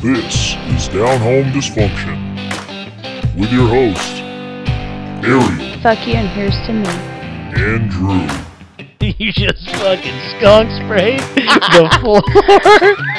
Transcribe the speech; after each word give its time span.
This 0.00 0.54
is 0.76 0.86
Down 0.86 1.18
Home 1.18 1.50
Dysfunction 1.50 2.16
with 3.36 3.50
your 3.50 3.66
host, 3.66 4.22
Ariel 5.24 5.40
Fuck 5.82 6.06
you 6.06 6.14
and 6.14 6.28
here's 6.28 6.54
to 6.66 6.72
me. 6.72 6.86
and 7.56 7.90
Drew. 7.90 8.28
you 9.18 9.32
just 9.32 9.68
fucking 9.70 10.20
skunk 10.38 10.70
sprayed 10.84 11.18
the 11.18 11.98
floor. 12.00 12.22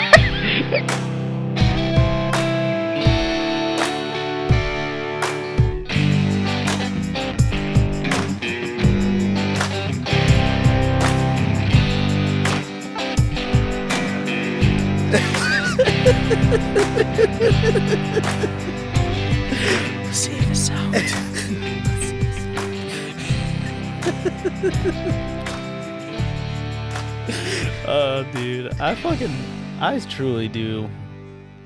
I 28.89 28.95
fucking, 28.95 29.31
I 29.79 29.99
truly 29.99 30.48
do 30.48 30.89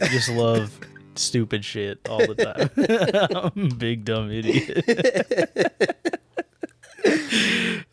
just 0.01 0.27
love 0.27 0.77
stupid 1.15 1.63
shit 1.63 1.97
all 2.09 2.17
the 2.17 2.35
time. 2.35 2.69
I'm 3.55 3.71
a 3.71 3.75
big 3.75 4.03
dumb 4.03 4.29
idiot. 4.29 4.83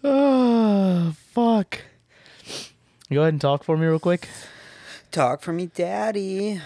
oh, 0.02 1.12
fuck. 1.32 1.78
Go 3.12 3.20
ahead 3.20 3.34
and 3.34 3.40
talk 3.40 3.62
for 3.62 3.76
me 3.76 3.86
real 3.86 4.00
quick. 4.00 4.28
Talk 5.12 5.42
for 5.42 5.52
me, 5.52 5.66
daddy. 5.66 6.60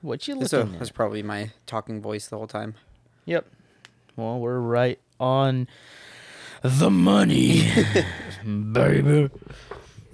What 0.00 0.26
you 0.26 0.42
So 0.46 0.60
looking 0.60 0.78
that's 0.78 0.88
at? 0.88 0.94
probably 0.96 1.22
my 1.22 1.50
talking 1.66 2.00
voice 2.00 2.28
the 2.28 2.38
whole 2.38 2.46
time. 2.46 2.76
Yep. 3.26 3.44
Well, 4.16 4.38
we're 4.38 4.58
right 4.58 4.98
on 5.20 5.68
the 6.62 6.90
money, 6.90 7.70
baby. 8.72 9.28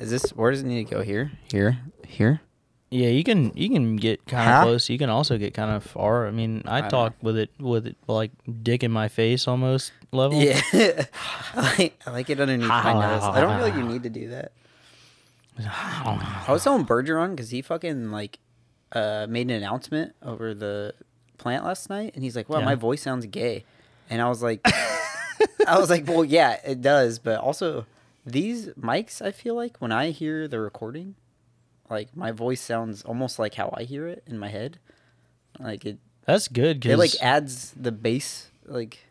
Is 0.00 0.10
this 0.10 0.30
where 0.30 0.50
does 0.50 0.62
it 0.62 0.66
need 0.66 0.88
to 0.88 0.94
go? 0.94 1.02
Here, 1.02 1.30
here, 1.52 1.78
here. 2.06 2.40
Yeah, 2.90 3.08
you 3.08 3.22
can 3.22 3.52
you 3.54 3.68
can 3.68 3.96
get 3.96 4.26
kind 4.26 4.48
of 4.48 4.54
Huh? 4.56 4.62
close. 4.64 4.88
You 4.90 4.98
can 4.98 5.10
also 5.10 5.38
get 5.38 5.54
kind 5.54 5.70
of 5.70 5.84
far. 5.84 6.26
I 6.26 6.32
mean, 6.32 6.62
I, 6.66 6.78
I 6.84 6.88
talk 6.88 7.12
with 7.22 7.36
it 7.38 7.50
with 7.60 7.86
it 7.86 7.96
like 8.08 8.32
dick 8.62 8.82
in 8.82 8.90
my 8.90 9.06
face 9.08 9.46
almost 9.46 9.92
level. 10.10 10.40
Yeah, 10.42 10.60
I 11.54 11.74
like, 11.78 12.00
I 12.06 12.10
like 12.10 12.30
it 12.30 12.40
underneath 12.40 12.66
my 12.68 12.92
nose. 12.94 13.22
I 13.22 13.40
don't 13.40 13.56
feel 13.56 13.66
like 13.68 13.76
you 13.76 13.84
need 13.84 14.02
to 14.02 14.10
do 14.10 14.28
that. 14.30 14.52
I 15.58 16.46
was 16.48 16.64
telling 16.64 16.84
Bergeron 16.86 17.30
because 17.30 17.50
he 17.50 17.62
fucking 17.62 18.10
like 18.10 18.38
uh, 18.92 19.26
made 19.28 19.50
an 19.50 19.56
announcement 19.56 20.14
over 20.22 20.54
the 20.54 20.94
plant 21.38 21.64
last 21.64 21.90
night, 21.90 22.12
and 22.14 22.24
he's 22.24 22.34
like, 22.34 22.48
"Wow, 22.48 22.60
Yeah. 22.60 22.64
my 22.64 22.74
voice 22.74 23.02
sounds 23.02 23.26
gay," 23.26 23.64
and 24.08 24.20
I 24.22 24.28
was 24.28 24.42
like, 24.42 24.60
"I 25.66 25.78
was 25.78 25.90
like, 25.90 26.08
well, 26.08 26.24
yeah, 26.24 26.58
it 26.64 26.80
does, 26.82 27.18
but 27.18 27.38
also 27.38 27.86
these 28.24 28.68
mics, 28.70 29.22
I 29.22 29.30
feel 29.30 29.54
like 29.54 29.78
when 29.78 29.92
I 29.92 30.10
hear 30.10 30.46
the 30.48 30.60
recording, 30.60 31.14
like 31.88 32.14
my 32.16 32.32
voice 32.32 32.60
sounds 32.60 33.02
almost 33.02 33.38
like 33.38 33.54
how 33.54 33.72
I 33.77 33.84
hear 33.84 34.06
it 34.06 34.22
in 34.27 34.38
my 34.38 34.48
head, 34.48 34.78
like 35.58 35.84
it 35.84 35.98
That's 36.24 36.48
good 36.48 36.84
it 36.86 36.96
like 36.96 37.14
adds 37.20 37.72
the 37.72 37.92
bass 37.92 38.50
like 38.64 39.06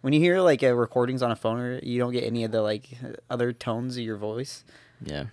when 0.00 0.12
you 0.12 0.20
hear 0.20 0.40
like 0.40 0.62
recordings 0.62 1.22
on 1.22 1.30
a 1.30 1.36
phone 1.36 1.58
or 1.60 1.78
you 1.78 1.98
don't 1.98 2.12
get 2.12 2.24
any 2.24 2.44
of 2.44 2.50
the 2.50 2.62
like 2.62 2.88
other 3.30 3.52
tones 3.52 3.96
of 3.96 4.02
your 4.02 4.16
voice 4.16 4.64
yeah. 5.04 5.26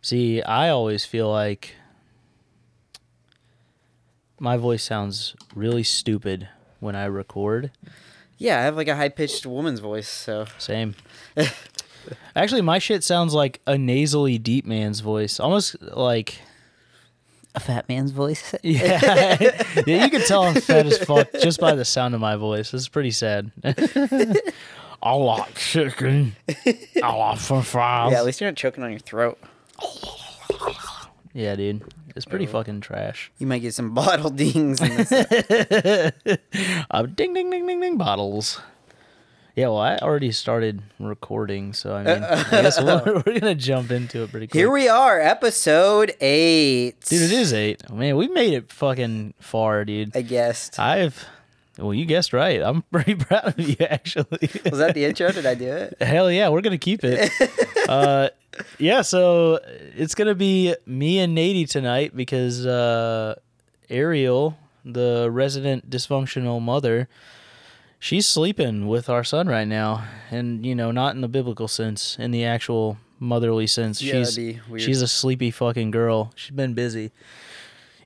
See, 0.00 0.42
I 0.42 0.68
always 0.70 1.04
feel 1.04 1.30
like 1.30 1.76
my 4.38 4.56
voice 4.56 4.82
sounds 4.82 5.34
really 5.54 5.82
stupid 5.82 6.48
when 6.80 6.94
I 6.96 7.04
record. 7.04 7.70
yeah 8.36 8.58
i 8.58 8.62
have 8.62 8.76
like 8.76 8.88
a 8.88 8.96
high-pitched 8.96 9.46
woman's 9.46 9.80
voice 9.80 10.08
so 10.08 10.46
Same. 10.58 10.94
Actually, 12.36 12.62
my 12.62 12.78
shit 12.78 13.02
sounds 13.04 13.34
like 13.34 13.60
a 13.66 13.76
nasally 13.78 14.38
deep 14.38 14.64
man's 14.66 15.00
voice, 15.00 15.38
almost 15.40 15.80
like 15.82 16.38
a 17.54 17.60
fat 17.60 17.88
man's 17.88 18.10
voice 18.10 18.52
Yeah, 18.62 19.36
yeah, 19.86 20.04
you 20.04 20.10
can 20.10 20.22
tell 20.22 20.42
I'm 20.42 20.54
fat 20.60 20.86
as 20.86 20.98
fuck 20.98 21.28
just 21.40 21.60
by 21.60 21.74
the 21.74 21.84
sound 21.84 22.14
of 22.14 22.20
my 22.20 22.36
voice. 22.36 22.70
This 22.72 22.82
is 22.82 22.88
pretty 22.88 23.12
sad. 23.12 23.52
I 25.02 25.12
like 25.12 25.54
chicken. 25.54 26.34
I 26.48 27.14
like 27.14 27.38
french 27.38 27.66
fries. 27.66 28.12
yeah 28.12 28.18
at 28.18 28.24
least 28.24 28.40
you're 28.40 28.50
not 28.50 28.56
choking 28.56 28.82
on 28.82 28.90
your 28.90 28.98
throat 29.00 29.38
Yeah, 31.32 31.54
dude. 31.56 31.82
It's 32.16 32.24
pretty 32.26 32.46
fucking 32.46 32.80
trash. 32.80 33.30
you 33.38 33.46
might 33.46 33.58
get 33.58 33.74
some 33.74 33.92
bottle 33.92 34.30
dings 34.42 34.80
in 34.80 34.96
this. 34.96 35.10
Uh, 36.90 37.02
ding, 37.06 37.34
ding, 37.34 37.50
ding, 37.50 37.66
ding, 37.66 37.80
ding, 37.80 37.96
bottles. 37.98 38.60
Yeah, 39.56 39.68
well, 39.68 39.78
I 39.78 39.96
already 39.98 40.32
started 40.32 40.82
recording, 40.98 41.74
so 41.74 41.94
I 41.94 42.02
mean, 42.02 42.24
I 42.24 42.42
guess 42.50 42.80
we're, 42.82 43.22
we're 43.26 43.38
gonna 43.38 43.54
jump 43.54 43.92
into 43.92 44.24
it 44.24 44.32
pretty 44.32 44.48
quick. 44.48 44.58
here 44.58 44.70
we 44.70 44.88
are 44.88 45.20
episode 45.20 46.12
eight 46.20 47.00
dude. 47.02 47.22
It 47.22 47.30
is 47.32 47.52
eight. 47.52 47.88
Man, 47.88 48.16
we 48.16 48.26
made 48.26 48.52
it 48.52 48.72
fucking 48.72 49.34
far, 49.38 49.84
dude. 49.84 50.16
i 50.16 50.22
guessed 50.22 50.80
I've, 50.80 51.24
well, 51.78 51.94
you 51.94 52.04
guessed 52.04 52.32
right. 52.32 52.60
I'm 52.62 52.82
pretty 52.92 53.14
proud 53.14 53.56
of 53.56 53.60
you, 53.60 53.76
actually. 53.88 54.50
was 54.68 54.78
that 54.80 54.94
the 54.94 55.04
intro 55.04 55.30
did 55.30 55.46
i 55.46 55.54
do 55.54 55.70
it 55.70 56.02
Hell 56.02 56.32
yeah, 56.32 56.48
we're 56.48 56.60
gonna 56.60 56.76
keep 56.76 57.04
it. 57.04 57.30
uh, 57.88 58.30
yeah, 58.80 59.02
so 59.02 59.60
it's 59.96 60.16
gonna 60.16 60.34
be 60.34 60.74
me 60.84 61.20
and 61.20 61.36
Nady 61.38 61.68
tonight 61.70 62.16
because 62.16 62.66
uh, 62.66 63.36
Ariel, 63.88 64.58
the 64.84 65.28
resident 65.30 65.88
dysfunctional 65.88 66.60
mother, 66.60 67.08
she's 68.04 68.28
sleeping 68.28 68.86
with 68.86 69.08
our 69.08 69.24
son 69.24 69.48
right 69.48 69.66
now, 69.66 70.04
and 70.30 70.64
you 70.66 70.74
know, 70.74 70.90
not 70.90 71.14
in 71.14 71.22
the 71.22 71.28
biblical 71.28 71.66
sense, 71.68 72.18
in 72.18 72.32
the 72.32 72.44
actual 72.44 72.98
motherly 73.18 73.66
sense. 73.66 74.02
Yeah, 74.02 74.12
she's 74.12 74.36
that'd 74.36 74.54
be 74.56 74.60
weird. 74.70 74.82
she's 74.82 75.00
a 75.00 75.08
sleepy 75.08 75.50
fucking 75.50 75.90
girl. 75.90 76.30
She's 76.34 76.54
been 76.54 76.74
busy. 76.74 77.12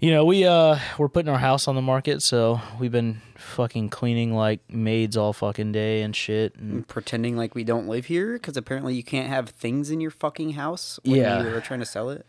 You 0.01 0.13
know, 0.13 0.25
we 0.25 0.45
uh 0.45 0.79
we're 0.99 1.09
putting 1.09 1.29
our 1.29 1.41
house 1.41 1.67
on 1.67 1.75
the 1.75 1.83
market, 1.83 2.23
so 2.23 2.61
we've 2.79 2.93
been 2.93 3.21
fucking 3.35 3.89
cleaning 3.89 4.33
like 4.33 4.61
maids 4.71 5.17
all 5.17 5.33
fucking 5.33 5.73
day 5.73 6.03
and 6.03 6.15
shit. 6.15 6.55
And 6.55 6.87
pretending 6.87 7.37
like 7.37 7.57
we 7.57 7.65
don't 7.65 7.89
live 7.89 8.07
here 8.07 8.35
because 8.35 8.57
apparently 8.57 8.95
you 8.95 9.03
can't 9.03 9.29
have 9.29 9.49
things 9.49 9.91
in 9.91 10.01
your 10.01 10.13
fucking 10.13 10.53
house 10.53 11.01
when 11.05 11.17
Yeah. 11.17 11.43
you 11.43 11.51
were 11.51 11.61
trying 11.61 11.81
to 11.81 11.87
sell 11.87 12.11
it 12.11 12.25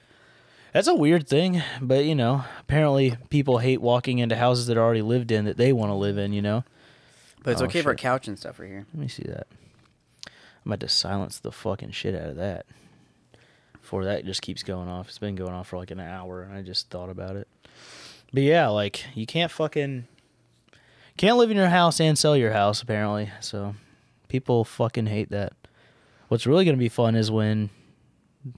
That's 0.74 0.88
a 0.88 0.96
weird 0.96 1.28
thing, 1.28 1.62
but 1.80 2.06
you 2.06 2.16
know, 2.16 2.44
apparently 2.62 3.18
people 3.30 3.60
hate 3.60 3.82
walking 3.82 4.18
into 4.18 4.36
houses 4.36 4.66
that 4.66 4.76
are 4.78 4.82
already 4.84 5.04
lived 5.04 5.32
in 5.32 5.46
that 5.46 5.58
they 5.58 5.72
want 5.72 5.92
to 5.92 5.96
live 5.96 6.18
in, 6.18 6.34
you 6.34 6.42
know? 6.42 6.64
But 7.44 7.52
it's 7.52 7.62
Oh, 7.62 7.66
okay 7.66 7.82
for 7.82 7.92
a 7.92 7.96
couch 7.96 8.28
and 8.28 8.38
stuff 8.38 8.60
right 8.60 8.70
here 8.70 8.86
Let 8.94 9.02
me 9.02 9.08
see 9.08 9.24
that. 9.24 9.48
I'm 10.66 10.72
about 10.74 10.82
to 10.82 10.90
silence 10.90 11.40
the 11.40 11.52
fucking 11.52 11.92
shit 11.92 12.16
out 12.16 12.30
of 12.30 12.36
that. 12.36 12.66
Before 13.74 14.04
that 14.06 14.26
just 14.26 14.42
keeps 14.42 14.62
going 14.62 14.88
off. 14.90 15.08
It's 15.08 15.18
been 15.18 15.36
going 15.36 15.54
off 15.54 15.68
for 15.70 15.78
like 15.78 15.90
an 15.92 16.00
hour 16.00 16.44
and 16.44 16.54
I 16.54 16.62
just 16.62 16.90
thought 16.90 17.10
about 17.10 17.36
it. 17.36 17.48
But 18.34 18.44
yeah, 18.44 18.68
like 18.68 19.06
you 19.16 19.26
can't 19.26 19.52
fucking 19.52 20.06
can't 21.18 21.38
live 21.38 21.50
in 21.52 21.58
your 21.58 21.70
house 21.70 22.00
and 22.00 22.18
sell 22.18 22.38
your 22.38 22.52
house 22.52 22.82
apparently. 22.82 23.32
So 23.40 23.76
people 24.28 24.64
fucking 24.64 25.08
hate 25.08 25.30
that. 25.32 25.54
What's 26.28 26.46
really 26.46 26.66
going 26.66 26.78
to 26.78 26.80
be 26.80 26.90
fun 26.90 27.16
is 27.16 27.32
when 27.32 27.72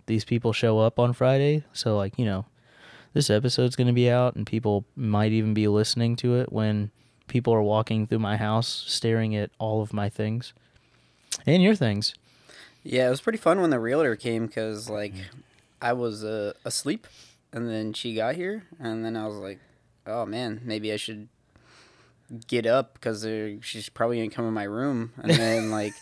these 0.06 0.26
people 0.26 0.52
show 0.54 0.80
up 0.80 1.00
on 1.00 1.14
Friday. 1.14 1.64
So 1.72 1.96
like, 1.98 2.20
you 2.20 2.26
know, 2.26 2.46
this 3.14 3.30
episode's 3.30 3.76
going 3.76 3.88
to 3.88 3.94
be 3.94 4.10
out 4.10 4.36
and 4.36 4.46
people 4.46 4.86
might 4.96 5.32
even 5.32 5.54
be 5.54 5.68
listening 5.68 6.16
to 6.18 6.36
it 6.36 6.52
when 6.52 6.92
people 7.32 7.54
are 7.54 7.62
walking 7.64 8.06
through 8.06 8.20
my 8.20 8.36
house 8.36 8.84
staring 8.88 9.34
at 9.36 9.50
all 9.58 9.82
of 9.82 9.94
my 9.94 10.10
things. 10.10 10.54
And 11.48 11.64
your 11.64 11.76
things. 11.76 12.14
Yeah, 12.84 13.08
it 13.08 13.10
was 13.10 13.22
pretty 13.22 13.38
fun 13.38 13.62
when 13.62 13.70
the 13.70 13.80
realtor 13.80 14.18
came 14.18 14.48
because 14.48 14.90
like 14.90 15.14
I 15.82 15.94
was 15.94 16.24
uh, 16.24 16.54
asleep, 16.66 17.08
and 17.54 17.70
then 17.70 17.94
she 17.94 18.14
got 18.14 18.36
here, 18.36 18.66
and 18.80 19.06
then 19.06 19.16
I 19.16 19.28
was 19.28 19.38
like, 19.38 19.60
"Oh 20.06 20.26
man, 20.26 20.62
maybe 20.64 20.92
I 20.92 20.98
should 20.98 21.30
get 22.48 22.66
up 22.66 22.94
because 22.94 23.24
she's 23.62 23.90
probably 23.90 24.18
gonna 24.18 24.30
come 24.30 24.46
in 24.48 24.54
my 24.54 24.64
room." 24.64 25.14
And 25.22 25.32
then 25.32 25.72
like 25.72 25.94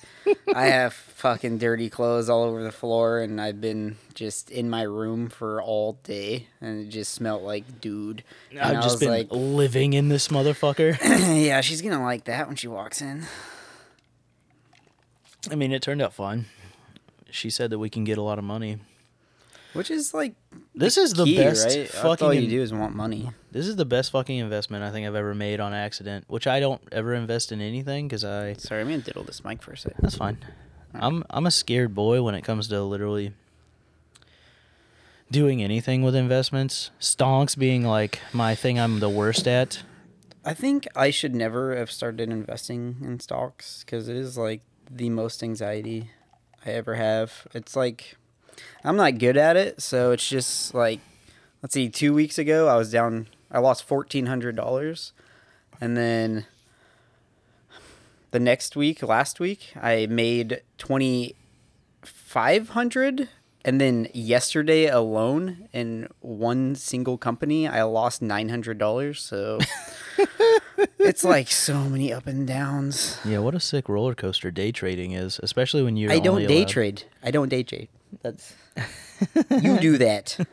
I 0.54 0.66
have 0.68 0.94
fucking 0.94 1.58
dirty 1.58 1.90
clothes 1.90 2.30
all 2.30 2.44
over 2.44 2.64
the 2.64 2.72
floor, 2.72 3.20
and 3.20 3.40
I've 3.42 3.60
been 3.62 3.98
just 4.14 4.50
in 4.52 4.70
my 4.70 4.84
room 4.84 5.30
for 5.30 5.62
all 5.62 5.94
day, 6.04 6.48
and 6.62 6.86
it 6.86 6.90
just 6.90 7.14
smelled 7.14 7.44
like 7.44 7.82
dude. 7.82 8.24
And 8.52 8.60
I've 8.60 8.78
I 8.78 8.82
just 8.82 8.96
was 8.96 9.00
been 9.00 9.10
like, 9.10 9.28
living 9.32 9.94
in 9.94 10.10
this 10.10 10.28
motherfucker. 10.30 10.98
"Yeah, 11.46 11.62
she's 11.62 11.82
gonna 11.82 12.04
like 12.04 12.26
that 12.26 12.48
when 12.48 12.56
she 12.56 12.68
walks 12.68 13.02
in." 13.02 13.26
I 15.50 15.56
mean, 15.56 15.72
it 15.72 15.82
turned 15.82 16.02
out 16.02 16.14
fine. 16.14 16.46
She 17.32 17.50
said 17.50 17.70
that 17.70 17.80
we 17.80 17.90
can 17.90 18.04
get 18.04 18.18
a 18.18 18.22
lot 18.22 18.38
of 18.38 18.44
money. 18.44 18.80
Which 19.74 19.92
is 19.92 20.14
like 20.14 20.36
This 20.74 20.98
is 20.98 21.14
the 21.14 21.26
key, 21.26 21.38
best 21.38 21.68
right? 21.68 21.88
Fucking. 21.90 22.28
all 22.28 22.34
you 22.34 22.48
do 22.48 22.62
is 22.62 22.74
want 22.74 22.96
money. 22.96 23.30
This 23.52 23.68
is 23.68 23.76
the 23.76 23.86
best 23.86 24.12
fucking 24.12 24.38
investment 24.38 24.84
I 24.84 24.92
think 24.92 25.06
I've 25.08 25.16
ever 25.16 25.36
made 25.36 25.60
on 25.60 25.74
accident. 25.74 26.26
Which 26.28 26.48
I 26.48 26.60
don't 26.60 26.82
ever 26.92 27.14
invest 27.14 27.52
in 27.52 27.62
anything 27.62 28.08
because 28.08 28.24
I. 28.24 28.54
Sorry, 28.54 28.82
I'm 28.82 28.88
gonna 28.88 29.00
diddle 29.02 29.24
this 29.24 29.44
mic 29.44 29.62
for 29.62 29.72
a 29.72 29.78
second. 29.78 30.00
That's 30.02 30.16
fine. 30.16 30.38
I'm 30.94 31.24
I'm 31.30 31.46
a 31.46 31.52
scared 31.52 31.94
boy 31.94 32.22
when 32.24 32.34
it 32.36 32.42
comes 32.44 32.68
to 32.70 32.82
literally 32.84 33.34
doing 35.32 35.62
anything 35.64 36.02
with 36.02 36.16
investments. 36.16 36.92
Stonks 37.00 37.58
being 37.58 37.84
like 37.84 38.20
my 38.34 38.56
thing 38.56 38.80
I'm 38.80 39.00
the 39.00 39.10
worst 39.10 39.48
at. 39.48 39.84
I 40.44 40.54
think 40.54 40.88
I 40.96 41.12
should 41.12 41.36
never 41.36 41.76
have 41.76 41.92
started 41.92 42.30
investing 42.30 42.98
in 43.04 43.20
stocks 43.20 43.84
because 43.84 44.08
it 44.08 44.16
is 44.16 44.38
like 44.38 44.62
the 44.90 45.10
most 45.10 45.44
anxiety 45.44 46.10
I 46.66 46.72
ever 46.72 46.96
have. 46.96 47.46
It's 47.54 47.76
like 47.76 48.18
I'm 48.84 48.96
not 48.96 49.18
good 49.18 49.38
at 49.38 49.56
it, 49.58 49.82
so 49.82 50.12
it's 50.12 50.28
just 50.28 50.74
like 50.74 51.00
let's 51.62 51.74
see. 51.74 51.90
Two 51.90 52.14
weeks 52.14 52.38
ago, 52.38 52.68
I 52.68 52.76
was 52.76 52.92
down. 52.92 53.28
I 53.52 53.60
lost 53.60 53.84
fourteen 53.84 54.26
hundred 54.28 54.56
dollars, 54.56 55.12
and 55.82 55.98
then 55.98 56.46
the 58.32 58.40
next 58.40 58.76
week, 58.76 59.02
last 59.04 59.40
week, 59.40 59.74
I 59.82 60.06
made 60.08 60.62
twenty 60.78 61.36
five 62.04 62.70
hundred. 62.70 63.30
And 63.66 63.82
then 63.82 64.08
yesterday 64.14 64.88
alone, 64.88 65.68
in 65.74 66.08
one 66.22 66.76
single 66.76 67.18
company, 67.18 67.68
I 67.68 67.84
lost 67.84 68.22
nine 68.22 68.48
hundred 68.50 68.78
dollars. 68.78 69.22
So 69.22 69.60
it's 70.98 71.26
like 71.26 71.52
so 71.52 71.82
many 71.90 72.14
up 72.14 72.26
and 72.26 72.48
downs. 72.48 73.20
Yeah, 73.26 73.40
what 73.40 73.54
a 73.56 73.60
sick 73.60 73.90
roller 73.90 74.16
coaster 74.16 74.50
day 74.50 74.72
trading 74.72 75.12
is, 75.12 75.42
especially 75.44 75.84
when 75.84 75.98
you're 75.98 76.12
I 76.12 76.20
don't 76.20 76.48
day 76.48 76.60
allowed- 76.60 76.70
trade. 76.70 77.04
I 77.22 77.32
don't 77.32 77.50
day 77.50 77.64
trade. 77.64 77.90
That's 78.22 78.54
you 79.62 79.80
do 79.80 79.98
that. 80.00 80.38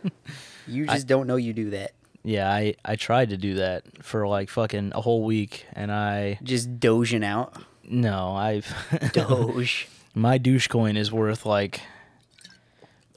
You 0.69 0.85
just 0.87 1.07
don't 1.07 1.29
know 1.29 1.37
you 1.37 1.53
do 1.53 1.71
that. 1.71 1.93
Yeah, 2.25 2.51
I 2.53 2.75
I 2.85 2.97
tried 2.97 3.29
to 3.31 3.37
do 3.37 3.55
that 3.55 3.85
for 4.03 4.27
like 4.27 4.51
fucking 4.51 4.91
a 4.97 5.01
whole 5.01 5.23
week 5.23 5.65
and 5.75 5.93
I 5.93 6.41
Just 6.43 6.81
dozing 6.81 7.23
out. 7.23 7.55
no, 7.89 8.35
I've 8.35 8.67
Doge. 9.13 9.87
my 10.13 10.39
douche 10.39 10.67
coin 10.67 10.97
is 10.97 11.13
worth 11.13 11.47
like 11.47 11.83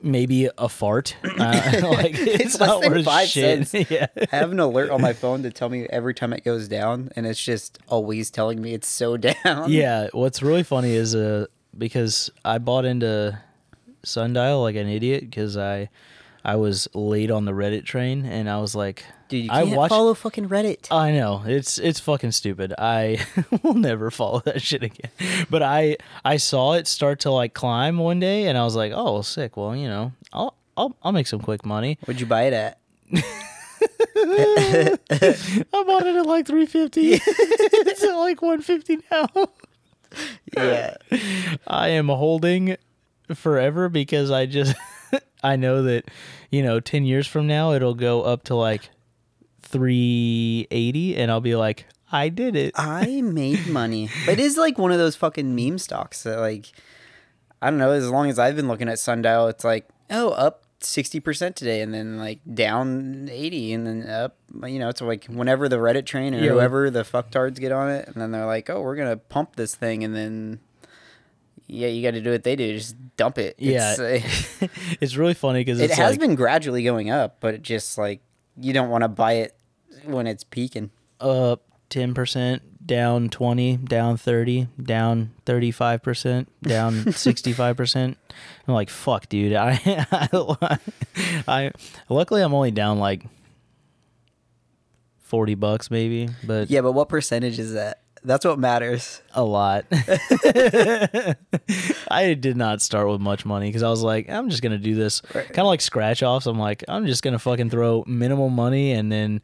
maybe 0.01 0.47
a 0.59 0.69
fart. 0.69 1.15
Uh, 1.23 1.71
like 1.83 2.13
it's, 2.19 2.43
It's 2.45 2.59
less 2.59 2.69
not 2.69 2.81
than 2.83 2.91
worth 2.91 3.05
five 3.05 3.27
shit. 3.27 3.67
cents. 3.67 3.89
yeah. 3.89 4.05
I 4.31 4.35
have 4.35 4.51
an 4.51 4.59
alert 4.59 4.91
on 4.91 5.01
my 5.01 5.13
phone 5.13 5.41
to 5.43 5.49
tell 5.49 5.69
me 5.69 5.87
every 5.89 6.13
time 6.13 6.33
it 6.33 6.43
goes 6.43 6.67
down, 6.67 7.09
and 7.15 7.25
it's 7.25 7.43
just 7.43 7.79
always 7.87 8.29
telling 8.29 8.61
me 8.61 8.73
it's 8.73 8.87
so 8.87 9.17
down. 9.17 9.71
Yeah, 9.71 10.09
what's 10.13 10.41
really 10.43 10.63
funny 10.63 10.91
is 10.93 11.15
uh 11.15 11.47
because 11.77 12.29
I 12.45 12.57
bought 12.59 12.85
into 12.85 13.39
Sundial 14.03 14.61
like 14.61 14.75
an 14.75 14.87
idiot 14.87 15.21
because 15.29 15.57
I 15.57 15.89
I 16.43 16.55
was 16.55 16.87
late 16.93 17.29
on 17.31 17.45
the 17.45 17.51
Reddit 17.51 17.83
train 17.85 18.25
and 18.25 18.49
I 18.49 18.59
was 18.59 18.73
like, 18.75 19.03
Dude, 19.27 19.45
you 19.45 19.49
I 19.51 19.63
can't 19.65 19.75
watched- 19.75 19.89
follow 19.89 20.13
fucking 20.13 20.47
Reddit. 20.49 20.87
I 20.91 21.11
know 21.11 21.43
it's 21.45 21.77
it's 21.77 21.99
fucking 21.99 22.31
stupid. 22.31 22.73
I 22.77 23.25
will 23.63 23.73
never 23.73 24.09
follow 24.09 24.39
that 24.45 24.61
shit 24.61 24.83
again. 24.83 25.11
But 25.49 25.63
I 25.63 25.97
I 26.23 26.37
saw 26.37 26.73
it 26.73 26.87
start 26.87 27.19
to 27.21 27.31
like 27.31 27.53
climb 27.53 27.97
one 27.97 28.19
day 28.19 28.45
and 28.47 28.57
I 28.57 28.63
was 28.63 28.75
like, 28.75 28.91
oh, 28.95 29.21
sick. 29.21 29.57
Well, 29.57 29.75
you 29.75 29.87
know, 29.87 30.13
I'll 30.33 30.55
I'll 30.77 30.95
I'll 31.03 31.11
make 31.11 31.27
some 31.27 31.41
quick 31.41 31.65
money. 31.65 31.97
What'd 32.05 32.21
you 32.21 32.25
buy 32.27 32.43
it 32.43 32.53
at? 32.53 32.79
I 34.21 34.97
bought 35.71 36.05
it 36.05 36.15
at 36.15 36.25
like 36.25 36.47
three 36.47 36.65
fifty. 36.65 37.13
it's 37.21 38.03
at 38.03 38.15
like 38.15 38.41
one 38.41 38.61
fifty 38.61 38.97
now. 39.11 39.27
Yeah. 40.55 40.95
I 41.67 41.89
am 41.89 42.07
holding 42.09 42.75
forever 43.35 43.89
because 43.89 44.31
I 44.31 44.45
just 44.45 44.75
I 45.43 45.55
know 45.55 45.83
that 45.83 46.05
you 46.51 46.63
know 46.63 46.79
10 46.79 47.05
years 47.05 47.27
from 47.27 47.47
now 47.47 47.73
it'll 47.73 47.93
go 47.95 48.21
up 48.23 48.43
to 48.45 48.55
like 48.55 48.89
380 49.61 51.15
and 51.17 51.31
I'll 51.31 51.41
be 51.41 51.55
like 51.55 51.85
I 52.11 52.29
did 52.29 52.55
it. 52.55 52.73
I 52.75 53.21
made 53.21 53.67
money. 53.67 54.09
But 54.25 54.33
it 54.33 54.39
is 54.39 54.57
like 54.57 54.77
one 54.79 54.91
of 54.91 54.97
those 54.97 55.15
fucking 55.15 55.53
meme 55.55 55.77
stocks 55.77 56.23
that 56.23 56.39
like 56.39 56.71
I 57.61 57.69
don't 57.69 57.77
know, 57.77 57.91
as 57.91 58.09
long 58.09 58.29
as 58.29 58.39
I've 58.39 58.55
been 58.55 58.67
looking 58.69 58.87
at 58.87 58.99
Sundial, 58.99 59.47
it's 59.47 59.63
like, 59.65 59.87
oh, 60.09 60.29
up 60.29 60.63
sixty 60.81 61.19
percent 61.19 61.55
today 61.57 61.81
and 61.81 61.93
then 61.93 62.17
like 62.17 62.39
down 62.53 63.27
eighty 63.31 63.73
and 63.73 63.85
then 63.85 64.09
up 64.09 64.37
you 64.65 64.79
know, 64.79 64.89
it's 64.89 65.01
like 65.01 65.25
whenever 65.25 65.67
the 65.69 65.75
Reddit 65.75 66.05
train 66.05 66.33
or 66.33 66.39
Yeah. 66.39 66.51
whoever 66.51 66.89
the 66.89 67.03
fucktards 67.03 67.59
get 67.59 67.71
on 67.71 67.89
it 67.91 68.07
and 68.07 68.15
then 68.15 68.31
they're 68.31 68.45
like, 68.45 68.69
Oh, 68.69 68.81
we're 68.81 68.95
gonna 68.95 69.17
pump 69.17 69.55
this 69.55 69.75
thing 69.75 70.03
and 70.03 70.15
then 70.15 70.59
yeah, 71.69 71.87
you 71.87 72.01
gotta 72.01 72.21
do 72.21 72.31
what 72.31 72.43
they 72.43 72.55
do, 72.55 72.73
just 72.73 72.95
dump 73.15 73.37
it. 73.37 73.55
Yeah, 73.59 73.95
It's, 73.99 74.61
uh, 74.61 74.67
It's 75.01 75.15
really 75.15 75.33
funny 75.35 75.61
because 75.61 75.79
it 75.79 75.91
has 75.91 76.11
like 76.11 76.19
been 76.19 76.35
gradually 76.35 76.83
going 76.83 77.09
up, 77.09 77.37
but 77.39 77.53
it 77.53 77.61
just 77.61 77.97
like 77.97 78.21
you 78.57 78.73
don't 78.73 78.89
want 78.89 79.03
to 79.03 79.07
buy 79.07 79.33
it 79.33 79.55
when 80.05 80.27
it's 80.27 80.43
peaking. 80.43 80.91
up 81.19 81.63
10%, 81.89 82.59
down 82.85 83.29
20, 83.29 83.77
down 83.77 84.15
30, 84.17 84.67
down 84.81 85.31
35%, 85.45 86.47
down 86.61 86.93
65%. 87.05 88.15
I'm 88.67 88.73
like, 88.73 88.89
fuck, 88.89 89.27
dude. 89.27 89.53
I, 89.53 89.79
I, 90.11 90.79
I, 91.47 91.71
luckily 92.09 92.41
I'm 92.41 92.53
only 92.53 92.71
down 92.71 92.99
like 92.99 93.25
40 95.21 95.55
bucks 95.55 95.91
maybe, 95.91 96.29
but 96.43 96.69
Yeah, 96.69 96.81
but 96.81 96.91
what 96.93 97.09
percentage 97.09 97.59
is 97.59 97.73
that? 97.73 98.01
That's 98.23 98.45
what 98.45 98.59
matters. 98.59 99.21
a 99.33 99.43
lot. 99.43 99.85
I 102.11 102.33
did 102.39 102.57
not 102.57 102.81
start 102.81 103.07
with 103.09 103.21
much 103.21 103.45
money 103.45 103.67
because 103.69 103.83
I 103.83 103.89
was 103.89 104.01
like, 104.03 104.29
I'm 104.29 104.49
just 104.49 104.61
gonna 104.61 104.77
do 104.77 104.95
this 104.95 105.21
Right. 105.33 105.45
kind 105.47 105.59
of 105.59 105.67
like 105.67 105.81
scratch 105.81 106.21
offs. 106.23 106.45
I'm 106.45 106.59
like, 106.59 106.83
I'm 106.87 107.05
just 107.05 107.23
gonna 107.23 107.39
fucking 107.39 107.69
throw 107.69 108.03
minimal 108.07 108.49
money 108.49 108.91
and 108.91 109.11
then, 109.11 109.41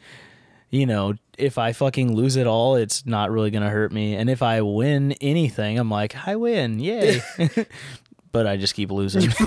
you 0.70 0.86
know, 0.86 1.14
if 1.38 1.58
I 1.58 1.74
fucking 1.74 2.16
lose 2.16 2.36
it 2.36 2.48
all, 2.48 2.76
it's 2.76 3.06
not 3.06 3.32
really 3.32 3.52
gonna 3.52 3.70
hurt 3.70 3.92
me. 3.92 4.16
And 4.16 4.30
if 4.30 4.42
I 4.42 4.62
win 4.62 5.14
anything, 5.22 5.78
I'm 5.80 5.90
like, 5.90 6.28
I 6.28 6.36
win, 6.36 6.80
yay. 6.80 7.22
but 8.32 8.48
I 8.48 8.58
just 8.58 8.74
keep 8.76 8.92
losing. 8.92 9.32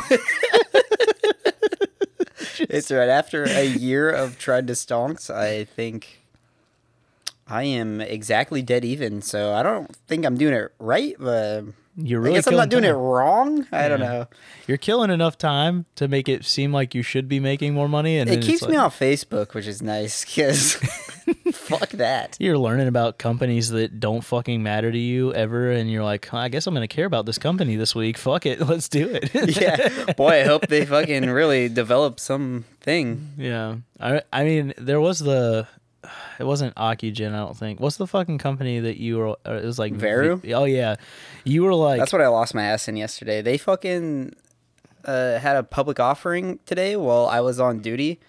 It's 2.71 2.91
right 2.91 3.09
after 3.09 3.45
a 3.45 3.65
year 3.65 4.11
of 4.11 4.37
trying 4.39 4.67
to 4.67 4.73
stonks. 4.73 5.33
I 5.33 5.65
think 5.65 6.21
I 7.49 7.65
am 7.65 8.01
exactly 8.01 8.63
dead 8.63 8.85
even. 8.85 9.23
So 9.23 9.53
I 9.55 9.63
don't 9.63 9.95
think 10.07 10.25
I'm 10.27 10.37
doing 10.37 10.55
it 10.55 10.73
right, 10.79 11.15
but 11.19 11.65
You're 11.97 12.21
I 12.21 12.25
really 12.25 12.35
guess 12.37 12.47
I'm 12.47 12.57
not 12.57 12.69
doing 12.69 12.85
it 12.85 12.91
wrong. 12.93 13.67
I 13.73 13.89
don't 13.89 14.01
know. 14.01 14.27
You're 14.67 14.77
killing 14.79 15.11
enough 15.11 15.39
time 15.39 15.87
to 15.97 16.09
make 16.09 16.29
it 16.29 16.45
seem 16.45 16.73
like 16.73 16.95
you 16.95 17.03
should 17.03 17.29
be 17.29 17.41
making 17.41 17.75
more 17.75 17.89
money, 17.89 18.19
and 18.19 18.29
It 18.29 18.43
keeps 18.43 18.63
me 18.67 18.77
like- 18.77 18.79
off 18.87 18.99
Facebook, 18.99 19.55
which 19.55 19.67
is 19.67 19.81
nice 19.83 20.25
because 20.25 20.75
fuck 21.53 21.89
that. 21.91 22.37
You're 22.41 22.59
learning 22.59 22.89
about 22.89 23.19
companies 23.19 23.71
that 23.71 23.99
don't 24.01 24.23
fucking 24.23 24.63
matter 24.63 24.91
to 24.93 24.99
you 24.99 25.33
ever, 25.35 25.71
and 25.71 25.91
you're 25.91 26.05
like, 26.05 26.33
I 26.35 26.49
guess 26.49 26.67
I'm 26.67 26.75
gonna 26.75 26.89
care 26.89 27.07
about 27.07 27.27
this 27.27 27.39
company 27.39 27.77
this 27.77 27.95
week. 27.95 28.19
Fuck 28.19 28.47
it, 28.47 28.61
let's 28.69 28.89
do 28.89 29.09
it. 29.09 29.31
yeah, 29.61 30.13
boy, 30.15 30.41
I 30.41 30.45
hope 30.45 30.67
they 30.69 30.85
fucking 30.87 31.29
really 31.31 31.69
develop 31.69 32.21
something. 32.21 33.31
yeah. 33.37 33.77
I 34.01 34.23
I 34.33 34.45
mean, 34.45 34.75
there 34.79 35.01
was 35.01 35.19
the, 35.19 35.67
it 36.39 36.45
wasn't 36.45 36.75
Ocugen, 36.77 37.33
I 37.35 37.39
don't 37.39 37.57
think. 37.57 37.81
What's 37.81 37.97
the 37.97 38.07
fucking 38.07 38.39
company 38.39 38.81
that 38.81 38.99
you 38.99 39.19
were? 39.19 39.29
uh, 39.47 39.53
It 39.63 39.65
was 39.65 39.79
like 39.79 39.93
Veru? 39.95 40.37
V- 40.37 40.55
oh 40.55 40.65
yeah, 40.65 40.97
you 41.45 41.65
were 41.65 41.75
like, 41.75 41.99
That's 41.99 42.13
what 42.13 42.23
I 42.23 42.29
lost 42.29 42.55
my 42.55 42.65
ass 42.65 42.89
in 42.89 42.97
yesterday. 42.97 43.43
They 43.43 43.59
fucking 43.59 44.35
uh, 45.05 45.39
had 45.39 45.57
a 45.57 45.63
public 45.63 46.01
offering 46.01 46.59
today 46.67 46.97
while 46.97 47.27
I 47.27 47.41
was 47.41 47.61
on 47.61 47.81
duty, 47.81 48.21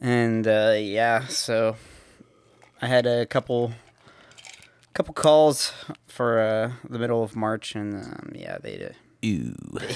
and 0.00 0.46
uh, 0.46 0.74
yeah, 0.78 1.26
so 1.26 1.76
I 2.80 2.86
had 2.86 3.06
a 3.06 3.26
couple 3.26 3.72
couple 4.94 5.12
calls 5.12 5.72
for 6.06 6.38
uh, 6.38 6.72
the 6.88 6.98
middle 6.98 7.22
of 7.22 7.36
March, 7.36 7.74
and 7.74 7.94
um, 7.94 8.32
yeah, 8.34 8.58
they 8.62 8.92
Ew. 9.22 9.54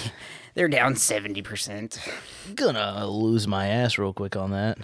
they're 0.55 0.69
down 0.69 0.97
seventy 0.97 1.43
percent. 1.43 1.99
gonna 2.55 3.07
lose 3.07 3.47
my 3.47 3.69
ass 3.69 3.99
real 3.99 4.13
quick 4.13 4.37
on 4.37 4.51
that. 4.51 4.79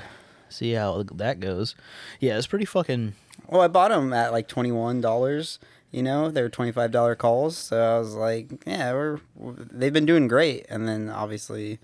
See 0.49 0.73
how 0.73 1.03
that 1.15 1.41
goes. 1.41 1.75
Yeah, 2.21 2.37
it's 2.39 2.47
pretty 2.47 2.65
fucking. 2.65 3.15
Well, 3.49 3.61
I 3.61 3.69
bought 3.69 3.91
them 3.91 4.13
at 4.13 4.33
like 4.33 4.49
twenty 4.49 4.73
one 4.73 5.01
dollars. 5.01 5.59
You 5.93 6.03
know, 6.03 6.31
they 6.31 6.43
were 6.43 6.49
twenty 6.49 6.73
five 6.73 6.91
dollar 6.91 7.15
calls, 7.15 7.57
so 7.57 7.81
I 7.97 7.99
was 7.99 8.15
like, 8.15 8.51
yeah, 8.67 8.93
we're 8.93 9.21
they've 9.39 9.93
been 9.93 10.07
doing 10.07 10.29
great. 10.29 10.67
And 10.69 10.87
then 10.89 11.09
obviously, 11.09 11.79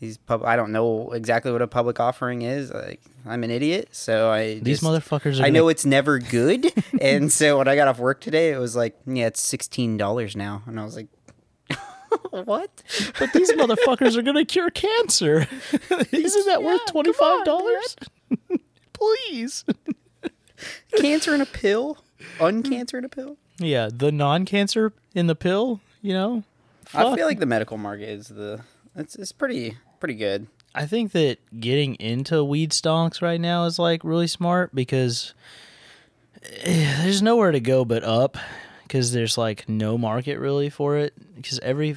these 0.00 0.16
pub 0.16 0.44
I 0.44 0.56
don't 0.56 0.72
know 0.72 1.12
exactly 1.12 1.52
what 1.52 1.62
a 1.62 1.66
public 1.68 2.00
offering 2.00 2.42
is. 2.42 2.72
Like, 2.72 3.00
I'm 3.24 3.44
an 3.44 3.50
idiot, 3.50 3.88
so 3.92 4.30
I 4.30 4.58
These 4.58 4.80
just- 4.80 4.82
motherfuckers 4.82 5.40
are. 5.40 5.44
I 5.44 5.50
know 5.50 5.60
gonna- 5.62 5.70
it's 5.70 5.86
never 5.86 6.18
good, 6.18 6.72
and 7.00 7.32
so 7.32 7.58
when 7.58 7.68
I 7.68 7.76
got 7.76 7.88
off 7.88 7.98
work 7.98 8.20
today, 8.20 8.50
it 8.52 8.58
was 8.58 8.74
like, 8.76 8.96
yeah, 9.06 9.26
it's 9.28 9.40
sixteen 9.40 9.96
dollars 9.96 10.34
now, 10.36 10.62
and 10.66 10.78
I 10.80 10.84
was 10.84 10.96
like, 10.96 11.06
what? 12.44 12.82
But 13.18 13.32
these 13.32 13.52
motherfuckers 13.54 14.16
are 14.16 14.22
gonna 14.22 14.44
cure 14.44 14.70
cancer. 14.70 15.46
Isn't 16.12 16.46
that 16.46 16.62
worth 16.62 16.84
twenty 16.86 17.12
five 17.12 17.44
dollars? 17.44 17.96
Please. 18.92 19.64
Cancer 20.96 21.34
in 21.34 21.40
a 21.40 21.46
pill? 21.46 21.98
Uncancer 22.38 22.98
in 22.98 23.04
a 23.04 23.08
pill? 23.08 23.36
Yeah, 23.58 23.90
the 23.92 24.10
non-cancer 24.10 24.92
in 25.14 25.26
the 25.26 25.34
pill. 25.34 25.80
You 26.02 26.14
know. 26.14 26.44
I 26.92 27.14
feel 27.16 27.26
like 27.26 27.40
the 27.40 27.46
medical 27.46 27.78
market 27.78 28.08
is 28.08 28.28
the 28.28 28.60
it's 28.94 29.16
it's 29.16 29.32
pretty 29.32 29.76
pretty 30.00 30.14
good. 30.14 30.46
I 30.74 30.86
think 30.86 31.12
that 31.12 31.38
getting 31.60 31.94
into 31.96 32.42
weed 32.42 32.72
stonks 32.72 33.22
right 33.22 33.40
now 33.40 33.64
is 33.64 33.78
like 33.78 34.02
really 34.02 34.26
smart 34.26 34.74
because 34.74 35.34
eh, 36.42 37.02
there's 37.02 37.22
nowhere 37.22 37.52
to 37.52 37.60
go 37.60 37.84
but 37.84 38.02
up 38.02 38.36
because 38.94 39.10
there's 39.10 39.36
like 39.36 39.68
no 39.68 39.98
market 39.98 40.38
really 40.38 40.70
for 40.70 40.96
it 40.96 41.14
because 41.34 41.58
every 41.64 41.96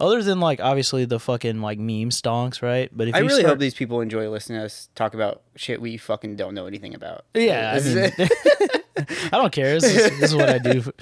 Other 0.00 0.24
than 0.24 0.40
like 0.40 0.58
obviously 0.58 1.04
the 1.04 1.20
fucking 1.20 1.60
like 1.60 1.78
meme 1.78 2.10
stonks, 2.10 2.62
right? 2.62 2.90
But 2.92 3.06
if 3.06 3.14
I 3.14 3.20
you 3.20 3.26
really 3.26 3.42
start, 3.42 3.52
hope 3.52 3.58
these 3.60 3.74
people 3.74 4.00
enjoy 4.00 4.28
listening 4.28 4.58
to 4.58 4.64
us 4.64 4.88
talk 4.96 5.14
about 5.14 5.42
shit 5.54 5.80
we 5.80 5.96
fucking 5.98 6.34
don't 6.34 6.54
know 6.54 6.66
anything 6.66 6.96
about. 6.96 7.26
Yeah, 7.32 7.78
I 7.80 7.88
mean. 7.94 8.10
I 9.32 9.36
don't 9.38 9.52
care. 9.52 9.78
This 9.78 9.84
is, 9.84 10.18
this 10.18 10.30
is 10.30 10.34
what 10.36 10.48
I 10.48 10.58
do. 10.58 10.82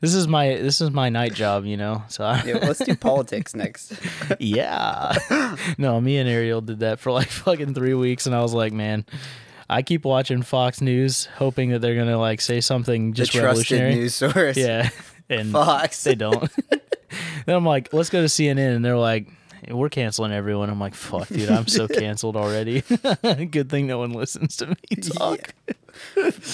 This 0.00 0.14
is 0.14 0.26
my 0.26 0.54
this 0.54 0.80
is 0.80 0.90
my 0.90 1.10
night 1.10 1.34
job, 1.34 1.66
you 1.66 1.76
know. 1.76 2.02
So 2.08 2.24
I, 2.24 2.42
Yeah, 2.46 2.56
let's 2.62 2.82
do 2.82 2.96
politics 2.96 3.54
next. 3.54 3.92
yeah. 4.40 5.12
No, 5.76 6.00
me 6.00 6.16
and 6.16 6.26
Ariel 6.26 6.62
did 6.62 6.78
that 6.80 7.00
for 7.00 7.12
like 7.12 7.28
fucking 7.28 7.74
three 7.74 7.92
weeks, 7.92 8.24
and 8.24 8.34
I 8.34 8.40
was 8.40 8.54
like, 8.54 8.72
man, 8.72 9.04
I 9.70 9.82
keep 9.82 10.04
watching 10.04 10.42
Fox 10.42 10.80
News, 10.80 11.26
hoping 11.36 11.70
that 11.70 11.78
they're 11.78 11.94
gonna 11.94 12.18
like 12.18 12.40
say 12.40 12.60
something 12.60 13.12
The 13.12 13.16
just 13.16 13.30
trusted 13.32 13.44
revolutionary. 13.46 13.94
news 13.94 14.14
source. 14.16 14.56
Yeah, 14.56 14.90
and 15.28 15.52
Fox. 15.52 16.02
they 16.02 16.16
don't. 16.16 16.50
then 17.46 17.54
I'm 17.56 17.64
like, 17.64 17.92
let's 17.92 18.10
go 18.10 18.20
to 18.20 18.26
CNN, 18.26 18.74
and 18.74 18.84
they're 18.84 18.98
like, 18.98 19.28
we're 19.68 19.88
canceling 19.88 20.32
everyone. 20.32 20.70
I'm 20.70 20.80
like, 20.80 20.94
fuck, 20.96 21.28
dude, 21.28 21.50
I'm 21.50 21.68
so 21.68 21.86
canceled 21.88 22.36
already. 22.36 22.80
Good 23.22 23.70
thing 23.70 23.86
no 23.86 23.98
one 23.98 24.10
listens 24.12 24.56
to 24.56 24.66
me 24.66 24.96
talk. 25.02 25.54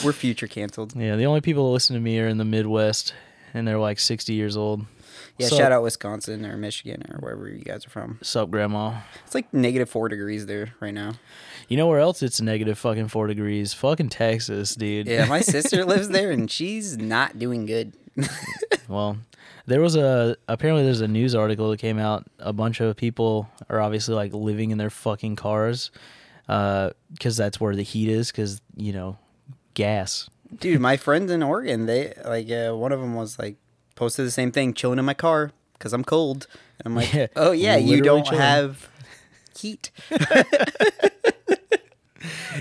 We're 0.04 0.12
future 0.12 0.46
canceled. 0.46 0.94
Yeah, 0.94 1.16
the 1.16 1.24
only 1.26 1.40
people 1.40 1.64
that 1.68 1.72
listen 1.72 1.94
to 1.94 2.00
me 2.00 2.20
are 2.20 2.28
in 2.28 2.36
the 2.36 2.44
Midwest, 2.44 3.14
and 3.54 3.66
they're 3.66 3.78
like 3.78 3.98
60 3.98 4.34
years 4.34 4.56
old. 4.58 4.84
Yeah, 5.38 5.48
So- 5.48 5.56
shout 5.56 5.72
out 5.72 5.82
Wisconsin 5.82 6.46
or 6.46 6.56
Michigan 6.56 7.02
or 7.10 7.18
wherever 7.18 7.48
you 7.48 7.62
guys 7.62 7.86
are 7.86 7.90
from. 7.90 8.18
Sup, 8.22 8.50
Grandma? 8.50 9.00
It's 9.24 9.34
like 9.34 9.52
negative 9.52 9.88
four 9.90 10.08
degrees 10.08 10.46
there 10.46 10.74
right 10.80 10.94
now. 10.94 11.12
You 11.68 11.76
know 11.76 11.86
where 11.88 11.98
else 12.00 12.22
it's 12.22 12.40
negative 12.40 12.78
fucking 12.78 13.08
four 13.08 13.26
degrees? 13.26 13.74
Fucking 13.74 14.08
Texas, 14.08 14.74
dude. 14.74 15.06
Yeah, 15.08 15.26
my 15.26 15.40
sister 15.40 15.84
lives 15.84 16.08
there 16.08 16.30
and 16.30 16.50
she's 16.50 16.96
not 16.96 17.38
doing 17.38 17.66
good. 17.66 17.92
Well, 18.88 19.16
there 19.66 19.80
was 19.80 19.96
a 19.96 20.36
apparently 20.46 20.84
there's 20.84 21.00
a 21.00 21.08
news 21.08 21.34
article 21.34 21.70
that 21.70 21.78
came 21.78 21.98
out. 21.98 22.24
A 22.38 22.52
bunch 22.52 22.80
of 22.80 22.96
people 22.96 23.48
are 23.68 23.80
obviously 23.80 24.14
like 24.14 24.32
living 24.32 24.70
in 24.70 24.78
their 24.78 24.90
fucking 24.90 25.34
cars, 25.34 25.90
because 26.46 27.36
that's 27.36 27.60
where 27.60 27.74
the 27.74 27.82
heat 27.82 28.08
is. 28.08 28.30
Because 28.30 28.60
you 28.76 28.92
know, 28.92 29.18
gas. 29.74 30.30
Dude, 30.60 30.80
my 30.80 30.96
friends 31.06 31.32
in 31.32 31.42
Oregon, 31.42 31.86
they 31.86 32.14
like 32.24 32.48
uh, 32.48 32.76
one 32.76 32.92
of 32.92 33.00
them 33.00 33.16
was 33.16 33.40
like 33.40 33.56
posted 33.96 34.24
the 34.26 34.30
same 34.30 34.52
thing, 34.52 34.72
chilling 34.74 34.98
in 35.00 35.04
my 35.04 35.14
car 35.14 35.50
because 35.72 35.92
I'm 35.92 36.04
cold. 36.04 36.46
And 36.78 36.86
I'm 36.86 36.94
like, 36.94 37.12
Yeah, 37.12 37.26
oh 37.34 37.50
yeah, 37.52 37.76
you 37.76 38.00
don't 38.02 38.24
chilling. 38.24 38.40
have 38.40 38.88
heat. 39.58 39.90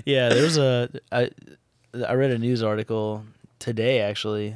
Yeah, 0.06 0.30
there's 0.30 0.58
a 0.58 0.90
I, 1.12 1.32
I 2.08 2.14
read 2.14 2.30
a 2.32 2.38
news 2.38 2.62
article 2.62 3.24
today 3.60 4.02
actually. 4.02 4.54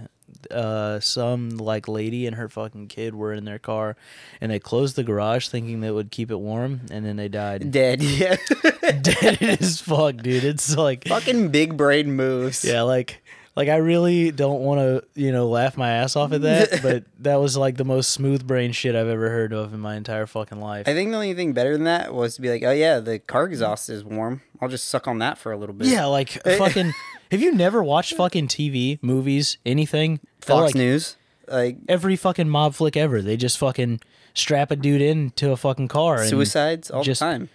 Uh, 0.52 1.00
some 1.00 1.50
like 1.58 1.88
lady 1.88 2.28
and 2.28 2.36
her 2.36 2.48
fucking 2.48 2.88
kid 2.88 3.16
were 3.16 3.34
in 3.34 3.46
their 3.46 3.58
car, 3.60 3.96
and 4.40 4.52
they 4.52 4.60
closed 4.60 4.96
the 4.96 5.04
garage 5.04 5.48
thinking 5.48 5.82
that 5.82 5.88
it 5.88 5.92
would 5.94 6.12
keep 6.12 6.30
it 6.32 6.38
warm, 6.40 6.82
and 6.92 7.06
then 7.06 7.16
they 7.16 7.28
died. 7.30 7.72
Dead. 7.72 8.02
Yeah. 8.04 8.36
Dead 9.02 9.42
as 9.42 9.82
fuck, 9.82 10.18
dude. 10.18 10.44
It's 10.44 10.76
like 10.78 11.08
Fucking 11.08 11.50
big 11.50 11.76
brain 11.78 12.12
moves. 12.14 12.64
Yeah, 12.64 12.84
like 12.84 13.22
like 13.60 13.68
I 13.68 13.76
really 13.76 14.32
don't 14.32 14.62
want 14.62 14.80
to, 14.80 15.22
you 15.22 15.34
know, 15.34 15.50
laugh 15.50 15.76
my 15.76 15.90
ass 15.90 16.16
off 16.16 16.32
at 16.32 16.44
that, 16.44 16.80
but 16.82 17.04
that 17.20 17.42
was 17.42 17.58
like 17.58 17.76
the 17.76 17.84
most 17.84 18.12
smooth 18.12 18.48
brain 18.48 18.72
shit 18.72 18.96
I've 18.96 19.10
ever 19.10 19.30
heard 19.30 19.52
of 19.52 19.74
in 19.74 19.82
my 19.82 19.98
entire 19.98 20.26
fucking 20.26 20.62
life. 20.62 20.88
I 20.88 20.94
think 20.94 21.12
the 21.12 21.16
only 21.18 21.34
thing 21.34 21.52
better 21.52 21.74
than 21.74 21.84
that 21.84 22.14
was 22.14 22.36
to 22.36 22.42
be 22.42 22.50
like, 22.50 22.64
oh 22.64 22.72
yeah, 22.72 23.02
the 23.02 23.20
car 23.20 23.48
exhaust 23.48 23.90
is 23.90 24.02
warm. 24.02 24.44
I'll 24.62 24.70
just 24.70 24.86
suck 24.86 25.10
on 25.10 25.20
that 25.20 25.38
for 25.38 25.52
a 25.52 25.58
little 25.58 25.76
bit. 25.76 25.88
yeah, 25.88 26.06
like 26.06 26.30
fucking 26.58 26.94
have 27.32 27.42
you 27.42 27.52
never 27.54 27.84
watched 27.84 28.14
fucking 28.14 28.48
TV, 28.48 28.98
movies, 29.04 29.58
anything? 29.66 30.22
Fox 30.40 30.68
like 30.68 30.76
News. 30.76 31.18
Like 31.46 31.80
Every 31.90 32.16
fucking 32.16 32.48
mob 32.48 32.76
flick 32.76 32.96
ever. 32.96 33.22
They 33.22 33.36
just 33.36 33.58
fucking 33.58 34.00
strap 34.34 34.72
a 34.72 34.78
dude 34.78 35.02
into 35.02 35.52
a 35.52 35.58
fucking 35.58 35.90
car 35.90 36.22
and 36.22 36.30
suicides 36.30 36.90
all 36.90 37.04
just 37.04 37.20
the 37.20 37.26
time. 37.26 37.50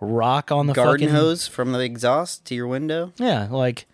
rock 0.00 0.50
on 0.50 0.68
the 0.68 0.72
Garden 0.72 1.08
fucking 1.08 1.14
hose 1.14 1.46
from 1.46 1.72
the 1.72 1.80
exhaust 1.80 2.46
to 2.46 2.54
your 2.54 2.66
window. 2.66 3.12
Yeah, 3.18 3.48
like 3.50 3.86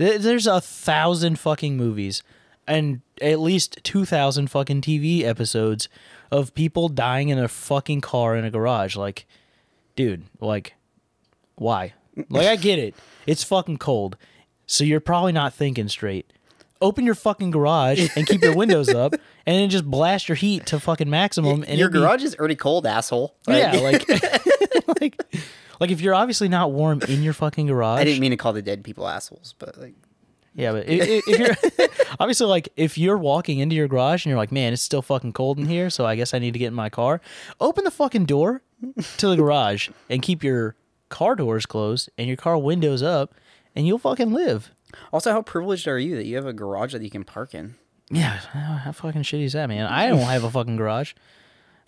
there's 0.00 0.46
a 0.46 0.60
thousand 0.60 1.38
fucking 1.38 1.76
movies 1.76 2.22
and 2.66 3.00
at 3.20 3.38
least 3.40 3.78
2000 3.82 4.48
fucking 4.48 4.80
TV 4.80 5.22
episodes 5.24 5.88
of 6.30 6.54
people 6.54 6.88
dying 6.88 7.28
in 7.28 7.38
a 7.38 7.48
fucking 7.48 8.00
car 8.00 8.34
in 8.36 8.44
a 8.44 8.50
garage 8.50 8.96
like 8.96 9.26
dude, 9.96 10.24
like 10.40 10.74
why? 11.56 11.92
Like 12.28 12.46
I 12.46 12.56
get 12.56 12.78
it. 12.78 12.94
It's 13.26 13.44
fucking 13.44 13.78
cold. 13.78 14.16
So 14.66 14.84
you're 14.84 15.00
probably 15.00 15.32
not 15.32 15.52
thinking 15.52 15.88
straight. 15.88 16.32
Open 16.80 17.04
your 17.04 17.14
fucking 17.14 17.50
garage 17.50 18.08
and 18.16 18.26
keep 18.26 18.40
your 18.40 18.54
windows 18.56 18.88
up 18.94 19.12
and 19.12 19.20
then 19.56 19.68
just 19.68 19.84
blast 19.84 20.28
your 20.30 20.36
heat 20.36 20.64
to 20.66 20.80
fucking 20.80 21.10
maximum 21.10 21.62
and 21.68 21.78
your 21.78 21.88
it'd 21.88 21.92
be- 21.92 21.98
garage 21.98 22.22
is 22.24 22.34
already 22.36 22.56
cold, 22.56 22.86
asshole. 22.86 23.34
yeah, 23.46 23.72
Like- 23.80 24.08
like 25.00 25.20
like 25.80 25.90
if 25.90 26.00
you're 26.00 26.14
obviously 26.14 26.48
not 26.48 26.70
warm 26.72 27.00
in 27.08 27.22
your 27.22 27.32
fucking 27.32 27.66
garage 27.66 28.00
I 28.00 28.04
didn't 28.04 28.20
mean 28.20 28.30
to 28.30 28.36
call 28.36 28.52
the 28.52 28.62
dead 28.62 28.84
people 28.84 29.08
assholes, 29.08 29.54
but 29.58 29.76
like 29.78 29.94
Yeah, 30.54 30.72
but 30.72 30.88
if, 30.88 31.26
if 31.26 31.38
you're 31.38 31.88
obviously 32.20 32.46
like 32.46 32.68
if 32.76 32.96
you're 32.98 33.18
walking 33.18 33.58
into 33.58 33.74
your 33.74 33.88
garage 33.88 34.24
and 34.24 34.30
you're 34.30 34.38
like, 34.38 34.52
man, 34.52 34.72
it's 34.72 34.82
still 34.82 35.02
fucking 35.02 35.32
cold 35.32 35.58
in 35.58 35.66
here, 35.66 35.90
so 35.90 36.06
I 36.06 36.14
guess 36.16 36.34
I 36.34 36.38
need 36.38 36.52
to 36.52 36.58
get 36.58 36.68
in 36.68 36.74
my 36.74 36.90
car. 36.90 37.20
Open 37.60 37.84
the 37.84 37.90
fucking 37.90 38.26
door 38.26 38.62
to 39.18 39.28
the 39.28 39.36
garage 39.36 39.88
and 40.08 40.22
keep 40.22 40.44
your 40.44 40.76
car 41.08 41.34
doors 41.34 41.66
closed 41.66 42.08
and 42.16 42.28
your 42.28 42.36
car 42.36 42.56
windows 42.58 43.02
up, 43.02 43.34
and 43.74 43.86
you'll 43.86 43.98
fucking 43.98 44.32
live. 44.32 44.70
Also, 45.12 45.32
how 45.32 45.42
privileged 45.42 45.86
are 45.86 45.98
you 45.98 46.16
that 46.16 46.26
you 46.26 46.36
have 46.36 46.46
a 46.46 46.52
garage 46.52 46.92
that 46.92 47.02
you 47.02 47.10
can 47.10 47.24
park 47.24 47.54
in? 47.54 47.76
Yeah, 48.10 48.38
how 48.38 48.90
fucking 48.92 49.22
shitty 49.22 49.44
is 49.44 49.52
that, 49.52 49.68
man? 49.68 49.86
I 49.86 50.08
don't 50.08 50.18
have 50.18 50.42
a 50.42 50.50
fucking 50.50 50.76
garage. 50.76 51.12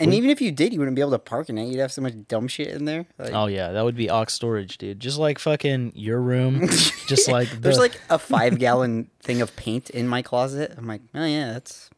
And 0.02 0.14
even 0.14 0.30
if 0.30 0.40
you 0.40 0.52
did, 0.52 0.72
you 0.72 0.78
wouldn't 0.78 0.94
be 0.94 1.00
able 1.00 1.12
to 1.12 1.18
park 1.18 1.48
in 1.48 1.56
it. 1.58 1.66
You'd 1.66 1.78
have 1.80 1.92
so 1.92 2.02
much 2.02 2.14
dumb 2.28 2.48
shit 2.48 2.68
in 2.68 2.84
there. 2.84 3.06
Like, 3.18 3.32
Oh 3.32 3.46
yeah, 3.46 3.72
that 3.72 3.84
would 3.84 3.96
be 3.96 4.10
ox 4.10 4.34
storage, 4.34 4.78
dude. 4.78 5.00
Just 5.00 5.18
like 5.18 5.38
fucking 5.38 5.92
your 5.94 6.20
room, 6.20 6.66
just 7.06 7.28
like 7.28 7.50
the, 7.52 7.56
There's 7.56 7.78
like 7.78 8.00
a 8.10 8.18
five 8.18 8.58
gallon 8.60 9.10
thing 9.20 9.40
of 9.40 9.54
paint 9.56 9.90
in 9.90 10.08
my 10.08 10.22
closet. 10.22 10.74
I'm 10.76 10.86
like, 10.86 11.02
oh 11.14 11.24
yeah, 11.24 11.52
that's 11.52 11.90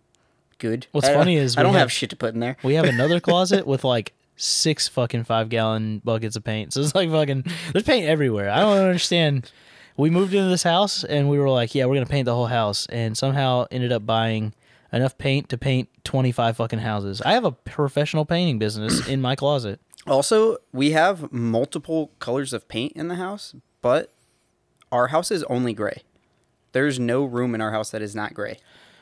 good. 0.58 0.87
What's 0.92 1.08
I 1.08 1.14
funny 1.14 1.37
is 1.37 1.56
I 1.56 1.61
we 1.61 1.64
don't 1.64 1.73
have, 1.75 1.80
have- 1.80 1.92
shit 1.92 2.11
to 2.11 2.16
put 2.16 2.34
in 2.34 2.40
there. 2.40 2.56
We 2.62 2.75
have 2.75 2.84
another 2.87 3.20
closet 3.20 3.66
with 3.66 3.84
like 3.84 4.12
six 4.37 4.88
fucking 4.88 5.25
five 5.25 5.49
gallon 5.49 6.00
buckets 6.04 6.37
of 6.37 6.44
paint. 6.44 6.73
So 6.73 6.80
it's 6.80 6.94
like 6.94 7.11
fucking 7.11 7.44
there's 7.73 7.84
paint 7.84 8.06
everywhere. 8.06 8.50
I 8.50 8.61
don't 8.61 8.78
understand. 8.78 9.50
We 9.96 10.11
moved 10.11 10.34
into 10.34 10.49
this 10.49 10.64
house 10.64 11.04
and 11.04 11.30
we 11.30 11.38
were 11.38 11.49
like, 11.49 11.75
yeah, 11.75 11.84
we're 11.87 11.94
gonna 11.94 12.06
paint 12.06 12.25
the 12.26 12.34
whole 12.34 12.46
house, 12.46 12.87
and 12.87 13.16
somehow 13.16 13.66
ended 13.70 13.92
up 13.92 14.04
buying 14.04 14.52
enough 14.95 15.19
paint 15.19 15.49
to 15.51 15.59
paint 15.59 15.89
25 16.05 16.57
fucking 16.57 16.79
houses. 16.81 17.21
I 17.23 17.33
have 17.33 17.45
a 17.45 17.53
professional 17.53 18.25
painting 18.25 18.59
business 18.59 19.07
in 19.09 19.21
my 19.21 19.35
closet. 19.37 19.81
Also, 20.07 20.59
we 20.73 20.91
have 20.93 21.33
multiple 21.33 22.13
colors 22.19 22.53
of 22.53 22.69
paint 22.69 22.93
in 22.95 23.09
the 23.09 23.15
house, 23.17 23.55
but 23.81 24.13
our 24.93 25.09
house 25.09 25.31
is 25.31 25.43
only 25.45 25.73
gray. 25.73 26.03
There's 26.73 26.99
no 26.99 27.25
room 27.25 27.55
in 27.55 27.61
our 27.61 27.71
house 27.73 27.91
that 27.91 28.03
is 28.03 28.15
not 28.15 28.35
gray, 28.35 28.59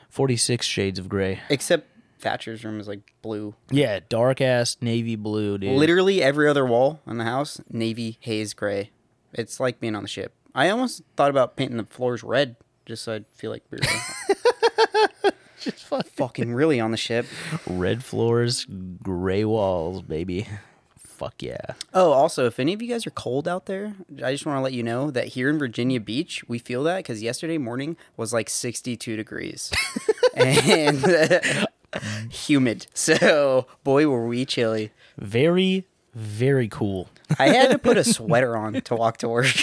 46 0.09 0.65
shades 0.65 0.99
of 0.99 1.09
gray. 1.09 1.39
except 1.49 1.89
Thatcher's 2.19 2.63
room 2.63 2.79
is 2.79 2.87
like 2.87 3.01
blue. 3.21 3.55
Yeah, 3.69 3.99
dark 4.07 4.39
ass 4.39 4.77
navy 4.79 5.17
blue, 5.17 5.57
dude. 5.57 5.77
Literally 5.77 6.23
every 6.23 6.47
other 6.47 6.65
wall 6.65 7.01
in 7.05 7.17
the 7.17 7.25
house, 7.25 7.59
navy 7.69 8.17
haze 8.21 8.53
gray. 8.53 8.91
It's 9.33 9.59
like 9.59 9.79
being 9.81 9.95
on 9.95 10.03
the 10.03 10.09
ship. 10.09 10.33
I 10.55 10.69
almost 10.69 11.01
thought 11.17 11.31
about 11.31 11.57
painting 11.57 11.77
the 11.77 11.83
floors 11.85 12.23
red 12.23 12.55
just 12.85 13.03
so 13.03 13.15
I'd 13.15 13.25
feel 13.33 13.51
like 13.51 13.63
we 13.71 13.77
were 13.81 15.31
Just 15.63 15.83
fucking 15.85 16.11
fucking 16.15 16.53
really 16.53 16.79
on 16.79 16.91
the 16.91 16.97
ship. 16.97 17.25
red 17.67 18.03
floors, 18.03 18.65
gray 19.01 19.45
walls, 19.45 20.01
baby. 20.01 20.47
Fuck 20.97 21.41
yeah. 21.41 21.75
Oh, 21.93 22.11
also, 22.11 22.47
if 22.47 22.59
any 22.59 22.73
of 22.73 22.81
you 22.81 22.87
guys 22.89 23.05
are 23.07 23.11
cold 23.11 23.47
out 23.47 23.65
there, 23.67 23.93
I 24.23 24.31
just 24.33 24.45
want 24.45 24.57
to 24.57 24.61
let 24.61 24.73
you 24.73 24.83
know 24.83 25.11
that 25.11 25.27
here 25.27 25.49
in 25.49 25.57
Virginia 25.59 25.99
Beach, 25.99 26.43
we 26.49 26.59
feel 26.59 26.83
that 26.83 26.97
because 26.97 27.21
yesterday 27.21 27.57
morning 27.57 27.95
was 28.17 28.33
like 28.33 28.49
62 28.49 29.15
degrees 29.15 29.71
and 30.35 30.99
humid. 32.29 32.87
So, 32.93 33.67
boy, 33.83 34.07
were 34.07 34.27
we 34.27 34.43
chilly. 34.45 34.91
Very, 35.17 35.85
very 36.13 36.67
cool. 36.67 37.09
I 37.39 37.49
had 37.49 37.71
to 37.71 37.77
put 37.79 37.95
a 37.97 38.03
sweater 38.15 38.57
on 38.57 38.73
to 38.81 38.95
walk 38.95 39.17
to 39.17 39.29
work. 39.29 39.53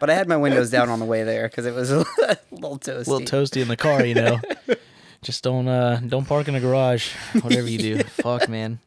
But 0.00 0.10
I 0.10 0.14
had 0.14 0.28
my 0.28 0.36
windows 0.36 0.70
down 0.70 0.88
on 0.88 0.98
the 0.98 1.04
way 1.04 1.22
there 1.24 1.48
because 1.48 1.66
it 1.66 1.74
was 1.74 1.90
a 1.92 1.98
little 2.50 2.78
toasty. 2.78 3.06
A 3.06 3.10
little 3.10 3.20
toasty 3.20 3.62
in 3.62 3.68
the 3.68 3.76
car, 3.76 4.04
you 4.04 4.14
know. 4.14 4.40
Just 5.22 5.42
don't 5.44 5.68
uh 5.68 6.00
don't 6.06 6.26
park 6.26 6.48
in 6.48 6.54
a 6.54 6.60
garage. 6.60 7.12
Whatever 7.42 7.68
you 7.68 7.78
do. 7.78 7.98
Fuck 8.04 8.48
man. 8.48 8.78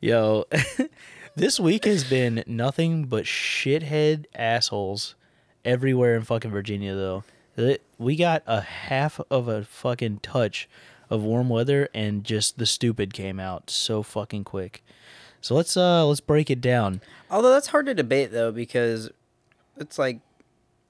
Yo, 0.00 0.44
this 1.36 1.58
week 1.60 1.84
has 1.86 2.04
been 2.04 2.42
nothing 2.46 3.04
but 3.04 3.24
shithead 3.24 4.26
assholes 4.34 5.14
everywhere 5.64 6.14
in 6.16 6.22
fucking 6.22 6.50
Virginia 6.50 6.94
though. 6.94 7.24
It- 7.56 7.82
We 7.98 8.16
got 8.16 8.42
a 8.46 8.60
half 8.60 9.20
of 9.30 9.48
a 9.48 9.64
fucking 9.64 10.18
touch 10.20 10.68
of 11.08 11.22
warm 11.22 11.48
weather 11.48 11.88
and 11.94 12.24
just 12.24 12.58
the 12.58 12.66
stupid 12.66 13.12
came 13.14 13.38
out 13.38 13.70
so 13.70 14.02
fucking 14.02 14.44
quick. 14.44 14.82
So 15.40 15.54
let's 15.54 15.76
uh 15.76 16.04
let's 16.06 16.20
break 16.20 16.50
it 16.50 16.60
down. 16.60 17.00
Although 17.30 17.50
that's 17.50 17.68
hard 17.68 17.86
to 17.86 17.94
debate 17.94 18.30
though 18.32 18.52
because 18.52 19.10
it's 19.76 19.98
like 19.98 20.20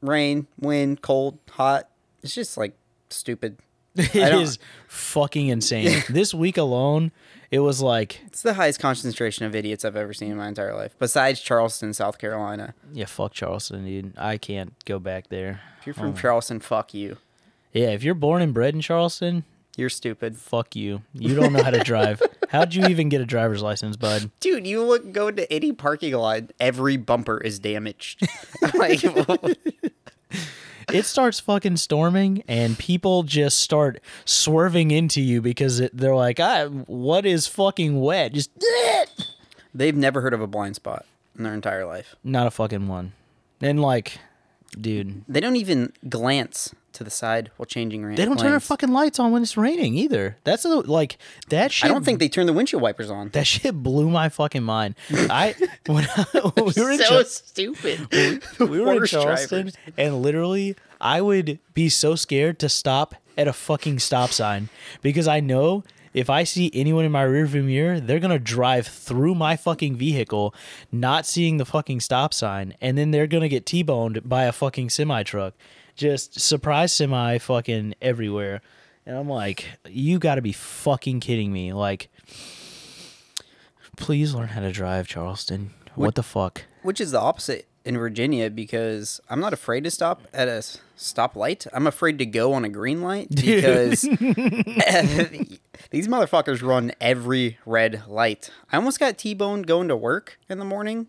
rain, 0.00 0.46
wind, 0.58 1.02
cold, 1.02 1.38
hot. 1.50 1.88
It's 2.22 2.34
just 2.34 2.56
like 2.56 2.74
stupid. 3.10 3.58
It 3.94 4.16
is 4.16 4.58
fucking 4.88 5.48
insane. 5.48 6.02
this 6.08 6.32
week 6.32 6.56
alone, 6.56 7.12
it 7.50 7.58
was 7.58 7.82
like, 7.82 8.20
It's 8.26 8.40
the 8.40 8.54
highest 8.54 8.80
concentration 8.80 9.44
of 9.44 9.54
idiots 9.54 9.84
I've 9.84 9.96
ever 9.96 10.14
seen 10.14 10.30
in 10.30 10.38
my 10.38 10.48
entire 10.48 10.74
life, 10.74 10.94
besides 10.98 11.42
Charleston, 11.42 11.92
South 11.92 12.16
Carolina. 12.16 12.74
yeah, 12.94 13.04
fuck 13.04 13.34
Charleston, 13.34 13.84
dude. 13.84 14.14
I 14.16 14.38
can't 14.38 14.72
go 14.86 14.98
back 14.98 15.28
there. 15.28 15.60
If 15.78 15.86
you're 15.86 15.94
from 15.94 16.12
oh. 16.12 16.16
Charleston, 16.16 16.60
fuck 16.60 16.94
you. 16.94 17.18
Yeah, 17.74 17.90
if 17.90 18.02
you're 18.02 18.14
born 18.14 18.40
and 18.40 18.54
bred 18.54 18.74
in 18.74 18.80
Charleston, 18.80 19.44
You're 19.76 19.88
stupid. 19.90 20.36
fuck 20.36 20.76
you. 20.76 21.02
You 21.14 21.34
don't 21.34 21.52
know 21.52 21.62
how 21.62 21.70
to 21.70 21.82
drive. 21.82 22.20
How'd 22.50 22.74
you 22.74 22.86
even 22.88 23.08
get 23.08 23.20
a 23.22 23.24
driver's 23.24 23.62
license, 23.62 23.96
bud? 23.96 24.30
Dude, 24.40 24.66
you 24.66 24.82
look 24.84 25.12
go 25.12 25.28
into 25.28 25.50
any 25.50 25.72
parking 25.72 26.12
lot, 26.14 26.52
every 26.60 26.96
bumper 26.98 27.38
is 27.38 27.58
damaged. 27.58 28.20
like, 28.74 29.02
It 30.92 31.06
starts 31.06 31.40
fucking 31.40 31.76
storming, 31.78 32.42
and 32.48 32.76
people 32.78 33.22
just 33.22 33.58
start 33.60 34.00
swerving 34.26 34.90
into 34.90 35.22
you 35.22 35.40
because 35.40 35.80
it, 35.80 35.96
they're 35.96 36.14
like, 36.14 36.38
ah, 36.38 36.66
what 36.66 37.24
is 37.24 37.46
fucking 37.46 37.98
wet? 38.00 38.32
Just 38.34 38.50
they've 39.72 39.96
never 39.96 40.20
heard 40.20 40.34
of 40.34 40.42
a 40.42 40.46
blind 40.46 40.74
spot 40.76 41.06
in 41.38 41.44
their 41.44 41.54
entire 41.54 41.86
life. 41.86 42.14
not 42.22 42.46
a 42.46 42.50
fucking 42.50 42.88
one. 42.88 43.12
And 43.62 43.80
like, 43.80 44.18
dude, 44.78 45.24
They 45.28 45.40
don't 45.40 45.56
even 45.56 45.92
glance 46.08 46.74
to 46.94 47.04
the 47.04 47.10
side 47.10 47.50
while 47.56 47.66
changing 47.66 48.04
ra- 48.04 48.14
they 48.14 48.24
don't 48.24 48.36
turn 48.36 48.46
their 48.46 48.52
lanes. 48.52 48.66
fucking 48.66 48.90
lights 48.90 49.18
on 49.18 49.32
when 49.32 49.42
it's 49.42 49.56
raining 49.56 49.94
either. 49.96 50.36
That's 50.44 50.64
a, 50.64 50.68
like 50.68 51.18
that 51.48 51.72
shit. 51.72 51.90
I 51.90 51.92
don't 51.92 52.04
think 52.04 52.18
they 52.18 52.28
turn 52.28 52.46
the 52.46 52.52
windshield 52.52 52.82
wipers 52.82 53.10
on. 53.10 53.30
that 53.30 53.46
shit 53.46 53.82
blew 53.82 54.08
my 54.10 54.28
fucking 54.28 54.62
mind. 54.62 54.94
I 55.10 55.54
when, 55.86 56.06
I, 56.16 56.24
when 56.54 56.72
we 56.76 56.82
were 56.82 56.90
in 56.90 56.98
so 56.98 57.04
Char- 57.08 57.24
stupid. 57.24 58.08
we 58.58 58.80
were 58.80 58.92
in 58.92 58.98
Worst 59.00 59.12
Charleston, 59.12 59.62
drivers. 59.70 59.76
and 59.96 60.22
literally, 60.22 60.76
I 61.00 61.20
would 61.20 61.58
be 61.74 61.88
so 61.88 62.14
scared 62.14 62.58
to 62.60 62.68
stop 62.68 63.14
at 63.36 63.48
a 63.48 63.52
fucking 63.52 63.98
stop 63.98 64.30
sign 64.30 64.68
because 65.00 65.26
I 65.26 65.40
know 65.40 65.84
if 66.14 66.28
I 66.28 66.44
see 66.44 66.70
anyone 66.74 67.06
in 67.06 67.12
my 67.12 67.24
rearview 67.24 67.64
mirror, 67.64 67.98
they're 67.98 68.20
gonna 68.20 68.38
drive 68.38 68.86
through 68.86 69.34
my 69.34 69.56
fucking 69.56 69.96
vehicle, 69.96 70.54
not 70.92 71.24
seeing 71.24 71.56
the 71.56 71.64
fucking 71.64 72.00
stop 72.00 72.34
sign, 72.34 72.74
and 72.82 72.98
then 72.98 73.10
they're 73.12 73.26
gonna 73.26 73.48
get 73.48 73.64
t-boned 73.64 74.28
by 74.28 74.44
a 74.44 74.52
fucking 74.52 74.90
semi 74.90 75.22
truck. 75.22 75.54
Just 75.96 76.40
surprise 76.40 76.92
semi 76.92 77.38
fucking 77.38 77.94
everywhere. 78.00 78.60
And 79.04 79.16
I'm 79.16 79.28
like, 79.28 79.66
you 79.88 80.18
gotta 80.18 80.42
be 80.42 80.52
fucking 80.52 81.20
kidding 81.20 81.52
me. 81.52 81.72
Like, 81.72 82.08
please 83.96 84.34
learn 84.34 84.48
how 84.48 84.60
to 84.60 84.72
drive, 84.72 85.06
Charleston. 85.06 85.72
What 85.94 86.14
the 86.14 86.22
fuck? 86.22 86.64
Which 86.82 87.00
is 87.00 87.10
the 87.10 87.20
opposite 87.20 87.66
in 87.84 87.98
Virginia 87.98 88.48
because 88.50 89.20
I'm 89.28 89.40
not 89.40 89.52
afraid 89.52 89.84
to 89.84 89.90
stop 89.90 90.22
at 90.32 90.48
a 90.48 90.62
stoplight. 90.96 91.66
I'm 91.72 91.86
afraid 91.86 92.18
to 92.18 92.26
go 92.26 92.52
on 92.52 92.64
a 92.64 92.68
green 92.68 93.02
light 93.02 93.28
because 93.34 94.02
these 95.90 96.08
motherfuckers 96.08 96.62
run 96.62 96.92
every 97.00 97.58
red 97.66 98.04
light. 98.06 98.50
I 98.70 98.76
almost 98.76 99.00
got 99.00 99.18
T-boned 99.18 99.66
going 99.66 99.88
to 99.88 99.96
work 99.96 100.38
in 100.48 100.58
the 100.58 100.64
morning. 100.64 101.06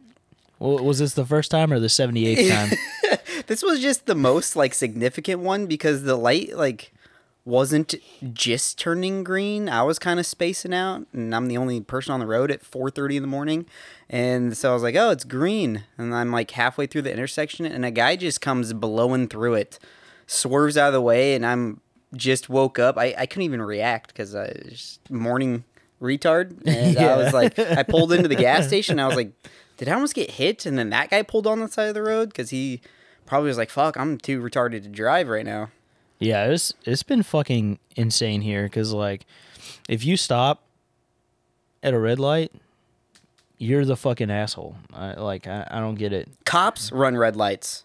Well, 0.63 0.81
was 0.81 0.99
this 0.99 1.13
the 1.13 1.25
first 1.25 1.51
time 1.51 1.73
or 1.73 1.79
the 1.79 1.87
78th 1.87 2.49
time? 3.09 3.19
This 3.47 3.61
was 3.61 3.81
just 3.81 4.05
the 4.05 4.15
most 4.15 4.55
like 4.55 4.73
significant 4.73 5.41
one 5.41 5.65
because 5.65 6.03
the 6.03 6.15
light 6.15 6.55
like 6.55 6.93
wasn't 7.43 7.95
just 8.31 8.79
turning 8.79 9.25
green. 9.25 9.67
I 9.67 9.83
was 9.83 9.99
kind 9.99 10.21
of 10.21 10.25
spacing 10.25 10.73
out, 10.73 11.05
and 11.11 11.35
I'm 11.35 11.49
the 11.49 11.57
only 11.57 11.81
person 11.81 12.13
on 12.13 12.21
the 12.21 12.25
road 12.25 12.49
at 12.49 12.63
4:30 12.63 13.17
in 13.17 13.21
the 13.21 13.27
morning. 13.27 13.65
And 14.09 14.55
so 14.55 14.71
I 14.71 14.73
was 14.73 14.83
like, 14.83 14.95
"Oh, 14.95 15.09
it's 15.09 15.25
green," 15.25 15.83
and 15.97 16.15
I'm 16.15 16.31
like 16.31 16.51
halfway 16.51 16.87
through 16.87 17.01
the 17.01 17.11
intersection, 17.11 17.65
and 17.65 17.83
a 17.83 17.91
guy 17.91 18.15
just 18.15 18.39
comes 18.39 18.71
blowing 18.71 19.27
through 19.27 19.55
it, 19.55 19.79
swerves 20.27 20.77
out 20.77 20.87
of 20.87 20.93
the 20.93 21.01
way, 21.01 21.35
and 21.35 21.45
I'm 21.45 21.81
just 22.15 22.47
woke 22.47 22.79
up. 22.79 22.97
I, 22.97 23.13
I 23.17 23.25
couldn't 23.25 23.43
even 23.43 23.61
react 23.61 24.13
because 24.13 24.33
I 24.33 24.53
was 24.63 24.99
morning 25.09 25.65
retard, 26.01 26.65
and 26.65 26.97
I 26.97 27.17
was 27.21 27.33
like, 27.33 27.59
I 27.59 27.83
pulled 27.83 28.13
into 28.13 28.29
the 28.29 28.35
gas 28.35 28.65
station. 28.67 28.97
I 28.97 29.07
was 29.07 29.17
like, 29.17 29.33
did 29.77 29.87
I 29.89 29.93
almost 29.93 30.15
get 30.15 30.31
hit? 30.31 30.65
And 30.65 30.77
then 30.77 30.89
that 30.91 31.09
guy 31.09 31.21
pulled 31.21 31.47
on 31.47 31.59
the 31.59 31.67
side 31.67 31.87
of 31.87 31.93
the 31.93 32.03
road 32.03 32.29
because 32.29 32.49
he 32.49 32.81
probably 33.25 33.47
was 33.47 33.57
like, 33.57 33.69
fuck, 33.69 33.97
I'm 33.97 34.17
too 34.17 34.41
retarded 34.41 34.83
to 34.83 34.89
drive 34.89 35.27
right 35.29 35.45
now. 35.45 35.69
yeah, 36.19 36.45
it's 36.45 36.73
it's 36.85 37.03
been 37.03 37.23
fucking 37.23 37.79
insane 37.95 38.41
here 38.41 38.63
because 38.63 38.93
like, 38.93 39.25
if 39.89 40.05
you 40.05 40.17
stop 40.17 40.63
at 41.81 41.93
a 41.93 41.99
red 41.99 42.19
light, 42.19 42.51
you're 43.57 43.85
the 43.85 43.97
fucking 43.97 44.31
asshole. 44.31 44.75
I, 44.93 45.13
like 45.13 45.47
I, 45.47 45.67
I 45.69 45.79
don't 45.79 45.95
get 45.95 46.13
it. 46.13 46.29
Cops 46.45 46.91
run 46.91 47.17
red 47.17 47.35
lights. 47.35 47.83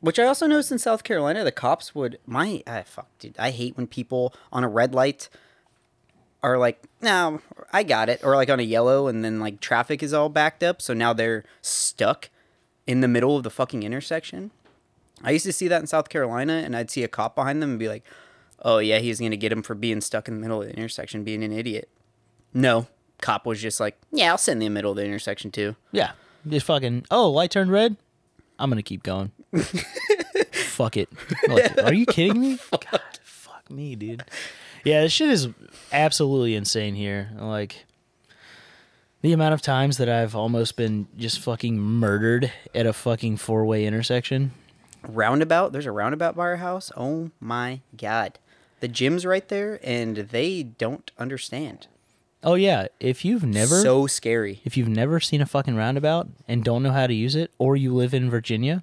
Which 0.00 0.18
I 0.18 0.24
also 0.24 0.46
noticed 0.46 0.72
in 0.72 0.78
South 0.78 1.04
Carolina, 1.04 1.44
the 1.44 1.52
cops 1.52 1.94
would 1.94 2.18
my 2.26 2.62
ah, 2.66 2.82
fuck, 2.86 3.08
dude. 3.18 3.36
I 3.38 3.50
hate 3.50 3.76
when 3.76 3.86
people 3.86 4.34
on 4.50 4.64
a 4.64 4.68
red 4.68 4.94
light 4.94 5.28
are 6.42 6.58
like, 6.58 6.82
"No, 7.00 7.40
I 7.72 7.82
got 7.82 8.08
it," 8.08 8.20
or 8.24 8.36
like 8.36 8.50
on 8.50 8.60
a 8.60 8.64
yellow, 8.64 9.06
and 9.08 9.24
then 9.24 9.40
like 9.40 9.60
traffic 9.60 10.02
is 10.02 10.12
all 10.12 10.28
backed 10.28 10.62
up, 10.62 10.80
so 10.82 10.94
now 10.94 11.12
they're 11.12 11.44
stuck 11.62 12.30
in 12.86 13.00
the 13.00 13.08
middle 13.08 13.36
of 13.36 13.42
the 13.42 13.50
fucking 13.50 13.82
intersection. 13.82 14.50
I 15.22 15.32
used 15.32 15.44
to 15.44 15.52
see 15.52 15.68
that 15.68 15.80
in 15.80 15.86
South 15.86 16.08
Carolina, 16.08 16.62
and 16.64 16.74
I'd 16.76 16.90
see 16.90 17.02
a 17.02 17.08
cop 17.08 17.34
behind 17.34 17.62
them 17.62 17.70
and 17.70 17.78
be 17.78 17.88
like, 17.88 18.04
"Oh 18.62 18.78
yeah, 18.78 18.98
he's 18.98 19.20
gonna 19.20 19.36
get 19.36 19.52
him 19.52 19.62
for 19.62 19.74
being 19.74 20.00
stuck 20.00 20.28
in 20.28 20.34
the 20.34 20.40
middle 20.40 20.62
of 20.62 20.68
the 20.68 20.74
intersection, 20.74 21.24
being 21.24 21.44
an 21.44 21.52
idiot." 21.52 21.88
No, 22.54 22.86
cop 23.20 23.46
was 23.46 23.60
just 23.60 23.80
like, 23.80 23.98
"Yeah, 24.10 24.30
I'll 24.30 24.38
sit 24.38 24.52
in 24.52 24.58
the 24.58 24.68
middle 24.68 24.92
of 24.92 24.96
the 24.96 25.04
intersection 25.04 25.50
too." 25.50 25.76
Yeah, 25.92 26.12
just 26.48 26.66
fucking. 26.66 27.06
Oh, 27.10 27.30
light 27.30 27.50
turned 27.50 27.70
red. 27.70 27.96
I'm 28.58 28.70
gonna 28.70 28.82
keep 28.82 29.02
going. 29.02 29.32
fuck 30.52 30.96
it. 30.96 31.08
Like, 31.48 31.82
are 31.82 31.92
you 31.94 32.06
kidding 32.06 32.40
me? 32.40 32.58
God, 32.70 33.00
fuck 33.22 33.70
me, 33.70 33.94
dude. 33.96 34.24
Yeah, 34.84 35.02
this 35.02 35.12
shit 35.12 35.30
is 35.30 35.48
absolutely 35.92 36.54
insane 36.54 36.94
here. 36.94 37.30
Like 37.38 37.84
the 39.22 39.32
amount 39.32 39.54
of 39.54 39.62
times 39.62 39.98
that 39.98 40.08
I've 40.08 40.34
almost 40.34 40.76
been 40.76 41.06
just 41.16 41.40
fucking 41.40 41.78
murdered 41.78 42.50
at 42.74 42.86
a 42.86 42.92
fucking 42.92 43.36
four 43.36 43.64
way 43.66 43.84
intersection. 43.84 44.52
roundabout. 45.06 45.72
There's 45.72 45.86
a 45.86 45.92
roundabout 45.92 46.36
by 46.36 46.42
our 46.44 46.56
house. 46.56 46.90
Oh 46.96 47.30
my 47.40 47.80
god. 47.96 48.38
The 48.80 48.88
gym's 48.88 49.26
right 49.26 49.46
there 49.48 49.78
and 49.82 50.16
they 50.16 50.62
don't 50.62 51.10
understand. 51.18 51.86
Oh 52.42 52.54
yeah, 52.54 52.86
if 52.98 53.22
you've 53.22 53.44
never 53.44 53.82
so 53.82 54.06
scary. 54.06 54.62
if 54.64 54.74
you've 54.78 54.88
never 54.88 55.20
seen 55.20 55.42
a 55.42 55.46
fucking 55.46 55.76
roundabout 55.76 56.28
and 56.48 56.64
don't 56.64 56.82
know 56.82 56.92
how 56.92 57.06
to 57.06 57.12
use 57.12 57.34
it, 57.36 57.50
or 57.58 57.76
you 57.76 57.94
live 57.94 58.14
in 58.14 58.30
Virginia, 58.30 58.82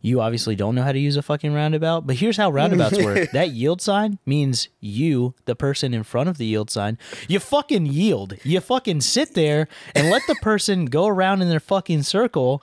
you 0.00 0.20
obviously 0.20 0.54
don't 0.54 0.74
know 0.74 0.82
how 0.82 0.92
to 0.92 0.98
use 0.98 1.16
a 1.16 1.22
fucking 1.22 1.52
roundabout. 1.52 2.06
But 2.06 2.16
here's 2.16 2.36
how 2.36 2.50
roundabouts 2.50 2.98
work 3.02 3.30
that 3.32 3.50
yield 3.50 3.80
sign 3.82 4.18
means 4.24 4.68
you, 4.80 5.34
the 5.44 5.56
person 5.56 5.94
in 5.94 6.04
front 6.04 6.28
of 6.28 6.38
the 6.38 6.46
yield 6.46 6.70
sign, 6.70 6.98
you 7.26 7.40
fucking 7.40 7.86
yield. 7.86 8.34
You 8.44 8.60
fucking 8.60 9.00
sit 9.00 9.34
there 9.34 9.68
and 9.94 10.10
let 10.10 10.22
the 10.26 10.36
person 10.36 10.86
go 10.86 11.06
around 11.06 11.42
in 11.42 11.48
their 11.48 11.60
fucking 11.60 12.04
circle, 12.04 12.62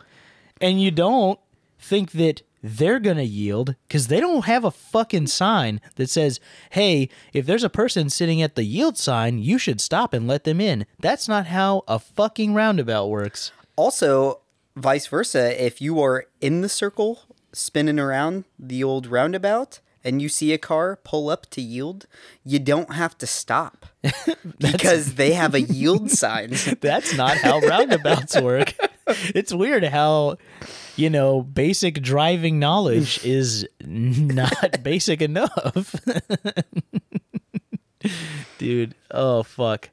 and 0.62 0.82
you 0.82 0.92
don't 0.92 1.40
think 1.80 2.12
that 2.12 2.42
they're 2.64 3.00
gonna 3.00 3.22
yield 3.22 3.76
because 3.88 4.08
they 4.08 4.20
don't 4.20 4.46
have 4.46 4.64
a 4.66 4.72
fucking 4.72 5.28
sign 5.28 5.80
that 5.98 6.10
says, 6.10 6.40
"Hey, 6.72 7.10
if 7.32 7.46
there's 7.46 7.64
a 7.64 7.70
person 7.70 8.10
sitting 8.10 8.42
at 8.42 8.56
the 8.56 8.64
yield 8.64 8.98
sign, 8.98 9.38
you 9.38 9.60
should 9.60 9.80
stop 9.80 10.14
and 10.14 10.28
let 10.28 10.46
them 10.46 10.60
in." 10.60 10.88
That's 11.00 11.28
not 11.28 11.46
how 11.48 11.84
a 11.88 12.00
fucking 12.00 12.56
roundabout 12.56 13.08
works. 13.08 13.52
Also, 13.76 14.40
vice 14.76 15.08
versa, 15.08 15.64
if 15.64 15.82
you 15.82 16.02
are 16.02 16.26
in 16.42 16.62
the 16.62 16.70
circle 16.70 17.22
spinning 17.54 18.00
around 18.00 18.46
the 18.60 18.84
old 18.84 19.08
roundabout 19.08 19.80
and 20.04 20.22
you 20.22 20.30
see 20.30 20.54
a 20.54 20.58
car 20.58 20.98
pull 21.04 21.30
up 21.30 21.50
to 21.50 21.62
yield, 21.62 22.06
you 22.44 22.60
don't 22.60 22.94
have 22.94 23.18
to 23.18 23.26
stop 23.26 23.88
because 24.60 25.16
they 25.16 25.34
have 25.34 25.54
a 25.54 25.62
yield 25.62 26.12
sign. 26.22 26.54
That's 26.82 27.16
not 27.16 27.38
how 27.38 27.60
roundabouts 27.60 28.40
work. 28.42 28.76
It's 29.08 29.54
weird 29.54 29.84
how, 29.84 30.38
you 30.96 31.10
know, 31.10 31.42
basic 31.42 32.02
driving 32.02 32.60
knowledge 32.60 33.24
is 33.24 33.68
not 33.84 34.84
basic 34.84 35.22
enough. 35.22 35.96
Dude, 38.58 38.96
oh 39.12 39.44
fuck. 39.44 39.90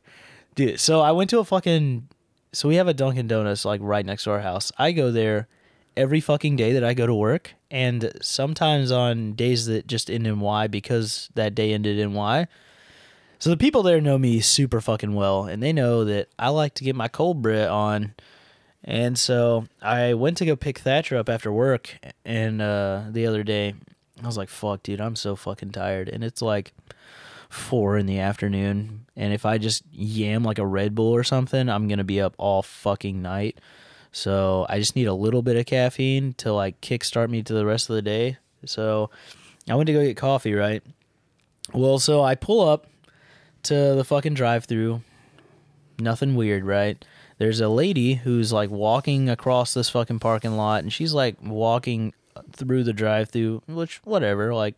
Dude, 0.55 0.81
so 0.81 1.01
I 1.01 1.13
went 1.13 1.31
to 1.31 1.39
a 1.39 1.45
fucking 1.45 2.09
so 2.53 2.69
we 2.69 2.77
have 2.77 2.89
a 2.89 2.95
Dunkin' 2.95 3.29
Donuts 3.29 3.65
like 3.65 3.81
right 3.83 4.05
next 4.05 4.25
to 4.25 4.31
our 4.31 4.41
house. 4.41 4.73
I 4.79 4.93
go 4.93 5.11
there 5.11 5.49
every 5.97 6.21
fucking 6.21 6.57
day 6.57 6.73
that 6.73 6.85
I 6.85 6.95
go 6.95 7.07
to 7.07 7.15
work 7.15 7.55
and 7.71 8.13
sometimes 8.21 8.91
on 8.93 9.33
days 9.33 9.67
that 9.67 9.87
just 9.87 10.11
end 10.11 10.27
in 10.27 10.41
Y 10.41 10.67
because 10.67 11.31
that 11.35 11.55
day 11.55 11.73
ended 11.73 11.99
in 11.99 12.13
Y. 12.13 12.47
So 13.39 13.51
the 13.51 13.57
people 13.57 13.83
there 13.83 14.01
know 14.01 14.19
me 14.19 14.39
super 14.41 14.81
fucking 14.81 15.15
well, 15.15 15.45
and 15.47 15.61
they 15.61 15.73
know 15.73 16.05
that 16.05 16.29
I 16.39 16.51
like 16.51 16.75
to 16.75 16.85
get 16.85 16.95
my 16.95 17.09
cold 17.09 17.43
bread 17.43 17.69
on. 17.69 18.15
And 18.85 19.19
so 19.19 19.67
I 19.81 20.15
went 20.15 20.37
to 20.37 20.47
go 20.47 20.55
pick 20.55 20.79
Thatcher 20.79 21.17
up 21.17 21.29
after 21.29 21.51
work, 21.51 21.99
and 22.25 22.63
uh, 22.63 23.07
the 23.11 23.27
other 23.27 23.43
day 23.43 23.75
I 24.23 24.27
was 24.27 24.37
like, 24.37 24.49
"Fuck, 24.49 24.85
dude, 24.85 25.01
I'm 25.01 25.17
so 25.17 25.35
fucking 25.35 25.71
tired." 25.71 26.09
And 26.09 26.23
it's 26.23 26.41
like 26.41 26.73
four 27.53 27.99
in 27.99 28.07
the 28.07 28.19
afternoon, 28.19 29.07
and 29.15 29.33
if 29.33 29.45
I 29.45 29.59
just 29.59 29.83
yam 29.93 30.43
like 30.43 30.59
a 30.59 30.67
Red 30.67 30.95
Bull 30.95 31.15
or 31.15 31.23
something, 31.23 31.69
I'm 31.69 31.87
gonna 31.87 32.05
be 32.05 32.21
up 32.21 32.35
all 32.39 32.63
fucking 32.63 33.21
night. 33.21 33.61
So 34.11 34.67
I 34.69 34.79
just 34.79 34.97
need 34.97 35.07
a 35.07 35.15
little 35.15 35.43
bit 35.43 35.57
of 35.57 35.67
caffeine 35.67 36.35
to 36.35 36.53
like 36.53 36.81
kickstart 36.81 37.31
me 37.31 37.43
to 37.43 37.55
the 37.55 37.67
rest 37.67 37.89
of 37.89 37.97
the 37.97 38.03
day. 38.03 38.39
So 38.65 39.11
I 39.69 39.75
went 39.75 39.87
to 39.87 39.93
go 39.93 40.03
get 40.03 40.17
coffee, 40.17 40.55
right? 40.55 40.83
Well, 41.73 41.99
so 41.99 42.23
I 42.23 42.35
pull 42.35 42.69
up 42.69 42.87
to 43.65 43.95
the 43.95 44.05
fucking 44.05 44.35
drive-through. 44.35 45.03
Nothing 45.99 46.35
weird, 46.35 46.65
right? 46.65 47.03
There's 47.39 47.61
a 47.61 47.69
lady 47.69 48.15
who's 48.15 48.53
like 48.53 48.71
walking 48.71 49.29
across 49.29 49.75
this 49.75 49.91
fucking 49.91 50.19
parking 50.19 50.57
lot, 50.57 50.83
and 50.83 50.93
she's 50.93 51.15
like 51.15 51.37
walking 51.43 52.13
through 52.53 52.85
the 52.85 52.93
drive-through, 52.93 53.63
which 53.67 54.01
whatever, 54.05 54.55
like 54.55 54.75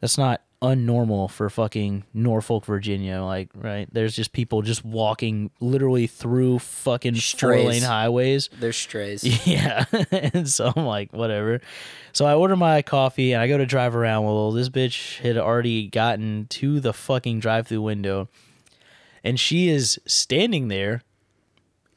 that's 0.00 0.18
not 0.18 0.42
unnormal 0.62 1.30
for 1.30 1.48
fucking 1.50 2.04
Norfolk, 2.14 2.64
Virginia. 2.64 3.22
Like, 3.22 3.50
right? 3.54 3.88
There's 3.92 4.16
just 4.16 4.32
people 4.32 4.62
just 4.62 4.84
walking 4.84 5.50
literally 5.60 6.06
through 6.06 6.58
fucking 6.60 7.14
four 7.14 7.20
Strays. 7.20 7.66
lane 7.66 7.82
highways. 7.82 8.48
There's 8.58 8.76
strays. 8.76 9.24
Yeah. 9.46 9.84
and 10.10 10.48
so 10.48 10.72
I'm 10.74 10.86
like, 10.86 11.12
whatever. 11.12 11.60
So 12.12 12.24
I 12.24 12.34
order 12.34 12.56
my 12.56 12.82
coffee 12.82 13.32
and 13.32 13.42
I 13.42 13.48
go 13.48 13.58
to 13.58 13.66
drive 13.66 13.94
around. 13.94 14.24
Well, 14.24 14.52
this 14.52 14.68
bitch 14.68 15.18
had 15.20 15.36
already 15.36 15.88
gotten 15.88 16.46
to 16.50 16.80
the 16.80 16.92
fucking 16.92 17.40
drive 17.40 17.66
through 17.66 17.82
window 17.82 18.28
and 19.26 19.40
she 19.40 19.68
is 19.68 20.00
standing 20.06 20.68
there 20.68 21.02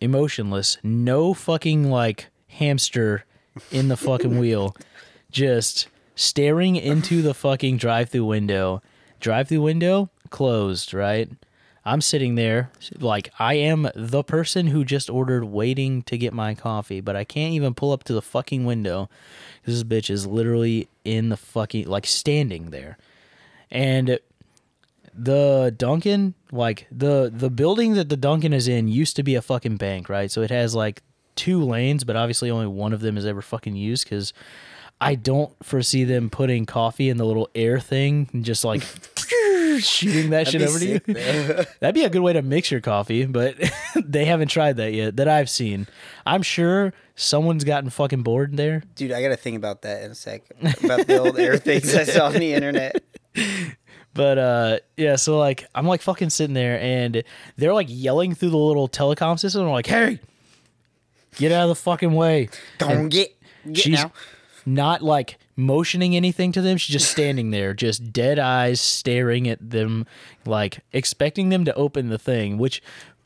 emotionless. 0.02 0.78
No 0.82 1.36
fucking 1.36 1.90
like 1.92 2.28
hamster 2.48 3.24
in 3.72 3.88
the 3.88 3.98
fucking 3.98 4.40
wheel. 4.40 4.76
Just 5.32 5.88
staring 6.20 6.76
into 6.76 7.22
the 7.22 7.34
fucking 7.34 7.78
drive 7.78 8.10
through 8.10 8.26
window. 8.26 8.82
Drive 9.20 9.48
through 9.50 9.62
window 9.62 10.10
closed, 10.30 10.94
right? 10.94 11.30
I'm 11.86 12.02
sitting 12.02 12.36
there 12.36 12.72
like 13.00 13.32
I 13.40 13.56
am 13.56 13.90
the 13.96 14.24
person 14.24 14.68
who 14.68 14.84
just 14.84 15.10
ordered 15.10 15.46
waiting 15.46 16.04
to 16.04 16.18
get 16.18 16.34
my 16.34 16.54
coffee, 16.56 17.02
but 17.02 17.16
I 17.16 17.24
can't 17.24 17.54
even 17.54 17.74
pull 17.74 17.92
up 17.92 18.04
to 18.06 18.14
the 18.14 18.22
fucking 18.22 18.66
window 18.66 19.10
this 19.66 19.84
bitch 19.84 20.10
is 20.10 20.26
literally 20.26 20.88
in 21.04 21.30
the 21.30 21.38
fucking 21.38 21.88
like 21.88 22.06
standing 22.06 22.72
there. 22.72 22.98
And 23.72 24.20
the 25.14 25.74
Dunkin', 25.76 26.34
like 26.52 26.88
the 26.92 27.32
the 27.34 27.50
building 27.50 27.94
that 27.94 28.10
the 28.10 28.18
Dunkin' 28.18 28.54
is 28.54 28.68
in 28.68 28.88
used 28.88 29.16
to 29.16 29.24
be 29.24 29.36
a 29.36 29.42
fucking 29.42 29.78
bank, 29.78 30.10
right? 30.10 30.32
So 30.32 30.42
it 30.42 30.50
has 30.50 30.76
like 30.76 31.02
two 31.36 31.64
lanes, 31.64 32.04
but 32.04 32.16
obviously 32.16 32.50
only 32.50 32.68
one 32.68 32.94
of 32.94 33.02
them 33.02 33.18
is 33.18 33.26
ever 33.26 33.42
fucking 33.42 33.76
used 33.76 34.06
because 34.06 34.34
I 35.02 35.16
don't 35.16 35.52
foresee 35.64 36.04
them 36.04 36.30
putting 36.30 36.66
coffee 36.66 37.10
in 37.10 37.18
the 37.18 37.26
little 37.26 37.50
air 37.56 37.80
thing 37.80 38.30
and 38.34 38.44
just 38.44 38.66
like 38.66 38.82
shooting 39.80 40.32
that 40.32 40.50
shit 40.50 40.62
over 40.62 40.78
sick, 40.78 41.06
to 41.06 41.12
you. 41.12 41.66
That'd 41.80 41.96
be 41.96 42.04
a 42.04 42.10
good 42.10 42.22
way 42.22 42.34
to 42.34 42.42
mix 42.42 42.70
your 42.70 42.82
coffee, 42.82 43.26
but 43.26 43.56
they 43.96 44.26
haven't 44.26 44.50
tried 44.50 44.76
that 44.78 44.94
yet 44.94 45.16
that 45.16 45.30
I've 45.30 45.50
seen. 45.50 45.88
I'm 46.26 46.42
sure 46.42 46.94
someone's 47.16 47.64
gotten 47.64 47.90
fucking 47.90 48.24
bored 48.24 48.58
there. 48.58 48.84
Dude, 48.96 49.14
I 49.14 49.22
gotta 49.22 49.38
think 49.38 49.56
about 49.56 49.84
that 49.84 50.04
in 50.04 50.12
a 50.12 50.16
sec. 50.16 50.44
About 50.84 51.08
the 51.08 51.18
old 51.18 51.40
air 51.40 51.58
things 51.58 51.96
I 51.96 52.04
saw 52.04 52.28
on 52.28 52.34
the 52.34 52.54
internet. 52.54 53.02
But 54.14 54.38
uh 54.38 54.80
yeah, 54.98 55.16
so 55.16 55.38
like 55.38 55.66
I'm 55.74 55.88
like 55.88 56.02
fucking 56.02 56.30
sitting 56.32 56.56
there 56.56 56.78
and 56.80 57.24
they're 57.56 57.74
like 57.74 57.88
yelling 57.90 58.36
through 58.36 58.50
the 58.50 58.58
little 58.58 58.90
telecom 58.90 59.40
system. 59.40 59.62
I'm 59.62 59.70
like, 59.70 59.86
hey, 59.86 60.20
get 61.38 61.54
out 61.54 61.64
of 61.64 61.70
the 61.70 61.76
fucking 61.76 62.12
way. 62.12 62.50
Don't 62.80 63.08
get 63.08 63.34
get 63.66 63.78
She's 63.78 64.04
now. 64.04 64.12
Not 64.66 65.02
like 65.02 65.38
motioning 65.56 66.16
anything 66.16 66.52
to 66.54 66.62
them. 66.62 66.78
She's 66.78 66.94
just 66.94 67.12
standing 67.12 67.52
there, 67.52 67.74
just 67.74 68.12
dead 68.12 68.40
eyes 68.40 68.82
staring 68.82 69.48
at 69.48 69.70
them, 69.70 70.06
like 70.46 70.80
expecting 70.92 71.50
them 71.50 71.66
to 71.66 71.74
open 71.76 72.10
the 72.10 72.20
thing. 72.20 72.58
Which, 72.58 72.82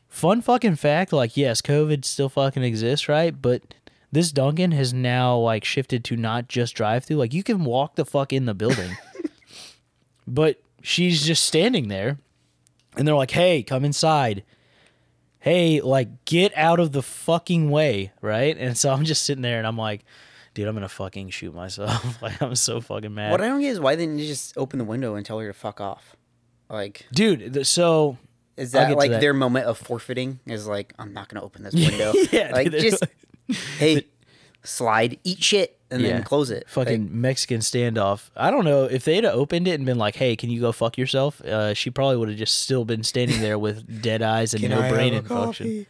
fun 0.08 0.40
fucking 0.42 0.76
fact, 0.76 1.12
like, 1.12 1.36
yes, 1.36 1.60
COVID 1.60 2.04
still 2.04 2.28
fucking 2.28 2.62
exists, 2.62 3.08
right? 3.08 3.40
But 3.40 3.62
this 4.12 4.30
Dunkin' 4.30 4.72
has 4.72 4.94
now 4.94 5.36
like 5.36 5.64
shifted 5.64 6.04
to 6.04 6.16
not 6.16 6.48
just 6.48 6.74
drive 6.74 7.04
through. 7.04 7.16
Like, 7.16 7.34
you 7.34 7.42
can 7.42 7.64
walk 7.64 7.96
the 7.96 8.04
fuck 8.04 8.32
in 8.32 8.46
the 8.46 8.54
building. 8.54 8.96
but 10.26 10.60
she's 10.82 11.24
just 11.26 11.44
standing 11.44 11.88
there 11.88 12.18
and 12.96 13.06
they're 13.06 13.14
like, 13.14 13.32
hey, 13.32 13.62
come 13.62 13.84
inside. 13.84 14.44
Hey, 15.40 15.80
like, 15.80 16.24
get 16.24 16.56
out 16.56 16.80
of 16.80 16.92
the 16.92 17.02
fucking 17.02 17.70
way, 17.70 18.12
right? 18.20 18.56
And 18.56 18.78
so 18.78 18.92
I'm 18.92 19.04
just 19.04 19.24
sitting 19.24 19.42
there 19.42 19.58
and 19.58 19.66
I'm 19.66 19.76
like, 19.76 20.04
dude, 20.54 20.66
I'm 20.68 20.74
gonna 20.74 20.88
fucking 20.88 21.30
shoot 21.30 21.54
myself. 21.54 22.20
like, 22.22 22.40
I'm 22.40 22.54
so 22.54 22.80
fucking 22.80 23.12
mad. 23.14 23.30
What 23.32 23.40
I 23.40 23.48
don't 23.48 23.60
get 23.60 23.68
is 23.70 23.80
why 23.80 23.96
didn't 23.96 24.18
you 24.18 24.26
just 24.26 24.56
open 24.56 24.78
the 24.78 24.84
window 24.84 25.14
and 25.16 25.24
tell 25.26 25.38
her 25.38 25.46
to 25.46 25.52
fuck 25.52 25.80
off? 25.80 26.16
Like, 26.70 27.06
dude, 27.12 27.52
th- 27.54 27.66
so 27.66 28.16
is 28.56 28.72
that 28.72 28.96
like 28.96 29.10
that. 29.10 29.20
their 29.20 29.34
moment 29.34 29.66
of 29.66 29.76
forfeiting? 29.78 30.40
Is 30.46 30.66
like, 30.66 30.94
I'm 30.98 31.12
not 31.12 31.28
gonna 31.28 31.44
open 31.44 31.62
this 31.62 31.74
window. 31.74 32.12
yeah, 32.32 32.50
like 32.52 32.70
dude, 32.70 32.80
just 32.80 33.04
hey, 33.78 34.06
slide, 34.62 35.18
eat 35.24 35.42
shit, 35.42 35.78
and 35.90 36.00
Yeah. 36.00 36.14
then 36.14 36.22
close 36.22 36.50
it. 36.50 36.68
fucking 36.68 37.02
Like, 37.02 37.10
Mexican 37.10 37.60
standoff. 37.60 38.30
I 38.36 38.50
don't 38.50 38.64
know 38.64 38.84
if 38.84 39.04
they'd 39.04 39.24
have 39.24 39.34
opened 39.34 39.68
it 39.68 39.72
and 39.74 39.84
been 39.84 39.98
like, 39.98 40.16
"Hey, 40.16 40.36
can 40.36 40.50
you 40.50 40.60
go 40.60 40.72
fuck 40.72 40.96
yourself?" 40.96 41.40
Uh, 41.42 41.74
she 41.74 41.90
probably 41.90 42.16
would 42.16 42.28
have 42.28 42.38
just 42.38 42.62
still 42.62 42.84
been 42.84 43.02
standing 43.02 43.40
there 43.40 43.58
with 43.58 44.02
dead 44.02 44.22
eyes 44.22 44.54
and 44.54 44.68
no 44.68 44.80
I 44.80 44.88
brain 44.90 45.12
have 45.14 45.26
a 45.26 45.28
function. 45.28 45.66
coffee?" 45.66 45.86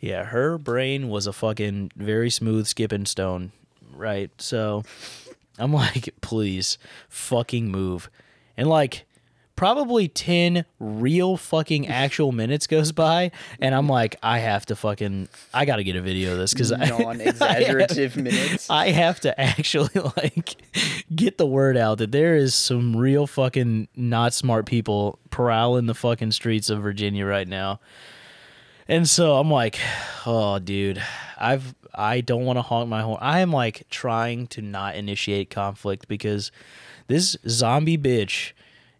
Yeah, 0.00 0.24
her 0.24 0.58
brain 0.58 1.08
was 1.08 1.26
a 1.26 1.32
fucking 1.32 1.92
very 1.96 2.28
smooth 2.28 2.66
skipping 2.66 3.06
stone, 3.06 3.52
right? 3.96 4.30
So 4.38 4.84
I'm 5.58 5.72
like, 5.84 6.10
please, 6.20 6.78
fucking 7.08 7.70
move. 7.70 8.10
And 8.56 8.68
like, 8.68 9.06
probably 9.56 10.08
10 10.08 10.64
real 10.80 11.36
fucking 11.36 11.86
actual 11.86 12.32
minutes 12.32 12.66
goes 12.66 12.92
by, 12.92 13.30
and 13.60 13.74
I'm 13.74 13.88
like, 13.88 14.16
I 14.22 14.38
have 14.38 14.66
to 14.66 14.76
fucking, 14.76 15.28
I 15.52 15.64
gotta 15.64 15.84
get 15.84 15.96
a 15.96 16.00
video 16.00 16.32
of 16.32 16.38
this 16.38 16.52
because 16.52 16.70
Non-exaggerative 16.72 18.16
minutes. 18.16 18.68
I 18.68 18.90
have 18.90 19.20
to 19.20 19.40
actually 19.40 20.00
like 20.16 20.56
get 21.14 21.38
the 21.38 21.46
word 21.46 21.76
out 21.76 21.98
that 21.98 22.12
there 22.12 22.34
is 22.36 22.54
some 22.54 22.96
real 22.96 23.26
fucking 23.26 23.88
not 23.96 24.34
smart 24.34 24.66
people 24.66 25.18
prowling 25.30 25.86
the 25.86 25.94
fucking 25.94 26.32
streets 26.32 26.70
of 26.70 26.82
Virginia 26.82 27.26
right 27.26 27.48
now. 27.48 27.80
And 28.88 29.08
so 29.08 29.36
I'm 29.36 29.50
like, 29.50 29.78
oh 30.26 30.58
dude, 30.58 31.02
I've 31.38 31.74
I 31.94 32.20
don't 32.20 32.44
want 32.44 32.58
to 32.58 32.62
honk 32.62 32.88
my 32.88 33.02
horn. 33.02 33.18
I 33.20 33.40
am 33.40 33.52
like 33.52 33.88
trying 33.88 34.46
to 34.48 34.62
not 34.62 34.96
initiate 34.96 35.50
conflict 35.50 36.08
because 36.08 36.50
this 37.06 37.36
zombie 37.48 37.98
bitch 37.98 38.52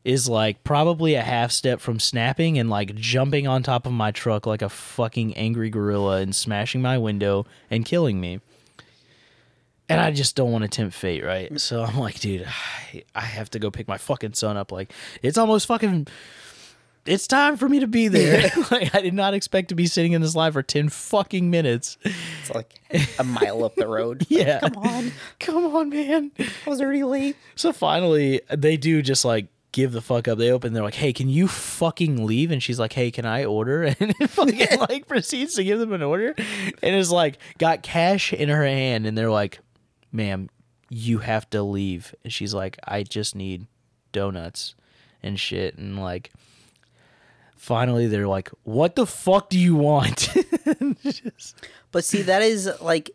is 0.04 0.28
like 0.28 0.62
probably 0.64 1.14
a 1.14 1.22
half 1.22 1.50
step 1.50 1.80
from 1.80 1.98
snapping 1.98 2.58
and 2.58 2.68
like 2.68 2.94
jumping 2.94 3.46
on 3.46 3.62
top 3.62 3.86
of 3.86 3.92
my 3.92 4.10
truck 4.10 4.46
like 4.46 4.62
a 4.62 4.68
fucking 4.68 5.34
angry 5.34 5.70
gorilla 5.70 6.18
and 6.18 6.36
smashing 6.36 6.82
my 6.82 6.98
window 6.98 7.46
and 7.70 7.84
killing 7.84 8.20
me. 8.20 8.40
And 9.88 10.00
I 10.00 10.12
just 10.12 10.34
don't 10.34 10.50
want 10.50 10.62
to 10.62 10.68
tempt 10.68 10.94
fate, 10.94 11.24
right? 11.24 11.60
So 11.60 11.82
I'm 11.82 11.98
like, 11.98 12.18
dude, 12.20 12.46
I, 12.46 13.04
I 13.14 13.20
have 13.20 13.50
to 13.50 13.58
go 13.58 13.70
pick 13.70 13.86
my 13.86 13.98
fucking 13.98 14.32
son 14.32 14.56
up. 14.56 14.72
Like, 14.72 14.92
it's 15.22 15.36
almost 15.36 15.66
fucking. 15.66 16.06
It's 17.06 17.26
time 17.26 17.56
for 17.58 17.68
me 17.68 17.80
to 17.80 17.86
be 17.86 18.08
there. 18.08 18.50
like, 18.70 18.94
I 18.94 19.02
did 19.02 19.12
not 19.12 19.34
expect 19.34 19.68
to 19.68 19.74
be 19.74 19.86
sitting 19.86 20.12
in 20.12 20.22
this 20.22 20.34
line 20.34 20.52
for 20.52 20.62
ten 20.62 20.88
fucking 20.88 21.50
minutes. 21.50 21.98
It's 22.02 22.54
like 22.54 22.80
a 23.18 23.24
mile 23.24 23.64
up 23.64 23.74
the 23.74 23.86
road. 23.86 24.26
Yeah, 24.30 24.60
Come 24.60 24.76
on, 24.78 25.12
come 25.38 25.76
on, 25.76 25.90
man. 25.90 26.32
I 26.38 26.70
was 26.70 26.80
already 26.80 27.04
late. 27.04 27.36
So 27.56 27.72
finally, 27.72 28.40
they 28.50 28.76
do 28.76 29.02
just 29.02 29.24
like 29.24 29.48
give 29.72 29.92
the 29.92 30.00
fuck 30.00 30.28
up. 30.28 30.38
They 30.38 30.50
open. 30.50 30.72
They're 30.72 30.82
like, 30.82 30.94
"Hey, 30.94 31.12
can 31.12 31.28
you 31.28 31.46
fucking 31.46 32.24
leave?" 32.24 32.50
And 32.50 32.62
she's 32.62 32.80
like, 32.80 32.92
"Hey, 32.94 33.10
can 33.10 33.26
I 33.26 33.44
order?" 33.44 33.82
And 34.00 34.14
it 34.18 34.30
fucking 34.30 34.80
like 34.88 35.06
proceeds 35.06 35.54
to 35.54 35.64
give 35.64 35.78
them 35.78 35.92
an 35.92 36.02
order, 36.02 36.34
and 36.82 36.94
is 36.96 37.10
like 37.10 37.38
got 37.58 37.82
cash 37.82 38.32
in 38.32 38.48
her 38.48 38.64
hand, 38.64 39.06
and 39.06 39.16
they're 39.16 39.30
like, 39.30 39.60
"Ma'am, 40.10 40.48
you 40.88 41.18
have 41.18 41.48
to 41.50 41.62
leave." 41.62 42.14
And 42.24 42.32
she's 42.32 42.54
like, 42.54 42.78
"I 42.84 43.02
just 43.02 43.34
need 43.36 43.66
donuts 44.12 44.74
and 45.22 45.38
shit," 45.38 45.76
and 45.76 46.00
like. 46.00 46.32
Finally, 47.64 48.06
they're 48.08 48.28
like, 48.28 48.50
"What 48.64 48.94
the 48.94 49.06
fuck 49.06 49.48
do 49.48 49.58
you 49.58 49.74
want?" 49.74 50.28
Just- 51.02 51.54
But 51.92 52.04
see, 52.04 52.20
that 52.22 52.42
is 52.42 52.70
like 52.82 53.10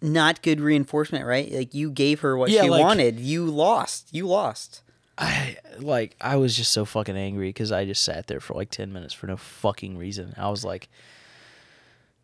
not 0.00 0.40
good 0.42 0.60
reinforcement, 0.60 1.26
right? 1.26 1.52
Like 1.52 1.74
you 1.74 1.90
gave 1.90 2.20
her 2.20 2.36
what 2.36 2.50
Yeah, 2.50 2.62
she 2.62 2.70
like- 2.70 2.80
wanted. 2.82 3.20
You 3.20 3.44
lost. 3.46 4.08
You 4.10 4.26
lost. 4.26 4.80
I 5.18 5.58
like 5.78 6.16
I 6.22 6.36
was 6.36 6.56
just 6.56 6.72
so 6.72 6.86
fucking 6.86 7.18
angry 7.18 7.50
because 7.50 7.70
I 7.70 7.84
just 7.84 8.02
sat 8.02 8.28
there 8.28 8.40
for 8.40 8.54
like 8.54 8.70
ten 8.70 8.94
minutes 8.94 9.12
for 9.12 9.26
no 9.26 9.36
fucking 9.36 9.98
reason. 9.98 10.32
I 10.38 10.48
was 10.48 10.64
like, 10.64 10.88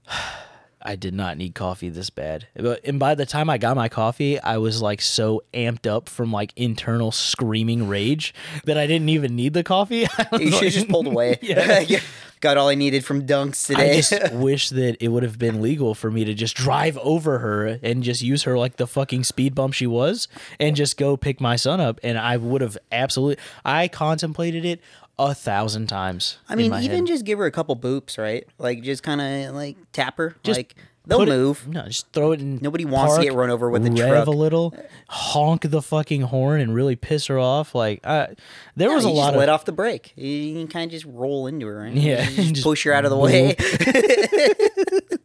I 0.80 0.96
did 0.96 1.12
not 1.14 1.36
need 1.36 1.54
coffee 1.54 1.88
this 1.88 2.10
bad. 2.10 2.46
But 2.54 2.84
and 2.84 2.98
by 2.98 3.14
the 3.14 3.26
time 3.26 3.50
I 3.50 3.58
got 3.58 3.76
my 3.76 3.88
coffee, 3.88 4.40
I 4.40 4.58
was 4.58 4.80
like 4.80 5.00
so 5.00 5.42
amped 5.52 5.86
up 5.86 6.08
from 6.08 6.30
like 6.32 6.52
internal 6.56 7.10
screaming 7.10 7.88
rage 7.88 8.32
that 8.64 8.78
I 8.78 8.86
didn't 8.86 9.08
even 9.08 9.34
need 9.36 9.54
the 9.54 9.64
coffee. 9.64 10.06
You 10.38 10.50
should 10.52 10.62
like- 10.62 10.72
just 10.72 10.88
pulled 10.88 11.06
away. 11.06 11.38
Yeah. 11.42 12.00
Got 12.40 12.56
all 12.56 12.68
I 12.68 12.76
needed 12.76 13.04
from 13.04 13.26
dunks 13.26 13.66
today. 13.66 13.94
I 13.94 14.00
just 14.00 14.32
wish 14.32 14.68
that 14.70 15.02
it 15.02 15.08
would 15.08 15.24
have 15.24 15.40
been 15.40 15.60
legal 15.60 15.96
for 15.96 16.08
me 16.08 16.24
to 16.24 16.34
just 16.34 16.54
drive 16.54 16.96
over 16.98 17.40
her 17.40 17.80
and 17.82 18.04
just 18.04 18.22
use 18.22 18.44
her 18.44 18.56
like 18.56 18.76
the 18.76 18.86
fucking 18.86 19.24
speed 19.24 19.56
bump 19.56 19.74
she 19.74 19.88
was 19.88 20.28
and 20.60 20.76
just 20.76 20.96
go 20.96 21.16
pick 21.16 21.40
my 21.40 21.56
son 21.56 21.80
up. 21.80 21.98
And 22.04 22.16
I 22.16 22.36
would 22.36 22.60
have 22.60 22.78
absolutely, 22.92 23.42
I 23.64 23.88
contemplated 23.88 24.64
it 24.64 24.80
a 25.18 25.34
thousand 25.34 25.88
times. 25.88 26.38
I 26.48 26.54
mean, 26.54 26.72
even 26.74 26.98
head. 26.98 27.06
just 27.06 27.24
give 27.24 27.38
her 27.38 27.46
a 27.46 27.50
couple 27.50 27.76
boops, 27.76 28.18
right? 28.18 28.46
Like 28.58 28.82
just 28.82 29.02
kind 29.02 29.20
of 29.20 29.54
like 29.54 29.76
tap 29.92 30.16
her, 30.18 30.36
Just 30.42 30.58
like 30.58 30.74
They'll 31.06 31.22
it- 31.22 31.28
move. 31.28 31.66
no, 31.66 31.86
just 31.86 32.12
throw 32.12 32.32
it 32.32 32.40
in. 32.40 32.58
Nobody 32.60 32.84
wants 32.84 33.16
to 33.16 33.22
get 33.22 33.32
run 33.32 33.48
over 33.48 33.70
with 33.70 33.86
a 33.86 33.90
rev 33.90 33.96
truck. 34.10 34.26
a 34.26 34.30
little, 34.30 34.74
honk 35.08 35.62
the 35.70 35.80
fucking 35.80 36.20
horn, 36.20 36.60
and 36.60 36.74
really 36.74 36.96
piss 36.96 37.28
her 37.28 37.38
off. 37.38 37.74
Like, 37.74 38.06
I, 38.06 38.34
there 38.76 38.90
was 38.92 39.04
a 39.04 39.08
lot 39.10 39.32
of 39.32 39.40
let 39.40 39.48
off 39.48 39.64
the 39.64 39.72
brake. 39.72 40.12
You, 40.16 40.28
you 40.28 40.54
can 40.54 40.68
kind 40.68 40.84
of 40.84 40.90
just 40.90 41.06
roll 41.06 41.46
into 41.46 41.66
her, 41.66 41.78
right? 41.78 41.94
Yeah, 41.94 42.26
just, 42.26 42.36
just 42.56 42.62
push 42.62 42.84
her 42.84 42.92
out 42.92 43.06
of 43.06 43.10
the 43.10 43.16
way. 43.16 43.54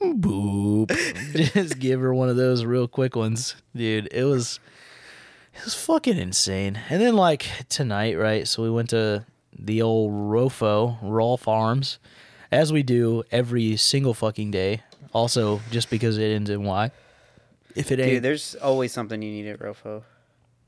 boop. 0.00 0.88
Just 1.52 1.78
give 1.80 2.00
her 2.00 2.14
one 2.14 2.28
of 2.28 2.36
those 2.36 2.64
real 2.64 2.86
quick 2.88 3.16
ones, 3.16 3.56
dude. 3.74 4.08
It 4.12 4.24
was 4.24 4.60
it 5.58 5.64
was 5.64 5.74
fucking 5.74 6.16
insane. 6.16 6.80
And 6.88 7.00
then 7.00 7.14
like 7.16 7.46
tonight, 7.68 8.16
right? 8.16 8.46
So 8.48 8.62
we 8.62 8.70
went 8.70 8.90
to 8.90 9.24
the 9.58 9.82
old 9.82 10.12
Rofo 10.12 10.98
Royal 11.02 11.36
Farms, 11.36 11.98
as 12.50 12.72
we 12.72 12.82
do 12.82 13.24
every 13.30 13.76
single 13.76 14.14
fucking 14.14 14.50
day. 14.50 14.82
Also, 15.12 15.60
just 15.70 15.90
because 15.90 16.16
it 16.18 16.30
ends 16.30 16.50
in 16.50 16.62
Y. 16.64 16.90
If 17.74 17.90
it 17.92 17.96
Dude, 17.96 18.06
ain't, 18.06 18.22
there's 18.22 18.54
always 18.56 18.92
something 18.92 19.20
you 19.22 19.30
need 19.30 19.46
at 19.48 19.58
Rofo, 19.60 20.02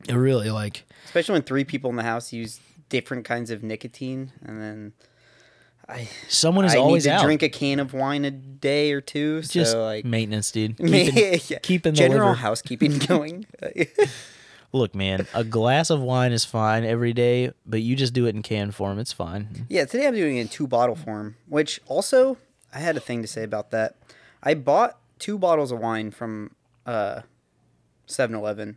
it 0.08 0.14
really 0.14 0.50
like 0.50 0.84
especially 1.04 1.34
when 1.34 1.42
three 1.42 1.64
people 1.64 1.90
in 1.90 1.96
the 1.96 2.02
house 2.02 2.32
use 2.32 2.60
different 2.88 3.24
kinds 3.24 3.50
of 3.50 3.62
nicotine, 3.62 4.32
and 4.44 4.60
then 4.60 4.92
I 5.88 6.08
someone 6.28 6.64
is 6.64 6.74
I 6.74 6.78
always 6.78 7.04
need 7.04 7.10
to 7.12 7.16
out. 7.16 7.24
drink 7.24 7.42
a 7.42 7.48
can 7.48 7.80
of 7.80 7.92
wine 7.94 8.24
a 8.24 8.30
day 8.30 8.92
or 8.92 9.00
two. 9.00 9.42
just 9.42 9.72
so 9.72 9.84
like 9.84 10.04
maintenance, 10.04 10.52
dude. 10.52 10.76
keeping, 10.78 11.12
Keeping, 11.12 11.58
keeping 11.62 11.92
the 11.94 11.98
general 11.98 12.28
liver- 12.30 12.38
housekeeping 12.40 12.98
going. 13.06 13.44
Look, 14.72 14.94
man, 14.94 15.26
a 15.34 15.42
glass 15.42 15.90
of 15.90 16.00
wine 16.00 16.32
is 16.32 16.44
fine 16.44 16.84
every 16.84 17.12
day, 17.12 17.52
but 17.66 17.82
you 17.82 17.96
just 17.96 18.12
do 18.12 18.26
it 18.26 18.34
in 18.34 18.42
can 18.42 18.70
form. 18.70 18.98
It's 18.98 19.12
fine. 19.12 19.66
Yeah, 19.68 19.84
today 19.84 20.06
I'm 20.06 20.14
doing 20.14 20.36
it 20.36 20.42
in 20.42 20.48
two 20.48 20.68
bottle 20.68 20.94
form, 20.94 21.36
which 21.48 21.80
also 21.86 22.36
I 22.72 22.78
had 22.78 22.96
a 22.96 23.00
thing 23.00 23.20
to 23.22 23.28
say 23.28 23.42
about 23.42 23.70
that. 23.72 23.96
I 24.42 24.54
bought 24.54 24.98
two 25.18 25.38
bottles 25.38 25.72
of 25.72 25.80
wine 25.80 26.10
from 26.10 26.52
uh 26.86 27.22
7-Eleven. 28.10 28.76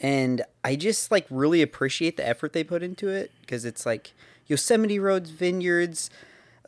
And 0.00 0.42
I 0.62 0.76
just 0.76 1.10
like 1.10 1.26
really 1.30 1.62
appreciate 1.62 2.16
the 2.16 2.28
effort 2.28 2.52
they 2.52 2.64
put 2.64 2.82
into 2.82 3.08
it 3.08 3.32
because 3.40 3.64
it's 3.64 3.86
like 3.86 4.12
Yosemite 4.46 4.98
Roads 4.98 5.30
vineyards, 5.30 6.10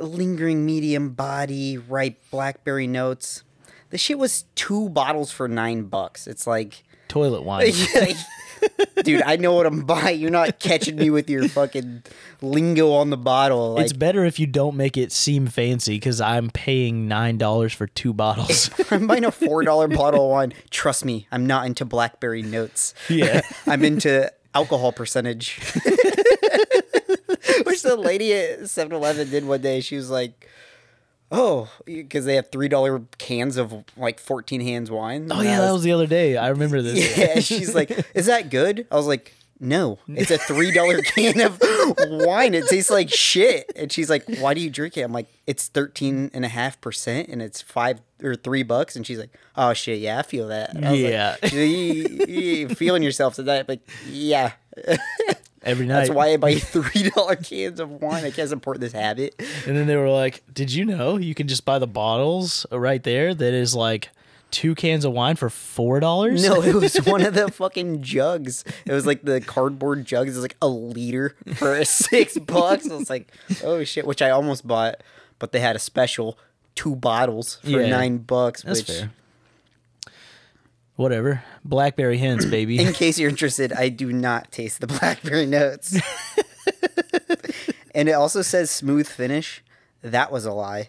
lingering 0.01 0.65
medium 0.65 1.11
body, 1.11 1.77
ripe 1.77 2.19
blackberry 2.31 2.87
notes. 2.87 3.43
The 3.91 3.99
shit 3.99 4.19
was 4.19 4.45
two 4.55 4.89
bottles 4.89 5.31
for 5.31 5.49
9 5.49 5.85
bucks. 5.85 6.27
It's 6.27 6.47
like 6.47 6.85
Toilet 7.09 7.43
wine. 7.43 7.73
Dude, 9.05 9.23
I 9.23 9.37
know 9.37 9.55
what 9.55 9.67
I'm 9.67 9.83
buying. 9.85 10.21
You're 10.21 10.31
not 10.31 10.59
catching 10.59 10.97
me 10.97 11.11
with 11.11 11.31
your 11.31 11.49
fucking 11.49 12.03
lingo 12.43 12.93
on 12.93 13.11
the 13.11 13.17
bottle. 13.17 13.75
Like, 13.75 13.85
it's 13.85 13.93
better 13.93 14.25
if 14.25 14.41
you 14.41 14.47
don't 14.47 14.77
make 14.77 14.97
it 14.97 15.13
seem 15.13 15.47
fancy 15.47 15.95
because 15.95 16.21
I'm 16.21 16.51
paying 16.51 17.07
nine 17.07 17.39
dollars 17.39 17.73
for 17.73 17.87
two 17.87 18.13
bottles. 18.13 18.71
I'm 18.91 19.07
buying 19.07 19.25
a 19.25 19.31
four 19.31 19.63
dollar 19.63 19.87
bottle 19.89 20.25
of 20.25 20.31
wine. 20.31 20.55
Trust 20.71 21.05
me, 21.05 21.29
I'm 21.31 21.47
not 21.47 21.67
into 21.67 21.85
blackberry 21.85 22.43
notes. 22.43 22.95
Yeah. 23.09 23.43
I'm 23.67 23.85
into 23.85 24.33
alcohol 24.55 24.93
percentage. 24.93 25.61
Which 27.65 27.83
the 27.83 27.97
lady 27.97 28.33
at 28.35 28.61
7-Eleven 28.61 29.31
did 29.31 29.47
one 29.47 29.61
day. 29.61 29.81
She 29.81 29.97
was 29.97 30.11
like, 30.11 30.49
"Oh, 31.31 31.69
because 31.85 32.25
they 32.25 32.37
have 32.37 32.51
three 32.51 32.69
dollar 32.69 33.03
cans 33.19 33.57
of 33.57 33.75
like 33.97 34.19
14 34.21 34.61
hands 34.61 34.91
wine." 34.91 35.29
oh 35.31 35.41
yeah, 35.43 35.61
that 35.61 35.73
was 35.73 35.83
the 35.83 35.93
other 35.93 36.07
day. 36.07 36.37
I 36.37 36.49
remember 36.49 36.81
this. 36.83 36.99
Yeah, 37.19 37.41
she's 37.41 37.75
like, 37.75 37.91
"Is 38.15 38.27
that 38.27 38.51
good?" 38.51 38.87
I 38.91 38.97
was 38.97 39.07
like, 39.07 39.35
"No, 39.61 39.99
it's 40.09 40.31
a 40.31 40.39
three 40.39 40.71
dollar 40.73 41.03
can 41.03 41.41
of 41.41 41.61
wine. 42.11 42.55
It 42.55 42.67
tastes 42.69 42.91
like 42.91 43.11
shit." 43.11 43.71
And 43.77 43.91
she's 43.93 44.09
like, 44.11 44.25
"Why 44.39 44.55
do 44.55 44.61
you 44.61 44.71
drink 44.71 44.97
it?" 44.97 45.03
I'm 45.03 45.13
like, 45.13 45.29
"It's 45.47 45.69
thirteen 45.69 46.31
and 46.33 46.45
a 46.45 46.49
half 46.49 46.81
percent, 46.81 47.29
and 47.29 47.43
it's 47.43 47.61
five 47.63 48.01
or 48.23 48.35
three 48.35 48.63
bucks." 48.63 48.97
And 48.97 49.07
she's 49.07 49.19
like, 49.19 49.31
"Oh 49.57 49.73
shit, 49.75 49.99
yeah, 50.01 50.19
I 50.19 50.23
feel 50.23 50.49
that." 50.49 50.71
I 50.77 50.91
was 50.93 51.01
like, 51.01 51.11
Yeah. 51.11 51.37
you, 51.53 52.27
you 52.29 52.69
feeling 52.71 53.03
yourself 53.03 53.35
tonight, 53.35 53.69
like, 53.69 53.81
yeah. 54.11 54.53
Every 55.63 55.87
night. 55.87 55.99
That's 56.01 56.11
why 56.11 56.29
I 56.29 56.37
buy 56.37 56.55
three 56.59 57.11
dollar 57.11 57.37
cans 57.37 57.81
of 57.81 57.91
wine. 57.91 58.25
I 58.25 58.31
can't 58.31 58.49
support 58.49 58.81
this 58.81 58.93
habit. 58.93 59.35
And 59.67 59.77
then 59.77 59.87
they 59.87 59.97
were 59.97 60.11
like, 60.11 60.43
"Did 60.53 60.73
you 60.73 60.85
know 60.85 61.17
you 61.17 61.35
can 61.35 61.49
just 61.49 61.65
buy 61.65 61.79
the 61.79 61.87
bottles 61.87 62.65
right 62.71 63.03
there? 63.03 63.35
That 63.35 63.53
is 63.55 63.75
like 63.75 64.11
two 64.51 64.75
cans 64.75 65.05
of 65.05 65.13
wine 65.13 65.37
for 65.37 65.51
four 65.51 65.99
dollars." 66.01 66.47
No, 66.47 66.63
it 66.63 66.75
was 66.75 66.95
one 67.05 67.25
of 67.25 67.35
the 67.35 67.49
fucking 67.53 68.03
jugs. 68.03 68.65
It 68.87 68.93
was 68.93 69.05
like 69.07 69.23
the 69.23 69.41
cardboard 69.41 70.05
jugs. 70.05 70.33
It 70.33 70.39
was 70.39 70.45
like 70.45 70.57
a 70.63 70.69
liter 70.69 71.35
for 71.57 71.85
six 71.85 72.39
bucks. 72.39 72.89
I 72.91 72.95
was 72.97 73.11
like, 73.11 73.31
oh 73.65 73.83
shit, 73.85 74.07
which 74.07 74.23
I 74.23 74.31
almost 74.31 74.67
bought, 74.67 75.03
but 75.39 75.53
they 75.53 75.61
had 75.61 75.75
a 75.77 75.81
special 75.81 76.39
two 76.77 76.95
bottles 76.95 77.57
for 77.65 77.71
Yeah, 77.71 77.89
nine 77.89 78.19
bucks. 78.19 78.63
that's 78.63 78.81
which, 78.87 78.99
fair. 78.99 79.11
Whatever. 80.99 81.45
Blackberry 81.65 82.19
hints, 82.19 82.45
baby. 82.51 82.81
in 82.81 82.93
case 82.93 83.21
you're 83.21 83.31
interested, 83.31 83.73
I 83.73 83.89
do 83.89 84.13
not 84.13 84.51
taste 84.51 84.81
the 84.81 84.87
blackberry 84.99 85.47
notes. 85.47 85.97
and 87.95 88.09
it 88.09 88.13
also 88.13 88.43
says 88.43 88.69
smooth 88.69 89.07
finish. 89.07 89.63
That 90.03 90.33
was 90.33 90.45
a 90.45 90.53
lie. 90.53 90.89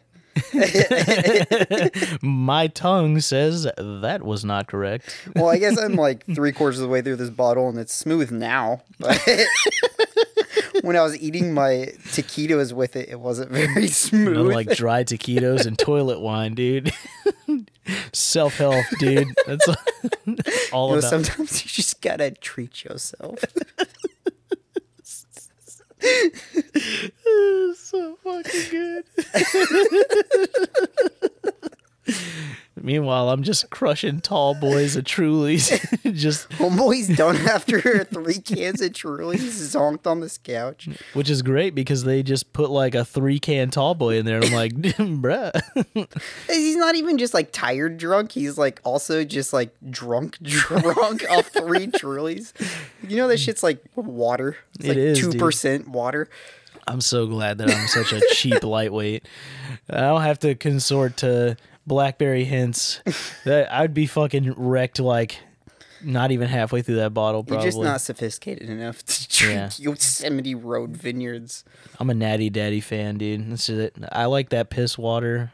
My 2.23 2.65
tongue 2.73 3.19
says 3.19 3.67
that 3.77 4.23
was 4.23 4.43
not 4.43 4.65
correct. 4.67 5.15
Well, 5.35 5.49
I 5.49 5.59
guess 5.59 5.77
I'm 5.77 5.93
like 5.93 6.25
three 6.25 6.53
quarters 6.53 6.79
of 6.79 6.83
the 6.87 6.89
way 6.89 7.03
through 7.03 7.17
this 7.17 7.29
bottle 7.29 7.69
and 7.69 7.77
it's 7.77 7.93
smooth 7.93 8.31
now. 8.31 8.81
But 8.97 9.21
when 10.89 10.95
I 10.97 11.03
was 11.03 11.15
eating 11.21 11.53
my 11.53 11.93
taquitos 12.07 12.73
with 12.73 12.95
it, 12.95 13.09
it 13.09 13.19
wasn't 13.19 13.51
very 13.73 13.85
smooth. 13.89 14.33
No, 14.33 14.41
like 14.41 14.69
dry 14.75 15.03
taquitos 15.03 15.67
and 15.67 15.77
toilet 15.77 16.19
wine, 16.19 16.55
dude. 16.55 16.91
Self 18.11 18.57
help, 18.57 18.83
dude. 18.97 19.27
That's 19.45 19.67
all 20.73 20.87
You 20.89 20.93
know, 20.93 20.97
about. 20.97 21.03
sometimes 21.03 21.63
you 21.63 21.69
just 21.69 22.01
gotta 22.01 22.31
treat 22.31 22.83
yourself. 22.83 23.37
so 27.75 28.15
fucking 28.23 28.69
good. 28.71 29.03
Meanwhile, 32.83 33.29
I'm 33.29 33.43
just 33.43 33.69
crushing 33.69 34.21
tall 34.21 34.55
boys 34.55 34.95
of 34.95 35.03
Trulies. 35.05 35.69
just, 36.15 36.49
Homeboy's 36.51 37.15
done 37.15 37.35
after 37.47 38.03
three 38.05 38.39
cans 38.39 38.81
of 38.81 38.93
Truly's 38.93 39.73
zonked 39.73 40.07
on 40.07 40.19
this 40.19 40.37
couch. 40.37 40.89
which 41.13 41.29
is 41.29 41.41
great 41.41 41.75
because 41.75 42.03
they 42.03 42.23
just 42.23 42.53
put 42.53 42.69
like 42.69 42.95
a 42.95 43.03
three 43.05 43.39
can 43.39 43.69
tall 43.69 43.95
boy 43.95 44.17
in 44.17 44.25
there. 44.25 44.37
And 44.37 44.45
I'm 44.45 44.53
like, 44.53 44.73
bruh. 44.73 45.51
He's 46.47 46.75
not 46.75 46.95
even 46.95 47.17
just 47.17 47.33
like 47.33 47.51
tired 47.51 47.97
drunk. 47.97 48.31
He's 48.31 48.57
like 48.57 48.79
also 48.83 49.23
just 49.23 49.53
like 49.53 49.71
drunk 49.89 50.37
drunk 50.41 51.29
off 51.29 51.47
three 51.47 51.87
Trulies. 51.87 52.53
You 53.07 53.17
know 53.17 53.27
that 53.27 53.37
shit's 53.39 53.63
like 53.63 53.83
water. 53.95 54.57
It's 54.75 54.85
It 54.85 54.89
like 54.89 54.97
is, 54.97 55.19
two 55.19 55.37
percent 55.37 55.87
water. 55.87 56.29
I'm 56.87 57.01
so 57.01 57.27
glad 57.27 57.59
that 57.59 57.69
I'm 57.69 57.87
such 57.87 58.13
a 58.13 58.21
cheap 58.33 58.63
lightweight. 58.63 59.23
I 59.91 59.99
don't 60.01 60.21
have 60.21 60.39
to 60.39 60.55
consort 60.55 61.17
to 61.17 61.55
blackberry 61.89 62.45
hints. 62.45 63.01
That 63.43 63.71
I'd 63.73 63.93
be 63.93 64.05
fucking 64.05 64.53
wrecked 64.55 64.99
like 64.99 65.39
not 66.01 66.31
even 66.31 66.47
halfway 66.47 66.81
through 66.81 66.95
that 66.97 67.13
bottle. 67.13 67.43
You're 67.47 67.61
just 67.61 67.77
not 67.79 67.99
sophisticated 67.99 68.69
enough 68.69 69.03
to 69.05 69.27
drink 69.27 69.55
Yeah. 69.55 69.69
Yosemite 69.91 70.55
Road 70.55 70.95
vineyards. 70.95 71.65
I'm 71.99 72.09
a 72.09 72.13
natty 72.13 72.49
daddy 72.49 72.79
fan, 72.79 73.17
dude. 73.17 73.51
This 73.51 73.67
is 73.69 73.79
it. 73.79 73.95
I 74.11 74.25
like 74.25 74.49
that 74.49 74.69
piss 74.69 74.97
water. 74.97 75.51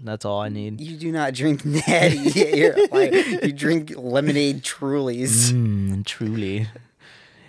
That's 0.00 0.24
all 0.24 0.40
I 0.40 0.48
need. 0.50 0.80
You 0.80 0.96
do 0.96 1.10
not 1.12 1.34
drink 1.34 1.64
natty. 1.64 2.70
Like, 2.90 3.12
you 3.12 3.52
drink 3.52 3.92
lemonade 3.96 4.62
Trulies. 4.62 5.52
Mm, 5.52 6.04
truly. 6.06 6.68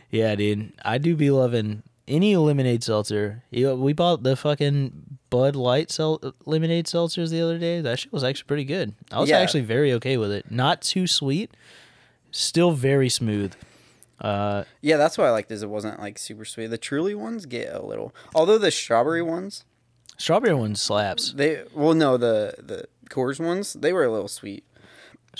Yeah, 0.09 0.35
dude. 0.35 0.73
I 0.83 0.97
do 0.97 1.15
be 1.15 1.29
loving 1.31 1.83
any 2.09 2.35
lemonade 2.35 2.83
seltzer. 2.83 3.43
We 3.51 3.93
bought 3.93 4.23
the 4.23 4.35
fucking 4.35 5.19
Bud 5.29 5.55
Light 5.55 5.91
sel- 5.91 6.33
lemonade 6.45 6.85
seltzers 6.87 7.29
the 7.29 7.41
other 7.41 7.57
day. 7.57 7.79
That 7.81 7.99
shit 7.99 8.11
was 8.11 8.23
actually 8.23 8.47
pretty 8.47 8.65
good. 8.65 8.93
I 9.11 9.19
was 9.19 9.29
Yeah. 9.29 9.37
actually 9.39 9.61
very 9.61 9.93
okay 9.93 10.17
with 10.17 10.31
it. 10.31 10.49
Not 10.51 10.81
too 10.81 11.05
sweet, 11.07 11.51
still 12.31 12.71
very 12.71 13.09
smooth. 13.09 13.53
Uh, 14.19 14.63
Yeah, 14.81 14.97
that's 14.97 15.17
what 15.17 15.27
I 15.27 15.31
liked. 15.31 15.51
Is 15.51 15.63
it 15.63 15.69
wasn't 15.69 15.99
like 15.99 16.17
super 16.19 16.43
sweet. 16.45 16.67
The 16.67 16.77
Truly 16.77 17.15
ones 17.15 17.45
get 17.45 17.73
a 17.73 17.81
little, 17.85 18.13
although 18.35 18.57
the 18.57 18.71
strawberry 18.71 19.21
ones, 19.21 19.63
strawberry 20.17 20.55
ones 20.55 20.81
slaps. 20.81 21.31
they 21.31 21.63
well 21.73 21.93
no 21.93 22.17
the 22.17 22.55
the 22.57 22.85
Coors 23.09 23.39
ones 23.39 23.73
they 23.73 23.93
were 23.93 24.03
a 24.03 24.11
little 24.11 24.27
sweet. 24.27 24.63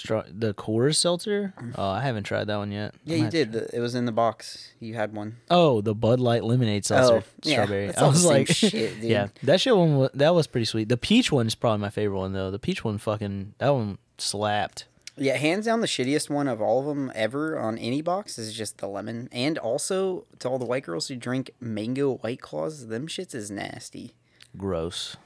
The 0.04 0.54
Coors 0.54 0.96
seltzer. 0.98 1.54
Mm-hmm. 1.58 1.72
Oh, 1.80 1.90
I 1.90 2.02
haven't 2.02 2.24
tried 2.24 2.46
that 2.48 2.58
one 2.58 2.72
yet. 2.72 2.94
Yeah, 3.06 3.18
you 3.18 3.30
did. 3.30 3.52
The, 3.52 3.76
it 3.76 3.80
was 3.80 3.96
in 3.96 4.06
the 4.06 4.12
box. 4.12 4.72
You 4.80 4.96
had 4.96 5.14
one. 5.14 5.38
Oh, 5.50 5.82
the 5.82 5.94
Bud 5.96 6.20
Light 6.20 6.44
lemonade 6.44 6.84
oh, 6.86 6.88
seltzer, 6.88 7.14
Oh, 7.16 7.24
yeah, 7.44 7.54
strawberry. 7.54 7.86
that's 7.88 7.98
I 8.02 8.08
was 8.08 8.22
same 8.22 8.30
like, 8.32 8.48
shit, 8.48 8.72
dude. 9.02 9.10
yeah, 9.10 9.28
that 9.44 9.62
shit 9.62 9.76
one 9.76 9.96
wa- 9.98 10.10
that 10.14 10.34
was 10.36 10.48
pretty 10.48 10.66
sweet. 10.66 10.90
The 10.90 10.98
peach 10.98 11.32
one 11.32 11.48
is 11.48 11.56
probably 11.56 11.80
my 11.82 11.90
favorite 11.90 12.18
one 12.18 12.34
though. 12.34 12.52
The 12.52 12.60
peach 12.60 12.84
one, 12.84 12.98
fucking 12.98 13.54
that 13.58 13.70
one 13.70 13.98
slapped. 14.18 14.86
Yeah, 15.22 15.36
hands 15.36 15.66
down 15.66 15.82
the 15.82 15.88
shittiest 15.88 16.30
one 16.30 16.48
of 16.48 16.62
all 16.62 16.80
of 16.80 16.86
them 16.86 17.12
ever 17.14 17.60
on 17.60 17.78
any 17.78 18.02
box 18.02 18.40
is 18.40 18.54
just 18.54 18.78
the 18.78 18.88
lemon. 18.88 19.28
And 19.34 19.58
also 19.58 20.26
to 20.40 20.48
all 20.50 20.58
the 20.58 20.66
white 20.66 20.84
girls 20.86 21.10
who 21.10 21.18
drink 21.18 21.52
mango 21.60 22.16
white 22.20 22.40
claws, 22.40 22.88
them 22.88 23.08
shits 23.08 23.36
is 23.36 23.52
nasty. 23.52 24.14
Gross. 24.58 25.18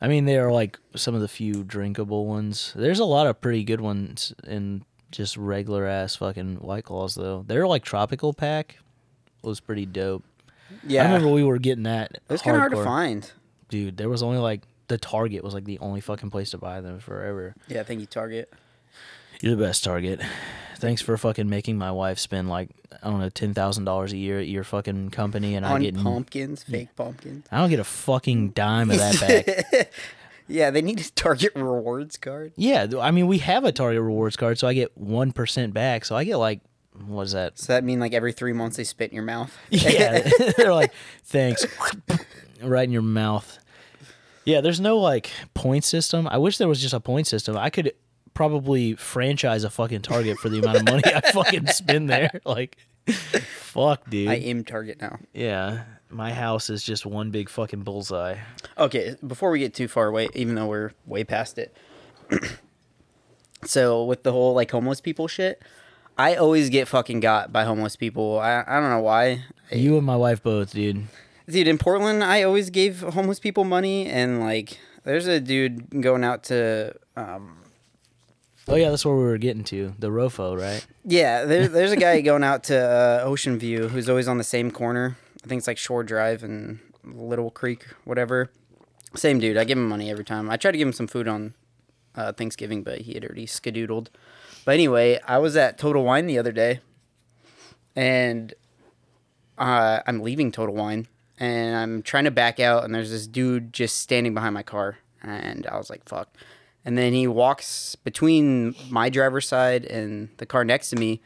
I 0.00 0.08
mean, 0.08 0.24
they 0.26 0.38
are 0.38 0.52
like 0.52 0.78
some 0.94 1.14
of 1.14 1.20
the 1.20 1.28
few 1.28 1.64
drinkable 1.64 2.26
ones. 2.26 2.72
There's 2.76 3.00
a 3.00 3.04
lot 3.04 3.26
of 3.26 3.40
pretty 3.40 3.64
good 3.64 3.80
ones 3.80 4.32
in 4.46 4.84
just 5.10 5.36
regular 5.36 5.86
ass 5.86 6.16
fucking 6.16 6.56
White 6.56 6.84
Claws 6.84 7.14
though. 7.14 7.44
Their 7.46 7.66
like 7.66 7.84
tropical 7.84 8.32
pack 8.32 8.78
was 9.42 9.60
pretty 9.60 9.86
dope. 9.86 10.24
Yeah, 10.86 11.02
I 11.02 11.06
remember 11.06 11.30
we 11.30 11.44
were 11.44 11.58
getting 11.58 11.84
that. 11.84 12.12
it 12.12 12.22
was 12.28 12.42
kind 12.42 12.56
of 12.56 12.60
hard 12.60 12.72
to 12.72 12.84
find. 12.84 13.30
Dude, 13.68 13.96
there 13.96 14.08
was 14.08 14.22
only 14.22 14.38
like 14.38 14.62
the 14.88 14.98
Target 14.98 15.42
was 15.42 15.54
like 15.54 15.64
the 15.64 15.78
only 15.80 16.00
fucking 16.00 16.30
place 16.30 16.50
to 16.50 16.58
buy 16.58 16.80
them 16.80 17.00
forever. 17.00 17.54
Yeah, 17.68 17.82
thank 17.82 18.00
you, 18.00 18.06
Target. 18.06 18.52
You're 19.40 19.54
the 19.56 19.62
best 19.62 19.84
Target. 19.84 20.20
Thanks 20.78 21.02
for 21.02 21.16
fucking 21.16 21.48
making 21.48 21.76
my 21.76 21.90
wife 21.90 22.18
spend 22.18 22.48
like 22.48 22.70
I 23.02 23.08
don't 23.10 23.20
know 23.20 23.28
ten 23.28 23.52
thousand 23.54 23.84
dollars 23.84 24.12
a 24.12 24.16
year 24.16 24.38
at 24.40 24.46
your 24.48 24.64
fucking 24.64 25.10
company, 25.10 25.54
and 25.56 25.66
I 25.66 25.72
On 25.72 25.82
get 25.82 25.96
pumpkins, 25.96 26.62
fake 26.62 26.94
pumpkins. 26.96 27.46
I 27.50 27.58
don't 27.58 27.70
get 27.70 27.80
a 27.80 27.84
fucking 27.84 28.50
dime 28.50 28.90
of 28.90 28.98
that 28.98 29.20
back. 29.74 29.92
Yeah, 30.50 30.70
they 30.70 30.80
need 30.80 30.98
a 30.98 31.04
Target 31.10 31.52
rewards 31.56 32.16
card. 32.16 32.54
yeah, 32.56 32.86
th- 32.86 33.02
I 33.02 33.10
mean 33.10 33.26
we 33.26 33.36
have 33.38 33.64
a 33.64 33.72
Target 33.72 34.00
rewards 34.00 34.34
card, 34.34 34.58
so 34.58 34.66
I 34.66 34.72
get 34.72 34.96
one 34.96 35.30
percent 35.32 35.74
back. 35.74 36.06
So 36.06 36.16
I 36.16 36.24
get 36.24 36.36
like 36.36 36.60
what 37.06 37.24
is 37.24 37.32
that? 37.32 37.58
So 37.58 37.74
that 37.74 37.84
mean 37.84 38.00
like 38.00 38.14
every 38.14 38.32
three 38.32 38.54
months 38.54 38.78
they 38.78 38.84
spit 38.84 39.10
in 39.10 39.14
your 39.14 39.24
mouth. 39.24 39.54
Yeah, 39.70 40.26
they're 40.56 40.72
like 40.72 40.92
thanks, 41.24 41.66
right 42.62 42.84
in 42.84 42.92
your 42.92 43.02
mouth. 43.02 43.58
Yeah, 44.46 44.62
there's 44.62 44.80
no 44.80 44.96
like 44.96 45.30
point 45.52 45.84
system. 45.84 46.26
I 46.26 46.38
wish 46.38 46.56
there 46.56 46.66
was 46.68 46.80
just 46.80 46.94
a 46.94 47.00
point 47.00 47.26
system. 47.26 47.54
I 47.56 47.68
could 47.68 47.92
probably 48.38 48.94
franchise 48.94 49.64
a 49.64 49.70
fucking 49.70 50.00
Target 50.00 50.38
for 50.38 50.48
the 50.48 50.60
amount 50.60 50.76
of 50.78 50.84
money 50.84 51.02
I 51.12 51.32
fucking 51.32 51.66
spend 51.66 52.08
there. 52.08 52.30
Like, 52.44 52.76
fuck, 53.08 54.08
dude. 54.08 54.28
I 54.28 54.34
am 54.34 54.62
Target 54.62 55.00
now. 55.00 55.18
Yeah, 55.32 55.82
my 56.08 56.32
house 56.32 56.70
is 56.70 56.84
just 56.84 57.04
one 57.04 57.32
big 57.32 57.48
fucking 57.48 57.82
bullseye. 57.82 58.36
Okay, 58.78 59.16
before 59.26 59.50
we 59.50 59.58
get 59.58 59.74
too 59.74 59.88
far 59.88 60.06
away, 60.06 60.28
even 60.34 60.54
though 60.54 60.68
we're 60.68 60.92
way 61.04 61.24
past 61.24 61.58
it. 61.58 61.76
so 63.64 64.04
with 64.04 64.22
the 64.22 64.30
whole 64.30 64.54
like 64.54 64.70
homeless 64.70 65.00
people 65.00 65.26
shit, 65.26 65.60
I 66.16 66.36
always 66.36 66.70
get 66.70 66.86
fucking 66.86 67.18
got 67.18 67.52
by 67.52 67.64
homeless 67.64 67.96
people. 67.96 68.38
I 68.38 68.62
I 68.68 68.78
don't 68.78 68.90
know 68.90 69.00
why. 69.00 69.46
You 69.72 69.96
and 69.96 70.06
my 70.06 70.16
wife 70.16 70.44
both, 70.44 70.72
dude. 70.72 71.08
Dude, 71.48 71.66
in 71.66 71.76
Portland, 71.76 72.22
I 72.22 72.44
always 72.44 72.70
gave 72.70 73.00
homeless 73.00 73.40
people 73.40 73.64
money, 73.64 74.06
and 74.06 74.38
like, 74.38 74.78
there's 75.02 75.26
a 75.26 75.40
dude 75.40 76.00
going 76.00 76.22
out 76.22 76.44
to, 76.44 76.94
um, 77.16 77.58
Oh 78.70 78.74
yeah, 78.74 78.90
that's 78.90 79.06
where 79.06 79.16
we 79.16 79.22
were 79.22 79.38
getting 79.38 79.64
to 79.64 79.94
the 79.98 80.08
Rofo, 80.08 80.60
right? 80.60 80.86
yeah, 81.04 81.44
there, 81.46 81.68
there's 81.68 81.92
a 81.92 81.96
guy 81.96 82.20
going 82.20 82.44
out 82.44 82.64
to 82.64 82.78
uh, 82.78 83.22
Ocean 83.24 83.58
View 83.58 83.88
who's 83.88 84.10
always 84.10 84.28
on 84.28 84.36
the 84.36 84.44
same 84.44 84.70
corner. 84.70 85.16
I 85.42 85.48
think 85.48 85.60
it's 85.60 85.66
like 85.66 85.78
Shore 85.78 86.04
Drive 86.04 86.42
and 86.42 86.78
Little 87.02 87.50
Creek, 87.50 87.86
whatever. 88.04 88.50
Same 89.14 89.38
dude. 89.38 89.56
I 89.56 89.64
give 89.64 89.78
him 89.78 89.88
money 89.88 90.10
every 90.10 90.24
time. 90.24 90.50
I 90.50 90.58
try 90.58 90.70
to 90.70 90.76
give 90.76 90.86
him 90.86 90.92
some 90.92 91.06
food 91.06 91.26
on 91.26 91.54
uh, 92.14 92.32
Thanksgiving, 92.32 92.82
but 92.82 93.00
he 93.00 93.14
had 93.14 93.24
already 93.24 93.46
skedoodled. 93.46 94.08
But 94.66 94.74
anyway, 94.74 95.18
I 95.26 95.38
was 95.38 95.56
at 95.56 95.78
Total 95.78 96.04
Wine 96.04 96.26
the 96.26 96.38
other 96.38 96.52
day, 96.52 96.80
and 97.96 98.52
uh, 99.56 100.00
I'm 100.06 100.20
leaving 100.20 100.52
Total 100.52 100.74
Wine, 100.74 101.08
and 101.38 101.74
I'm 101.74 102.02
trying 102.02 102.24
to 102.24 102.30
back 102.30 102.60
out, 102.60 102.84
and 102.84 102.94
there's 102.94 103.10
this 103.10 103.26
dude 103.26 103.72
just 103.72 103.96
standing 103.96 104.34
behind 104.34 104.52
my 104.52 104.62
car, 104.62 104.98
and 105.22 105.66
I 105.66 105.78
was 105.78 105.88
like, 105.88 106.06
"Fuck!" 106.06 106.28
And 106.84 106.96
then 106.96 107.12
he 107.12 107.26
walks 107.26 107.96
between 107.96 108.74
my 108.88 109.10
driver's 109.10 109.46
side 109.48 109.84
and 109.84 110.30
the 110.38 110.46
car 110.46 110.64
next 110.64 110.90
to 110.90 110.96
me, 110.96 111.20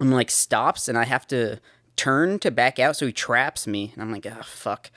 and 0.00 0.10
like 0.10 0.30
stops, 0.30 0.88
and 0.88 0.98
I 0.98 1.04
have 1.04 1.26
to 1.28 1.60
turn 1.96 2.38
to 2.40 2.50
back 2.50 2.78
out, 2.78 2.96
so 2.96 3.06
he 3.06 3.12
traps 3.12 3.66
me, 3.66 3.90
and 3.94 4.02
I'm 4.02 4.10
like, 4.10 4.26
"Ah, 4.28 4.42
fuck!" 4.42 4.90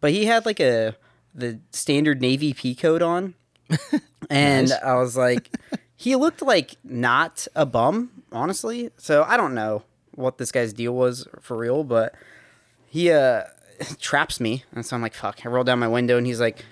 But 0.00 0.12
he 0.12 0.26
had 0.26 0.46
like 0.46 0.60
a 0.60 0.96
the 1.34 1.58
standard 1.72 2.20
Navy 2.22 2.54
P 2.54 2.74
coat 2.74 3.02
on, 3.02 3.34
and 4.30 4.68
Nice. 4.70 4.82
I 4.82 4.94
was 4.94 5.16
like, 5.16 5.50
he 5.96 6.16
looked 6.16 6.40
like 6.40 6.76
not 6.84 7.46
a 7.54 7.66
bum, 7.66 8.22
honestly. 8.32 8.90
So 8.96 9.24
I 9.24 9.36
don't 9.36 9.54
know 9.54 9.82
what 10.14 10.38
this 10.38 10.50
guy's 10.52 10.72
deal 10.72 10.94
was 10.94 11.26
for 11.40 11.56
real, 11.58 11.84
but 11.84 12.14
he 12.86 13.10
uh 13.10 13.42
traps 14.00 14.40
me, 14.40 14.64
and 14.72 14.86
so 14.86 14.96
I'm 14.96 15.02
like, 15.02 15.14
fuck. 15.14 15.44
I 15.44 15.48
roll 15.50 15.64
down 15.64 15.78
my 15.78 15.88
window, 15.88 16.16
and 16.16 16.26
he's 16.26 16.40
like, 16.40 16.64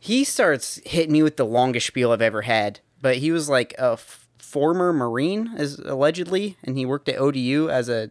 he 0.00 0.24
starts 0.24 0.80
hitting 0.84 1.12
me 1.12 1.22
with 1.22 1.36
the 1.36 1.44
longest 1.46 1.86
spiel 1.86 2.10
I've 2.10 2.22
ever 2.22 2.42
had. 2.42 2.80
But 3.02 3.18
he 3.18 3.30
was 3.30 3.48
like 3.48 3.72
a 3.78 3.92
f- 3.92 4.26
former 4.38 4.92
Marine, 4.92 5.52
as 5.56 5.78
allegedly, 5.78 6.56
and 6.64 6.76
he 6.76 6.84
worked 6.84 7.08
at 7.08 7.16
ODU 7.18 7.68
as 7.70 7.88
a 7.88 8.10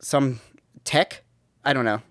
some 0.00 0.40
tech. 0.84 1.22
I 1.64 1.72
don't 1.72 1.84
know, 1.84 2.02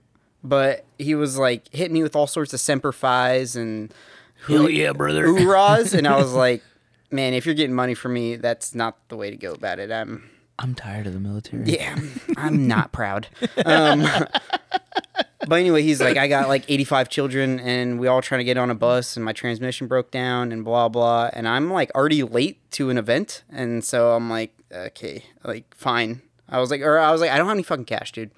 but 0.44 0.86
he 0.98 1.13
was 1.15 1.38
like 1.38 1.67
hitting 1.74 1.94
me 1.94 2.04
with 2.04 2.15
all 2.15 2.28
sorts 2.28 2.54
of 2.54 2.60
semper 2.60 2.91
fi's 2.91 3.56
and 3.56 3.94
Hell 4.48 4.70
yeah, 4.70 4.91
brother. 4.94 5.28
hoorahs, 5.28 5.94
and 5.98 6.08
I 6.08 6.17
was 6.17 6.34
like, 6.46 6.63
man, 7.12 7.34
if 7.34 7.46
you're 7.46 7.54
getting 7.56 7.76
money 7.76 7.94
from 7.94 8.13
me, 8.13 8.38
that's 8.38 8.74
not 8.74 8.98
the 9.10 9.15
way 9.17 9.30
to 9.30 9.38
go 9.38 9.54
about 9.54 9.80
it. 9.80 9.91
I'm 9.91 10.30
I'm 10.58 10.74
tired 10.76 11.08
of 11.08 11.13
the 11.13 11.20
military. 11.20 11.63
yeah, 11.65 11.98
I'm 12.38 12.67
not 12.67 12.91
proud. 12.94 13.28
Um, 13.65 14.06
but 15.47 15.60
anyway, 15.60 15.82
he's 15.84 16.01
like, 16.01 16.17
I 16.17 16.27
got 16.27 16.47
like 16.47 16.65
85 16.67 17.10
children, 17.10 17.60
and 17.60 17.99
we 17.99 18.08
all 18.08 18.21
trying 18.21 18.39
to 18.39 18.45
get 18.45 18.58
on 18.58 18.69
a 18.69 18.75
bus, 18.75 19.15
and 19.15 19.25
my 19.25 19.34
transmission 19.34 19.88
broke 19.88 20.12
down, 20.12 20.51
and 20.51 20.63
blah 20.63 20.89
blah. 20.89 21.30
And 21.34 21.47
I'm 21.47 21.71
like 21.71 21.91
already 21.95 22.23
late 22.23 22.60
to 22.71 22.89
an 22.89 22.97
event, 22.97 23.43
and 23.51 23.84
so 23.84 24.12
I'm 24.12 24.30
like, 24.30 24.54
okay, 24.71 25.25
like 25.43 25.73
fine. 25.75 26.21
I 26.49 26.60
was 26.60 26.69
like, 26.69 26.82
or 26.82 26.99
I 26.99 27.12
was 27.12 27.21
like, 27.21 27.32
I 27.32 27.38
don't 27.38 27.47
have 27.47 27.56
any 27.56 27.63
fucking 27.63 27.86
cash, 27.86 28.12
dude. 28.12 28.32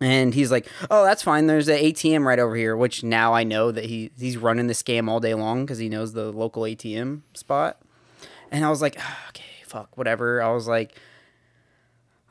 And 0.00 0.34
he's 0.34 0.50
like, 0.50 0.66
"Oh, 0.90 1.04
that's 1.04 1.22
fine. 1.22 1.46
There's 1.46 1.68
an 1.68 1.78
ATM 1.78 2.26
right 2.26 2.38
over 2.38 2.56
here." 2.56 2.76
Which 2.76 3.04
now 3.04 3.32
I 3.32 3.44
know 3.44 3.70
that 3.70 3.84
he 3.84 4.10
he's 4.18 4.36
running 4.36 4.66
the 4.66 4.74
scam 4.74 5.08
all 5.08 5.20
day 5.20 5.34
long 5.34 5.64
because 5.64 5.78
he 5.78 5.88
knows 5.88 6.12
the 6.12 6.32
local 6.32 6.62
ATM 6.62 7.22
spot. 7.32 7.80
And 8.50 8.64
I 8.64 8.70
was 8.70 8.82
like, 8.82 8.96
"Ah, 8.98 9.28
"Okay, 9.28 9.44
fuck, 9.64 9.96
whatever." 9.96 10.42
I 10.42 10.50
was 10.50 10.66
like, 10.66 10.98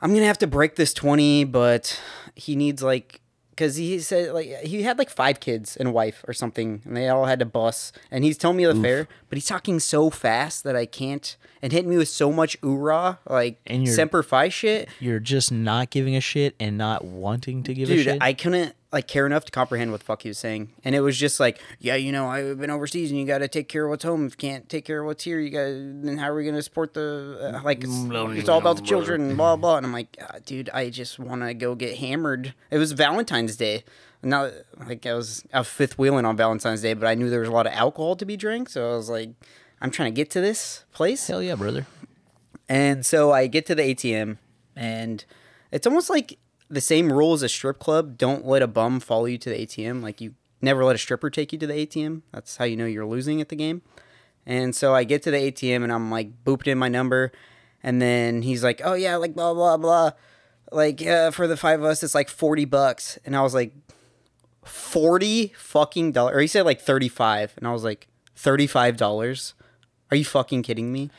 I'm 0.04 0.12
gonna 0.12 0.26
have 0.26 0.38
to 0.38 0.46
break 0.46 0.76
this 0.76 0.92
20, 0.92 1.44
but 1.44 1.98
he 2.34 2.56
needs 2.56 2.82
like 2.82 3.22
because 3.54 3.76
he 3.76 3.98
said 4.00 4.32
like 4.32 4.48
he 4.62 4.82
had 4.82 4.98
like 4.98 5.10
five 5.10 5.40
kids 5.40 5.76
and 5.76 5.88
a 5.88 5.92
wife 5.92 6.24
or 6.26 6.32
something, 6.34 6.82
and 6.84 6.96
they 6.96 7.08
all 7.08 7.24
had 7.26 7.38
to 7.38 7.44
bus. 7.44 7.92
And 8.10 8.24
he's 8.24 8.36
telling 8.36 8.56
me 8.56 8.64
the 8.66 8.74
fare, 8.74 9.08
but 9.28 9.36
he's 9.36 9.46
talking 9.46 9.80
so 9.80 10.10
fast 10.10 10.64
that 10.64 10.74
I 10.76 10.86
can't, 10.86 11.36
and 11.62 11.72
hitting 11.72 11.90
me 11.90 11.96
with 11.96 12.08
so 12.08 12.32
much 12.32 12.60
oorah 12.60 13.18
like 13.28 13.60
And 13.66 13.84
you're- 13.84 13.94
semper 13.94 14.22
fi 14.22 14.48
shit. 14.48 14.88
You're 15.00 15.20
just 15.20 15.52
not 15.52 15.90
giving 15.90 16.16
a 16.16 16.20
shit 16.20 16.54
and 16.58 16.76
not 16.76 17.04
wanting 17.04 17.62
to 17.64 17.74
give 17.74 17.88
a 17.90 17.94
Dude, 17.94 18.04
shit. 18.04 18.18
I 18.20 18.32
couldn't 18.32 18.74
like 18.94 19.08
care 19.08 19.26
enough 19.26 19.44
to 19.44 19.50
comprehend 19.50 19.90
what 19.90 20.00
the 20.00 20.06
fuck 20.06 20.22
he 20.22 20.28
was 20.28 20.38
saying, 20.38 20.72
and 20.84 20.94
it 20.94 21.00
was 21.00 21.18
just 21.18 21.40
like, 21.40 21.60
yeah, 21.80 21.96
you 21.96 22.12
know, 22.12 22.28
I've 22.28 22.60
been 22.60 22.70
overseas, 22.70 23.10
and 23.10 23.18
you 23.18 23.26
got 23.26 23.38
to 23.38 23.48
take 23.48 23.68
care 23.68 23.84
of 23.84 23.90
what's 23.90 24.04
home. 24.04 24.26
If 24.26 24.34
you 24.34 24.36
can't 24.36 24.68
take 24.68 24.84
care 24.84 25.00
of 25.00 25.06
what's 25.06 25.24
here, 25.24 25.40
you 25.40 25.50
got. 25.50 25.66
Then 26.04 26.16
how 26.16 26.30
are 26.30 26.34
we 26.36 26.44
gonna 26.44 26.62
support 26.62 26.94
the 26.94 27.52
uh, 27.56 27.60
like? 27.64 27.82
It's, 27.82 27.92
it's 28.38 28.48
all 28.48 28.58
about 28.58 28.76
the 28.76 28.82
children, 28.82 29.22
and 29.22 29.36
blah 29.36 29.56
blah. 29.56 29.78
And 29.78 29.84
I'm 29.84 29.92
like, 29.92 30.16
ah, 30.22 30.36
dude, 30.46 30.70
I 30.70 30.90
just 30.90 31.18
want 31.18 31.42
to 31.42 31.52
go 31.52 31.74
get 31.74 31.98
hammered. 31.98 32.54
It 32.70 32.78
was 32.78 32.92
Valentine's 32.92 33.56
Day. 33.56 33.84
Not 34.22 34.52
like 34.86 35.04
I 35.04 35.14
was 35.14 35.44
out 35.52 35.66
fifth 35.66 35.98
wheeling 35.98 36.24
on 36.24 36.36
Valentine's 36.36 36.80
Day, 36.80 36.94
but 36.94 37.06
I 37.06 37.14
knew 37.14 37.28
there 37.28 37.40
was 37.40 37.48
a 37.48 37.52
lot 37.52 37.66
of 37.66 37.72
alcohol 37.74 38.16
to 38.16 38.24
be 38.24 38.36
drank, 38.36 38.68
so 38.68 38.92
I 38.92 38.96
was 38.96 39.10
like, 39.10 39.30
I'm 39.82 39.90
trying 39.90 40.14
to 40.14 40.16
get 40.16 40.30
to 40.30 40.40
this 40.40 40.84
place. 40.92 41.26
Hell 41.26 41.42
yeah, 41.42 41.56
brother. 41.56 41.86
And 42.68 43.04
so 43.04 43.32
I 43.32 43.48
get 43.48 43.66
to 43.66 43.74
the 43.74 43.82
ATM, 43.82 44.38
and 44.74 45.24
it's 45.70 45.86
almost 45.86 46.08
like 46.08 46.38
the 46.74 46.80
same 46.80 47.12
rule 47.12 47.32
as 47.32 47.42
a 47.42 47.48
strip 47.48 47.78
club. 47.78 48.18
Don't 48.18 48.46
let 48.46 48.62
a 48.62 48.66
bum 48.66 49.00
follow 49.00 49.26
you 49.26 49.38
to 49.38 49.50
the 49.50 49.56
ATM. 49.56 50.02
Like 50.02 50.20
you 50.20 50.34
never 50.60 50.84
let 50.84 50.94
a 50.94 50.98
stripper 50.98 51.30
take 51.30 51.52
you 51.52 51.58
to 51.58 51.66
the 51.66 51.74
ATM. 51.74 52.22
That's 52.32 52.56
how 52.56 52.64
you 52.64 52.76
know 52.76 52.86
you're 52.86 53.06
losing 53.06 53.40
at 53.40 53.48
the 53.48 53.56
game. 53.56 53.82
And 54.46 54.74
so 54.74 54.94
I 54.94 55.04
get 55.04 55.22
to 55.22 55.30
the 55.30 55.38
ATM, 55.38 55.82
and 55.82 55.92
I'm 55.92 56.10
like 56.10 56.44
booped 56.44 56.66
in 56.66 56.76
my 56.78 56.88
number, 56.88 57.32
and 57.82 58.00
then 58.02 58.42
he's 58.42 58.62
like, 58.62 58.82
"Oh 58.84 58.94
yeah, 58.94 59.16
like 59.16 59.34
blah 59.34 59.54
blah 59.54 59.76
blah." 59.76 60.10
Like 60.70 61.04
uh, 61.06 61.30
for 61.30 61.46
the 61.46 61.56
five 61.56 61.80
of 61.80 61.86
us, 61.86 62.02
it's 62.02 62.14
like 62.14 62.28
forty 62.28 62.64
bucks, 62.64 63.18
and 63.24 63.34
I 63.34 63.42
was 63.42 63.54
like, 63.54 63.72
forty 64.64 65.54
fucking 65.56 66.12
dollars. 66.12 66.36
Or 66.36 66.40
he 66.40 66.46
said 66.46 66.66
like 66.66 66.80
thirty 66.80 67.08
five, 67.08 67.54
and 67.56 67.66
I 67.66 67.72
was 67.72 67.84
like, 67.84 68.08
thirty 68.36 68.66
five 68.66 68.96
dollars. 68.96 69.54
Are 70.10 70.16
you 70.16 70.24
fucking 70.24 70.62
kidding 70.62 70.92
me? 70.92 71.10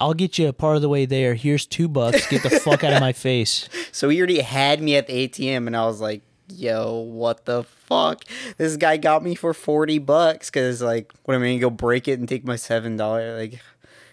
I'll 0.00 0.14
get 0.14 0.38
you 0.38 0.48
a 0.48 0.52
part 0.52 0.76
of 0.76 0.82
the 0.82 0.88
way 0.88 1.06
there. 1.06 1.34
Here's 1.34 1.66
two 1.66 1.88
bucks. 1.88 2.26
Get 2.28 2.42
the 2.42 2.50
fuck 2.50 2.84
out 2.84 2.92
of 2.92 3.00
my 3.00 3.12
face. 3.14 3.68
So 3.92 4.08
he 4.08 4.18
already 4.18 4.40
had 4.40 4.80
me 4.82 4.96
at 4.96 5.06
the 5.06 5.28
ATM, 5.28 5.66
and 5.66 5.76
I 5.76 5.86
was 5.86 6.00
like, 6.00 6.22
"Yo, 6.48 6.92
what 6.98 7.44
the 7.46 7.64
fuck? 7.64 8.24
This 8.58 8.76
guy 8.76 8.96
got 8.96 9.22
me 9.22 9.34
for 9.34 9.54
forty 9.54 9.98
bucks 9.98 10.50
because 10.50 10.82
like, 10.82 11.12
what 11.24 11.34
am 11.34 11.42
I 11.42 11.46
gonna 11.46 11.58
go 11.58 11.70
break 11.70 12.08
it 12.08 12.18
and 12.18 12.28
take 12.28 12.44
my 12.44 12.56
seven 12.56 12.96
dollar? 12.96 13.36
Like, 13.38 13.60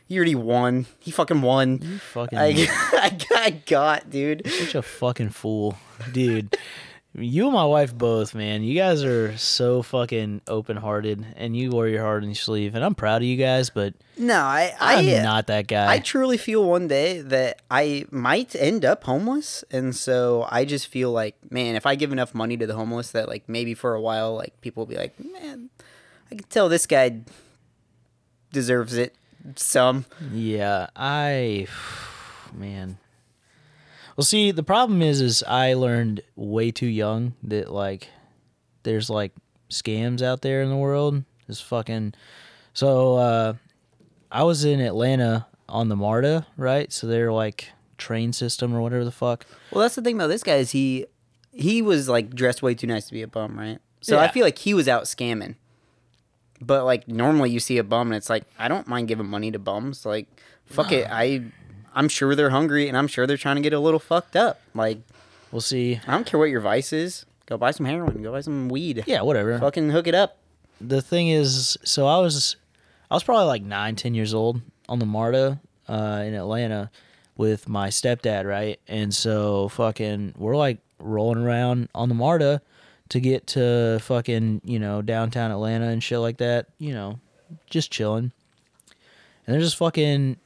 he 0.08 0.16
already 0.18 0.36
won. 0.36 0.86
He 1.00 1.12
fucking 1.12 1.42
won. 1.42 1.80
You 1.82 1.98
fucking 1.98 2.38
I, 2.38 2.68
I 2.94 3.10
got 3.30 3.66
got, 3.66 4.10
dude. 4.10 4.44
such 4.50 4.76
a 4.76 4.82
fucking 4.82 5.30
fool, 5.30 5.78
dude. 6.12 6.56
You 7.16 7.46
and 7.46 7.54
my 7.54 7.66
wife 7.66 7.96
both, 7.96 8.34
man. 8.34 8.64
You 8.64 8.76
guys 8.76 9.04
are 9.04 9.38
so 9.38 9.84
fucking 9.84 10.42
open 10.48 10.78
hearted, 10.78 11.24
and 11.36 11.56
you 11.56 11.70
wear 11.70 11.88
your 11.88 12.02
heart 12.02 12.24
on 12.24 12.30
your 12.30 12.36
sleeve. 12.36 12.74
And 12.74 12.84
I'm 12.84 12.96
proud 12.96 13.22
of 13.22 13.28
you 13.28 13.38
guys, 13.38 13.70
but 13.70 13.94
No, 14.18 14.36
I, 14.40 14.74
I, 14.80 14.96
I'm 14.96 15.24
not 15.24 15.46
that 15.48 15.68
guy. 15.68 15.94
I 15.94 16.00
truly 16.00 16.38
feel 16.38 16.64
one 16.64 16.88
day 16.88 17.22
that 17.22 17.62
I 17.70 18.06
might 18.10 18.56
end 18.56 18.84
up 18.84 19.04
homeless, 19.04 19.64
and 19.70 19.96
so 19.96 20.48
I 20.50 20.66
just 20.66 20.88
feel 20.88 21.12
like, 21.12 21.36
man, 21.52 21.76
if 21.76 21.86
I 21.86 21.94
give 21.94 22.12
enough 22.12 22.34
money 22.34 22.58
to 22.58 22.66
the 22.66 22.74
homeless, 22.74 23.12
that 23.12 23.30
like 23.30 23.48
maybe 23.48 23.76
for 23.76 23.94
a 23.94 24.02
while, 24.02 24.36
like 24.36 24.60
people 24.62 24.82
will 24.82 24.90
be 24.90 24.98
like, 24.98 25.20
man, 25.20 25.70
I 26.32 26.36
can 26.36 26.48
tell 26.50 26.68
this 26.68 26.88
guy 26.88 27.22
deserves 28.52 28.96
it 28.96 29.16
some. 29.56 30.06
Yeah, 30.32 30.88
I 30.96 31.68
man. 32.54 32.98
Well, 34.16 34.26
see, 34.26 34.52
the 34.52 34.64
problem 34.64 35.02
is 35.02 35.22
is 35.22 35.44
I 35.48 35.74
learned 35.74 36.22
way 36.36 36.72
too 36.72 36.88
young 36.88 37.34
that 37.44 37.72
like 37.72 38.10
there's 38.84 39.10
like 39.10 39.34
scams 39.70 40.22
out 40.22 40.42
there 40.42 40.62
in 40.62 40.70
the 40.70 40.78
world. 40.78 41.24
It's 41.48 41.62
fucking 41.62 42.14
so 42.74 43.16
uh 43.16 43.54
I 44.32 44.44
was 44.44 44.66
in 44.66 44.80
Atlanta 44.82 45.48
on 45.70 45.90
the 45.90 45.96
MARTA, 45.96 46.46
right? 46.58 46.92
So 46.92 47.08
they're 47.08 47.32
like 47.32 47.70
train 47.98 48.34
system 48.34 48.74
or 48.76 48.82
whatever 48.82 49.06
the 49.06 49.12
fuck. 49.12 49.46
Well, 49.72 49.82
that's 49.82 49.96
the 49.96 50.02
thing 50.02 50.16
about 50.16 50.28
this 50.28 50.44
guy 50.44 50.56
is 50.56 50.72
he 50.72 51.06
he 51.52 51.82
was 51.82 52.10
like 52.10 52.34
dressed 52.36 52.62
way 52.62 52.76
too 52.76 52.88
nice 52.88 53.08
to 53.08 53.14
be 53.14 53.22
a 53.22 53.28
bum, 53.28 53.58
right? 53.58 53.80
So 54.02 54.20
I 54.20 54.28
feel 54.28 54.44
like 54.44 54.58
he 54.58 54.74
was 54.74 54.88
out 54.88 55.04
scamming. 55.04 55.56
But 56.62 56.86
like 56.86 57.08
normally 57.08 57.50
you 57.52 57.60
see 57.60 57.78
a 57.78 57.84
bum 57.84 58.08
and 58.08 58.18
it's 58.18 58.30
like 58.30 58.44
I 58.60 58.68
don't 58.68 58.88
mind 58.88 59.08
giving 59.08 59.28
money 59.28 59.52
to 59.52 59.60
bums. 59.60 60.06
Like 60.06 60.28
fuck 60.66 60.92
it, 60.92 61.08
I 61.10 61.46
I'm 61.96 62.10
sure 62.10 62.36
they're 62.36 62.50
hungry 62.50 62.88
and 62.88 62.98
I'm 62.98 63.08
sure 63.08 63.26
they're 63.28 63.38
trying 63.38 63.56
to 63.58 63.62
get 63.62 63.74
a 63.74 63.80
little 63.80 64.00
fucked 64.00 64.36
up. 64.36 64.60
Like 64.74 65.00
We'll 65.52 65.62
see. 65.62 66.00
I 66.08 66.12
don't 66.12 66.26
care 66.26 66.40
what 66.40 66.50
your 66.50 66.62
vice 66.62 66.92
is. 66.92 67.26
Go 67.46 67.58
buy 67.58 67.70
some 67.72 67.86
heroin. 67.86 68.24
Go 68.24 68.32
buy 68.32 68.42
some 68.42 68.70
weed. 68.70 69.04
Yeah, 69.06 69.22
whatever. 69.22 69.60
Fucking 69.60 69.92
hook 69.92 70.08
it 70.08 70.16
up. 70.16 70.38
the 70.82 71.02
thing 71.02 71.28
is, 71.30 71.78
so 71.84 72.08
I 72.08 72.18
was, 72.18 72.56
I 73.12 73.14
was 73.14 73.24
probably 73.24 73.46
like 73.46 73.62
nine, 73.62 73.96
ten 73.96 74.16
years 74.16 74.34
old 74.34 74.62
on 74.90 74.98
the 74.98 75.06
MARTA 75.06 75.60
uh, 75.88 76.24
in 76.26 76.34
Atlanta 76.34 76.90
with 77.38 77.70
my 77.70 77.90
stepdad, 77.90 78.46
right? 78.50 78.80
And 78.88 79.14
so 79.14 79.68
fucking, 79.70 80.34
we're 80.38 80.56
like 80.56 80.80
rolling 80.98 81.44
around 81.44 81.90
on 81.94 82.10
the 82.10 82.16
MARTA 82.16 82.62
to 83.10 83.20
get 83.20 83.46
to 83.48 84.00
fucking, 84.02 84.62
you 84.64 84.80
know, 84.80 85.04
downtown 85.04 85.52
Atlanta 85.52 85.86
and 85.90 86.02
shit 86.02 86.18
like 86.20 86.38
that, 86.38 86.68
you 86.80 86.94
know, 86.94 87.20
just 87.70 87.92
chilling. 87.92 88.32
And 89.46 89.54
there's 89.54 89.66
this 89.66 89.74
fucking 89.76 90.38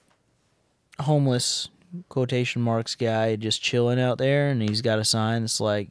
homeless 1.00 1.70
quotation 2.10 2.62
marks 2.62 2.96
guy 2.96 3.36
just 3.36 3.62
chilling 3.62 4.00
out 4.00 4.18
there, 4.18 4.50
and 4.50 4.62
he's 4.62 4.82
got 4.82 5.00
a 5.00 5.06
sign 5.06 5.42
that's 5.42 5.60
like, 5.60 5.90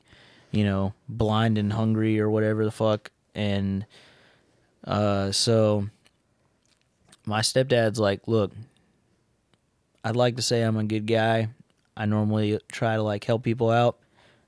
you 0.51 0.65
know, 0.65 0.93
blind 1.09 1.59
and 1.59 1.73
hungry 1.73 2.21
or 2.21 2.31
whatever 2.31 2.65
the 2.65 2.71
fuck, 2.71 3.11
and 3.35 3.87
uh, 4.85 5.33
so 5.33 5.89
my 7.25 7.41
stepdad's 7.41 7.99
like, 7.99 8.21
look, 8.27 8.53
I'd 10.05 10.17
like 10.17 10.37
to 10.37 10.43
say 10.43 10.63
I'm 10.63 10.77
a 10.77 10.85
good 10.85 11.07
guy. 11.07 11.49
I 11.97 12.07
normally 12.07 12.61
try 12.71 12.97
to 12.97 13.03
like 13.03 13.25
help 13.25 13.43
people 13.43 13.71
out. 13.71 13.99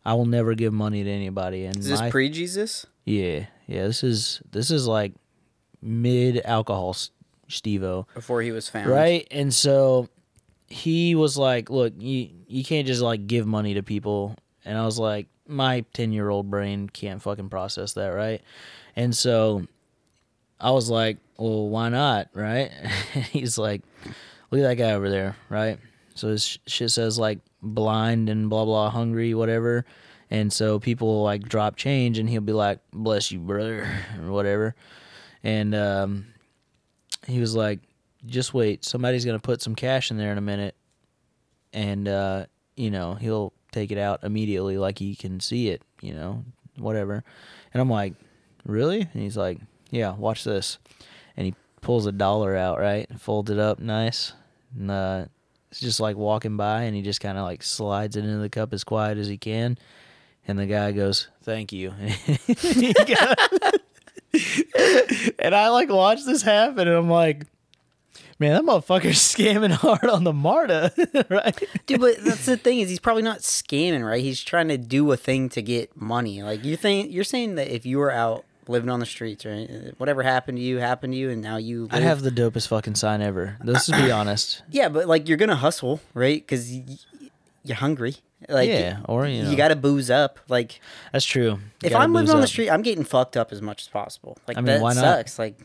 I 0.04 0.14
will 0.14 0.26
never 0.26 0.54
give 0.54 0.72
money 0.72 1.02
to 1.02 1.10
anybody. 1.10 1.64
And 1.64 1.76
Is 1.76 1.88
this 1.88 2.00
my, 2.00 2.10
pre 2.10 2.30
Jesus? 2.30 2.86
yeah, 3.04 3.46
yeah, 3.66 3.86
this 3.86 4.04
is 4.04 4.40
this 4.52 4.70
is 4.70 4.86
like 4.86 5.12
mid 5.82 6.40
alcohol 6.44 6.94
Stevo. 7.48 8.06
Before 8.14 8.40
he 8.42 8.52
was 8.52 8.68
found. 8.68 8.86
Right? 8.86 9.26
And 9.30 9.52
so 9.52 10.08
he 10.68 11.14
was 11.14 11.36
like, 11.36 11.70
"Look, 11.70 11.94
you 11.98 12.28
you 12.46 12.64
can't 12.64 12.86
just 12.86 13.02
like 13.02 13.26
give 13.26 13.46
money 13.46 13.74
to 13.74 13.82
people." 13.82 14.36
And 14.64 14.76
I 14.76 14.84
was 14.84 14.98
like, 14.98 15.26
"My 15.46 15.84
10-year-old 15.94 16.50
brain 16.50 16.88
can't 16.88 17.22
fucking 17.22 17.48
process 17.48 17.94
that, 17.94 18.08
right?" 18.08 18.42
And 18.94 19.16
so 19.16 19.66
I 20.60 20.70
was 20.70 20.90
like, 20.90 21.18
"Well, 21.38 21.68
why 21.68 21.88
not?" 21.88 22.28
Right? 22.34 22.70
He's 23.32 23.58
like, 23.58 23.82
"Look 24.50 24.60
at 24.60 24.68
that 24.68 24.76
guy 24.76 24.92
over 24.92 25.08
there, 25.10 25.36
right?" 25.48 25.78
So 26.14 26.28
his 26.28 26.44
sh- 26.44 26.58
shit 26.66 26.90
says 26.90 27.18
like 27.18 27.38
blind 27.62 28.28
and 28.28 28.50
blah 28.50 28.64
blah 28.64 28.90
hungry 28.90 29.34
whatever. 29.34 29.84
And 30.30 30.52
so 30.52 30.78
people 30.78 31.22
like 31.22 31.48
drop 31.48 31.76
change 31.76 32.18
and 32.18 32.28
he'll 32.28 32.42
be 32.42 32.52
like, 32.52 32.80
"Bless 32.92 33.32
you, 33.32 33.38
brother," 33.38 33.88
or 34.22 34.30
whatever. 34.32 34.74
And 35.42 35.74
um 35.74 36.26
he 37.26 37.40
was 37.40 37.54
like, 37.54 37.80
just 38.26 38.54
wait, 38.54 38.84
somebody's 38.84 39.24
gonna 39.24 39.38
put 39.38 39.62
some 39.62 39.74
cash 39.74 40.10
in 40.10 40.16
there 40.16 40.32
in 40.32 40.38
a 40.38 40.42
minute, 40.42 40.74
and 41.72 42.08
uh, 42.08 42.46
you 42.76 42.90
know 42.90 43.14
he'll 43.14 43.52
take 43.72 43.90
it 43.90 43.98
out 43.98 44.24
immediately, 44.24 44.78
like 44.78 44.98
he 44.98 45.14
can 45.14 45.40
see 45.40 45.68
it, 45.68 45.82
you 46.00 46.14
know, 46.14 46.44
whatever. 46.76 47.22
And 47.72 47.80
I'm 47.80 47.90
like, 47.90 48.14
really? 48.64 49.00
And 49.00 49.22
he's 49.22 49.36
like, 49.36 49.58
yeah, 49.90 50.14
watch 50.14 50.44
this, 50.44 50.78
and 51.36 51.46
he 51.46 51.54
pulls 51.80 52.06
a 52.06 52.12
dollar 52.12 52.56
out, 52.56 52.78
right, 52.78 53.08
folds 53.18 53.50
it 53.50 53.58
up 53.58 53.78
nice, 53.78 54.32
and 54.76 54.90
uh, 54.90 55.26
it's 55.70 55.80
just 55.80 56.00
like 56.00 56.16
walking 56.16 56.56
by, 56.56 56.82
and 56.82 56.96
he 56.96 57.02
just 57.02 57.20
kind 57.20 57.38
of 57.38 57.44
like 57.44 57.62
slides 57.62 58.16
it 58.16 58.24
into 58.24 58.38
the 58.38 58.48
cup 58.48 58.72
as 58.72 58.84
quiet 58.84 59.18
as 59.18 59.28
he 59.28 59.36
can, 59.36 59.78
and 60.46 60.58
the 60.58 60.66
guy 60.66 60.92
goes, 60.92 61.28
thank 61.42 61.72
you. 61.72 61.92
And 65.38 65.54
I 65.54 65.68
like 65.68 65.88
watch 65.88 66.24
this 66.24 66.42
happen, 66.42 66.86
and 66.88 66.96
I'm 66.96 67.08
like, 67.08 67.46
man, 68.38 68.52
that 68.52 68.62
motherfucker's 68.62 69.18
scamming 69.34 69.72
hard 69.72 70.04
on 70.04 70.24
the 70.24 70.32
Marta, 70.32 70.92
right? 71.28 71.56
Dude, 71.86 72.00
but 72.00 72.16
that's 72.24 72.46
the 72.46 72.56
thing 72.56 72.80
is 72.80 72.88
he's 72.88 73.00
probably 73.00 73.22
not 73.22 73.38
scamming, 73.40 74.06
right? 74.06 74.22
He's 74.22 74.42
trying 74.42 74.68
to 74.68 74.78
do 74.78 75.10
a 75.12 75.16
thing 75.16 75.48
to 75.50 75.62
get 75.62 75.96
money. 75.96 76.42
Like 76.42 76.64
you 76.64 76.76
think 76.76 77.12
you're 77.12 77.24
saying 77.24 77.56
that 77.56 77.68
if 77.68 77.84
you 77.86 77.98
were 77.98 78.10
out 78.10 78.44
living 78.68 78.90
on 78.90 79.00
the 79.00 79.06
streets, 79.06 79.44
right? 79.44 79.92
Whatever 79.98 80.22
happened 80.22 80.58
to 80.58 80.62
you 80.62 80.78
happened 80.78 81.14
to 81.14 81.18
you, 81.18 81.30
and 81.30 81.42
now 81.42 81.56
you. 81.56 81.82
Live, 81.82 81.94
I'd 81.94 82.02
have 82.02 82.22
the 82.22 82.30
dopest 82.30 82.68
fucking 82.68 82.94
sign 82.94 83.22
ever. 83.22 83.56
Let's 83.64 83.86
just 83.86 84.00
be 84.02 84.10
honest. 84.12 84.62
Yeah, 84.70 84.88
but 84.88 85.08
like 85.08 85.28
you're 85.28 85.38
gonna 85.38 85.56
hustle, 85.56 86.00
right? 86.14 86.40
Because 86.40 86.72
you're 87.64 87.76
hungry. 87.76 88.16
Like 88.48 88.68
yeah, 88.68 89.00
or 89.06 89.26
you 89.26 89.42
know, 89.42 89.50
you 89.50 89.56
got 89.56 89.68
to 89.68 89.76
booze 89.76 90.10
up. 90.10 90.38
Like 90.48 90.80
that's 91.12 91.24
true. 91.24 91.58
if 91.82 91.92
I'm 91.92 92.12
living 92.12 92.26
booze 92.26 92.34
on 92.34 92.40
the 92.40 92.46
street, 92.46 92.70
I'm 92.70 92.82
getting 92.82 93.02
fucked 93.02 93.36
up 93.36 93.50
as 93.50 93.60
much 93.60 93.82
as 93.82 93.88
possible. 93.88 94.38
Like 94.46 94.56
I 94.56 94.60
mean, 94.60 94.80
that 94.80 94.94
sucks. 94.94 95.38
Like 95.40 95.58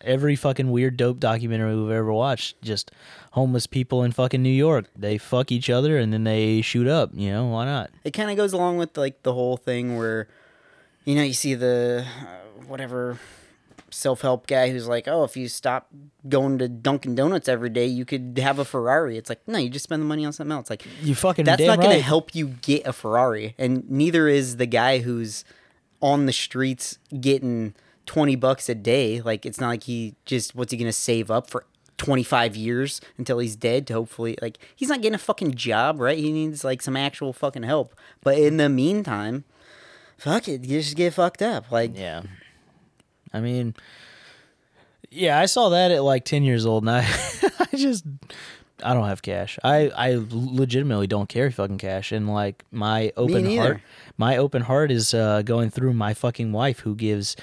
every 0.00 0.36
fucking 0.36 0.70
weird 0.70 0.96
dope 0.96 1.18
documentary 1.20 1.76
we've 1.76 1.90
ever 1.90 2.12
watched, 2.12 2.60
just 2.62 2.90
homeless 3.32 3.66
people 3.66 4.02
in 4.02 4.12
fucking 4.12 4.42
New 4.42 4.48
York. 4.50 4.86
They 4.96 5.18
fuck 5.18 5.50
each 5.52 5.68
other 5.70 5.98
and 5.98 6.12
then 6.12 6.24
they 6.24 6.60
shoot 6.62 6.86
up. 6.86 7.10
You 7.12 7.30
know 7.32 7.46
why 7.46 7.64
not? 7.64 7.90
it 8.04 8.12
kind 8.12 8.30
of 8.30 8.36
goes 8.36 8.52
along 8.52 8.78
with 8.78 8.96
like 8.96 9.22
the 9.22 9.32
whole 9.34 9.56
thing 9.56 9.96
where 9.96 10.28
you 11.04 11.14
know 11.14 11.22
you 11.22 11.32
see 11.32 11.54
the 11.54 12.04
uh, 12.06 12.62
whatever 12.66 13.18
self-help 13.90 14.46
guy 14.46 14.70
who's 14.70 14.86
like 14.86 15.08
oh 15.08 15.24
if 15.24 15.34
you 15.34 15.48
stop 15.48 15.88
going 16.28 16.58
to 16.58 16.68
dunkin' 16.68 17.14
donuts 17.14 17.48
every 17.48 17.70
day 17.70 17.86
you 17.86 18.04
could 18.04 18.38
have 18.42 18.58
a 18.58 18.64
ferrari 18.64 19.16
it's 19.16 19.30
like 19.30 19.40
no 19.46 19.56
you 19.56 19.70
just 19.70 19.84
spend 19.84 20.02
the 20.02 20.06
money 20.06 20.26
on 20.26 20.32
something 20.32 20.52
else 20.52 20.68
like 20.68 20.84
You 21.02 21.14
fucking 21.14 21.46
that's 21.46 21.62
not 21.62 21.80
gonna 21.80 21.98
help 22.00 22.34
you 22.34 22.48
get 22.48 22.86
a 22.86 22.92
ferrari 22.92 23.54
and 23.56 23.88
neither 23.90 24.28
is 24.28 24.58
the 24.58 24.66
guy 24.66 24.98
who's 24.98 25.42
on 26.02 26.26
the 26.26 26.34
streets 26.34 26.98
getting 27.18 27.74
20 28.08 28.34
bucks 28.36 28.68
a 28.68 28.74
day 28.74 29.20
like 29.20 29.44
it's 29.44 29.60
not 29.60 29.68
like 29.68 29.84
he 29.84 30.14
just 30.24 30.54
what's 30.54 30.72
he 30.72 30.78
going 30.78 30.88
to 30.88 30.92
save 30.92 31.30
up 31.30 31.48
for 31.48 31.66
25 31.98 32.56
years 32.56 33.00
until 33.18 33.38
he's 33.38 33.54
dead 33.54 33.86
to 33.86 33.92
hopefully 33.92 34.36
like 34.40 34.58
he's 34.74 34.88
not 34.88 35.02
getting 35.02 35.14
a 35.14 35.18
fucking 35.18 35.54
job 35.54 36.00
right 36.00 36.16
he 36.18 36.32
needs 36.32 36.64
like 36.64 36.80
some 36.80 36.96
actual 36.96 37.32
fucking 37.32 37.64
help 37.64 37.94
but 38.22 38.38
in 38.38 38.56
the 38.56 38.68
meantime 38.68 39.44
fuck 40.16 40.48
it 40.48 40.64
you 40.64 40.80
just 40.80 40.96
get 40.96 41.12
fucked 41.12 41.42
up 41.42 41.70
like 41.70 41.96
Yeah. 41.96 42.22
I 43.32 43.40
mean, 43.40 43.74
yeah, 45.10 45.38
I 45.38 45.44
saw 45.44 45.68
that 45.68 45.90
at 45.90 46.02
like 46.02 46.24
10 46.24 46.44
years 46.44 46.64
old 46.64 46.82
and 46.82 46.90
I, 46.90 47.00
I 47.60 47.76
just, 47.76 48.06
I 48.82 48.94
don't 48.94 49.06
have 49.06 49.20
cash. 49.20 49.58
I, 49.62 49.90
I 49.94 50.18
legitimately 50.30 51.08
don't 51.08 51.28
carry 51.28 51.50
fucking 51.50 51.76
cash. 51.76 52.10
And 52.10 52.26
like 52.32 52.64
my 52.70 53.12
open 53.18 53.44
heart, 53.56 53.80
my 54.16 54.38
open 54.38 54.62
heart 54.62 54.90
is 54.90 55.12
uh, 55.12 55.42
going 55.42 55.68
through 55.68 55.92
my 55.92 56.14
fucking 56.14 56.52
wife 56.52 56.80
who 56.80 56.94
gives 56.94 57.36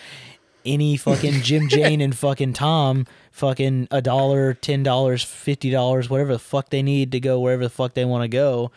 any 0.66 0.98
fucking 0.98 1.42
Jim 1.42 1.68
Jane 1.70 2.02
and 2.02 2.16
fucking 2.16 2.54
Tom 2.54 3.06
fucking 3.32 3.88
a 3.92 4.02
dollar, 4.02 4.54
ten 4.54 4.82
dollars, 4.84 5.24
fifty 5.24 5.70
dollars, 5.70 6.10
whatever 6.10 6.34
the 6.34 6.40
fuck 6.40 6.70
they 6.70 6.82
need 6.82 7.12
to 7.12 7.20
go 7.20 7.40
wherever 7.40 7.64
the 7.64 7.70
fuck 7.70 7.94
they 7.94 8.06
want 8.06 8.24
to 8.24 8.28
go. 8.28 8.72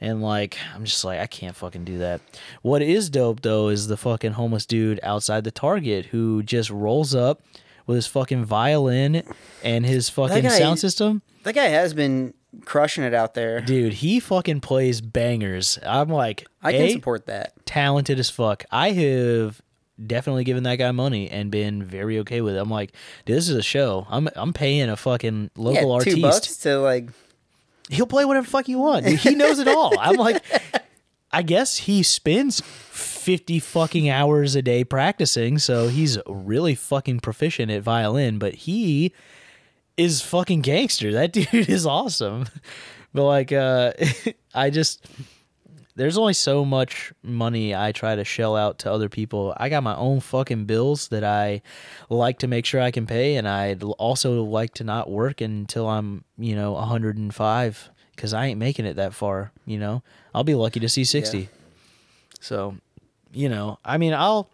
And 0.00 0.22
like, 0.22 0.56
I'm 0.74 0.84
just 0.84 1.04
like, 1.04 1.20
I 1.20 1.26
can't 1.26 1.54
fucking 1.54 1.84
do 1.84 1.98
that. 1.98 2.22
What 2.62 2.80
is 2.80 3.10
dope 3.10 3.42
though 3.42 3.68
is 3.68 3.86
the 3.86 3.98
fucking 3.98 4.32
homeless 4.32 4.64
dude 4.64 4.98
outside 5.02 5.44
the 5.44 5.50
Target 5.50 6.06
who 6.06 6.42
just 6.42 6.70
rolls 6.70 7.14
up 7.14 7.42
with 7.86 7.96
his 7.96 8.06
fucking 8.06 8.44
violin 8.44 9.22
and 9.62 9.84
his 9.84 10.08
fucking 10.08 10.42
guy- 10.42 10.58
sound 10.58 10.78
system. 10.78 11.22
that 11.42 11.54
guy 11.54 11.66
has 11.66 11.92
been 11.92 12.32
crushing 12.64 13.04
it 13.04 13.14
out 13.14 13.34
there 13.34 13.60
Dude, 13.60 13.94
he 13.94 14.18
fucking 14.20 14.60
plays 14.60 15.00
bangers. 15.00 15.78
I'm 15.86 16.08
like, 16.08 16.46
i 16.62 16.72
can 16.72 16.82
A, 16.82 16.92
support 16.92 17.26
that 17.26 17.66
talented 17.66 18.18
as 18.18 18.30
fuck. 18.30 18.64
I 18.70 18.92
have 18.92 19.60
definitely 20.06 20.44
given 20.44 20.62
that 20.64 20.76
guy 20.76 20.90
money 20.92 21.30
and 21.30 21.50
been 21.50 21.82
very 21.82 22.18
okay 22.20 22.40
with 22.40 22.54
it. 22.54 22.58
I'm 22.58 22.70
like, 22.70 22.92
dude, 23.24 23.36
this 23.36 23.48
is 23.48 23.56
a 23.56 23.62
show. 23.62 24.06
I'm 24.08 24.28
I'm 24.36 24.52
paying 24.52 24.88
a 24.88 24.96
fucking 24.96 25.50
local 25.56 25.82
yeah, 25.82 25.86
local 25.86 26.04
two 26.04 26.10
artiste. 26.10 26.22
bucks 26.22 26.56
to 26.58 26.78
like 26.78 27.10
He'll 27.90 28.06
play 28.06 28.24
whatever 28.24 28.46
fuck 28.46 28.68
you 28.68 28.78
want. 28.78 29.04
Dude, 29.04 29.18
he 29.18 29.34
knows 29.34 29.58
it 29.58 29.66
all. 29.66 29.98
I'm 29.98 30.14
like, 30.14 30.44
I 31.32 31.42
guess 31.42 31.78
he 31.78 32.04
spends 32.04 32.60
50 32.60 33.58
fucking 33.58 34.08
hours 34.08 34.54
a 34.54 34.62
day 34.62 34.84
practicing, 34.84 35.58
so 35.58 35.88
he's 35.88 36.16
really 36.26 36.76
fucking 36.76 37.20
proficient 37.20 37.70
at 37.70 37.82
violin, 37.82 38.38
but 38.38 38.54
he 38.54 39.12
is 39.96 40.22
fucking 40.22 40.60
gangster. 40.60 41.12
That 41.12 41.32
dude 41.32 41.68
is 41.68 41.84
awesome. 41.84 42.46
But 43.12 43.24
like 43.24 43.52
uh 43.52 43.92
I 44.54 44.70
just 44.70 45.04
there's 46.00 46.16
only 46.16 46.32
so 46.32 46.64
much 46.64 47.12
money 47.22 47.76
I 47.76 47.92
try 47.92 48.16
to 48.16 48.24
shell 48.24 48.56
out 48.56 48.78
to 48.78 48.90
other 48.90 49.10
people. 49.10 49.52
I 49.58 49.68
got 49.68 49.82
my 49.82 49.94
own 49.96 50.20
fucking 50.20 50.64
bills 50.64 51.08
that 51.08 51.22
I 51.22 51.60
like 52.08 52.38
to 52.38 52.48
make 52.48 52.64
sure 52.64 52.80
I 52.80 52.90
can 52.90 53.06
pay, 53.06 53.36
and 53.36 53.46
I'd 53.46 53.82
also 53.82 54.42
like 54.42 54.72
to 54.74 54.84
not 54.84 55.10
work 55.10 55.42
until 55.42 55.86
I'm, 55.86 56.24
you 56.38 56.56
know, 56.56 56.72
105 56.72 57.90
because 58.16 58.32
I 58.32 58.46
ain't 58.46 58.58
making 58.58 58.86
it 58.86 58.94
that 58.96 59.12
far. 59.12 59.52
You 59.66 59.78
know, 59.78 60.02
I'll 60.34 60.42
be 60.42 60.54
lucky 60.54 60.80
to 60.80 60.88
see 60.88 61.04
60. 61.04 61.50
So, 62.40 62.76
you 63.30 63.50
know, 63.50 63.78
I 63.84 63.98
mean, 63.98 64.14
I'll 64.14 64.48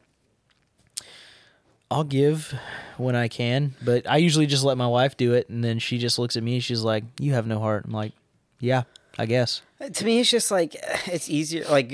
I'll 1.92 2.02
give 2.02 2.58
when 2.96 3.14
I 3.14 3.28
can, 3.28 3.76
but 3.84 4.10
I 4.10 4.16
usually 4.16 4.46
just 4.46 4.64
let 4.64 4.76
my 4.76 4.88
wife 4.88 5.16
do 5.16 5.34
it, 5.34 5.48
and 5.48 5.62
then 5.62 5.78
she 5.78 5.98
just 5.98 6.18
looks 6.18 6.36
at 6.36 6.42
me. 6.42 6.54
And 6.54 6.64
she's 6.64 6.82
like, 6.82 7.04
"You 7.20 7.34
have 7.34 7.46
no 7.46 7.60
heart." 7.60 7.84
I'm 7.84 7.92
like, 7.92 8.14
"Yeah, 8.58 8.82
I 9.18 9.26
guess." 9.26 9.62
To 9.92 10.04
me, 10.04 10.20
it's 10.20 10.30
just 10.30 10.50
like 10.50 10.74
it's 11.06 11.28
easier. 11.28 11.64
Like 11.68 11.92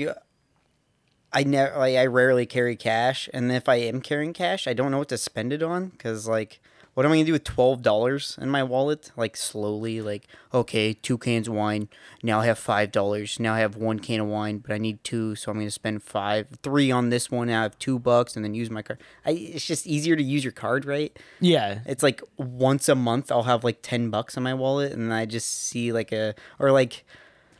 I 1.31 1.43
never, 1.43 1.77
like 1.77 1.95
I 1.95 2.05
rarely 2.05 2.45
carry 2.45 2.75
cash, 2.75 3.29
and 3.33 3.51
if 3.51 3.67
I 3.67 3.75
am 3.75 4.01
carrying 4.01 4.33
cash, 4.33 4.67
I 4.67 4.73
don't 4.73 4.91
know 4.91 4.99
what 4.99 5.09
to 5.09 5.17
spend 5.17 5.53
it 5.53 5.63
on 5.63 5.87
because 5.89 6.27
like. 6.27 6.59
What 6.93 7.05
am 7.05 7.11
I 7.11 7.15
gonna 7.15 7.25
do 7.25 7.31
with 7.33 7.43
twelve 7.43 7.81
dollars 7.81 8.37
in 8.39 8.49
my 8.49 8.61
wallet? 8.61 9.11
Like 9.17 9.35
slowly, 9.35 9.99
like 10.01 10.27
okay, 10.53 10.93
two 10.93 11.17
cans 11.17 11.47
of 11.47 11.55
wine. 11.55 11.89
Now 12.21 12.41
I 12.41 12.45
have 12.45 12.59
five 12.59 12.91
dollars. 12.91 13.39
Now 13.39 13.55
I 13.55 13.59
have 13.59 13.75
one 13.75 13.99
can 13.99 14.19
of 14.19 14.27
wine, 14.27 14.59
but 14.59 14.71
I 14.71 14.77
need 14.77 15.03
two, 15.03 15.35
so 15.35 15.51
I'm 15.51 15.57
gonna 15.57 15.71
spend 15.71 16.03
five, 16.03 16.47
three 16.61 16.91
on 16.91 17.09
this 17.09 17.31
one. 17.31 17.47
Now 17.47 17.61
I 17.61 17.63
have 17.63 17.79
two 17.79 17.97
bucks, 17.97 18.35
and 18.35 18.45
then 18.45 18.53
use 18.53 18.69
my 18.69 18.83
card. 18.83 18.99
I, 19.25 19.31
it's 19.31 19.65
just 19.65 19.87
easier 19.87 20.15
to 20.15 20.23
use 20.23 20.43
your 20.43 20.51
card, 20.53 20.85
right? 20.85 21.17
Yeah, 21.39 21.79
It's 21.85 22.03
like 22.03 22.21
once 22.37 22.87
a 22.87 22.95
month 22.95 23.31
I'll 23.31 23.43
have 23.43 23.63
like 23.63 23.79
10 23.81 24.09
bucks 24.09 24.37
in 24.37 24.43
my 24.43 24.53
wallet 24.53 24.91
and 24.91 25.13
I 25.13 25.25
just 25.25 25.49
see 25.67 25.91
like 25.91 26.11
a 26.11 26.35
or 26.59 26.71
like 26.71 27.03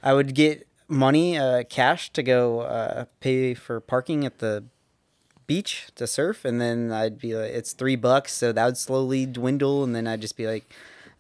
I 0.03 0.13
would 0.13 0.36
get 0.36 0.67
money 0.88 1.38
uh 1.38 1.63
cash 1.63 2.11
to 2.13 2.21
go 2.21 2.61
uh 2.61 3.05
pay 3.19 3.53
for 3.53 3.79
parking 3.79 4.25
at 4.25 4.39
the 4.39 4.63
beach 5.53 5.87
to 5.95 6.05
surf 6.07 6.45
and 6.45 6.59
then 6.61 6.91
I'd 6.91 7.17
be 7.19 7.35
like 7.35 7.51
it's 7.51 7.73
3 7.73 7.95
bucks 7.95 8.33
so 8.33 8.51
that 8.51 8.65
would 8.65 8.77
slowly 8.77 9.25
dwindle 9.25 9.83
and 9.83 9.95
then 9.95 10.07
I'd 10.07 10.21
just 10.21 10.37
be 10.37 10.47
like 10.47 10.65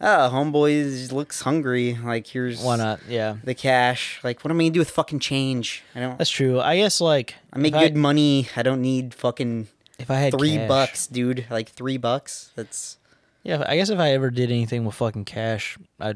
oh 0.01 0.29
homeboy 0.33 1.11
looks 1.11 1.41
hungry 1.41 1.97
like 2.03 2.25
here's 2.27 2.61
why 2.61 2.75
not? 2.77 2.99
Yeah, 3.07 3.37
the 3.43 3.53
cash 3.55 4.19
like 4.23 4.43
what 4.43 4.51
am 4.51 4.59
I 4.59 4.65
to 4.65 4.69
do 4.71 4.79
with 4.79 4.89
fucking 4.89 5.19
change 5.19 5.83
I 5.95 5.99
don't 5.99 6.17
that's 6.17 6.29
true. 6.29 6.59
I 6.59 6.77
guess 6.77 6.99
like 6.99 7.35
I 7.53 7.59
make 7.59 7.73
good 7.73 7.95
money 7.95 8.47
I 8.55 8.63
don't 8.63 8.81
need 8.81 9.13
fucking 9.13 9.67
if 9.99 10.09
I 10.09 10.15
had 10.15 10.33
3 10.33 10.55
cash- 10.57 10.67
bucks 10.67 11.07
dude 11.07 11.45
like 11.49 11.69
3 11.69 11.97
bucks 11.97 12.51
that's 12.55 12.97
Yeah, 13.43 13.63
I 13.67 13.75
guess 13.75 13.89
if 13.89 13.99
I 13.99 14.11
ever 14.11 14.29
did 14.31 14.49
anything 14.51 14.85
with 14.85 14.95
fucking 14.95 15.25
cash, 15.25 15.77
I 15.99 16.15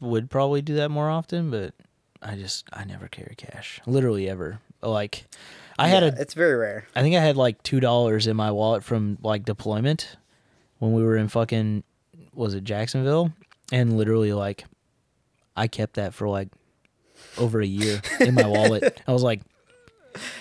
would 0.00 0.28
probably 0.28 0.60
do 0.60 0.74
that 0.74 0.90
more 0.90 1.08
often. 1.08 1.50
But 1.50 1.72
I 2.20 2.34
just 2.34 2.66
I 2.72 2.82
never 2.84 3.06
carry 3.06 3.34
cash, 3.36 3.80
literally 3.86 4.28
ever. 4.28 4.58
Like, 4.82 5.26
I 5.78 5.88
had 5.88 6.02
Yeah, 6.02 6.10
a 6.18 6.20
it's 6.20 6.34
very 6.34 6.56
rare 6.56 6.86
I 6.96 7.02
think 7.02 7.14
I 7.16 7.20
had 7.20 7.36
like 7.36 7.62
two 7.62 7.80
dollars 7.80 8.26
in 8.26 8.36
my 8.36 8.50
wallet 8.50 8.82
from 8.84 9.18
like 9.22 9.44
deployment 9.44 10.16
when 10.78 10.92
we 10.92 11.02
were 11.02 11.16
in 11.16 11.28
fucking 11.28 11.84
was 12.34 12.54
it 12.54 12.64
Jacksonville, 12.64 13.32
and 13.72 13.96
literally 13.96 14.32
like 14.32 14.64
I 15.56 15.66
kept 15.66 15.94
that 15.94 16.14
for 16.14 16.28
like 16.28 16.48
over 17.36 17.60
a 17.60 17.66
year 17.66 18.00
in 18.20 18.34
my 18.34 18.46
wallet. 18.46 19.00
I 19.08 19.12
was 19.12 19.22
like, 19.24 19.40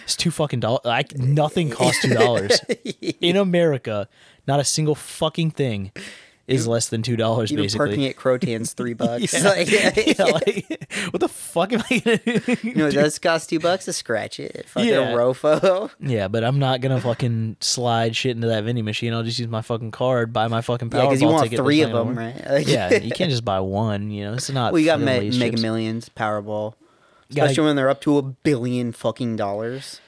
it's 0.03 0.15
two 0.15 0.29
fucking 0.31 0.59
dollars. 0.59 0.81
Like 0.85 1.17
nothing 1.17 1.69
costs 1.71 2.01
two 2.03 2.13
dollars 2.13 2.59
in 3.21 3.35
America. 3.35 4.07
Not 4.47 4.59
a 4.59 4.63
single 4.63 4.95
fucking 4.95 5.51
thing 5.51 5.91
is 6.47 6.65
less 6.67 6.87
than 6.89 7.01
two 7.03 7.15
dollars. 7.17 7.51
Even 7.51 7.65
Basically, 7.65 7.87
parking 7.87 8.05
at 8.05 8.15
Croatan's 8.15 8.73
three 8.73 8.93
bucks. 8.95 9.33
Yeah. 9.33 9.49
Like, 9.49 9.67
Yeah, 10.17 10.23
like, 10.25 10.87
what 11.11 11.19
the 11.19 11.27
fuck 11.27 11.73
am 11.73 11.83
I 11.91 11.99
gonna 11.99 12.17
do? 12.17 12.57
you 12.63 12.73
know, 12.75 12.87
it 12.87 12.93
does 12.93 13.19
cost 13.19 13.49
two 13.49 13.59
bucks 13.59 13.85
to 13.85 13.93
scratch 13.93 14.39
it. 14.39 14.65
Fucking 14.69 14.89
Yeah. 14.89 15.11
Rofo. 15.13 15.91
Yeah, 15.99 16.27
but 16.29 16.43
I'm 16.43 16.59
not 16.59 16.81
gonna 16.81 17.01
fucking 17.01 17.57
slide 17.59 18.15
shit 18.15 18.35
into 18.35 18.47
that 18.47 18.63
vending 18.63 18.85
machine. 18.85 19.13
I'll 19.13 19.23
just 19.23 19.39
use 19.39 19.47
my 19.49 19.61
fucking 19.61 19.91
card, 19.91 20.31
buy 20.33 20.47
my 20.47 20.61
fucking 20.61 20.89
Yeah, 20.91 20.99
Powerball 20.99 21.09
because 21.09 21.21
you 21.21 21.27
want 21.27 21.43
ticket. 21.43 21.59
three 21.59 21.81
of 21.81 21.91
them, 21.91 22.17
right? 22.17 22.49
Like- 22.49 22.67
yeah, 22.67 22.93
you 22.93 23.11
can't 23.11 23.29
just 23.29 23.43
buy 23.45 23.59
one. 23.59 24.09
You 24.11 24.25
know, 24.25 24.33
it's 24.35 24.49
not. 24.49 24.71
we 24.73 24.85
got 24.85 24.99
fucking 25.01 25.29
me- 25.31 25.37
Mega. 25.39 25.61
Millions, 25.61 26.09
Powerball. 26.09 26.73
Gotta- 27.33 27.47
Especially 27.49 27.65
when 27.65 27.75
they're 27.75 27.89
up 27.89 27.99
to 28.01 28.17
a 28.17 28.21
billion 28.21 28.93
fucking 28.93 29.35
dollars. 29.35 29.99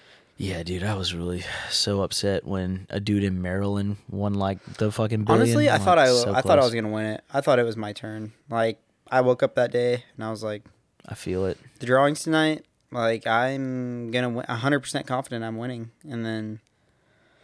Yeah, 0.42 0.64
dude, 0.64 0.84
I 0.86 0.96
was 0.96 1.14
really 1.14 1.44
so 1.70 2.02
upset 2.02 2.46
when 2.46 2.88
a 2.90 3.02
dude 3.02 3.26
in 3.26 3.42
Maryland 3.42 3.98
won 4.10 4.36
like 4.36 4.64
the 4.76 4.90
fucking 4.90 5.26
billion. 5.26 5.42
Honestly, 5.42 5.70
I 5.70 5.78
thought 5.80 6.00
I, 6.00 6.06
so 6.08 6.34
I 6.34 6.42
thought 6.42 6.58
I 6.60 6.64
was 6.64 6.74
gonna 6.74 6.88
win 6.88 7.08
it. 7.08 7.24
I 7.34 7.42
thought 7.42 7.60
it 7.60 7.64
was 7.64 7.76
my 7.76 7.92
turn. 7.92 8.32
Like 8.50 8.80
I 9.12 9.20
woke 9.20 9.44
up 9.44 9.56
that 9.56 9.74
day 9.74 10.06
and 10.16 10.24
I 10.24 10.30
was 10.32 10.42
like, 10.42 10.64
I 11.06 11.16
feel 11.16 11.46
it. 11.46 11.58
the 11.80 11.86
drawings 11.86 12.24
tonight. 12.24 12.64
Like 12.90 13.28
I'm 13.28 14.12
gonna 14.12 14.30
win. 14.30 14.46
hundred 14.46 14.80
percent 14.80 15.06
confident 15.08 15.44
I'm 15.44 15.58
winning. 15.58 15.92
And 16.10 16.26
then 16.26 16.62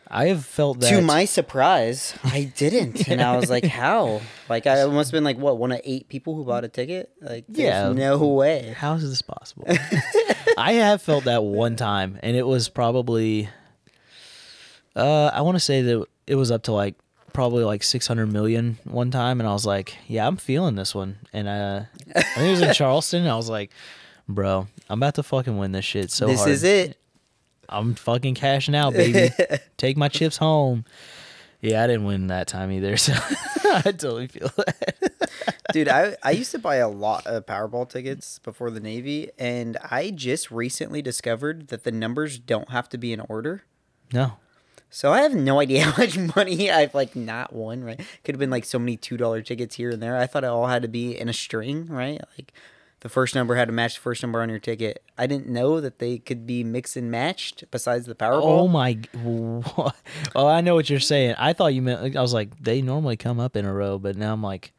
I 0.07 0.27
have 0.27 0.45
felt 0.45 0.79
that. 0.79 0.89
to 0.91 1.01
my 1.01 1.25
surprise, 1.25 2.17
I 2.23 2.49
didn't. 2.55 3.09
And 3.09 3.21
I 3.21 3.35
was 3.35 3.49
like, 3.49 3.65
how? 3.65 4.21
Like 4.47 4.67
I 4.67 4.85
must 4.85 5.09
have 5.11 5.17
been 5.17 5.25
like 5.25 5.37
what 5.37 5.57
one 5.57 5.73
of 5.73 5.81
eight 5.83 6.07
people 6.07 6.33
who 6.35 6.45
bought 6.45 6.63
a 6.63 6.69
ticket. 6.69 7.09
Like 7.21 7.43
there's 7.49 7.57
Yeah. 7.59 7.91
no 7.91 8.25
way. 8.25 8.73
How 8.77 8.93
is 8.93 9.09
this 9.09 9.21
possible? 9.21 9.67
I 10.57 10.73
have 10.73 11.01
felt 11.01 11.25
that 11.25 11.43
one 11.43 11.75
time, 11.75 12.19
and 12.23 12.35
it 12.35 12.45
was 12.45 12.69
probably. 12.69 13.49
Uh, 14.95 15.29
I 15.33 15.41
want 15.41 15.55
to 15.55 15.59
say 15.59 15.81
that 15.81 16.05
it 16.25 16.35
was 16.35 16.51
up 16.51 16.63
to 16.63 16.71
like 16.71 16.95
probably 17.33 17.65
like 17.65 17.83
600 17.83 18.27
million 18.27 18.77
one 18.85 19.11
time, 19.11 19.39
and 19.39 19.47
I 19.47 19.53
was 19.53 19.65
like, 19.65 19.97
"Yeah, 20.07 20.25
I'm 20.27 20.37
feeling 20.37 20.75
this 20.75 20.95
one." 20.95 21.17
And 21.33 21.47
uh, 21.47 21.81
I 22.15 22.21
think 22.21 22.47
it 22.47 22.51
was 22.51 22.61
in 22.61 22.73
Charleston. 22.73 23.21
And 23.21 23.29
I 23.29 23.35
was 23.35 23.49
like, 23.49 23.71
"Bro, 24.27 24.67
I'm 24.89 24.99
about 24.99 25.15
to 25.15 25.23
fucking 25.23 25.57
win 25.57 25.71
this 25.73 25.85
shit 25.85 26.11
so 26.11 26.27
this 26.27 26.39
hard. 26.39 26.51
is 26.51 26.63
it. 26.63 26.97
I'm 27.67 27.95
fucking 27.95 28.35
cashing 28.35 28.75
out, 28.75 28.93
baby. 28.93 29.33
Take 29.77 29.97
my 29.97 30.07
chips 30.07 30.37
home." 30.37 30.85
Yeah, 31.61 31.83
I 31.83 31.87
didn't 31.87 32.05
win 32.05 32.27
that 32.27 32.47
time 32.47 32.71
either, 32.71 32.95
so 32.97 33.13
I 33.65 33.81
totally 33.81 34.27
feel 34.27 34.51
that. 34.55 35.54
Dude, 35.75 35.89
I, 35.89 36.15
I 36.23 36.31
used 36.31 36.51
to 36.51 36.57
buy 36.57 36.77
a 36.77 36.87
lot 36.87 37.27
of 37.27 37.45
Powerball 37.45 37.89
tickets 37.89 38.39
before 38.39 38.71
the 38.71 38.79
Navy, 38.79 39.29
and 39.37 39.75
I 39.91 40.09
just 40.09 40.49
recently 40.49 41.01
discovered 41.01 41.67
that 41.67 41.83
the 41.83 41.91
numbers 41.91 42.39
don't 42.39 42.69
have 42.69 42.87
to 42.87 42.97
be 42.97 43.11
in 43.11 43.19
order. 43.27 43.63
No, 44.13 44.37
So 44.89 45.11
I 45.11 45.19
have 45.23 45.35
no 45.35 45.59
idea 45.59 45.83
how 45.91 46.01
much 46.01 46.17
money 46.33 46.71
I've 46.71 46.95
like 46.95 47.13
not 47.13 47.51
won, 47.51 47.83
right? 47.83 47.99
Could 48.23 48.35
have 48.35 48.39
been 48.39 48.49
like 48.49 48.63
so 48.63 48.79
many 48.79 48.95
two 48.95 49.17
dollar 49.17 49.41
tickets 49.41 49.75
here 49.75 49.89
and 49.89 50.01
there. 50.01 50.15
I 50.15 50.27
thought 50.27 50.45
it 50.45 50.47
all 50.47 50.67
had 50.67 50.81
to 50.83 50.87
be 50.87 51.19
in 51.19 51.27
a 51.27 51.33
string, 51.33 51.87
right? 51.87 52.21
Like 52.37 52.53
the 53.01 53.09
first 53.09 53.35
number 53.35 53.55
had 53.55 53.67
to 53.67 53.73
match 53.73 53.95
the 53.95 54.01
first 54.01 54.23
number 54.23 54.41
on 54.41 54.47
your 54.47 54.59
ticket. 54.59 55.03
I 55.17 55.27
didn't 55.27 55.49
know 55.49 55.81
that 55.81 55.99
they 55.99 56.19
could 56.19 56.47
be 56.47 56.63
mixed 56.63 56.95
and 56.95 57.11
matched 57.11 57.65
besides 57.69 58.05
the 58.05 58.15
Powerball. 58.15 58.43
Oh 58.43 58.67
my! 58.69 58.93
what? 59.11 59.93
Oh, 60.35 60.47
I 60.47 60.61
know 60.61 60.73
what 60.75 60.89
you're 60.89 61.01
saying. 61.01 61.35
I 61.37 61.51
thought 61.51 61.73
you 61.73 61.81
meant. 61.81 62.15
I 62.15 62.21
was 62.21 62.33
like, 62.33 62.57
they 62.63 62.81
normally 62.81 63.17
come 63.17 63.41
up 63.41 63.57
in 63.57 63.65
a 63.65 63.73
row, 63.73 63.99
but 63.99 64.15
now 64.15 64.31
I'm 64.31 64.41
like, 64.41 64.71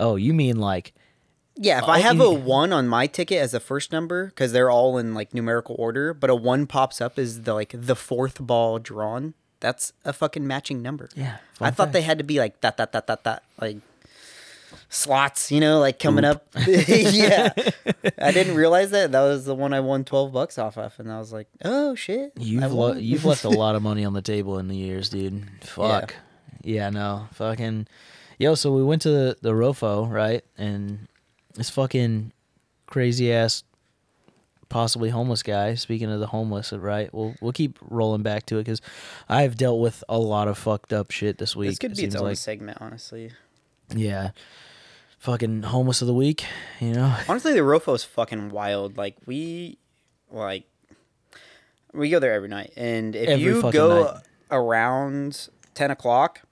oh, 0.00 0.16
you 0.16 0.32
mean 0.34 0.58
like? 0.58 0.92
Yeah, 1.56 1.78
if 1.78 1.84
I 1.84 2.00
uh, 2.00 2.02
have 2.02 2.16
you- 2.16 2.24
a 2.24 2.34
one 2.34 2.72
on 2.72 2.88
my 2.88 3.06
ticket 3.06 3.38
as 3.38 3.52
the 3.52 3.60
first 3.60 3.92
number, 3.92 4.26
because 4.26 4.52
they're 4.52 4.70
all 4.70 4.98
in 4.98 5.14
like 5.14 5.32
numerical 5.32 5.76
order, 5.78 6.12
but 6.12 6.28
a 6.30 6.34
one 6.34 6.66
pops 6.66 7.00
up 7.00 7.18
as 7.18 7.42
the 7.42 7.54
like 7.54 7.72
the 7.72 7.94
fourth 7.96 8.40
ball 8.40 8.78
drawn. 8.78 9.34
That's 9.60 9.92
a 10.04 10.12
fucking 10.12 10.46
matching 10.46 10.82
number. 10.82 11.08
Yeah, 11.14 11.36
I 11.60 11.70
thought 11.70 11.92
they 11.92 12.02
had 12.02 12.18
to 12.18 12.24
be 12.24 12.38
like 12.38 12.60
that, 12.60 12.76
that, 12.76 12.92
that, 12.92 13.06
that, 13.06 13.24
that, 13.24 13.42
like 13.60 13.78
slots, 14.88 15.50
you 15.50 15.60
know, 15.60 15.78
like 15.80 15.98
coming 15.98 16.24
Oop. 16.24 16.36
up. 16.36 16.46
yeah, 16.66 17.52
I 18.18 18.32
didn't 18.32 18.56
realize 18.56 18.90
that. 18.90 19.12
That 19.12 19.22
was 19.22 19.44
the 19.44 19.54
one 19.54 19.72
I 19.72 19.80
won 19.80 20.04
twelve 20.04 20.32
bucks 20.32 20.58
off 20.58 20.76
of, 20.76 20.98
and 20.98 21.10
I 21.10 21.18
was 21.18 21.32
like, 21.32 21.46
oh 21.64 21.94
shit, 21.94 22.32
You've 22.38 22.72
lo- 22.72 22.94
you've 22.94 23.24
left 23.24 23.44
a 23.44 23.48
lot 23.64 23.74
of 23.74 23.82
money 23.82 24.04
on 24.04 24.12
the 24.12 24.22
table 24.22 24.58
in 24.58 24.68
the 24.68 24.76
years, 24.76 25.08
dude. 25.08 25.44
Fuck. 25.62 26.14
Yeah, 26.62 26.90
no, 26.90 27.28
fucking. 27.32 27.86
Yo, 28.38 28.54
so 28.54 28.72
we 28.72 28.82
went 28.82 29.02
to 29.02 29.10
the, 29.10 29.36
the 29.40 29.52
Rofo, 29.52 30.10
right? 30.10 30.44
And 30.58 31.06
this 31.54 31.70
fucking 31.70 32.32
crazy 32.86 33.32
ass, 33.32 33.62
possibly 34.68 35.10
homeless 35.10 35.42
guy. 35.42 35.74
Speaking 35.74 36.10
of 36.10 36.20
the 36.20 36.26
homeless, 36.26 36.72
right? 36.72 37.12
We'll 37.14 37.34
we'll 37.40 37.52
keep 37.52 37.78
rolling 37.80 38.22
back 38.22 38.46
to 38.46 38.56
it 38.58 38.64
because 38.64 38.80
I've 39.28 39.56
dealt 39.56 39.80
with 39.80 40.02
a 40.08 40.18
lot 40.18 40.48
of 40.48 40.58
fucked 40.58 40.92
up 40.92 41.10
shit 41.10 41.38
this 41.38 41.54
week. 41.54 41.70
This 41.70 41.78
could 41.78 41.92
it 41.92 41.96
be 41.98 42.04
its 42.04 42.16
own 42.16 42.24
like. 42.24 42.36
segment, 42.36 42.78
honestly. 42.80 43.30
Yeah. 43.94 44.30
Fucking 45.20 45.62
homeless 45.62 46.02
of 46.02 46.06
the 46.08 46.14
week, 46.14 46.44
you 46.80 46.92
know? 46.92 47.16
Honestly, 47.28 47.54
the 47.54 47.60
Rofo's 47.60 48.04
fucking 48.04 48.50
wild. 48.50 48.98
Like 48.98 49.16
we, 49.24 49.78
like, 50.30 50.64
we 51.94 52.10
go 52.10 52.18
there 52.18 52.34
every 52.34 52.48
night, 52.48 52.74
and 52.76 53.16
if 53.16 53.28
Every 53.30 53.42
you 53.42 53.62
go 53.72 54.02
night. 54.04 54.22
around 54.50 55.48
ten 55.72 55.90
o'clock, 55.90 56.42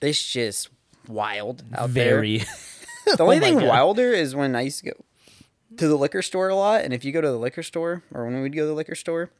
it's 0.00 0.28
just 0.28 0.70
wild 1.08 1.62
out 1.74 1.92
there. 1.94 2.14
Very. 2.16 2.38
The 3.06 3.16
only 3.20 3.36
Oh 3.36 3.40
thing 3.40 3.58
God. 3.58 3.68
wilder 3.68 4.12
is 4.12 4.34
when 4.34 4.54
I 4.56 4.62
used 4.62 4.80
to 4.84 4.90
go 4.90 4.96
to 5.76 5.88
the 5.88 5.96
liquor 5.96 6.22
store 6.22 6.48
a 6.48 6.54
lot, 6.56 6.82
and 6.82 6.92
if 6.94 7.04
you 7.04 7.12
go 7.12 7.20
to 7.20 7.28
the 7.28 7.38
liquor 7.38 7.62
store, 7.62 8.02
or 8.12 8.24
when 8.24 8.40
we'd 8.42 8.54
go 8.54 8.62
to 8.62 8.66
the 8.68 8.72
liquor 8.74 8.94
store, 8.94 9.30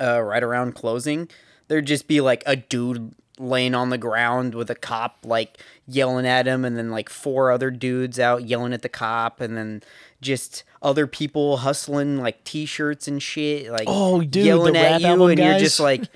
uh, 0.00 0.20
right 0.20 0.42
around 0.42 0.74
closing, 0.74 1.28
there'd 1.68 1.86
just 1.86 2.08
be 2.08 2.20
like 2.20 2.42
a 2.46 2.56
dude 2.56 3.14
laying 3.38 3.74
on 3.74 3.90
the 3.90 3.98
ground 3.98 4.54
with 4.54 4.70
a 4.70 4.74
cop 4.74 5.18
like 5.24 5.58
yelling 5.86 6.26
at 6.26 6.46
him, 6.46 6.64
and 6.64 6.76
then 6.78 6.90
like 6.90 7.08
four 7.10 7.50
other 7.50 7.70
dudes 7.70 8.18
out 8.18 8.44
yelling 8.44 8.72
at 8.72 8.80
the 8.82 8.88
cop, 8.88 9.40
and 9.42 9.56
then 9.58 9.82
just 10.22 10.64
other 10.82 11.06
people 11.06 11.58
hustling 11.58 12.18
like 12.18 12.42
t-shirts 12.44 13.06
and 13.06 13.22
shit, 13.22 13.70
like 13.70 13.84
Oh, 13.86 14.22
dude, 14.22 14.46
yelling 14.46 14.76
at 14.76 15.00
you, 15.02 15.24
and 15.26 15.38
you're 15.38 15.58
just 15.58 15.78
like. 15.80 16.04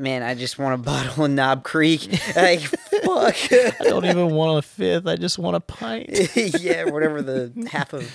Man, 0.00 0.22
I 0.22 0.34
just 0.34 0.58
want 0.58 0.80
a 0.80 0.82
bottle 0.82 1.26
of 1.26 1.30
Knob 1.30 1.62
Creek. 1.62 2.08
Like, 2.36 2.60
fuck. 2.60 3.36
I 3.52 3.74
don't 3.80 4.04
even 4.04 4.30
want 4.30 4.58
a 4.58 4.62
fifth. 4.62 5.06
I 5.06 5.16
just 5.16 5.38
want 5.38 5.56
a 5.56 5.60
pint. 5.60 6.08
yeah, 6.60 6.84
whatever 6.84 7.22
the 7.22 7.68
half 7.70 7.92
of 7.92 8.10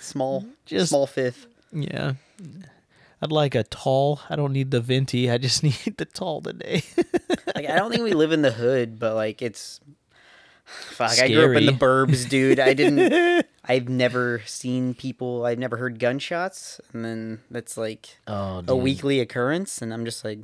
small, 0.00 0.44
Just- 0.66 0.90
small 0.90 1.06
fifth. 1.06 1.46
Yeah. 1.72 2.14
I'd 3.22 3.30
like 3.32 3.54
a 3.54 3.62
tall. 3.62 4.20
I 4.28 4.36
don't 4.36 4.52
need 4.52 4.72
the 4.72 4.80
venti. 4.80 5.30
I 5.30 5.38
just 5.38 5.62
need 5.62 5.94
the 5.96 6.04
tall 6.04 6.42
today. 6.42 6.82
Like, 7.54 7.68
I 7.68 7.76
don't 7.76 7.90
think 7.90 8.02
we 8.02 8.12
live 8.14 8.32
in 8.32 8.42
the 8.42 8.50
hood, 8.50 8.98
but 8.98 9.14
like 9.14 9.40
it's. 9.42 9.80
Fuck, 10.64 11.18
I 11.18 11.28
grew 11.28 11.52
up 11.52 11.56
in 11.56 11.66
the 11.66 11.72
burbs, 11.72 12.28
dude. 12.28 12.58
I 12.58 12.72
didn't. 12.74 13.46
I've 13.64 13.88
never 13.88 14.42
seen 14.46 14.94
people. 14.94 15.44
I've 15.44 15.58
never 15.58 15.76
heard 15.76 15.98
gunshots, 15.98 16.80
and 16.92 17.04
then 17.04 17.40
that's 17.50 17.76
like 17.76 18.18
oh, 18.26 18.64
a 18.66 18.74
weekly 18.74 19.20
occurrence, 19.20 19.80
and 19.82 19.92
I'm 19.92 20.04
just 20.04 20.24
like, 20.24 20.40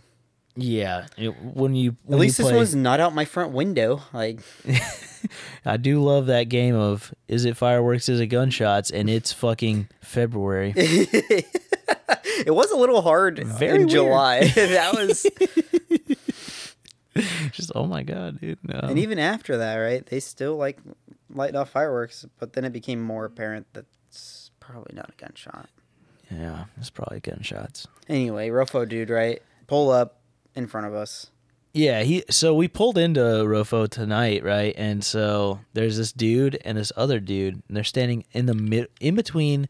Yeah. 0.61 1.07
It- 1.17 1.41
when 1.41 1.77
you 1.77 1.97
at 2.11 2.19
least 2.19 2.39
you 2.39 2.45
this 2.45 2.53
one's 2.53 2.75
not 2.75 2.99
out 2.99 3.15
my 3.15 3.25
front 3.25 3.53
window. 3.53 4.03
Like, 4.13 4.41
I 5.65 5.77
do 5.77 6.03
love 6.03 6.27
that 6.27 6.45
game 6.45 6.75
of 6.75 7.15
is 7.29 7.45
it 7.45 7.57
fireworks, 7.57 8.09
is 8.09 8.19
it 8.19 8.27
gunshots, 8.27 8.91
and 8.91 9.09
it's 9.09 9.33
fucking 9.33 9.89
February. 10.01 10.73
it 10.77 12.55
was 12.55 12.73
a 12.73 12.77
little 12.77 13.03
hard 13.03 13.39
Very 13.39 13.83
in. 13.83 13.89
July. 13.89 14.41
that 14.49 14.95
was, 14.95 15.27
just 17.53 17.71
oh 17.77 17.87
my 17.87 18.03
god, 18.03 18.41
dude. 18.41 18.59
No. 18.65 18.81
and 18.83 18.99
even 18.99 19.21
after 19.21 19.59
that, 19.59 19.77
right? 19.77 20.05
They 20.05 20.19
still 20.19 20.57
like 20.57 20.79
light 21.31 21.55
off 21.55 21.71
fireworks, 21.71 22.27
but 22.41 22.55
then 22.55 22.65
it 22.65 22.73
became 22.73 23.01
more 23.01 23.25
apparent 23.25 23.73
that 23.75 23.85
it's 24.09 24.51
probably 24.59 24.95
not 24.97 25.11
a 25.11 25.25
gunshot. 25.25 25.69
yeah, 26.33 26.65
it's 26.77 26.91
probably 26.91 27.21
gunshots. 27.21 27.87
Anyway, 28.09 28.49
Rofo 28.49 28.89
dude, 28.89 29.11
right? 29.11 29.41
Pull 29.69 29.91
up 29.91 30.19
in 30.59 30.67
front 30.67 30.87
of 30.87 30.95
us. 30.95 31.31
Yeah, 31.73 32.03
he 32.03 32.25
so 32.29 32.55
we 32.55 32.67
pulled 32.67 32.99
into 32.99 33.21
Rofo 33.21 33.89
tonight, 33.89 34.43
right? 34.43 34.75
And 34.77 35.05
so 35.05 35.61
there's 35.75 35.97
this 35.97 36.13
dude 36.13 36.59
and 36.65 36.77
this 36.77 36.93
other 36.97 37.21
dude, 37.21 37.63
and 37.69 37.77
they're 37.77 37.85
standing 37.85 38.25
in 38.33 38.47
the 38.47 38.55
mid 38.55 38.89
in 39.01 39.15
between 39.15 39.69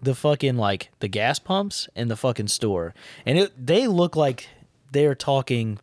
the 0.00 0.14
fucking 0.14 0.56
like 0.56 0.90
the 1.00 1.08
gas 1.08 1.38
pumps 1.38 1.88
and 1.96 2.10
the 2.10 2.16
fucking 2.16 2.48
store. 2.48 2.94
And 3.26 3.38
it 3.38 3.66
they 3.66 3.88
look 3.88 4.14
like 4.14 4.48
they're 4.92 5.14
talking 5.16 5.78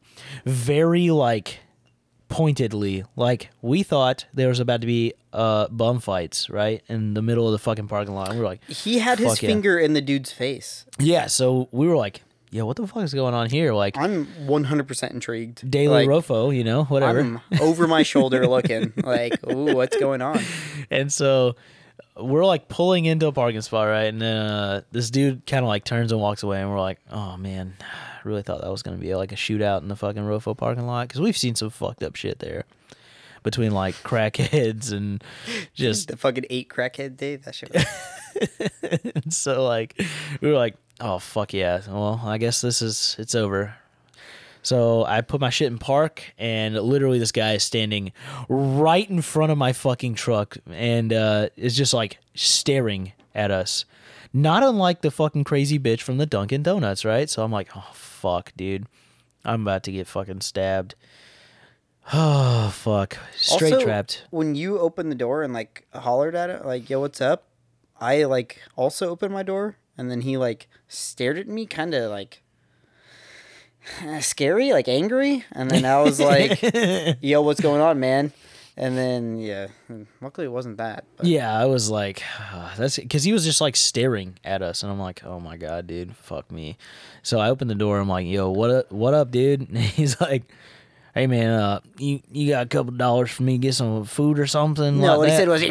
very 0.46 1.10
like 1.10 1.60
pointedly 2.28 3.04
like 3.16 3.50
we 3.62 3.84
thought 3.84 4.26
there 4.34 4.48
was 4.48 4.60
about 4.60 4.82
to 4.82 4.88
be 4.88 5.14
uh 5.32 5.68
bum 5.68 6.00
fights 6.00 6.50
right 6.50 6.82
in 6.88 7.14
the 7.14 7.22
middle 7.22 7.46
of 7.46 7.52
the 7.52 7.60
fucking 7.60 7.88
parking 7.88 8.16
lot 8.16 8.30
and 8.30 8.38
we 8.38 8.44
were 8.44 8.48
like 8.50 8.64
He 8.68 8.98
had 8.98 9.20
his 9.20 9.40
yeah. 9.42 9.48
finger 9.48 9.78
in 9.78 9.94
the 9.94 10.02
dude's 10.02 10.32
face. 10.32 10.86
yeah 10.98 11.28
so 11.28 11.70
we 11.72 11.88
were 11.88 11.96
like 11.96 12.24
yeah 12.52 12.64
what 12.64 12.78
the 12.78 12.88
fuck 12.88 13.04
is 13.04 13.14
going 13.14 13.34
on 13.34 13.50
here 13.50 13.74
like 13.74 13.98
I'm 13.98 14.26
100% 14.26 15.12
intrigued. 15.12 15.70
daily 15.70 16.06
like, 16.06 16.10
rofo 16.10 16.56
you 16.56 16.64
know 16.64 16.84
whatever 16.86 17.20
I'm 17.20 17.42
over 17.62 17.88
my 17.88 18.04
shoulder 18.04 18.48
looking 18.56 18.94
like, 18.98 19.34
ooh, 19.50 19.76
what's 19.76 19.98
going 19.98 20.22
on? 20.22 20.40
and 20.90 21.12
so 21.12 21.56
we're 22.18 22.46
like 22.46 22.68
pulling 22.68 23.06
into 23.06 23.28
a 23.28 23.32
parking 23.32 23.62
spot, 23.62 23.88
right? 23.88 24.06
And 24.06 24.22
then 24.22 24.38
uh, 24.38 24.82
this 24.92 25.10
dude 25.10 25.46
kind 25.46 25.64
of 25.64 25.68
like 25.68 25.84
turns 25.84 26.12
and 26.12 26.22
walks 26.22 26.44
away, 26.44 26.62
and 26.62 26.70
we're 26.70 26.80
like, 26.80 27.00
"Oh 27.12 27.38
man, 27.38 27.76
I 27.82 27.86
really 28.24 28.42
thought 28.42 28.62
that 28.62 28.72
was 28.72 28.84
gonna 28.84 28.98
be 28.98 29.14
like 29.16 29.32
a 29.32 29.36
shootout 29.36 29.82
in 29.82 29.88
the 29.88 29.96
fucking 29.96 30.24
Rofo 30.24 30.58
parking 30.58 30.86
lot 30.86 31.08
because 31.08 31.22
we've 31.22 31.38
seen 31.38 31.56
some 31.56 31.70
fucked 31.70 32.04
up 32.04 32.16
shit 32.16 32.40
there 32.40 32.66
between 33.44 33.72
like 33.72 33.96
crackheads 33.96 34.92
and 34.92 35.24
just 35.74 36.08
The 36.08 36.18
fucking 36.18 36.46
eight 36.50 36.70
crackhead 36.70 37.18
day. 37.18 37.36
That 37.36 37.56
shit. 37.56 37.74
Was... 37.74 37.86
and 39.16 39.34
so 39.34 39.64
like 39.64 40.02
we 40.42 40.50
were 40.50 40.56
like, 40.56 40.76
"Oh 41.00 41.20
fuck 41.20 41.54
yeah!" 41.54 41.82
Well, 41.88 42.22
I 42.24 42.38
guess 42.38 42.62
this 42.62 42.82
is 42.82 43.16
it's 43.20 43.36
over. 43.36 43.76
So 44.62 45.06
I 45.06 45.22
put 45.22 45.40
my 45.40 45.52
shit 45.52 45.68
in 45.68 45.78
park, 45.78 46.34
and 46.40 46.74
literally 46.76 47.20
this 47.20 47.32
guy 47.32 47.54
is 47.54 47.64
standing 47.64 48.12
right 48.50 49.08
in 49.08 49.22
front 49.22 49.52
of 49.52 49.60
my 49.60 49.74
fucking 49.74 50.16
truck, 50.16 50.58
and 50.72 51.14
uh, 51.14 51.50
is 51.56 51.78
just 51.78 51.94
like 51.94 52.18
staring 52.34 53.14
at 53.36 53.52
us, 53.52 53.86
not 54.34 54.64
unlike 54.64 55.02
the 55.02 55.12
fucking 55.12 55.44
crazy 55.44 55.78
bitch 55.78 56.02
from 56.02 56.18
the 56.18 56.26
Dunkin' 56.26 56.64
Donuts, 56.64 57.06
right? 57.06 57.30
So 57.30 57.44
I'm 57.44 57.52
like, 57.52 57.70
oh 57.76 57.92
fuck, 57.94 58.54
dude, 58.58 58.88
I'm 59.44 59.62
about 59.62 59.84
to 59.84 59.92
get 59.92 60.08
fucking 60.08 60.42
stabbed. 60.42 60.96
Oh 62.12 62.70
fuck, 62.74 63.18
straight 63.36 63.74
Also, 63.74 63.86
trapped. 63.86 64.26
When 64.32 64.56
you 64.56 64.80
opened 64.80 65.12
the 65.12 65.16
door 65.16 65.44
and 65.44 65.54
like 65.54 65.86
hollered 65.94 66.34
at 66.34 66.50
it, 66.50 66.66
like, 66.66 66.90
yo, 66.90 67.02
what's 67.02 67.22
up? 67.22 67.44
I 68.02 68.24
like 68.24 68.62
also 68.76 69.10
opened 69.10 69.34
my 69.34 69.44
door 69.44 69.78
and 69.98 70.10
then 70.12 70.22
he 70.22 70.38
like 70.38 70.68
stared 70.88 71.38
at 71.38 71.48
me 71.48 71.66
kind 71.66 71.94
of 71.94 72.12
like 72.12 72.42
scary, 74.20 74.72
like 74.72 74.88
angry. 74.88 75.46
And 75.52 75.70
then 75.70 75.86
I 75.86 76.02
was 76.02 76.20
like, 76.20 76.60
yo, 77.22 77.42
what's 77.42 77.62
going 77.62 77.82
on, 77.82 78.00
man? 78.00 78.32
And 78.78 78.98
then, 78.98 79.38
yeah, 79.38 79.68
luckily 80.20 80.48
it 80.48 80.50
wasn't 80.50 80.78
that. 80.78 81.06
But 81.16 81.28
Yeah, 81.28 81.58
I 81.58 81.66
was 81.66 81.90
like, 81.90 82.22
that's 82.78 82.98
because 82.98 83.24
he 83.24 83.32
was 83.32 83.46
just 83.46 83.62
like 83.62 83.78
staring 83.78 84.38
at 84.44 84.62
us, 84.62 84.84
and 84.84 84.92
I'm 84.92 85.00
like, 85.00 85.24
oh 85.24 85.40
my 85.40 85.56
god, 85.56 85.88
dude, 85.88 86.14
fuck 86.18 86.52
me. 86.52 86.78
So 87.24 87.40
I 87.40 87.50
opened 87.50 87.70
the 87.70 87.76
door. 87.76 87.98
I'm 88.00 88.10
like, 88.10 88.28
yo, 88.28 88.50
what 88.50 88.72
up, 88.72 88.92
what 88.92 89.14
up, 89.14 89.32
dude? 89.32 89.62
And 89.70 89.78
he's 89.78 90.20
like, 90.20 90.44
hey 91.14 91.26
man, 91.26 91.52
uh, 91.52 91.80
you 91.98 92.22
you 92.30 92.50
got 92.52 92.66
a 92.66 92.68
couple 92.68 92.92
dollars 92.92 93.32
for 93.32 93.44
me 93.44 93.54
to 93.54 93.58
get 93.60 93.76
some 93.76 94.04
food 94.04 94.40
or 94.40 94.46
something? 94.48 95.00
No, 95.00 95.20
what 95.20 95.20
like 95.20 95.30
he 95.30 95.38
said 95.38 95.48
was, 95.48 95.62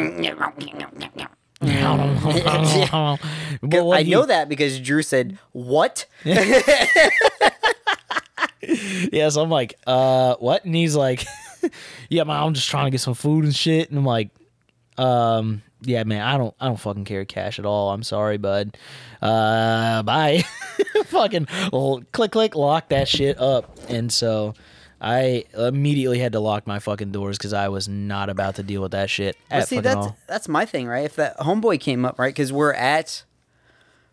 What 3.61 3.97
I 3.97 4.03
know 4.03 4.25
that 4.25 4.49
because 4.49 4.79
Drew 4.79 5.01
said, 5.01 5.37
what? 5.51 6.05
Yeah, 9.11 9.29
so 9.29 9.41
I'm 9.41 9.49
like, 9.49 9.75
uh, 9.85 10.35
what? 10.35 10.65
And 10.65 10.75
he's 10.75 10.95
like, 10.95 11.25
yeah, 12.09 12.23
man, 12.23 12.41
I'm 12.41 12.53
just 12.53 12.69
trying 12.69 12.85
to 12.85 12.91
get 12.91 13.01
some 13.01 13.13
food 13.13 13.45
and 13.45 13.55
shit. 13.55 13.89
And 13.89 13.97
I'm 13.97 14.05
like, 14.05 14.29
um, 14.97 15.61
yeah, 15.81 16.03
man, 16.03 16.21
I 16.21 16.37
don't, 16.37 16.53
I 16.59 16.67
don't 16.67 16.79
fucking 16.79 17.05
carry 17.05 17.25
cash 17.25 17.59
at 17.59 17.65
all. 17.65 17.91
I'm 17.91 18.03
sorry, 18.03 18.37
bud. 18.37 18.77
Uh, 19.21 20.03
bye. 20.03 20.43
fucking 21.05 21.47
well, 21.71 22.01
click, 22.11 22.31
click, 22.31 22.55
lock 22.55 22.89
that 22.89 23.07
shit 23.07 23.39
up. 23.39 23.77
And 23.89 24.11
so 24.11 24.53
I 25.07 25.43
immediately 25.55 26.17
had 26.17 26.31
to 26.31 26.39
lock 26.39 26.65
my 26.65 26.79
fucking 26.79 27.11
doors 27.11 27.37
because 27.37 27.53
I 27.53 27.69
was 27.69 27.87
not 27.87 28.27
about 28.27 28.55
to 28.55 28.63
deal 28.63 28.81
with 28.81 28.91
that 28.93 29.07
shit 29.07 29.37
at 29.51 29.67
see, 29.67 29.79
that's 29.79 29.95
all. 29.95 30.17
that's 30.25 30.47
my 30.47 30.65
thing, 30.65 30.87
right? 30.87 31.05
If 31.05 31.15
that 31.17 31.37
homeboy 31.37 31.79
came 31.79 32.03
up, 32.05 32.17
right? 32.17 32.33
Because 32.33 32.51
we're 32.51 32.73
at 32.73 33.23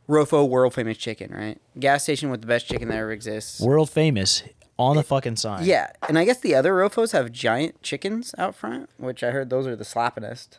Rofo 0.07 0.47
World 0.47 0.75
Famous 0.75 0.99
Chicken, 0.99 1.33
right? 1.33 1.59
Gas 1.81 2.03
station 2.03 2.29
with 2.29 2.43
the 2.43 2.47
best 2.47 2.67
chicken 2.67 2.89
that 2.89 2.99
ever 2.99 3.11
exists. 3.11 3.59
World 3.63 3.89
famous 3.89 4.43
on 4.79 4.97
the 4.97 5.03
fucking 5.03 5.37
sign. 5.37 5.65
Yeah, 5.65 5.93
and 6.07 6.19
I 6.19 6.27
guess 6.27 6.41
the 6.41 6.55
other 6.55 6.75
Rofos 6.75 7.13
have 7.13 7.33
giant 7.33 7.83
chickens 7.83 8.35
out 8.37 8.55
front, 8.55 8.91
which 8.99 9.23
I 9.25 9.31
heard 9.31 9.49
those 9.49 9.67
are 9.67 9.77
the 9.77 9.85
slappinest. 9.85 10.59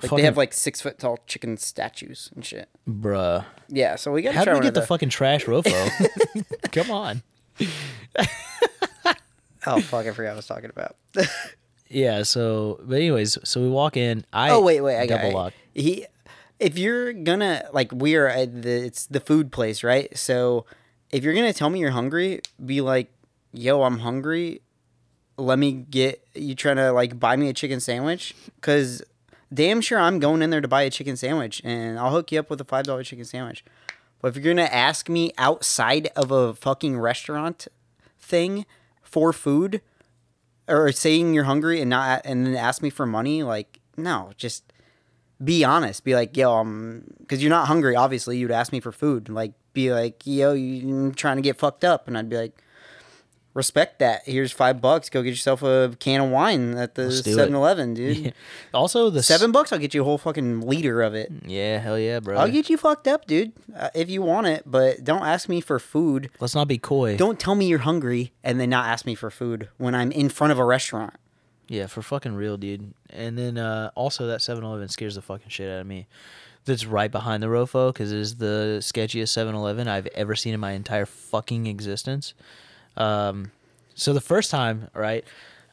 Like 0.00 0.08
Fucking- 0.10 0.16
they 0.16 0.22
have 0.22 0.38
like 0.38 0.54
six 0.54 0.80
foot 0.80 0.98
tall 0.98 1.18
chicken 1.26 1.58
statues 1.58 2.30
and 2.34 2.42
shit. 2.46 2.70
bruh. 2.88 3.44
Yeah, 3.68 3.96
so 3.96 4.10
we 4.10 4.22
gotta 4.22 4.38
How 4.38 4.44
try 4.44 4.54
did 4.54 4.60
we 4.60 4.66
get 4.68 4.74
the 4.74 4.80
the 4.80 4.86
fucking 4.86 5.10
trash 5.10 5.44
rofo? 5.44 6.42
Come 6.72 6.90
on. 6.90 7.22
Oh 9.66 9.80
fuck, 9.80 10.06
I 10.06 10.12
forgot 10.12 10.30
what 10.30 10.32
I 10.32 10.36
was 10.36 10.46
talking 10.46 10.70
about. 10.70 10.96
Yeah, 11.88 12.22
so 12.22 12.80
but 12.82 12.96
anyways, 12.96 13.38
so 13.44 13.60
we 13.60 13.68
walk 13.68 13.96
in. 13.96 14.24
I 14.32 14.50
oh 14.50 14.60
wait, 14.60 14.80
wait, 14.80 14.98
I 14.98 15.06
got 15.06 15.18
double 15.18 15.30
it. 15.30 15.34
lock. 15.34 15.52
He, 15.74 16.06
if 16.58 16.78
you're 16.78 17.12
gonna 17.12 17.68
like, 17.72 17.92
we 17.92 18.16
are 18.16 18.26
at 18.26 18.62
the 18.62 18.86
it's 18.86 19.06
the 19.06 19.20
food 19.20 19.52
place, 19.52 19.84
right? 19.84 20.16
So 20.16 20.66
if 21.10 21.22
you're 21.22 21.34
gonna 21.34 21.52
tell 21.52 21.70
me 21.70 21.78
you're 21.78 21.90
hungry, 21.90 22.40
be 22.64 22.80
like, 22.80 23.12
yo, 23.52 23.82
I'm 23.82 23.98
hungry. 23.98 24.60
Let 25.36 25.58
me 25.58 25.72
get 25.72 26.26
you 26.34 26.54
trying 26.54 26.76
to 26.76 26.90
like 26.92 27.18
buy 27.20 27.36
me 27.36 27.48
a 27.48 27.52
chicken 27.52 27.80
sandwich, 27.80 28.34
cause 28.60 29.02
damn 29.52 29.80
sure 29.80 29.98
I'm 29.98 30.18
going 30.18 30.42
in 30.42 30.50
there 30.50 30.60
to 30.60 30.68
buy 30.68 30.82
a 30.82 30.90
chicken 30.90 31.16
sandwich, 31.16 31.60
and 31.64 31.98
I'll 31.98 32.10
hook 32.10 32.32
you 32.32 32.40
up 32.40 32.50
with 32.50 32.60
a 32.60 32.64
five 32.64 32.86
dollar 32.86 33.04
chicken 33.04 33.24
sandwich. 33.24 33.64
But 34.20 34.28
if 34.28 34.42
you're 34.42 34.54
gonna 34.54 34.68
ask 34.68 35.08
me 35.08 35.32
outside 35.38 36.08
of 36.16 36.30
a 36.30 36.54
fucking 36.54 36.98
restaurant 36.98 37.68
thing 38.18 38.64
for 39.14 39.32
food, 39.32 39.80
or 40.66 40.90
saying 40.90 41.34
you're 41.34 41.44
hungry 41.44 41.80
and 41.80 41.88
not 41.88 42.22
and 42.24 42.44
then 42.44 42.56
ask 42.56 42.82
me 42.82 42.90
for 42.90 43.06
money, 43.06 43.44
like 43.44 43.78
no, 43.96 44.32
just 44.36 44.72
be 45.42 45.62
honest. 45.62 46.02
Be 46.02 46.14
like, 46.16 46.36
yo, 46.36 46.52
um, 46.52 47.04
I'm 47.06 47.14
because 47.20 47.40
you're 47.42 47.50
not 47.58 47.68
hungry. 47.68 47.94
Obviously, 47.94 48.38
you'd 48.38 48.50
ask 48.50 48.72
me 48.72 48.80
for 48.80 48.90
food. 48.90 49.28
Like, 49.28 49.52
be 49.72 49.92
like, 49.92 50.26
yo, 50.26 50.52
you- 50.52 50.88
I'm 50.88 51.14
trying 51.14 51.36
to 51.36 51.42
get 51.42 51.56
fucked 51.58 51.84
up, 51.84 52.08
and 52.08 52.18
I'd 52.18 52.28
be 52.28 52.36
like, 52.36 52.60
respect 53.54 54.00
that. 54.00 54.22
Here's 54.24 54.52
five 54.52 54.80
bucks. 54.80 55.08
Go 55.08 55.22
get 55.22 55.30
yourself 55.30 55.62
a 55.62 55.96
can 55.98 56.20
of 56.20 56.30
wine 56.30 56.76
at 56.76 56.94
the 56.96 57.04
Let's 57.04 57.22
do 57.22 57.30
it. 57.30 57.34
7 57.34 57.54
Eleven, 57.54 57.94
dude. 57.94 58.16
Yeah. 58.16 58.30
Also, 58.74 59.10
the 59.10 59.20
s- 59.20 59.26
Seven 59.26 59.52
bucks, 59.52 59.72
I'll 59.72 59.78
get 59.78 59.94
you 59.94 60.02
a 60.02 60.04
whole 60.04 60.18
fucking 60.18 60.60
liter 60.62 61.00
of 61.02 61.14
it. 61.14 61.30
Yeah, 61.46 61.78
hell 61.78 61.98
yeah, 61.98 62.20
bro. 62.20 62.36
I'll 62.36 62.50
get 62.50 62.68
you 62.68 62.76
fucked 62.76 63.08
up, 63.08 63.26
dude, 63.26 63.52
uh, 63.76 63.90
if 63.94 64.10
you 64.10 64.20
want 64.22 64.46
it, 64.48 64.64
but 64.66 65.02
don't 65.04 65.22
ask 65.22 65.48
me 65.48 65.60
for 65.60 65.78
food. 65.78 66.30
Let's 66.40 66.54
not 66.54 66.68
be 66.68 66.78
coy. 66.78 67.16
Don't 67.16 67.38
tell 67.40 67.54
me 67.54 67.66
you're 67.66 67.78
hungry 67.80 68.32
and 68.42 68.60
then 68.60 68.70
not 68.70 68.86
ask 68.86 69.06
me 69.06 69.14
for 69.14 69.30
food 69.30 69.68
when 69.78 69.94
I'm 69.94 70.10
in 70.12 70.28
front 70.28 70.52
of 70.52 70.58
a 70.58 70.64
restaurant. 70.64 71.14
Yeah, 71.68 71.86
for 71.86 72.02
fucking 72.02 72.34
real, 72.34 72.58
dude. 72.58 72.92
And 73.08 73.38
then 73.38 73.56
uh, 73.56 73.90
also 73.94 74.26
that 74.26 74.40
7-Eleven 74.40 74.88
scares 74.88 75.14
the 75.14 75.22
fucking 75.22 75.48
shit 75.48 75.70
out 75.70 75.80
of 75.80 75.86
me. 75.86 76.06
That's 76.66 76.84
right 76.86 77.10
behind 77.10 77.42
the 77.42 77.46
Rofo 77.46 77.92
because 77.92 78.10
it 78.12 78.18
is 78.18 78.36
the 78.36 78.78
sketchiest 78.80 79.28
7-Eleven 79.28 79.86
I've 79.88 80.06
ever 80.08 80.34
seen 80.34 80.52
in 80.54 80.60
my 80.60 80.72
entire 80.72 81.06
fucking 81.06 81.66
existence. 81.66 82.34
Um, 82.96 83.50
so 83.94 84.12
the 84.12 84.20
first 84.20 84.50
time, 84.50 84.88
right, 84.94 85.24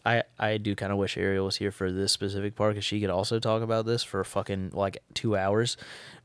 I 0.05 0.23
I 0.39 0.57
do 0.57 0.75
kind 0.75 0.91
of 0.91 0.97
wish 0.97 1.17
Ariel 1.17 1.45
was 1.45 1.57
here 1.57 1.71
for 1.71 1.91
this 1.91 2.11
specific 2.11 2.55
part 2.55 2.73
because 2.73 2.85
she 2.85 3.01
could 3.01 3.09
also 3.09 3.39
talk 3.39 3.61
about 3.61 3.85
this 3.85 4.03
for 4.03 4.23
fucking 4.23 4.71
like 4.73 4.97
two 5.13 5.35
hours. 5.35 5.77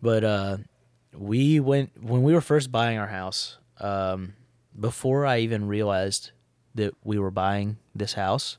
But 0.02 0.24
uh, 0.24 0.56
we 1.14 1.60
went 1.60 1.90
when 2.02 2.22
we 2.22 2.34
were 2.34 2.40
first 2.40 2.70
buying 2.72 2.98
our 2.98 3.08
house. 3.08 3.58
Um, 3.80 4.34
before 4.78 5.26
I 5.26 5.38
even 5.38 5.68
realized 5.68 6.30
that 6.74 6.94
we 7.02 7.18
were 7.18 7.30
buying 7.30 7.78
this 7.94 8.14
house, 8.14 8.58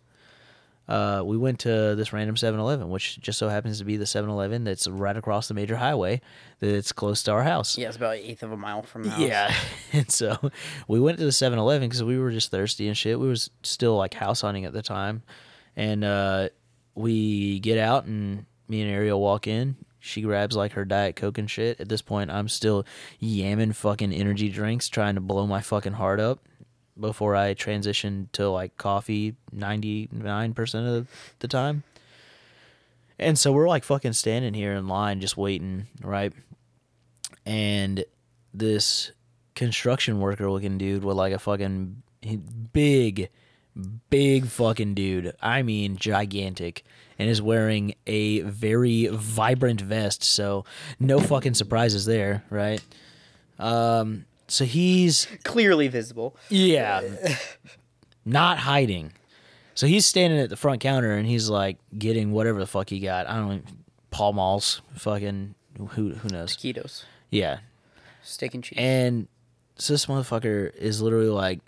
uh, 0.87 1.21
we 1.25 1.37
went 1.37 1.59
to 1.59 1.95
this 1.95 2.13
random 2.13 2.35
7-Eleven, 2.35 2.89
which 2.89 3.19
just 3.19 3.37
so 3.37 3.49
happens 3.49 3.79
to 3.79 3.85
be 3.85 3.97
the 3.97 4.05
7-Eleven 4.05 4.63
that's 4.63 4.87
right 4.87 5.17
across 5.17 5.47
the 5.47 5.53
major 5.53 5.75
highway 5.75 6.21
that's 6.59 6.93
close 6.93 7.23
to 7.23 7.31
our 7.31 7.43
house. 7.43 7.77
Yeah, 7.77 7.87
it's 7.87 7.97
about 7.97 8.15
an 8.15 8.23
eighth 8.23 8.41
of 8.43 8.51
a 8.51 8.57
mile 8.57 8.83
from 8.83 9.03
the 9.03 9.09
house. 9.09 9.19
Yeah. 9.19 9.53
And 9.93 10.11
so 10.11 10.51
we 10.87 10.99
went 10.99 11.17
to 11.17 11.25
the 11.25 11.31
7 11.31 11.57
Eleven 11.57 11.87
because 11.87 12.03
we 12.03 12.17
were 12.19 12.31
just 12.31 12.51
thirsty 12.51 12.87
and 12.87 12.97
shit. 12.97 13.19
We 13.19 13.27
was 13.27 13.49
still 13.63 13.97
like 13.97 14.13
house 14.13 14.41
hunting 14.41 14.65
at 14.65 14.73
the 14.73 14.81
time. 14.81 15.23
And 15.75 16.03
uh, 16.03 16.49
we 16.95 17.59
get 17.59 17.77
out 17.77 18.05
and 18.05 18.45
me 18.67 18.81
and 18.81 18.91
Ariel 18.91 19.19
walk 19.19 19.47
in. 19.47 19.75
She 19.99 20.21
grabs 20.21 20.55
like 20.55 20.73
her 20.73 20.85
Diet 20.85 21.15
Coke 21.15 21.37
and 21.37 21.49
shit. 21.49 21.81
At 21.81 21.89
this 21.89 22.01
point, 22.01 22.31
I'm 22.31 22.47
still 22.47 22.85
yamming 23.21 23.75
fucking 23.75 24.13
energy 24.13 24.49
drinks, 24.49 24.87
trying 24.87 25.15
to 25.15 25.21
blow 25.21 25.47
my 25.47 25.61
fucking 25.61 25.93
heart 25.93 26.19
up 26.19 26.39
before 26.99 27.35
I 27.35 27.53
transitioned 27.53 28.31
to 28.33 28.49
like 28.49 28.77
coffee 28.77 29.35
99% 29.55 30.97
of 30.97 31.07
the 31.39 31.47
time. 31.47 31.83
And 33.19 33.37
so 33.37 33.51
we're 33.51 33.67
like 33.67 33.83
fucking 33.83 34.13
standing 34.13 34.53
here 34.53 34.73
in 34.73 34.87
line 34.87 35.21
just 35.21 35.37
waiting, 35.37 35.87
right? 36.01 36.33
and 37.47 38.03
this 38.53 39.11
construction 39.55 40.19
worker 40.19 40.51
looking 40.51 40.77
dude 40.77 41.03
with 41.03 41.15
like 41.15 41.33
a 41.33 41.39
fucking 41.39 42.03
big 42.73 43.29
big 44.09 44.45
fucking 44.45 44.93
dude 44.93 45.33
i 45.41 45.61
mean 45.61 45.95
gigantic 45.95 46.83
and 47.17 47.29
is 47.29 47.41
wearing 47.41 47.95
a 48.05 48.41
very 48.41 49.07
vibrant 49.07 49.79
vest 49.79 50.23
so 50.23 50.65
no 50.99 51.19
fucking 51.19 51.53
surprises 51.53 52.05
there 52.05 52.43
right 52.49 52.81
um 53.59 54.25
so 54.47 54.65
he's 54.65 55.27
Clearly 55.43 55.87
visible. 55.87 56.35
yeah 56.49 57.01
not 58.25 58.57
hiding 58.59 59.13
so 59.75 59.87
he's 59.87 60.05
standing 60.05 60.39
at 60.39 60.49
the 60.49 60.55
front 60.57 60.81
counter 60.81 61.11
and 61.13 61.27
he's 61.27 61.49
like 61.49 61.77
getting 61.97 62.31
whatever 62.31 62.59
the 62.59 62.67
fuck 62.67 62.89
he 62.89 62.99
got 62.99 63.27
i 63.27 63.35
don't 63.35 63.49
know 63.49 63.61
Pall 64.11 64.33
Malls 64.33 64.81
fucking 64.95 65.53
who 65.91 66.13
who 66.13 66.29
knows 66.29 66.55
Taquitos. 66.57 67.03
yeah 67.29 67.59
Steak 68.23 68.53
and 68.55 68.63
cheese. 68.63 68.77
and 68.79 69.27
so 69.77 69.93
this 69.93 70.05
motherfucker 70.07 70.73
is 70.75 71.01
literally 71.01 71.29
like 71.29 71.59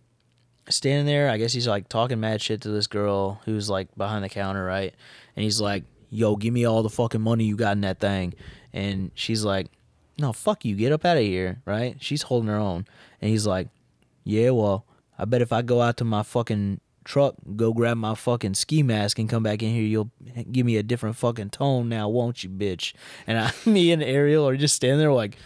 standing 0.69 1.05
there. 1.05 1.29
I 1.29 1.37
guess 1.37 1.53
he's 1.53 1.67
like 1.67 1.87
talking 1.89 2.19
mad 2.19 2.41
shit 2.41 2.61
to 2.61 2.69
this 2.69 2.87
girl 2.87 3.39
who's 3.45 3.69
like 3.69 3.87
behind 3.95 4.23
the 4.23 4.29
counter, 4.29 4.63
right? 4.65 4.93
And 5.35 5.43
he's 5.43 5.61
like, 5.61 5.83
"Yo, 6.09 6.35
give 6.35 6.53
me 6.53 6.65
all 6.65 6.81
the 6.83 6.89
fucking 6.89 7.21
money 7.21 7.43
you 7.45 7.55
got 7.55 7.73
in 7.73 7.81
that 7.81 7.99
thing." 7.99 8.33
And 8.73 9.11
she's 9.13 9.43
like, 9.45 9.67
"No, 10.19 10.33
fuck 10.33 10.65
you. 10.65 10.75
Get 10.75 10.91
up 10.91 11.05
out 11.05 11.17
of 11.17 11.23
here." 11.23 11.61
Right? 11.65 11.97
She's 11.99 12.23
holding 12.23 12.49
her 12.49 12.57
own. 12.57 12.85
And 13.21 13.31
he's 13.31 13.47
like, 13.47 13.67
"Yeah, 14.23 14.51
well, 14.51 14.85
I 15.17 15.25
bet 15.25 15.41
if 15.41 15.51
I 15.51 15.61
go 15.61 15.81
out 15.81 15.97
to 15.97 16.05
my 16.05 16.23
fucking 16.23 16.79
truck, 17.05 17.35
go 17.55 17.73
grab 17.73 17.97
my 17.97 18.13
fucking 18.13 18.53
ski 18.53 18.83
mask 18.83 19.17
and 19.19 19.27
come 19.29 19.41
back 19.41 19.63
in 19.63 19.73
here, 19.73 19.83
you'll 19.83 20.11
give 20.51 20.65
me 20.65 20.77
a 20.77 20.83
different 20.83 21.15
fucking 21.15 21.49
tone 21.49 21.89
now, 21.89 22.07
won't 22.09 22.43
you, 22.43 22.49
bitch?" 22.49 22.93
And 23.25 23.37
I, 23.39 23.51
me 23.69 23.91
and 23.91 24.03
Ariel 24.03 24.47
are 24.47 24.57
just 24.57 24.75
standing 24.75 24.99
there 24.99 25.11
like, 25.13 25.37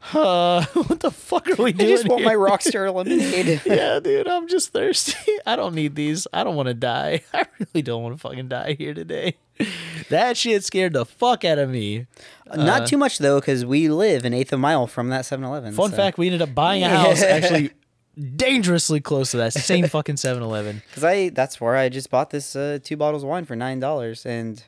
"Huh? 0.00 0.62
What 0.74 1.00
the 1.00 1.10
fuck 1.10 1.48
are 1.48 1.62
we 1.62 1.72
doing? 1.72 1.90
I 1.92 1.94
just 1.96 2.08
want 2.08 2.20
here? 2.22 2.28
my 2.28 2.34
Rockstar 2.34 2.94
lemonade. 2.94 3.62
yeah, 3.66 3.98
dude, 4.00 4.28
I'm 4.28 4.46
just 4.48 4.72
thirsty. 4.72 5.32
I 5.46 5.56
don't 5.56 5.74
need 5.74 5.94
these. 5.96 6.26
I 6.32 6.44
don't 6.44 6.56
want 6.56 6.68
to 6.68 6.74
die. 6.74 7.22
I 7.34 7.46
really 7.58 7.82
don't 7.82 8.02
want 8.02 8.14
to 8.14 8.20
fucking 8.20 8.48
die 8.48 8.74
here 8.74 8.94
today. 8.94 9.36
That 10.08 10.38
shit 10.38 10.64
scared 10.64 10.94
the 10.94 11.04
fuck 11.04 11.44
out 11.44 11.58
of 11.58 11.68
me. 11.68 12.06
Not 12.54 12.86
too 12.86 12.96
much 12.96 13.18
though, 13.18 13.40
because 13.40 13.66
we 13.66 13.88
live 13.88 14.24
an 14.24 14.32
eighth 14.32 14.54
of 14.54 14.58
a 14.58 14.62
mile 14.62 14.86
from 14.86 15.10
that 15.10 15.24
7-Eleven. 15.24 15.74
Fun 15.74 15.90
so- 15.90 15.96
fact, 15.96 16.16
we 16.16 16.26
ended 16.26 16.40
up 16.40 16.54
buying 16.54 16.82
a 16.82 16.88
house 16.88 17.22
actually 17.22 17.72
dangerously 18.36 19.00
close 19.00 19.32
to 19.32 19.36
that 19.36 19.52
same 19.52 19.86
fucking 19.86 20.14
7-Eleven. 20.14 20.82
Because 20.88 21.04
I 21.12 21.28
that's 21.28 21.60
where 21.60 21.76
I 21.76 21.88
just 21.90 22.10
bought 22.10 22.30
this 22.30 22.56
uh, 22.56 22.78
two 22.82 22.96
bottles 22.96 23.22
of 23.22 23.28
wine 23.28 23.44
for 23.44 23.54
nine 23.54 23.80
dollars, 23.80 24.24
and 24.24 24.64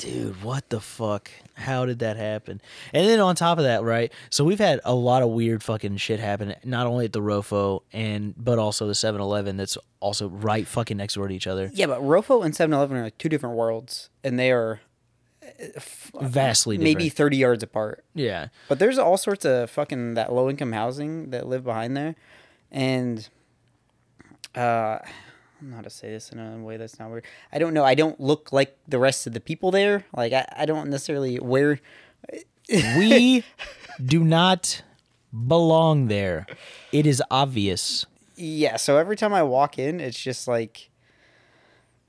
Dude, 0.00 0.42
what 0.42 0.68
the 0.70 0.80
fuck? 0.80 1.30
How 1.54 1.84
did 1.84 1.98
that 1.98 2.16
happen? 2.16 2.60
And 2.94 3.06
then 3.06 3.20
on 3.20 3.36
top 3.36 3.58
of 3.58 3.64
that, 3.64 3.82
right? 3.82 4.10
So 4.30 4.44
we've 4.44 4.58
had 4.58 4.80
a 4.84 4.94
lot 4.94 5.22
of 5.22 5.28
weird 5.28 5.62
fucking 5.62 5.98
shit 5.98 6.18
happen, 6.20 6.54
not 6.64 6.86
only 6.86 7.04
at 7.04 7.12
the 7.12 7.20
Rofo 7.20 7.82
and 7.92 8.34
but 8.36 8.58
also 8.58 8.86
the 8.86 8.94
7-Eleven 8.94 9.58
that's 9.58 9.76
also 10.00 10.28
right 10.30 10.66
fucking 10.66 10.96
next 10.96 11.14
door 11.14 11.28
to 11.28 11.34
each 11.34 11.46
other. 11.46 11.70
yeah, 11.74 11.86
but 11.86 12.00
Rofo 12.00 12.42
and 12.44 12.54
7-Eleven 12.54 12.96
are 12.96 13.02
like 13.02 13.18
two 13.18 13.28
different 13.28 13.56
worlds, 13.56 14.08
and 14.24 14.38
they 14.38 14.50
are 14.50 14.80
Vastly 16.20 16.76
different. 16.76 16.98
maybe 16.98 17.08
thirty 17.08 17.36
yards 17.36 17.62
apart. 17.62 18.04
Yeah. 18.14 18.48
But 18.68 18.78
there's 18.78 18.98
all 18.98 19.16
sorts 19.18 19.44
of 19.44 19.68
fucking 19.70 20.14
that 20.14 20.32
low 20.32 20.48
income 20.48 20.72
housing 20.72 21.30
that 21.30 21.46
live 21.48 21.64
behind 21.64 21.96
there, 21.96 22.14
and 22.70 23.28
uh, 24.54 24.98
I 25.60 25.62
don't 25.62 25.70
know 25.72 25.76
how 25.76 25.82
to 25.82 25.90
say 25.90 26.08
this 26.10 26.32
in 26.32 26.38
a 26.38 26.56
way 26.58 26.78
that's 26.78 26.98
not 26.98 27.10
weird. 27.10 27.26
I 27.52 27.58
don't 27.58 27.74
know. 27.74 27.84
I 27.84 27.94
don't 27.94 28.18
look 28.18 28.50
like 28.50 28.78
the 28.88 28.98
rest 28.98 29.26
of 29.26 29.34
the 29.34 29.40
people 29.40 29.70
there. 29.70 30.06
Like 30.16 30.32
I, 30.32 30.46
I 30.56 30.64
don't 30.64 30.88
necessarily 30.88 31.38
wear. 31.38 31.80
we 32.96 33.44
do 34.02 34.24
not 34.24 34.82
belong 35.46 36.06
there. 36.06 36.46
It 36.92 37.06
is 37.06 37.22
obvious. 37.30 38.06
Yeah. 38.36 38.76
So 38.76 38.96
every 38.96 39.16
time 39.16 39.34
I 39.34 39.42
walk 39.42 39.78
in, 39.78 40.00
it's 40.00 40.18
just 40.18 40.48
like 40.48 40.88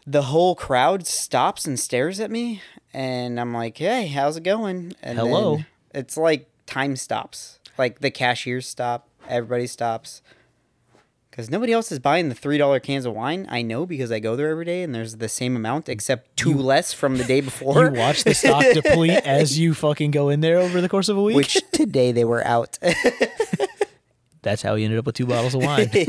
the 0.08 0.24
whole 0.24 0.56
crowd 0.56 1.06
stops 1.06 1.66
and 1.66 1.78
stares 1.78 2.22
at 2.22 2.32
me, 2.32 2.62
and 2.94 3.38
I'm 3.38 3.54
like, 3.54 3.78
"Hey, 3.78 4.08
how's 4.08 4.38
it 4.38 4.44
going?" 4.44 4.94
And 5.04 5.18
Hello. 5.20 5.58
then 5.58 5.66
it's 5.94 6.16
like 6.16 6.48
time 6.68 6.96
stops. 6.96 7.60
Like 7.78 8.00
the 8.00 8.12
cashiers 8.12 8.66
stop. 8.66 9.10
Everybody 9.28 9.68
stops. 9.68 10.22
Because 11.32 11.50
nobody 11.50 11.72
else 11.72 11.92
is 11.94 12.00
buying 12.00 12.28
the 12.28 12.36
three 12.36 12.58
dollar 12.58 12.82
cans 12.82 13.06
of 13.06 13.14
wine. 13.14 13.48
I 13.50 13.62
know 13.62 13.86
because 13.86 14.12
I 14.12 14.20
go 14.20 14.36
there 14.36 14.50
every 14.50 14.66
day, 14.66 14.84
and 14.84 14.94
there's 14.94 15.16
the 15.16 15.30
same 15.30 15.56
amount 15.56 15.88
except 15.88 16.36
two 16.36 16.54
less 16.54 16.92
from 16.92 17.18
the 17.18 17.24
day 17.24 17.40
before. 17.40 17.86
You 17.86 17.92
watch 17.92 18.26
the 18.26 18.34
stock 18.34 18.66
deplete 18.74 19.26
as 19.26 19.58
you 19.58 19.74
fucking 19.74 20.12
go 20.12 20.28
in 20.28 20.42
there 20.42 20.58
over 20.58 20.82
the 20.82 20.90
course 20.90 21.08
of 21.08 21.18
a 21.18 21.22
week. 21.24 21.38
which 21.38 21.58
today 21.72 22.12
they 22.12 22.26
were 22.26 22.46
out. 22.46 22.78
That's 24.42 24.62
how 24.62 24.76
he 24.76 24.84
ended 24.84 25.00
up 25.00 25.06
with 25.06 25.16
two 25.16 25.26
bottles 25.26 25.56
of 25.56 25.64
wine. 25.64 25.90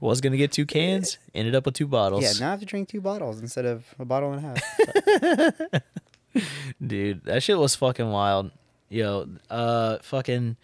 Was 0.00 0.20
gonna 0.20 0.36
get 0.36 0.52
two 0.52 0.64
cans, 0.66 1.18
ended 1.34 1.54
up 1.56 1.66
with 1.66 1.74
two 1.74 1.86
bottles. 1.88 2.22
yeah, 2.22 2.32
now 2.38 2.48
I 2.48 2.50
have 2.52 2.60
to 2.60 2.66
drink 2.66 2.88
two 2.88 3.00
bottles 3.00 3.40
instead 3.40 3.64
of 3.64 3.84
a 3.98 4.04
bottle 4.04 4.32
and 4.32 4.44
a 4.44 5.54
half. 6.34 6.44
Dude, 6.84 7.24
that 7.24 7.42
shit 7.42 7.58
was 7.58 7.74
fucking 7.74 8.08
wild. 8.08 8.52
Yo, 8.88 9.28
uh, 9.50 9.98
fucking 10.02 10.56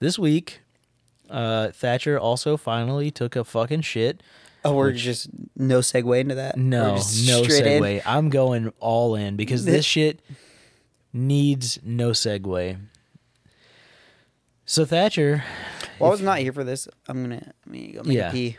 this 0.00 0.18
week, 0.18 0.60
uh, 1.30 1.70
Thatcher 1.72 2.18
also 2.18 2.56
finally 2.56 3.10
took 3.10 3.36
a 3.36 3.44
fucking 3.44 3.82
shit. 3.82 4.22
Oh, 4.64 4.74
we're 4.74 4.92
just 4.92 5.28
no 5.56 5.78
segue 5.78 6.20
into 6.20 6.34
that. 6.34 6.58
No, 6.58 6.96
no 6.96 7.00
straight 7.00 7.66
in? 7.66 7.82
segue. 7.82 8.02
I'm 8.04 8.28
going 8.28 8.72
all 8.78 9.14
in 9.14 9.36
because 9.36 9.64
this 9.64 9.84
shit 9.94 10.20
needs 11.12 11.78
no 11.82 12.10
segue. 12.10 12.78
So 14.66 14.84
Thatcher, 14.84 15.42
Well, 15.98 16.10
I 16.10 16.12
was 16.12 16.20
not 16.20 16.38
here 16.38 16.52
for 16.52 16.62
this. 16.64 16.86
I'm 17.08 17.22
gonna 17.22 17.42
let 17.44 17.66
me 17.66 17.92
go 17.92 18.02
make 18.04 18.16
Yeah. 18.16 18.28
a 18.28 18.32
pee. 18.32 18.56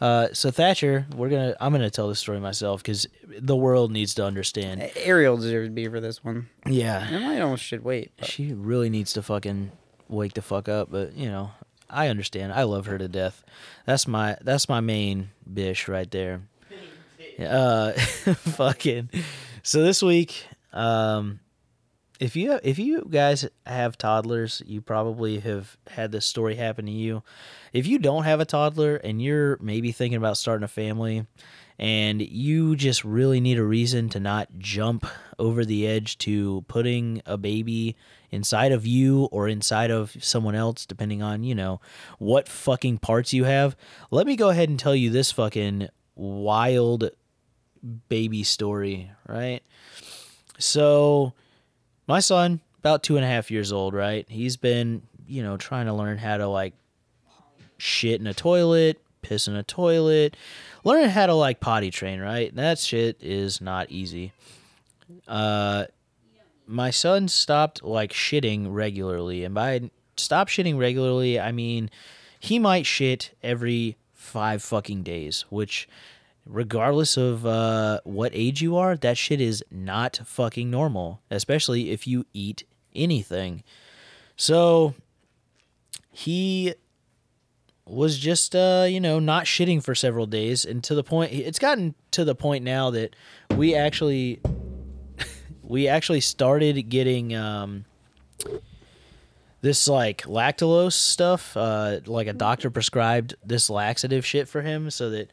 uh, 0.00 0.28
so 0.32 0.50
Thatcher, 0.50 1.06
we're 1.14 1.28
gonna. 1.28 1.54
I'm 1.60 1.70
gonna 1.72 1.90
tell 1.90 2.08
this 2.08 2.18
story 2.18 2.40
myself 2.40 2.82
because 2.82 3.06
the 3.38 3.54
world 3.56 3.92
needs 3.92 4.14
to 4.14 4.24
understand. 4.24 4.90
Ariel 4.96 5.36
deserves 5.36 5.68
to 5.68 5.72
be 5.72 5.86
for 5.86 6.00
this 6.00 6.24
one. 6.24 6.48
Yeah, 6.66 7.06
And 7.06 7.24
I 7.24 7.40
almost 7.40 7.62
should 7.62 7.84
wait. 7.84 8.10
but- 8.16 8.26
she 8.28 8.52
really 8.52 8.90
needs 8.90 9.12
to 9.12 9.22
fucking 9.22 9.70
wake 10.08 10.34
the 10.34 10.42
fuck 10.42 10.68
up. 10.68 10.90
But 10.90 11.14
you 11.16 11.28
know, 11.28 11.50
I 11.92 12.08
understand. 12.08 12.52
I 12.52 12.62
love 12.64 12.86
her 12.86 12.98
to 12.98 13.08
death. 13.08 13.44
That's 13.86 14.08
my 14.08 14.36
that's 14.40 14.68
my 14.68 14.80
main 14.80 15.30
bish 15.52 15.88
right 15.88 16.10
there. 16.10 16.42
Uh, 17.38 17.92
fucking. 17.92 19.08
So 19.62 19.82
this 19.82 20.02
week, 20.02 20.46
um, 20.72 21.40
if 22.20 22.36
you 22.36 22.60
if 22.62 22.78
you 22.78 23.08
guys 23.10 23.48
have 23.66 23.96
toddlers, 23.96 24.62
you 24.66 24.80
probably 24.80 25.40
have 25.40 25.76
had 25.88 26.12
this 26.12 26.26
story 26.26 26.54
happen 26.56 26.84
to 26.86 26.92
you. 26.92 27.22
If 27.72 27.86
you 27.86 27.98
don't 27.98 28.24
have 28.24 28.38
a 28.38 28.44
toddler 28.44 28.96
and 28.96 29.20
you're 29.20 29.56
maybe 29.60 29.92
thinking 29.92 30.18
about 30.18 30.36
starting 30.36 30.62
a 30.62 30.68
family 30.68 31.26
and 31.78 32.20
you 32.22 32.76
just 32.76 33.04
really 33.04 33.40
need 33.40 33.58
a 33.58 33.64
reason 33.64 34.08
to 34.10 34.20
not 34.20 34.48
jump 34.58 35.06
over 35.38 35.64
the 35.64 35.86
edge 35.86 36.18
to 36.18 36.64
putting 36.68 37.22
a 37.26 37.36
baby 37.36 37.96
inside 38.30 38.72
of 38.72 38.86
you 38.86 39.24
or 39.32 39.48
inside 39.48 39.90
of 39.90 40.16
someone 40.20 40.54
else 40.54 40.86
depending 40.86 41.22
on, 41.22 41.44
you 41.44 41.54
know, 41.54 41.80
what 42.18 42.48
fucking 42.48 42.98
parts 42.98 43.32
you 43.32 43.44
have, 43.44 43.76
let 44.10 44.26
me 44.26 44.36
go 44.36 44.48
ahead 44.48 44.68
and 44.68 44.78
tell 44.78 44.94
you 44.94 45.10
this 45.10 45.32
fucking 45.32 45.88
wild 46.14 47.10
baby 48.08 48.42
story, 48.42 49.10
right? 49.26 49.62
So 50.58 51.32
my 52.06 52.20
son, 52.20 52.60
about 52.78 53.02
two 53.02 53.16
and 53.16 53.24
a 53.24 53.28
half 53.28 53.50
years 53.50 53.72
old, 53.72 53.94
right? 53.94 54.26
He's 54.28 54.56
been, 54.56 55.02
you 55.26 55.42
know, 55.42 55.56
trying 55.56 55.86
to 55.86 55.92
learn 55.92 56.18
how 56.18 56.36
to 56.36 56.46
like 56.46 56.74
shit 57.78 58.20
in 58.20 58.26
a 58.26 58.34
toilet, 58.34 59.00
piss 59.22 59.48
in 59.48 59.56
a 59.56 59.62
toilet, 59.62 60.36
learning 60.84 61.10
how 61.10 61.26
to 61.26 61.34
like 61.34 61.60
potty 61.60 61.90
train, 61.90 62.20
right? 62.20 62.54
That 62.54 62.78
shit 62.78 63.16
is 63.20 63.60
not 63.60 63.90
easy. 63.90 64.32
Uh, 65.26 65.86
my 66.66 66.90
son 66.90 67.28
stopped 67.28 67.82
like 67.82 68.12
shitting 68.12 68.66
regularly, 68.70 69.44
and 69.44 69.54
by 69.54 69.90
stop 70.16 70.48
shitting 70.48 70.78
regularly, 70.78 71.38
I 71.40 71.52
mean 71.52 71.90
he 72.38 72.58
might 72.58 72.86
shit 72.86 73.36
every 73.42 73.96
five 74.14 74.62
fucking 74.62 75.02
days, 75.02 75.44
which 75.48 75.88
regardless 76.46 77.16
of 77.16 77.46
uh, 77.46 78.00
what 78.04 78.32
age 78.34 78.60
you 78.60 78.76
are, 78.76 78.96
that 78.96 79.16
shit 79.16 79.40
is 79.40 79.64
not 79.70 80.20
fucking 80.24 80.70
normal, 80.70 81.20
especially 81.30 81.90
if 81.90 82.06
you 82.06 82.26
eat 82.32 82.64
anything. 82.94 83.62
So 84.36 84.94
he 86.10 86.74
was 87.86 88.18
just 88.18 88.54
uh, 88.54 88.86
you 88.88 89.00
know 89.00 89.18
not 89.18 89.44
shitting 89.44 89.82
for 89.82 89.94
several 89.94 90.26
days, 90.26 90.64
and 90.64 90.82
to 90.84 90.94
the 90.94 91.04
point 91.04 91.32
it's 91.32 91.58
gotten 91.58 91.94
to 92.12 92.24
the 92.24 92.34
point 92.34 92.64
now 92.64 92.90
that 92.90 93.14
we 93.56 93.74
actually 93.74 94.40
we 95.62 95.88
actually 95.88 96.20
started 96.20 96.88
getting 96.88 97.34
um, 97.34 97.84
this 99.60 99.88
like 99.88 100.22
lactulose 100.22 100.92
stuff, 100.92 101.56
uh, 101.56 102.00
like 102.06 102.26
a 102.26 102.32
doctor 102.32 102.70
prescribed 102.70 103.34
this 103.44 103.70
laxative 103.70 104.26
shit 104.26 104.48
for 104.48 104.62
him, 104.62 104.90
so 104.90 105.10
that 105.10 105.30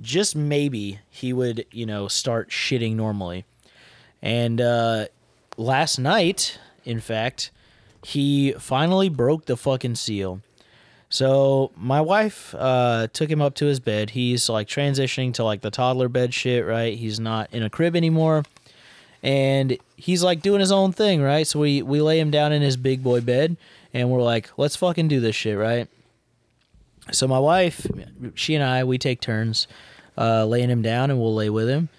just 0.00 0.34
maybe 0.34 1.00
he 1.10 1.32
would, 1.32 1.66
you 1.70 1.86
know, 1.86 2.08
start 2.08 2.50
shitting 2.50 2.94
normally. 2.94 3.44
And 4.22 4.60
uh, 4.60 5.06
last 5.56 5.98
night, 5.98 6.58
in 6.84 7.00
fact, 7.00 7.50
he 8.02 8.52
finally 8.52 9.08
broke 9.08 9.46
the 9.46 9.56
fucking 9.56 9.96
seal. 9.96 10.40
So 11.14 11.70
my 11.76 12.00
wife 12.00 12.56
uh, 12.58 13.06
took 13.12 13.30
him 13.30 13.40
up 13.40 13.54
to 13.56 13.66
his 13.66 13.78
bed. 13.78 14.10
He's 14.10 14.48
like 14.48 14.66
transitioning 14.66 15.32
to 15.34 15.44
like 15.44 15.60
the 15.60 15.70
toddler 15.70 16.08
bed 16.08 16.34
shit, 16.34 16.66
right? 16.66 16.98
He's 16.98 17.20
not 17.20 17.54
in 17.54 17.62
a 17.62 17.70
crib 17.70 17.94
anymore. 17.94 18.42
And 19.22 19.78
he's 19.96 20.24
like 20.24 20.42
doing 20.42 20.58
his 20.58 20.72
own 20.72 20.90
thing, 20.90 21.22
right? 21.22 21.46
So 21.46 21.60
we, 21.60 21.82
we 21.82 22.00
lay 22.00 22.18
him 22.18 22.32
down 22.32 22.50
in 22.50 22.62
his 22.62 22.76
big 22.76 23.04
boy 23.04 23.20
bed 23.20 23.56
and 23.92 24.10
we're 24.10 24.22
like, 24.22 24.50
let's 24.56 24.74
fucking 24.74 25.06
do 25.06 25.20
this 25.20 25.36
shit, 25.36 25.56
right? 25.56 25.86
So 27.12 27.28
my 27.28 27.38
wife, 27.38 27.86
she 28.34 28.56
and 28.56 28.64
I, 28.64 28.82
we 28.82 28.98
take 28.98 29.20
turns 29.20 29.68
uh, 30.18 30.44
laying 30.46 30.68
him 30.68 30.82
down, 30.82 31.12
and 31.12 31.20
we'll 31.20 31.34
lay 31.34 31.48
with 31.48 31.68
him. 31.68 31.90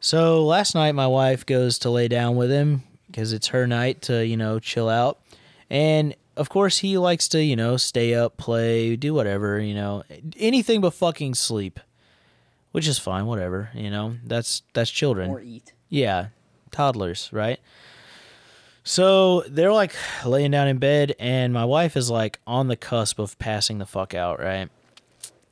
So 0.00 0.44
last 0.44 0.74
night, 0.74 0.96
my 0.96 1.06
wife 1.06 1.46
goes 1.46 1.78
to 1.80 1.90
lay 1.90 2.08
down 2.08 2.34
with 2.34 2.50
him 2.50 2.82
because 3.06 3.32
it's 3.32 3.48
her 3.48 3.68
night 3.68 4.02
to 4.02 4.26
you 4.26 4.36
know 4.36 4.58
chill 4.58 4.88
out, 4.88 5.20
and 5.70 6.16
of 6.38 6.48
course 6.48 6.78
he 6.78 6.96
likes 6.96 7.28
to 7.28 7.42
you 7.42 7.56
know 7.56 7.76
stay 7.76 8.14
up, 8.14 8.36
play, 8.36 8.96
do 8.96 9.12
whatever 9.12 9.60
you 9.60 9.74
know, 9.74 10.04
anything 10.36 10.80
but 10.80 10.94
fucking 10.94 11.34
sleep, 11.34 11.80
which 12.72 12.86
is 12.86 12.98
fine, 12.98 13.26
whatever 13.26 13.70
you 13.74 13.90
know. 13.90 14.16
That's 14.24 14.62
that's 14.72 14.90
children. 14.90 15.30
Or 15.30 15.40
eat. 15.40 15.72
Yeah, 15.88 16.28
toddlers, 16.70 17.28
right? 17.32 17.58
So 18.84 19.42
they're 19.48 19.72
like 19.72 19.94
laying 20.24 20.50
down 20.50 20.68
in 20.68 20.78
bed, 20.78 21.14
and 21.18 21.52
my 21.52 21.66
wife 21.66 21.96
is 21.96 22.10
like 22.10 22.40
on 22.46 22.68
the 22.68 22.76
cusp 22.76 23.18
of 23.18 23.38
passing 23.38 23.78
the 23.78 23.86
fuck 23.86 24.14
out, 24.14 24.40
right? 24.40 24.70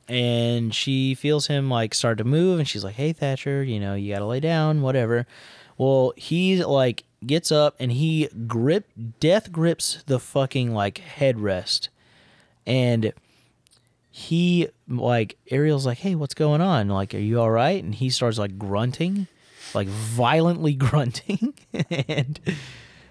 And 0.08 0.74
she 0.74 1.14
feels 1.14 1.48
him 1.48 1.68
like 1.68 1.92
start 1.94 2.18
to 2.18 2.24
move, 2.24 2.58
and 2.58 2.66
she's 2.66 2.84
like, 2.84 2.94
"Hey, 2.94 3.12
Thatcher, 3.12 3.62
you 3.62 3.80
know, 3.80 3.94
you 3.94 4.14
gotta 4.14 4.24
lay 4.24 4.40
down, 4.40 4.80
whatever." 4.80 5.26
Well, 5.78 6.12
he 6.16 6.64
like 6.64 7.04
gets 7.24 7.50
up 7.50 7.74
and 7.78 7.92
he 7.92 8.28
grip 8.46 8.88
death 9.20 9.52
grips 9.52 10.02
the 10.06 10.18
fucking 10.18 10.72
like 10.72 11.00
headrest, 11.18 11.88
and 12.66 13.12
he 14.10 14.68
like 14.88 15.36
Ariel's 15.50 15.84
like, 15.86 15.98
"Hey, 15.98 16.14
what's 16.14 16.34
going 16.34 16.60
on? 16.60 16.88
Like, 16.88 17.14
are 17.14 17.18
you 17.18 17.40
all 17.40 17.50
right?" 17.50 17.82
And 17.82 17.94
he 17.94 18.08
starts 18.08 18.38
like 18.38 18.58
grunting, 18.58 19.26
like 19.74 19.88
violently 19.88 20.74
grunting, 20.74 21.54
and 21.90 22.40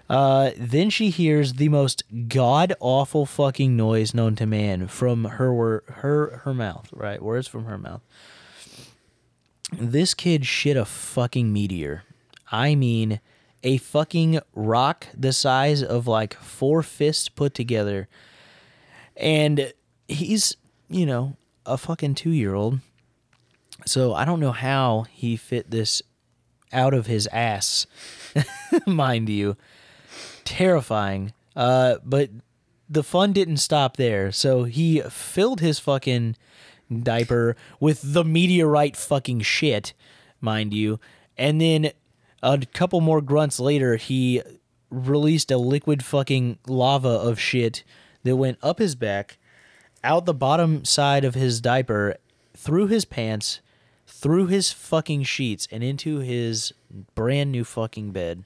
uh, 0.08 0.50
then 0.56 0.90
she 0.90 1.10
hears 1.10 1.54
the 1.54 1.68
most 1.68 2.02
god 2.28 2.74
awful 2.80 3.26
fucking 3.26 3.76
noise 3.76 4.14
known 4.14 4.34
to 4.36 4.46
man 4.46 4.88
from 4.88 5.24
her 5.24 5.84
her 5.86 6.40
her 6.44 6.54
mouth. 6.54 6.88
Right, 6.92 7.22
words 7.22 7.46
from 7.46 7.66
her 7.66 7.78
mouth. 7.78 8.02
This 9.72 10.14
kid 10.14 10.46
shit 10.46 10.76
a 10.76 10.84
fucking 10.84 11.52
meteor. 11.52 12.04
I 12.50 12.74
mean, 12.74 13.20
a 13.62 13.78
fucking 13.78 14.40
rock 14.54 15.08
the 15.16 15.32
size 15.32 15.82
of 15.82 16.06
like 16.06 16.34
four 16.34 16.82
fists 16.82 17.28
put 17.28 17.54
together, 17.54 18.08
and 19.16 19.72
he's 20.08 20.56
you 20.88 21.06
know 21.06 21.36
a 21.64 21.76
fucking 21.76 22.14
two 22.14 22.30
year 22.30 22.54
old. 22.54 22.80
So 23.84 24.14
I 24.14 24.24
don't 24.24 24.40
know 24.40 24.52
how 24.52 25.06
he 25.10 25.36
fit 25.36 25.70
this 25.70 26.02
out 26.72 26.94
of 26.94 27.06
his 27.06 27.26
ass, 27.28 27.86
mind 28.86 29.28
you 29.28 29.56
terrifying. 30.46 31.34
Uh, 31.54 31.96
but 32.02 32.30
the 32.88 33.02
fun 33.02 33.34
didn't 33.34 33.58
stop 33.58 33.98
there. 33.98 34.32
So 34.32 34.64
he 34.64 35.00
filled 35.10 35.60
his 35.60 35.78
fucking 35.78 36.36
diaper 37.02 37.56
with 37.78 38.00
the 38.14 38.24
meteorite 38.24 38.96
fucking 38.96 39.40
shit, 39.40 39.92
mind 40.40 40.72
you. 40.72 40.98
And 41.36 41.60
then 41.60 41.90
a 42.42 42.58
couple 42.72 43.00
more 43.00 43.20
grunts 43.20 43.58
later, 43.60 43.96
he 43.96 44.42
released 44.90 45.50
a 45.50 45.56
liquid 45.58 46.04
fucking 46.04 46.58
lava 46.66 47.08
of 47.08 47.40
shit 47.40 47.82
that 48.24 48.36
went 48.36 48.58
up 48.62 48.78
his 48.78 48.94
back, 48.94 49.38
out 50.04 50.26
the 50.26 50.34
bottom 50.34 50.84
side 50.84 51.24
of 51.24 51.34
his 51.34 51.60
diaper, 51.60 52.16
through 52.56 52.86
his 52.86 53.04
pants, 53.04 53.60
through 54.06 54.46
his 54.46 54.72
fucking 54.72 55.22
sheets, 55.24 55.66
and 55.70 55.82
into 55.82 56.18
his 56.18 56.72
brand 57.14 57.50
new 57.52 57.64
fucking 57.64 58.12
bed. 58.12 58.44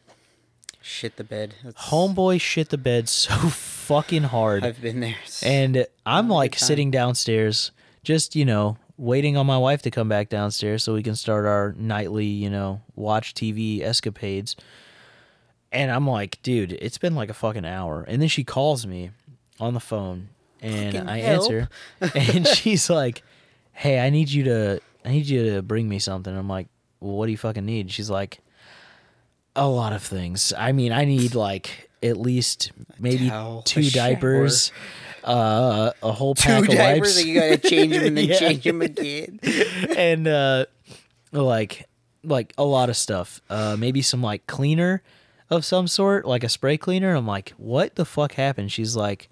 Shit 0.82 1.16
the 1.16 1.24
bed. 1.24 1.54
That's- 1.62 1.90
Homeboy 1.90 2.40
shit 2.40 2.70
the 2.70 2.78
bed 2.78 3.08
so 3.08 3.34
fucking 3.50 4.24
hard. 4.24 4.64
I've 4.64 4.80
been 4.80 5.00
there. 5.00 5.16
And 5.42 5.86
I'm 6.06 6.28
like 6.28 6.56
sitting 6.56 6.90
downstairs, 6.90 7.70
just, 8.02 8.34
you 8.34 8.46
know, 8.46 8.78
waiting 9.00 9.36
on 9.38 9.46
my 9.46 9.56
wife 9.56 9.80
to 9.82 9.90
come 9.90 10.08
back 10.08 10.28
downstairs 10.28 10.84
so 10.84 10.92
we 10.92 11.02
can 11.02 11.16
start 11.16 11.46
our 11.46 11.74
nightly, 11.78 12.26
you 12.26 12.50
know, 12.50 12.82
watch 12.94 13.32
TV 13.32 13.80
escapades. 13.80 14.56
And 15.72 15.90
I'm 15.90 16.06
like, 16.06 16.40
dude, 16.42 16.72
it's 16.72 16.98
been 16.98 17.14
like 17.14 17.30
a 17.30 17.34
fucking 17.34 17.64
hour. 17.64 18.04
And 18.06 18.20
then 18.20 18.28
she 18.28 18.44
calls 18.44 18.86
me 18.86 19.10
on 19.58 19.72
the 19.72 19.80
phone 19.80 20.28
and 20.60 20.92
Fucking 20.94 21.08
I 21.08 21.18
help. 21.20 21.42
answer 21.44 21.68
and 22.14 22.46
she's 22.46 22.90
like, 22.90 23.22
"Hey, 23.72 23.98
I 24.00 24.10
need 24.10 24.28
you 24.28 24.44
to 24.44 24.80
I 25.04 25.10
need 25.12 25.26
you 25.26 25.54
to 25.54 25.62
bring 25.62 25.88
me 25.88 25.98
something." 25.98 26.36
I'm 26.36 26.48
like, 26.48 26.66
well, 27.00 27.16
"What 27.16 27.26
do 27.26 27.32
you 27.32 27.38
fucking 27.38 27.64
need?" 27.64 27.90
She's 27.90 28.10
like, 28.10 28.40
"A 29.56 29.66
lot 29.66 29.94
of 29.94 30.02
things. 30.02 30.52
I 30.58 30.72
mean, 30.72 30.92
I 30.92 31.06
need 31.06 31.34
like 31.34 31.88
at 32.02 32.18
least 32.18 32.72
maybe 32.98 33.28
towel, 33.30 33.62
two 33.62 33.80
shower. 33.84 34.04
Uh, 35.24 35.92
a 36.02 36.12
whole 36.12 36.34
two 36.34 36.48
pack 36.48 36.62
of 36.62 36.68
diapers 36.68 37.16
wipes, 37.16 37.24
you 37.24 37.34
gotta 37.34 37.58
change 37.58 37.92
them 37.92 38.04
and 38.06 38.16
then 38.16 38.24
Yeah. 38.28 38.38
change 38.38 38.64
them 38.64 38.82
again. 38.82 39.40
and 39.96 40.26
uh, 40.28 40.66
like 41.32 41.86
like 42.24 42.52
a 42.58 42.64
lot 42.64 42.88
of 42.90 42.96
stuff. 42.96 43.40
Uh, 43.48 43.76
maybe 43.78 44.02
some 44.02 44.22
like 44.22 44.46
cleaner 44.46 45.02
of 45.48 45.64
some 45.64 45.88
sort, 45.88 46.26
like 46.26 46.44
a 46.44 46.48
spray 46.48 46.76
cleaner. 46.76 47.14
I'm 47.14 47.26
like, 47.26 47.50
what 47.56 47.94
the 47.96 48.04
fuck 48.04 48.32
happened? 48.32 48.70
She's 48.72 48.94
like, 48.96 49.28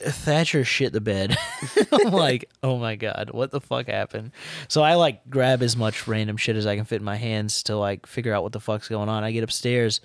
Thatcher 0.00 0.64
shit 0.64 0.92
the 0.92 1.00
bed. 1.00 1.36
I'm 1.92 2.12
like, 2.12 2.48
oh 2.62 2.78
my 2.78 2.94
god, 2.94 3.30
what 3.32 3.50
the 3.50 3.60
fuck 3.60 3.88
happened? 3.88 4.30
So 4.68 4.80
I 4.82 4.94
like 4.94 5.28
grab 5.28 5.60
as 5.60 5.76
much 5.76 6.06
random 6.06 6.36
shit 6.36 6.54
as 6.54 6.66
I 6.66 6.76
can 6.76 6.84
fit 6.84 7.00
in 7.00 7.04
my 7.04 7.16
hands 7.16 7.64
to 7.64 7.76
like 7.76 8.06
figure 8.06 8.32
out 8.32 8.44
what 8.44 8.52
the 8.52 8.60
fuck's 8.60 8.86
going 8.86 9.08
on. 9.08 9.24
I 9.24 9.32
get 9.32 9.42
upstairs, 9.42 10.00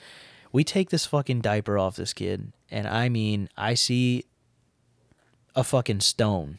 we 0.52 0.64
take 0.64 0.90
this 0.90 1.06
fucking 1.06 1.42
diaper 1.42 1.78
off 1.78 1.96
this 1.96 2.12
kid, 2.14 2.52
and 2.72 2.88
I 2.88 3.10
mean, 3.10 3.50
I 3.56 3.76
see 3.76 4.26
a 5.56 5.64
fucking 5.64 6.00
stone, 6.02 6.58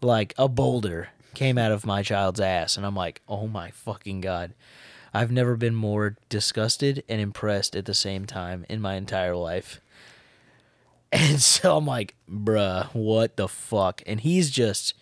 like 0.00 0.34
a 0.38 0.48
boulder, 0.48 1.08
came 1.34 1.56
out 1.58 1.72
of 1.72 1.86
my 1.86 2.02
child's 2.02 2.40
ass, 2.40 2.76
and 2.76 2.84
I'm 2.84 2.94
like, 2.96 3.20
oh 3.28 3.46
my 3.46 3.70
fucking 3.70 4.20
god. 4.20 4.52
I've 5.14 5.30
never 5.30 5.56
been 5.56 5.74
more 5.74 6.16
disgusted 6.30 7.04
and 7.08 7.20
impressed 7.20 7.76
at 7.76 7.84
the 7.84 7.92
same 7.94 8.24
time 8.24 8.64
in 8.68 8.80
my 8.80 8.94
entire 8.94 9.36
life. 9.36 9.80
And 11.14 11.42
so 11.42 11.76
I'm 11.76 11.84
like, 11.84 12.14
bruh, 12.26 12.86
what 12.94 13.36
the 13.36 13.46
fuck? 13.46 14.00
And 14.06 14.18
he's 14.20 14.48
just 14.48 14.94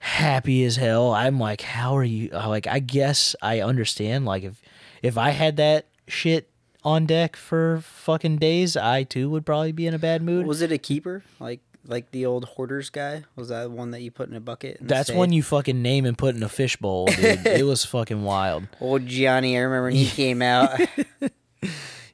happy 0.00 0.62
as 0.64 0.76
hell. 0.76 1.12
I'm 1.12 1.38
like, 1.38 1.62
how 1.62 1.96
are 1.96 2.04
you? 2.04 2.28
uh, 2.34 2.46
Like, 2.48 2.66
I 2.66 2.80
guess 2.80 3.34
I 3.40 3.60
understand. 3.62 4.26
Like, 4.26 4.42
if 4.42 4.60
if 5.02 5.16
I 5.16 5.30
had 5.30 5.56
that 5.56 5.86
shit 6.06 6.50
on 6.84 7.06
deck 7.06 7.34
for 7.34 7.80
fucking 7.82 8.36
days, 8.36 8.76
I 8.76 9.04
too 9.04 9.30
would 9.30 9.46
probably 9.46 9.72
be 9.72 9.86
in 9.86 9.94
a 9.94 9.98
bad 9.98 10.20
mood. 10.22 10.46
Was 10.46 10.60
it 10.60 10.70
a 10.70 10.76
keeper? 10.76 11.22
Like 11.38 11.60
like 11.86 12.10
the 12.10 12.26
old 12.26 12.44
hoarders 12.44 12.90
guy? 12.90 13.24
Was 13.36 13.48
that 13.48 13.70
one 13.70 13.90
that 13.92 14.02
you 14.02 14.10
put 14.10 14.28
in 14.28 14.36
a 14.36 14.40
bucket? 14.40 14.80
and 14.80 14.88
That's 14.88 15.10
one 15.10 15.32
you 15.32 15.42
fucking 15.42 15.80
name 15.82 16.04
and 16.04 16.16
put 16.16 16.34
in 16.34 16.42
a 16.42 16.48
fishbowl, 16.48 17.06
dude. 17.06 17.18
it 17.46 17.64
was 17.66 17.84
fucking 17.84 18.22
wild. 18.22 18.68
Old 18.80 19.06
Johnny, 19.06 19.56
I 19.56 19.60
remember 19.60 19.84
when 19.84 19.94
he 19.94 20.06
came 20.10 20.42
out. 20.42 20.80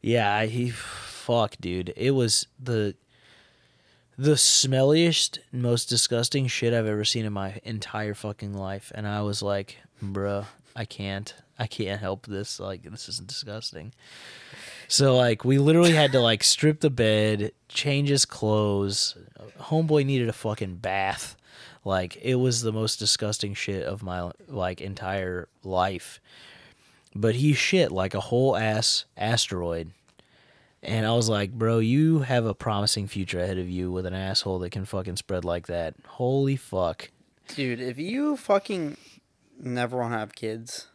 Yeah, 0.02 0.44
he 0.44 0.70
fuck, 0.70 1.56
dude. 1.60 1.92
It 1.96 2.12
was 2.12 2.46
the 2.62 2.94
the 4.18 4.32
smelliest, 4.32 5.38
most 5.52 5.86
disgusting 5.88 6.46
shit 6.46 6.72
I've 6.72 6.86
ever 6.86 7.04
seen 7.04 7.26
in 7.26 7.32
my 7.32 7.60
entire 7.64 8.14
fucking 8.14 8.54
life. 8.54 8.90
And 8.94 9.06
I 9.06 9.22
was 9.22 9.42
like, 9.42 9.76
bruh, 10.02 10.46
I 10.74 10.84
can't. 10.84 11.34
I 11.58 11.66
can't 11.66 12.00
help 12.00 12.26
this. 12.26 12.58
Like, 12.60 12.82
this 12.82 13.08
is 13.08 13.18
disgusting. 13.18 13.92
So 14.88 15.16
like 15.16 15.44
we 15.44 15.58
literally 15.58 15.92
had 15.92 16.12
to 16.12 16.20
like 16.20 16.42
strip 16.42 16.80
the 16.80 16.90
bed, 16.90 17.52
change 17.68 18.08
his 18.08 18.24
clothes. 18.24 19.16
Homeboy 19.58 20.04
needed 20.04 20.28
a 20.28 20.32
fucking 20.32 20.76
bath. 20.76 21.36
Like 21.84 22.16
it 22.22 22.36
was 22.36 22.62
the 22.62 22.72
most 22.72 22.98
disgusting 22.98 23.54
shit 23.54 23.84
of 23.84 24.02
my 24.02 24.30
like 24.48 24.80
entire 24.80 25.48
life. 25.62 26.20
But 27.14 27.36
he 27.36 27.54
shit 27.54 27.90
like 27.90 28.14
a 28.14 28.20
whole 28.20 28.56
ass 28.56 29.04
asteroid. 29.16 29.92
And 30.82 31.04
I 31.06 31.12
was 31.12 31.28
like, 31.28 31.52
bro, 31.52 31.78
you 31.78 32.20
have 32.20 32.46
a 32.46 32.54
promising 32.54 33.08
future 33.08 33.40
ahead 33.40 33.58
of 33.58 33.68
you 33.68 33.90
with 33.90 34.06
an 34.06 34.14
asshole 34.14 34.60
that 34.60 34.70
can 34.70 34.84
fucking 34.84 35.16
spread 35.16 35.44
like 35.44 35.66
that. 35.66 35.94
Holy 36.06 36.54
fuck. 36.56 37.10
Dude, 37.48 37.80
if 37.80 37.98
you 37.98 38.36
fucking 38.36 38.96
never 39.58 39.96
want 39.96 40.12
to 40.12 40.18
have 40.18 40.34
kids, 40.34 40.88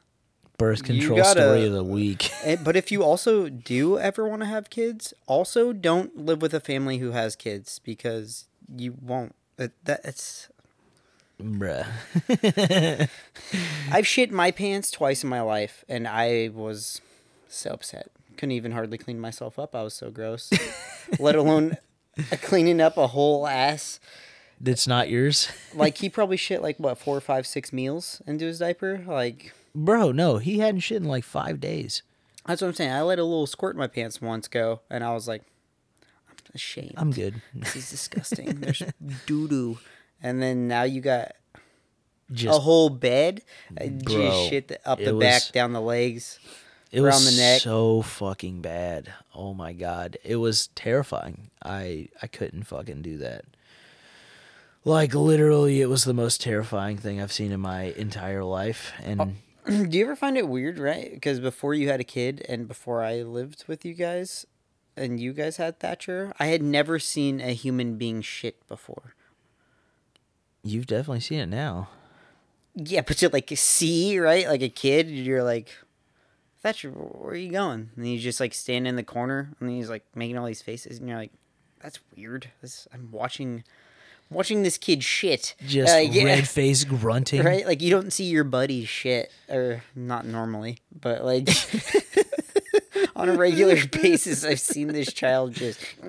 Birth 0.62 0.84
control 0.84 1.18
gotta- 1.18 1.42
story 1.42 1.66
of 1.66 1.74
the 1.74 1.84
week. 1.84 2.32
but 2.64 2.76
if 2.76 2.92
you 2.92 3.04
also 3.04 3.50
do 3.50 3.98
ever 3.98 4.28
want 4.28 4.44
to 4.44 4.48
have 4.48 4.70
kids, 4.70 5.14
also 5.26 5.74
don't 5.74 6.16
live 6.16 6.42
with 6.42 6.54
a 6.54 6.60
family 6.60 7.00
who 7.00 7.12
has 7.12 7.36
kids 7.36 7.80
because 7.80 8.46
you 8.74 8.96
won't. 9.02 9.36
That, 9.58 9.72
that 9.86 10.02
it's 10.04 10.50
Bruh. 11.42 11.88
I've 13.92 14.06
shit 14.06 14.32
my 14.32 14.52
pants 14.52 14.92
twice 14.92 15.24
in 15.24 15.30
my 15.30 15.42
life, 15.42 15.84
and 15.90 16.08
I 16.08 16.52
was 16.54 17.02
so 17.48 17.72
upset. 17.72 18.12
Couldn't 18.38 18.52
even 18.52 18.72
hardly 18.72 18.98
clean 18.98 19.20
myself 19.20 19.58
up. 19.58 19.76
I 19.76 19.82
was 19.84 19.96
so 19.96 20.12
gross. 20.12 20.52
Let 21.20 21.36
alone 21.36 21.78
cleaning 22.44 22.80
up 22.80 22.98
a 22.98 23.08
whole 23.08 23.48
ass. 23.48 24.00
That's 24.60 24.86
not 24.86 25.10
yours. 25.10 25.50
Like 25.74 25.98
he 25.98 26.10
probably 26.10 26.38
shit 26.38 26.62
like 26.62 26.78
what 26.78 27.00
four, 27.00 27.20
five, 27.20 27.48
six 27.48 27.74
meals 27.74 28.22
into 28.28 28.46
his 28.46 28.60
diaper. 28.60 29.04
Like 29.08 29.54
Bro, 29.74 30.12
no, 30.14 30.38
he 30.38 30.60
hadn't 30.60 30.82
shit 30.82 30.98
in 30.98 31.06
like 31.08 31.24
five 31.24 31.60
days. 31.60 32.04
that's 32.46 32.62
what 32.62 32.68
I'm 32.70 32.74
saying. 32.74 32.92
I 32.92 33.02
let 33.02 33.20
a 33.20 33.24
little 33.24 33.48
squirt 33.48 33.76
in 33.76 33.80
my 33.80 33.88
pants 33.88 34.22
once 34.22 34.48
go, 34.48 34.82
and 34.90 35.04
I 35.04 35.14
was 35.14 35.28
like, 35.28 35.44
I'm 36.02 36.38
ashamed. 36.56 36.94
I'm 36.98 37.12
good. 37.12 37.42
This 37.54 37.76
is 37.76 37.90
disgusting. 37.92 38.60
There's 38.60 38.84
doo 39.26 39.48
doo, 39.48 39.80
and 40.22 40.42
then 40.42 40.68
now 40.68 40.84
you 40.84 41.00
got 41.02 41.32
Just 42.32 42.58
a 42.58 42.62
whole 42.62 42.90
bed, 42.90 43.42
uh, 43.80 43.88
Bro, 43.88 44.14
just 44.14 44.50
shit 44.50 44.68
the, 44.68 44.90
up 44.90 45.00
the 45.00 45.14
back, 45.14 45.44
down 45.54 45.72
the 45.74 45.82
legs. 45.82 46.40
it 46.92 47.00
around 47.00 47.14
was 47.24 47.36
the 47.38 47.42
neck. 47.42 47.62
so 47.62 48.02
fucking 48.02 48.62
bad. 48.62 49.14
Oh 49.34 49.54
my 49.54 49.72
god, 49.72 50.18
it 50.26 50.36
was 50.36 50.68
terrifying. 50.76 51.50
I 51.64 52.10
I 52.22 52.28
couldn't 52.28 52.64
fucking 52.64 53.02
do 53.04 53.18
that. 53.20 53.46
Like 54.84 55.14
literally, 55.14 55.80
it 55.82 55.88
was 55.90 56.04
the 56.06 56.14
most 56.14 56.42
terrifying 56.42 56.98
thing 56.98 57.22
I've 57.22 57.32
seen 57.32 57.52
in 57.52 57.60
my 57.62 57.84
entire 57.96 58.44
life. 58.44 58.92
And 59.04 59.38
Do 59.66 59.98
you 59.98 60.06
ever 60.06 60.16
find 60.16 60.38
it 60.38 60.48
weird, 60.48 60.80
right? 60.80 61.12
Because 61.12 61.40
before 61.40 61.74
you 61.74 61.90
had 61.90 62.00
a 62.00 62.06
kid 62.06 62.44
and 62.50 62.68
before 62.68 63.04
I 63.04 63.22
lived 63.22 63.66
with 63.68 63.86
you 63.86 63.94
guys 63.94 64.46
and 64.98 65.20
you 65.20 65.34
guys 65.34 65.58
had 65.58 65.80
Thatcher, 65.80 66.34
I 66.40 66.48
had 66.48 66.64
never 66.64 66.98
seen 67.00 67.40
a 67.40 67.54
human 67.54 67.96
being 67.98 68.22
shit 68.22 68.68
before. 68.68 69.14
you've 70.64 70.88
definitely 70.88 71.20
seen 71.22 71.40
it 71.40 71.50
now. 71.50 71.90
Yeah, 72.76 73.02
but 73.02 73.18
to 73.18 73.30
like 73.30 73.52
see, 73.56 74.18
right? 74.20 74.48
Like 74.48 74.62
a 74.62 74.70
kid, 74.70 75.10
you're 75.10 75.44
like, 75.44 75.76
Thatcher, 76.62 76.90
where 76.90 77.34
are 77.34 77.36
you 77.36 77.52
going? 77.52 77.90
And 77.96 78.06
he's 78.06 78.24
just 78.24 78.40
like 78.40 78.54
standing 78.54 78.90
in 78.90 78.96
the 78.96 79.04
corner 79.04 79.54
and 79.60 79.70
he's 79.70 79.90
like 79.90 80.06
making 80.16 80.38
all 80.38 80.46
these 80.46 80.62
faces 80.62 81.00
and 81.00 81.08
you're 81.08 81.18
like, 81.18 81.32
that's 81.82 82.00
weird. 82.16 82.52
This, 82.62 82.88
I'm 82.94 83.10
watching 83.12 83.64
watching 84.32 84.64
this 84.64 84.78
kid 84.80 85.04
shit. 85.04 85.54
Just 85.68 85.94
Uh, 85.94 86.00
yeah. 86.00 86.24
red 86.24 86.48
face 86.48 86.84
grunting. 86.84 87.44
right? 87.44 87.66
Like 87.66 87.82
you 87.82 87.90
don't 87.92 88.12
see 88.12 88.24
your 88.26 88.44
buddy 88.44 88.86
shit, 88.86 89.32
or 89.50 89.84
not 89.96 90.26
normally, 90.26 90.80
but 91.00 91.24
like 91.24 91.48
on 93.16 93.30
a 93.30 93.34
regular 93.38 93.78
basis, 93.92 94.44
I've 94.44 94.60
seen 94.60 94.88
this 94.88 95.12
child 95.14 95.54
just 95.54 95.80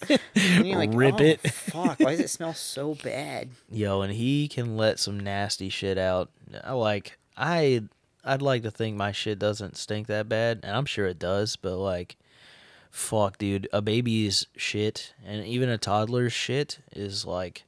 like, 0.00 0.90
Rip 0.92 1.14
"Oh, 1.18 1.22
it." 1.24 1.40
Fuck! 1.50 2.00
Why 2.00 2.10
does 2.12 2.20
it 2.20 2.30
smell 2.30 2.54
so 2.54 2.94
bad? 2.94 3.50
Yo, 3.70 4.00
and 4.02 4.12
he 4.12 4.48
can 4.48 4.76
let 4.76 4.98
some 4.98 5.18
nasty 5.20 5.68
shit 5.68 5.98
out. 5.98 6.30
I 6.64 6.72
like 6.72 7.18
I 7.36 7.82
I'd 8.24 8.42
like 8.42 8.62
to 8.62 8.70
think 8.70 8.96
my 8.96 9.12
shit 9.12 9.38
doesn't 9.38 9.76
stink 9.76 10.06
that 10.08 10.28
bad, 10.28 10.60
and 10.62 10.76
I'm 10.76 10.86
sure 10.86 11.06
it 11.06 11.18
does, 11.18 11.56
but 11.56 11.76
like 11.76 12.16
fuck, 12.90 13.38
dude, 13.38 13.68
a 13.72 13.80
baby's 13.82 14.46
shit 14.56 15.14
and 15.24 15.44
even 15.46 15.68
a 15.68 15.78
toddler's 15.78 16.32
shit 16.32 16.78
is 16.92 17.24
like 17.24 17.64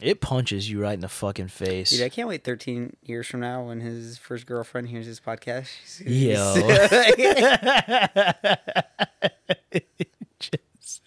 it 0.00 0.20
punches 0.20 0.68
you 0.68 0.82
right 0.82 0.94
in 0.94 1.00
the 1.00 1.08
fucking 1.08 1.46
face. 1.48 1.90
Dude, 1.90 2.02
I 2.02 2.08
can't 2.08 2.28
wait 2.28 2.42
13 2.42 2.96
years 3.04 3.28
from 3.28 3.40
now 3.40 3.62
when 3.62 3.80
his 3.80 4.18
first 4.18 4.46
girlfriend 4.46 4.88
hears 4.88 5.06
his 5.06 5.20
podcast. 5.20 5.68
Just- 10.40 11.02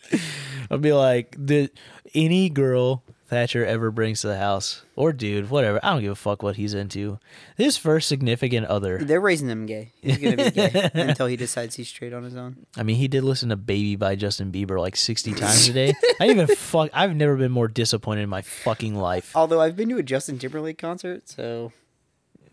I'll 0.72 0.78
be 0.78 0.94
like, 0.94 1.36
the 1.38 1.70
any 2.14 2.50
girl 2.50 3.04
Thatcher 3.36 3.66
ever 3.66 3.92
brings 3.92 4.22
to 4.22 4.28
the 4.28 4.38
house, 4.38 4.84
or 4.96 5.12
dude, 5.12 5.50
whatever, 5.50 5.80
I 5.84 5.92
don't 5.92 6.02
give 6.02 6.14
a 6.14 6.16
fuck 6.16 6.42
what 6.42 6.56
he's 6.56 6.74
into. 6.74 7.20
His 7.58 7.76
first 7.78 8.08
significant 8.08 8.66
other. 8.68 8.98
They're 9.00 9.20
raising 9.20 9.50
him 9.50 9.66
gay. 9.66 9.92
He's 10.02 10.18
gonna 10.18 10.38
be 10.38 10.52
gay 10.52 10.90
until 10.94 11.28
he 11.28 11.36
decides 11.36 11.76
he's 11.76 11.90
straight 11.90 12.14
on 12.14 12.24
his 12.24 12.36
own. 12.36 12.66
I 12.78 12.84
mean, 12.84 12.96
he 12.96 13.08
did 13.10 13.24
listen 13.24 13.50
to 13.50 13.56
"Baby" 13.58 13.98
by 13.98 14.16
Justin 14.16 14.52
Bieber 14.52 14.80
like 14.80 14.96
sixty 14.96 15.34
times 15.34 15.68
a 15.68 15.74
day. 15.74 15.94
I 16.22 16.30
even 16.30 16.48
fuck. 16.56 16.90
I've 16.94 17.16
never 17.16 17.36
been 17.36 17.52
more 17.52 17.68
disappointed 17.68 18.22
in 18.22 18.30
my 18.30 18.42
fucking 18.42 18.96
life, 18.96 19.36
Although 19.36 19.60
I've 19.62 19.76
been 19.76 19.90
to 19.90 19.98
a 19.98 20.04
Justin 20.04 20.40
Timberlake 20.40 20.78
concert, 20.78 21.28
so 21.28 21.74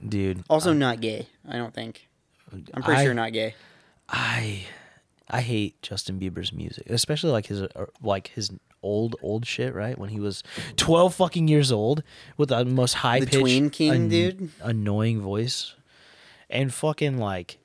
dude. 0.06 0.42
also 0.50 0.72
not 0.72 1.00
gay. 1.00 1.28
I 1.48 1.56
don't 1.58 1.72
think. 1.72 2.08
I'm 2.74 2.82
pretty 2.82 3.00
I- 3.00 3.04
sure 3.04 3.14
not 3.14 3.32
gay. 3.32 3.54
I 4.08 4.66
I 5.30 5.40
hate 5.40 5.80
Justin 5.80 6.18
Bieber's 6.20 6.52
music, 6.52 6.90
especially 6.90 7.30
like 7.30 7.46
his 7.46 7.62
uh, 7.62 7.86
like 8.02 8.28
his 8.34 8.50
old 8.82 9.16
old 9.22 9.46
shit. 9.46 9.74
Right 9.74 9.98
when 9.98 10.10
he 10.10 10.20
was 10.20 10.42
twelve 10.76 11.14
fucking 11.14 11.48
years 11.48 11.70
old 11.72 12.02
with 12.36 12.50
the 12.50 12.64
most 12.64 12.94
high 12.94 13.20
pitched, 13.20 13.32
Tween 13.34 13.70
King, 13.70 14.08
dude? 14.08 14.50
annoying 14.62 15.20
voice, 15.20 15.74
and 16.50 16.72
fucking 16.72 17.18
like 17.18 17.58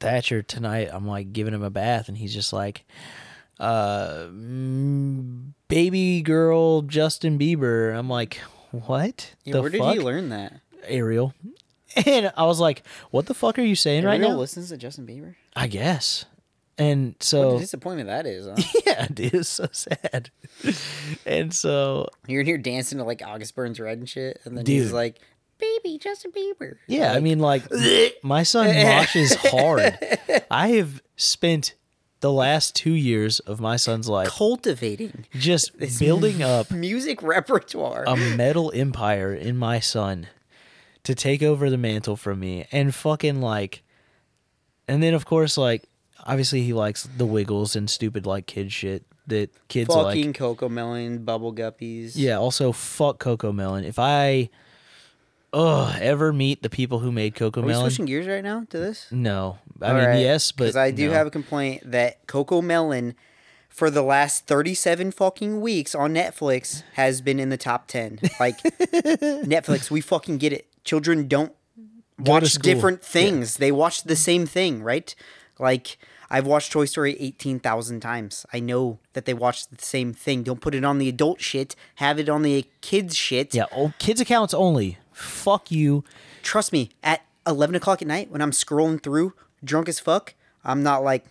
Thatcher 0.00 0.42
tonight. 0.42 0.88
I'm 0.92 1.06
like 1.06 1.32
giving 1.32 1.54
him 1.54 1.62
a 1.62 1.70
bath, 1.70 2.08
and 2.08 2.18
he's 2.18 2.34
just 2.34 2.52
like, 2.52 2.84
uh, 3.58 4.26
mm, 4.28 5.52
baby 5.68 6.20
girl 6.22 6.82
Justin 6.82 7.38
Bieber. 7.38 7.96
I'm 7.96 8.08
like, 8.10 8.38
what? 8.70 9.34
Yeah, 9.44 9.54
the 9.54 9.62
where 9.62 9.70
fuck? 9.70 9.94
did 9.94 9.98
he 10.00 10.04
learn 10.04 10.28
that? 10.30 10.60
Ariel. 10.86 11.34
And 12.04 12.30
I 12.36 12.44
was 12.44 12.60
like, 12.60 12.82
"What 13.10 13.24
the 13.24 13.32
fuck 13.32 13.58
are 13.58 13.62
you 13.62 13.74
saying 13.74 14.04
right 14.04 14.20
now?" 14.20 14.36
listens 14.36 14.68
to 14.68 14.76
Justin 14.76 15.06
Bieber. 15.06 15.34
I 15.54 15.66
guess. 15.66 16.26
And 16.78 17.14
What 17.14 17.22
so 17.22 17.56
a 17.56 17.58
disappointment 17.58 18.08
that 18.08 18.26
is. 18.26 18.46
Huh? 18.46 18.80
yeah, 18.86 19.06
dude, 19.06 19.34
it's 19.34 19.48
so 19.48 19.66
sad. 19.72 20.30
and 21.26 21.52
so 21.54 22.08
You're 22.26 22.40
in 22.42 22.46
here 22.46 22.58
dancing 22.58 22.98
to 22.98 23.04
like 23.04 23.22
August 23.24 23.54
Burns 23.54 23.80
Red 23.80 23.98
and 23.98 24.08
shit, 24.08 24.40
and 24.44 24.56
then 24.56 24.64
Dude. 24.64 24.82
he's 24.82 24.92
like, 24.92 25.18
"Baby, 25.58 25.98
Justin 25.98 26.32
Bieber." 26.32 26.76
yeah, 26.86 27.12
I 27.12 27.20
mean 27.20 27.38
like 27.38 27.62
my 28.22 28.42
son 28.42 28.66
moshes 28.68 29.34
hard. 29.36 29.98
I 30.50 30.68
have 30.68 31.00
spent 31.16 31.74
the 32.20 32.32
last 32.32 32.74
2 32.76 32.92
years 32.92 33.40
of 33.40 33.60
my 33.60 33.76
son's 33.76 34.08
life 34.08 34.28
cultivating 34.28 35.26
just 35.34 35.78
building 35.98 36.42
up 36.42 36.70
music 36.70 37.22
repertoire. 37.22 38.04
a 38.06 38.16
metal 38.16 38.72
empire 38.74 39.32
in 39.34 39.56
my 39.56 39.80
son 39.80 40.26
to 41.04 41.14
take 41.14 41.42
over 41.42 41.68
the 41.70 41.76
mantle 41.76 42.16
from 42.16 42.40
me 42.40 42.66
and 42.72 42.94
fucking 42.94 43.40
like 43.40 43.82
and 44.88 45.02
then 45.02 45.12
of 45.14 45.24
course 45.26 45.56
like 45.58 45.84
obviously 46.26 46.62
he 46.62 46.72
likes 46.72 47.04
the 47.16 47.26
wiggles 47.26 47.76
and 47.76 47.88
stupid 47.88 48.26
like 48.26 48.46
kid 48.46 48.72
shit 48.72 49.04
that 49.28 49.50
kids 49.68 49.88
like. 49.88 50.16
Fucking 50.16 50.32
Coco 50.34 50.68
Melon, 50.68 51.24
Bubble 51.24 51.52
Guppies. 51.54 52.12
Yeah. 52.14 52.36
Also, 52.38 52.72
fuck 52.72 53.18
Coco 53.18 53.52
Melon. 53.52 53.84
If 53.84 53.98
I, 53.98 54.50
ugh, 55.52 55.96
ever 56.00 56.32
meet 56.32 56.62
the 56.62 56.70
people 56.70 56.98
who 57.00 57.10
made 57.10 57.34
Coco 57.34 57.60
Are 57.60 57.64
we 57.64 57.72
Melon, 57.72 57.90
switching 57.90 58.06
gears 58.06 58.26
right 58.26 58.44
now 58.44 58.66
to 58.70 58.78
this? 58.78 59.06
no. 59.10 59.58
I 59.82 59.92
mean, 59.92 60.20
yes, 60.20 60.52
but 60.52 60.64
because 60.64 60.76
I 60.76 60.90
do 60.90 61.08
no. 61.08 61.12
have 61.12 61.26
a 61.26 61.30
complaint 61.30 61.90
that 61.90 62.26
Coco 62.26 62.62
Melon, 62.62 63.14
for 63.68 63.90
the 63.90 64.00
last 64.00 64.46
thirty-seven 64.46 65.10
fucking 65.10 65.60
weeks 65.60 65.94
on 65.94 66.14
Netflix, 66.14 66.82
has 66.94 67.20
been 67.20 67.38
in 67.38 67.50
the 67.50 67.58
top 67.58 67.86
ten. 67.86 68.18
Like 68.40 68.56
Netflix, 68.62 69.90
we 69.90 70.00
fucking 70.00 70.38
get 70.38 70.54
it. 70.54 70.66
Children 70.84 71.28
don't 71.28 71.52
Go 72.18 72.24
to 72.24 72.30
watch 72.30 72.46
school. 72.52 72.62
different 72.62 73.02
things; 73.02 73.58
they 73.58 73.70
watch 73.70 74.04
the 74.04 74.16
same 74.16 74.46
thing, 74.46 74.82
right? 74.82 75.14
Like 75.58 75.98
I've 76.30 76.46
watched 76.46 76.72
Toy 76.72 76.84
Story 76.86 77.16
eighteen 77.20 77.58
thousand 77.60 78.00
times. 78.00 78.44
I 78.52 78.60
know 78.60 78.98
that 79.12 79.24
they 79.26 79.34
watch 79.34 79.68
the 79.68 79.82
same 79.84 80.12
thing. 80.12 80.42
Don't 80.42 80.60
put 80.60 80.74
it 80.74 80.84
on 80.84 80.98
the 80.98 81.08
adult 81.08 81.40
shit. 81.40 81.76
Have 81.96 82.18
it 82.18 82.28
on 82.28 82.42
the 82.42 82.64
kids 82.80 83.14
shit. 83.16 83.54
Yeah. 83.54 83.66
Oh, 83.74 83.92
kids 83.98 84.20
accounts 84.20 84.52
only. 84.54 84.98
Fuck 85.12 85.70
you. 85.70 86.04
trust 86.42 86.72
me, 86.72 86.90
at 87.02 87.22
11 87.46 87.74
o'clock 87.76 88.02
at 88.02 88.08
night 88.08 88.30
when 88.30 88.42
I'm 88.42 88.50
scrolling 88.50 89.02
through 89.02 89.32
drunk 89.64 89.88
as 89.88 89.98
fuck, 89.98 90.34
I'm 90.64 90.82
not 90.82 91.02
like, 91.02 91.24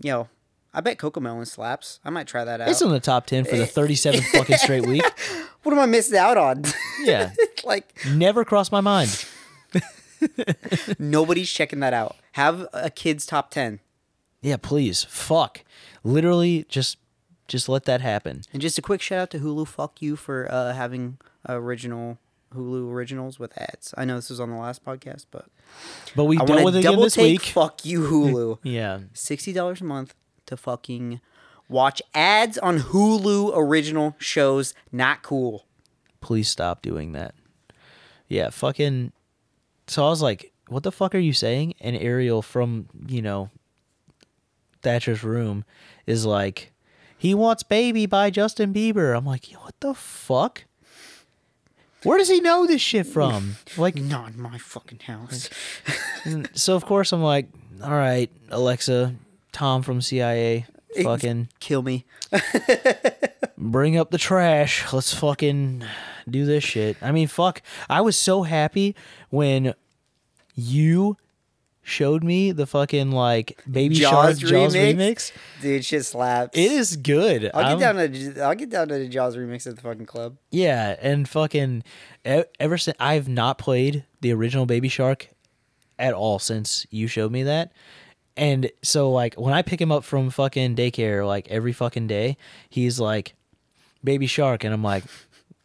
yo, 0.00 0.28
I 0.74 0.80
bet 0.82 0.98
Coco 0.98 1.20
Melon 1.20 1.46
slaps. 1.46 1.98
I 2.04 2.10
might 2.10 2.26
try 2.26 2.44
that 2.44 2.60
out. 2.60 2.68
It's 2.68 2.82
in 2.82 2.90
the 2.90 3.00
top 3.00 3.26
ten 3.26 3.44
for 3.44 3.56
the 3.56 3.64
37th 3.64 4.24
fucking 4.32 4.56
straight 4.58 4.86
week. 4.86 5.02
what 5.62 5.72
am 5.72 5.78
I 5.78 5.86
missing 5.86 6.18
out 6.18 6.36
on? 6.36 6.64
Yeah. 7.04 7.32
like, 7.64 7.94
Never 8.10 8.44
crossed 8.44 8.70
my 8.70 8.80
mind. 8.80 9.24
nobody's 10.98 11.50
checking 11.50 11.80
that 11.80 11.92
out. 11.94 12.16
Have 12.32 12.66
a 12.72 12.90
kid's 12.90 13.26
top 13.26 13.50
10. 13.50 13.80
Yeah, 14.42 14.56
please. 14.60 15.04
Fuck. 15.04 15.64
Literally, 16.04 16.66
just 16.68 16.98
just 17.48 17.68
let 17.68 17.84
that 17.84 18.00
happen. 18.00 18.42
And 18.52 18.60
just 18.60 18.78
a 18.78 18.82
quick 18.82 19.00
shout 19.00 19.18
out 19.20 19.30
to 19.30 19.38
Hulu. 19.40 19.66
Fuck 19.66 20.02
you 20.02 20.16
for 20.16 20.46
uh, 20.50 20.72
having 20.72 21.18
original 21.48 22.18
Hulu 22.54 22.90
originals 22.92 23.38
with 23.38 23.56
ads. 23.58 23.94
I 23.96 24.04
know 24.04 24.16
this 24.16 24.30
was 24.30 24.40
on 24.40 24.50
the 24.50 24.56
last 24.56 24.84
podcast, 24.84 25.26
but 25.30 25.46
But 26.16 26.24
we 26.24 26.38
I 26.38 26.44
dealt 26.44 26.64
with 26.64 26.76
it 26.76 26.80
again 26.80 26.92
double 26.92 27.04
this 27.04 27.14
take 27.14 27.40
week. 27.40 27.42
fuck 27.52 27.84
you 27.84 28.02
Hulu. 28.02 28.58
Yeah. 28.62 29.00
$60 29.14 29.80
a 29.80 29.84
month 29.84 30.14
to 30.46 30.56
fucking 30.56 31.20
watch 31.68 32.02
ads 32.14 32.58
on 32.58 32.78
Hulu 32.80 33.52
original 33.56 34.16
shows. 34.18 34.74
Not 34.90 35.22
cool. 35.22 35.66
Please 36.20 36.48
stop 36.48 36.82
doing 36.82 37.12
that. 37.12 37.34
Yeah, 38.28 38.50
fucking. 38.50 39.12
So 39.88 40.06
I 40.06 40.08
was 40.08 40.22
like, 40.22 40.52
"What 40.68 40.84
the 40.84 40.92
fuck 40.92 41.14
are 41.14 41.18
you 41.18 41.32
saying?" 41.32 41.74
And 41.80 41.96
Ariel 41.96 42.40
from 42.40 42.88
you 43.08 43.20
know 43.20 43.50
Thatcher's 44.82 45.22
room 45.22 45.64
is 46.06 46.26
like, 46.26 46.72
"He 47.16 47.34
wants 47.34 47.62
Baby 47.62 48.06
by 48.06 48.30
Justin 48.30 48.72
Bieber." 48.72 49.16
I'm 49.16 49.26
like, 49.26 49.46
"What 49.60 49.74
the 49.80 49.94
fuck?" 49.94 50.64
Where 52.04 52.18
does 52.18 52.28
he 52.28 52.40
know 52.40 52.66
this 52.66 52.80
shit 52.82 53.06
from? 53.06 53.56
Like, 53.78 53.94
Not 53.94 54.32
in 54.32 54.40
my 54.42 54.58
fucking 54.58 55.00
house. 55.00 55.48
So 56.52 56.74
of 56.74 56.84
course 56.84 57.12
I'm 57.12 57.22
like, 57.22 57.46
all 57.82 57.92
right, 57.92 58.28
Alexa, 58.50 59.14
Tom 59.52 59.82
from 59.82 60.00
CIA, 60.02 60.66
fucking 61.00 61.48
Kill 61.60 61.82
me. 61.82 62.04
bring 63.56 63.96
up 63.96 64.10
the 64.10 64.18
trash. 64.18 64.92
Let's 64.92 65.14
fucking 65.14 65.84
do 66.28 66.44
this 66.44 66.64
shit. 66.64 66.96
I 67.00 67.12
mean, 67.12 67.28
fuck. 67.28 67.62
I 67.88 68.00
was 68.00 68.16
so 68.16 68.42
happy 68.42 68.94
when 69.30 69.74
you 70.54 71.16
showed 71.82 72.22
me 72.22 72.52
the 72.52 72.66
fucking 72.66 73.10
like 73.10 73.58
Baby 73.70 73.96
Jaws 73.96 74.38
Shark 74.40 74.50
Jaws 74.50 74.74
remix? 74.74 74.96
remix. 74.96 75.32
Dude, 75.60 75.84
shit 75.84 76.04
slaps. 76.04 76.56
It 76.56 76.70
is 76.72 76.96
good. 76.96 77.50
I'll 77.52 77.64
I'm- 77.64 77.78
get 77.78 77.84
down 77.92 78.12
to 78.12 78.42
I'll 78.42 78.54
get 78.54 78.70
down 78.70 78.88
to 78.88 78.98
the 78.98 79.08
Jaws 79.08 79.36
remix 79.36 79.66
at 79.66 79.76
the 79.76 79.82
fucking 79.82 80.06
club. 80.06 80.36
Yeah, 80.50 80.96
and 81.00 81.28
fucking 81.28 81.82
ever 82.24 82.78
since 82.78 82.96
I've 83.00 83.28
not 83.28 83.58
played 83.58 84.04
the 84.20 84.32
original 84.32 84.66
Baby 84.66 84.88
Shark 84.88 85.28
at 85.98 86.14
all 86.14 86.38
since 86.38 86.86
you 86.90 87.06
showed 87.08 87.32
me 87.32 87.42
that. 87.44 87.72
And 88.36 88.70
so 88.82 89.10
like 89.10 89.34
when 89.34 89.52
I 89.52 89.62
pick 89.62 89.80
him 89.80 89.92
up 89.92 90.04
from 90.04 90.30
fucking 90.30 90.74
daycare 90.76 91.26
like 91.26 91.48
every 91.48 91.72
fucking 91.72 92.06
day, 92.06 92.36
he's 92.70 92.98
like 93.00 93.34
Baby 94.04 94.26
Shark 94.26 94.64
and 94.64 94.72
I'm 94.72 94.82
like 94.82 95.04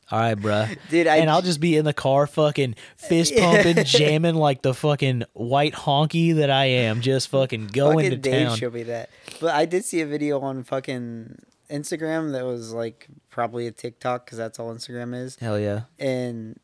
all 0.09 0.19
right, 0.19 0.37
bruh. 0.37 0.77
Dude, 0.89 1.07
I 1.07 1.17
and 1.17 1.29
I'll 1.29 1.41
just 1.41 1.59
be 1.59 1.75
in 1.75 1.85
the 1.85 1.93
car 1.93 2.27
fucking 2.27 2.75
fist 2.95 3.35
pumping, 3.35 3.83
jamming 3.85 4.35
like 4.35 4.61
the 4.61 4.73
fucking 4.73 5.23
white 5.33 5.73
honky 5.73 6.35
that 6.35 6.49
I 6.49 6.65
am, 6.65 7.01
just 7.01 7.27
fucking 7.29 7.67
going 7.67 7.97
fucking 7.97 8.11
to 8.11 8.17
Dave 8.17 8.47
town. 8.47 8.57
showed 8.57 8.73
me 8.73 8.83
that. 8.83 9.09
But 9.41 9.53
I 9.53 9.65
did 9.65 9.83
see 9.83 10.01
a 10.01 10.05
video 10.05 10.39
on 10.39 10.63
fucking 10.63 11.39
Instagram 11.69 12.31
that 12.31 12.45
was 12.45 12.71
like 12.71 13.07
probably 13.29 13.67
a 13.67 13.71
TikTok 13.71 14.25
because 14.25 14.37
that's 14.37 14.59
all 14.59 14.73
Instagram 14.73 15.13
is. 15.13 15.35
Hell 15.35 15.59
yeah. 15.59 15.81
And 15.99 16.59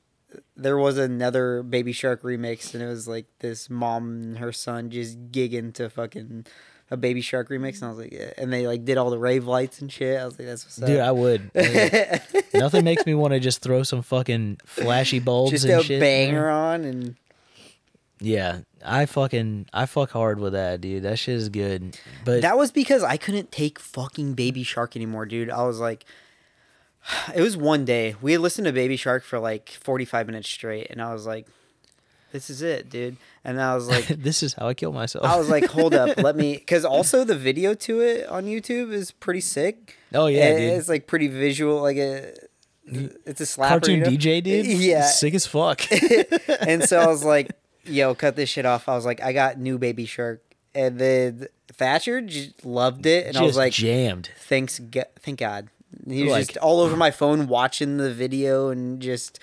there 0.56 0.78
was 0.78 0.98
another 0.98 1.64
Baby 1.64 1.92
Shark 1.92 2.22
remix, 2.24 2.74
and 2.74 2.82
it 2.82 2.88
was 2.88 3.08
like 3.08 3.26
this 3.40 3.70
mom 3.70 4.22
and 4.22 4.38
her 4.38 4.52
son 4.52 4.90
just 4.90 5.32
gigging 5.32 5.74
to 5.74 5.90
fucking 5.90 6.46
a 6.94 6.98
Baby 6.98 7.22
Shark 7.22 7.50
remix, 7.50 7.82
and 7.82 7.86
I 7.86 7.90
was 7.90 7.98
like, 7.98 8.14
yeah. 8.14 8.32
and 8.38 8.54
they 8.54 8.68
like 8.68 8.86
did 8.86 8.98
all 9.00 9.10
the 9.10 9.18
rave 9.18 9.46
lights 9.46 9.82
and 9.82 9.92
shit. 9.92 10.20
I 10.20 10.26
was 10.26 10.38
like, 10.38 10.48
that's 10.48 10.64
what's 10.64 10.80
up. 10.80 10.88
Dude, 10.88 11.00
I 11.00 11.12
would. 11.12 11.50
Nothing 12.54 12.86
makes 12.86 13.06
me 13.08 13.16
want 13.16 13.34
to 13.34 13.40
just 13.40 13.64
throw 13.64 13.82
some 13.82 14.04
fucking 14.04 14.60
flashy 14.64 15.20
bulbs 15.20 15.52
just 15.52 15.66
and 15.66 15.74
a 15.74 15.84
shit. 15.84 16.00
banger 16.00 16.48
on 16.48 16.84
and 16.84 17.16
Yeah, 18.20 18.60
I 18.86 19.08
fucking 19.08 19.70
I 19.74 19.88
fuck 19.88 20.12
hard 20.12 20.40
with 20.40 20.54
that, 20.54 20.82
dude. 20.82 21.02
That 21.02 21.18
shit 21.18 21.36
is 21.36 21.50
good. 21.50 21.98
But 22.24 22.44
that 22.44 22.58
was 22.58 22.72
because 22.72 23.04
I 23.04 23.18
couldn't 23.18 23.52
take 23.52 23.80
fucking 23.80 24.36
Baby 24.36 24.62
Shark 24.62 24.96
anymore, 24.96 25.26
dude. 25.26 25.50
I 25.50 25.64
was 25.64 25.80
like, 25.80 26.06
it 27.36 27.42
was 27.42 27.58
one 27.58 27.86
day 27.86 28.16
we 28.22 28.34
had 28.34 28.42
listened 28.42 28.66
to 28.66 28.72
Baby 28.72 28.98
Shark 28.98 29.24
for 29.24 29.40
like 29.40 29.70
forty 29.70 30.06
five 30.06 30.28
minutes 30.28 30.48
straight, 30.48 30.92
and 30.92 31.02
I 31.02 31.12
was 31.12 31.26
like, 31.26 31.48
this 32.34 32.50
is 32.50 32.62
it, 32.62 32.90
dude. 32.90 33.16
And 33.46 33.62
I 33.62 33.74
was 33.76 33.88
like, 33.96 34.08
this 34.08 34.44
is 34.44 34.54
how 34.56 34.68
I 34.68 34.74
kill 34.74 34.92
myself. 34.92 35.24
I 35.24 35.38
was 35.38 35.48
like, 35.50 35.66
hold 35.66 35.94
up, 35.94 36.18
let 36.18 36.36
me, 36.36 36.54
because 36.58 36.84
also 36.84 37.24
the 37.24 37.38
video 37.38 37.74
to 37.76 38.02
it 38.02 38.28
on 38.28 38.44
YouTube 38.46 38.92
is 38.92 39.12
pretty 39.12 39.40
sick. 39.40 39.96
oh 40.14 40.28
yeah, 40.28 40.50
It- 40.50 40.58
dude. 40.60 40.74
it's 40.74 40.90
like 40.90 41.08
pretty 41.08 41.28
visual, 41.30 41.82
like 41.82 41.96
a. 41.98 42.34
It's 42.86 43.40
a 43.40 43.46
slapper, 43.46 43.70
Cartoon 43.70 44.00
you 44.00 44.04
know? 44.04 44.10
DJ, 44.12 44.44
dude. 44.44 44.66
Yeah, 44.68 45.06
sick 45.06 45.34
as 45.34 45.48
fuck. 45.48 45.82
and 46.68 46.84
so 46.84 47.00
I 47.00 47.08
was 47.08 47.24
like, 47.24 47.52
"Yo, 47.86 48.14
cut 48.14 48.36
this 48.36 48.50
shit 48.50 48.66
off." 48.66 48.90
I 48.90 48.96
was 48.96 49.06
like, 49.06 49.22
"I 49.24 49.32
got 49.32 49.58
new 49.58 49.78
Baby 49.78 50.06
Shark," 50.06 50.42
and 50.76 51.00
then 51.00 51.48
Thatcher 51.72 52.20
j- 52.20 52.52
loved 52.62 53.06
it, 53.06 53.24
and 53.28 53.34
just 53.36 53.42
I 53.42 53.46
was 53.46 53.56
like, 53.56 53.72
jammed. 53.72 54.32
"Thanks, 54.38 54.80
g- 54.80 55.02
thank 55.22 55.40
God." 55.40 55.70
He 56.06 56.24
was 56.24 56.32
Like- 56.34 56.48
just 56.48 56.58
all 56.58 56.82
over 56.82 56.98
my 56.98 57.10
phone 57.10 57.48
watching 57.48 57.96
the 57.96 58.14
video 58.14 58.68
and 58.68 59.02
just 59.02 59.40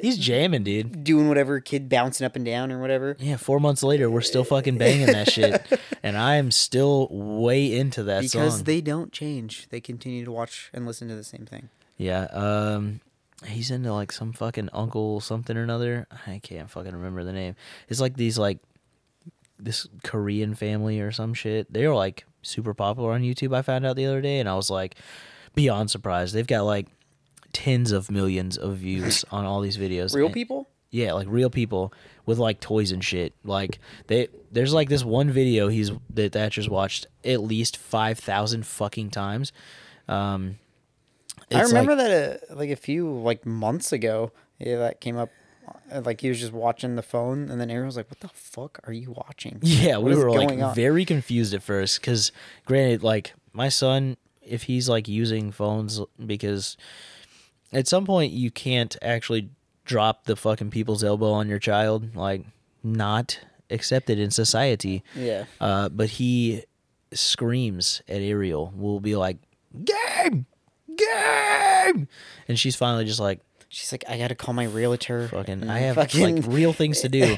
He's 0.00 0.16
jamming, 0.18 0.62
dude. 0.64 1.04
doing 1.04 1.28
whatever, 1.28 1.60
kid 1.60 1.88
bouncing 1.88 2.24
up 2.24 2.36
and 2.36 2.44
down 2.44 2.72
or 2.72 2.80
whatever. 2.80 3.16
Yeah, 3.18 3.36
four 3.36 3.60
months 3.60 3.82
later, 3.82 4.08
we're 4.10 4.20
still 4.22 4.44
fucking 4.44 4.78
banging 4.78 5.06
that 5.06 5.30
shit, 5.30 5.62
and 6.02 6.16
I 6.16 6.36
am 6.36 6.50
still 6.50 7.08
way 7.10 7.76
into 7.76 8.02
that 8.04 8.22
Because 8.22 8.56
song. 8.56 8.64
they 8.64 8.80
don't 8.80 9.12
change; 9.12 9.68
they 9.70 9.80
continue 9.80 10.24
to 10.24 10.32
watch 10.32 10.70
and 10.72 10.86
listen 10.86 11.08
to 11.08 11.14
the 11.14 11.24
same 11.24 11.44
thing. 11.46 11.68
yeah, 11.96 12.24
um, 12.32 13.00
he's 13.46 13.70
into 13.70 13.92
like 13.92 14.10
some 14.12 14.32
fucking 14.32 14.70
uncle 14.72 15.20
something 15.20 15.56
or 15.56 15.62
another. 15.62 16.06
I 16.26 16.38
can't 16.42 16.70
fucking 16.70 16.92
remember 16.92 17.22
the 17.24 17.32
name. 17.32 17.54
It's 17.88 18.00
like 18.00 18.16
these 18.16 18.38
like 18.38 18.58
this 19.58 19.86
Korean 20.02 20.54
family 20.54 21.00
or 21.00 21.12
some 21.12 21.34
shit. 21.34 21.72
They 21.72 21.84
are 21.84 21.94
like 21.94 22.24
super 22.42 22.74
popular 22.74 23.12
on 23.12 23.22
YouTube. 23.22 23.54
I 23.54 23.62
found 23.62 23.84
out 23.86 23.96
the 23.96 24.06
other 24.06 24.20
day, 24.20 24.38
and 24.40 24.48
I 24.48 24.54
was 24.54 24.70
like 24.70 24.96
beyond 25.54 25.90
surprised. 25.90 26.34
They've 26.34 26.46
got 26.46 26.62
like 26.62 26.86
tens 27.54 27.90
of 27.92 28.10
millions 28.10 28.58
of 28.58 28.76
views 28.76 29.24
on 29.30 29.46
all 29.46 29.60
these 29.62 29.78
videos. 29.78 30.14
Real 30.14 30.26
And- 30.26 30.34
people? 30.34 30.68
Yeah, 30.90 31.14
like 31.14 31.26
real 31.28 31.50
people 31.50 31.92
with 32.24 32.38
like 32.38 32.60
toys 32.60 32.92
and 32.92 33.02
shit. 33.02 33.32
Like 33.44 33.80
they 34.06 34.28
there's 34.52 34.72
like 34.72 34.88
this 34.88 35.02
one 35.02 35.30
video 35.32 35.66
he's 35.66 35.90
that 36.10 36.32
Thatcher's 36.34 36.68
watched 36.68 37.08
at 37.24 37.40
least 37.40 37.76
five 37.78 38.18
thousand 38.18 38.64
fucking 38.66 39.10
times. 39.10 39.50
Um 40.06 40.58
I 41.52 41.62
remember 41.62 41.96
like- 41.96 42.06
that 42.06 42.42
uh, 42.50 42.54
like 42.54 42.70
a 42.70 42.76
few 42.76 43.10
like 43.10 43.44
months 43.44 43.92
ago. 43.92 44.30
Yeah, 44.60 44.78
that 44.78 45.00
came 45.00 45.16
up. 45.16 45.30
uh, 45.92 46.00
Like 46.04 46.20
he 46.20 46.28
was 46.28 46.38
just 46.38 46.52
watching 46.52 46.94
the 46.94 47.02
phone, 47.02 47.50
and 47.50 47.60
then 47.60 47.70
Aaron 47.72 47.86
was 47.86 47.96
like, 47.96 48.08
"What 48.08 48.20
the 48.20 48.28
fuck 48.28 48.78
are 48.86 48.92
you 48.92 49.10
watching?" 49.10 49.58
Yeah, 49.62 49.96
What 49.96 50.12
we 50.12 50.16
were 50.16 50.30
like 50.30 50.58
on? 50.60 50.74
very 50.76 51.04
confused 51.04 51.52
at 51.54 51.62
first 51.62 52.00
because, 52.00 52.30
granted, 52.66 53.02
like 53.02 53.34
my 53.52 53.68
son, 53.68 54.16
if 54.42 54.64
he's 54.64 54.88
like 54.88 55.08
using 55.08 55.50
phones, 55.50 56.00
because 56.24 56.76
at 57.74 57.86
some 57.88 58.04
point 58.06 58.32
you 58.32 58.50
can't 58.50 58.96
actually 59.02 59.50
drop 59.84 60.24
the 60.24 60.36
fucking 60.36 60.70
people's 60.70 61.04
elbow 61.04 61.30
on 61.32 61.48
your 61.48 61.58
child, 61.58 62.14
like 62.16 62.42
not 62.82 63.38
accepted 63.70 64.18
in 64.18 64.30
society. 64.30 65.02
Yeah. 65.14 65.44
Uh, 65.60 65.88
but 65.88 66.10
he 66.10 66.64
screams 67.12 68.02
at 68.08 68.20
Ariel. 68.20 68.72
We'll 68.74 69.00
be 69.00 69.16
like, 69.16 69.38
"Game, 69.84 70.46
game," 70.96 72.08
and 72.48 72.58
she's 72.58 72.76
finally 72.76 73.04
just 73.04 73.20
like, 73.20 73.40
She's 73.68 73.90
like, 73.90 74.04
I 74.08 74.18
gotta 74.18 74.36
call 74.36 74.54
my 74.54 74.66
realtor. 74.66 75.26
fucking 75.28 75.68
I 75.68 75.78
have 75.80 75.96
fucking- 75.96 76.36
like 76.36 76.44
real 76.54 76.72
things 76.72 77.00
to 77.00 77.08
do. 77.08 77.36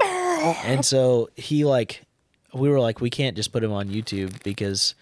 and 0.04 0.84
so 0.84 1.28
he 1.36 1.64
like 1.64 2.02
we 2.52 2.68
were 2.68 2.80
like 2.80 3.00
we 3.00 3.10
can't 3.10 3.36
just 3.36 3.52
put 3.52 3.62
him 3.62 3.72
on 3.72 3.88
YouTube 3.88 4.42
because 4.42 4.94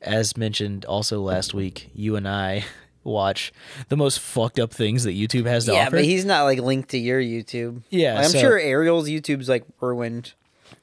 as 0.00 0.36
mentioned 0.36 0.84
also 0.86 1.20
last 1.20 1.52
week, 1.52 1.90
you 1.94 2.16
and 2.16 2.26
I 2.26 2.64
watch 3.06 3.52
the 3.88 3.96
most 3.96 4.20
fucked 4.20 4.58
up 4.58 4.72
things 4.72 5.04
that 5.04 5.12
YouTube 5.12 5.46
has 5.46 5.66
to 5.66 5.72
yeah, 5.72 5.82
offer. 5.86 5.96
but 5.96 6.04
he's 6.04 6.24
not 6.24 6.44
like 6.44 6.58
linked 6.58 6.90
to 6.90 6.98
your 6.98 7.20
YouTube. 7.20 7.82
Yeah, 7.90 8.18
I'm 8.18 8.28
so- 8.28 8.38
sure 8.38 8.58
Ariel's 8.58 9.08
YouTube's 9.08 9.48
like 9.48 9.64
ruined. 9.80 10.34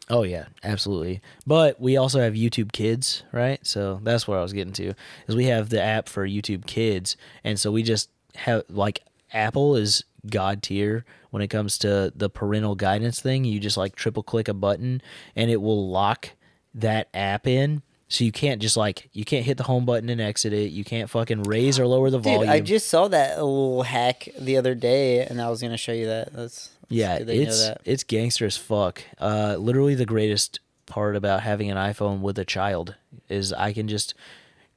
Oh 0.10 0.24
yeah, 0.24 0.46
absolutely. 0.64 1.22
But 1.48 1.80
we 1.80 1.96
also 1.98 2.20
have 2.20 2.34
YouTube 2.34 2.72
Kids, 2.72 3.24
right? 3.32 3.66
So 3.66 4.00
that's 4.04 4.28
what 4.28 4.38
I 4.38 4.42
was 4.42 4.54
getting 4.54 4.74
to. 4.74 4.94
Is 5.28 5.36
we 5.36 5.46
have 5.46 5.70
the 5.70 5.82
app 5.82 6.10
for 6.10 6.28
YouTube 6.28 6.66
Kids, 6.66 7.16
and 7.44 7.60
so 7.60 7.72
we 7.72 7.84
just 7.84 8.10
have 8.36 8.64
like 8.70 9.00
Apple 9.32 9.76
is 9.76 10.04
god 10.30 10.62
tier 10.64 11.06
when 11.32 11.42
it 11.42 11.48
comes 11.50 11.78
to 11.80 12.12
the 12.16 12.30
parental 12.30 12.76
guidance 12.76 13.22
thing. 13.22 13.46
You 13.46 13.60
just 13.60 13.78
like 13.78 13.96
triple 13.96 14.24
click 14.24 14.48
a 14.48 14.54
button, 14.54 15.02
and 15.36 15.50
it 15.50 15.62
will 15.62 15.90
lock 15.90 16.30
that 16.74 17.08
app 17.14 17.48
in. 17.48 17.82
So 18.14 18.24
you 18.24 18.32
can't 18.32 18.62
just 18.62 18.78
like 18.78 19.10
you 19.12 19.26
can't 19.26 19.44
hit 19.44 19.58
the 19.58 19.64
home 19.64 19.86
button 19.86 20.08
and 20.08 20.22
exit 20.22 20.54
it. 20.54 20.72
You 20.72 20.84
can't 20.84 21.10
fucking 21.10 21.44
raise 21.44 21.80
or 21.80 21.88
lower 21.88 22.12
the 22.12 22.20
Dude, 22.20 22.26
volume. 22.26 22.52
I 22.52 22.60
just 22.60 22.86
saw 22.86 23.08
that 23.08 23.38
little 23.38 23.82
hack 23.82 24.30
the 24.40 24.58
other 24.58 24.76
day, 24.76 25.26
and 25.26 25.42
I 25.42 25.50
was 25.50 25.64
gonna 25.64 25.78
show 25.78 25.94
you 25.94 26.06
that. 26.06 26.32
That's, 26.32 26.68
that's 26.68 26.76
Yeah, 26.90 27.18
good 27.18 27.28
that 27.28 27.36
you 27.36 27.46
know 27.46 27.48
it's 27.48 27.72
it's 27.86 28.04
gangster 28.04 28.46
as 28.46 28.56
fuck. 28.56 29.04
Uh, 29.20 29.56
literally, 29.58 29.96
the 29.96 30.06
greatest 30.06 30.60
part 30.86 31.16
about 31.16 31.42
having 31.42 31.72
an 31.72 31.78
iPhone 31.78 32.20
with 32.20 32.38
a 32.38 32.46
child 32.46 32.94
is 33.30 33.52
I 33.52 33.74
can 33.74 33.88
just 33.88 34.14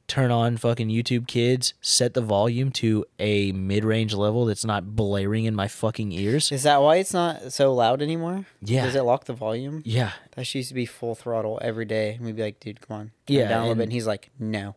turn 0.09 0.31
on 0.31 0.57
fucking 0.57 0.89
YouTube 0.89 1.27
Kids, 1.27 1.75
set 1.81 2.15
the 2.15 2.21
volume 2.21 2.71
to 2.73 3.05
a 3.19 3.53
mid-range 3.53 4.15
level 4.15 4.45
that's 4.47 4.65
not 4.65 4.95
blaring 4.95 5.45
in 5.45 5.55
my 5.55 5.69
fucking 5.69 6.13
ears. 6.13 6.53
Is 6.53 6.63
that 6.63 6.81
why 6.83 6.97
it's 6.97 7.13
not 7.13 7.53
so 7.53 7.75
loud 7.75 8.03
anymore? 8.03 8.47
Yeah. 8.63 8.85
Does 8.85 8.95
it 8.95 9.03
lock 9.03 9.25
the 9.25 9.33
volume? 9.33 9.83
Yeah, 9.85 10.13
That 10.37 10.55
used 10.55 10.69
to 10.69 10.75
be 10.75 10.87
full 10.87 11.15
throttle 11.15 11.59
every 11.63 11.85
day, 11.85 12.15
and 12.15 12.25
we'd 12.25 12.37
be 12.37 12.43
like, 12.43 12.61
"Dude, 12.61 12.81
come 12.81 12.97
on, 12.97 13.11
turn 13.27 13.37
Yeah, 13.37 13.49
down 13.49 13.59
a 13.59 13.63
little 13.63 13.75
bit." 13.77 13.83
And 13.85 13.93
he's 13.93 14.07
like, 14.07 14.31
"No." 14.39 14.77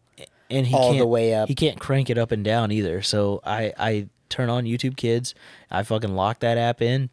and 0.52 0.66
he 0.66 0.74
All 0.76 0.94
the 0.94 0.98
can't, 1.00 1.10
way 1.10 1.36
up. 1.36 1.48
He 1.48 1.54
can't 1.54 1.80
crank 1.80 2.10
it 2.10 2.18
up 2.18 2.32
and 2.32 2.44
down 2.44 2.72
either. 2.72 3.04
So 3.04 3.40
I 3.46 3.72
I 3.78 4.08
turn 4.30 4.50
on 4.50 4.66
YouTube 4.66 4.98
Kids. 4.98 5.36
I 5.70 5.84
fucking 5.84 6.16
lock 6.16 6.40
that 6.40 6.58
app 6.58 6.82
in, 6.82 7.10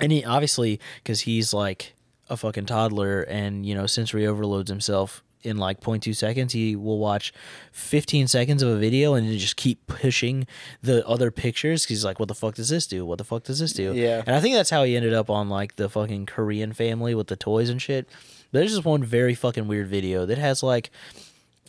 and 0.00 0.10
he 0.10 0.24
obviously 0.24 0.80
because 1.02 1.20
he's 1.22 1.52
like 1.52 1.94
a 2.30 2.36
fucking 2.38 2.64
toddler 2.66 3.20
and 3.22 3.66
you 3.66 3.74
know 3.74 3.86
sensory 3.86 4.26
overloads 4.26 4.70
himself 4.70 5.22
in 5.42 5.56
like 5.56 5.80
0.2 5.80 6.14
seconds 6.14 6.52
he 6.52 6.76
will 6.76 6.98
watch 6.98 7.32
15 7.72 8.28
seconds 8.28 8.62
of 8.62 8.68
a 8.68 8.76
video 8.76 9.14
and 9.14 9.26
then 9.26 9.38
just 9.38 9.56
keep 9.56 9.86
pushing 9.86 10.46
the 10.82 11.06
other 11.06 11.30
pictures 11.30 11.86
he's 11.86 12.04
like 12.04 12.18
what 12.18 12.28
the 12.28 12.34
fuck 12.34 12.54
does 12.54 12.68
this 12.68 12.86
do? 12.86 13.04
What 13.06 13.18
the 13.18 13.24
fuck 13.24 13.44
does 13.44 13.58
this 13.58 13.72
do? 13.72 13.92
Yeah. 13.94 14.22
and 14.26 14.36
i 14.36 14.40
think 14.40 14.54
that's 14.54 14.70
how 14.70 14.84
he 14.84 14.96
ended 14.96 15.14
up 15.14 15.30
on 15.30 15.48
like 15.48 15.76
the 15.76 15.88
fucking 15.88 16.26
korean 16.26 16.72
family 16.72 17.14
with 17.14 17.28
the 17.28 17.36
toys 17.36 17.68
and 17.68 17.80
shit. 17.80 18.08
There's 18.52 18.72
just 18.72 18.84
one 18.84 19.04
very 19.04 19.34
fucking 19.34 19.68
weird 19.68 19.86
video 19.88 20.26
that 20.26 20.38
has 20.38 20.62
like 20.62 20.90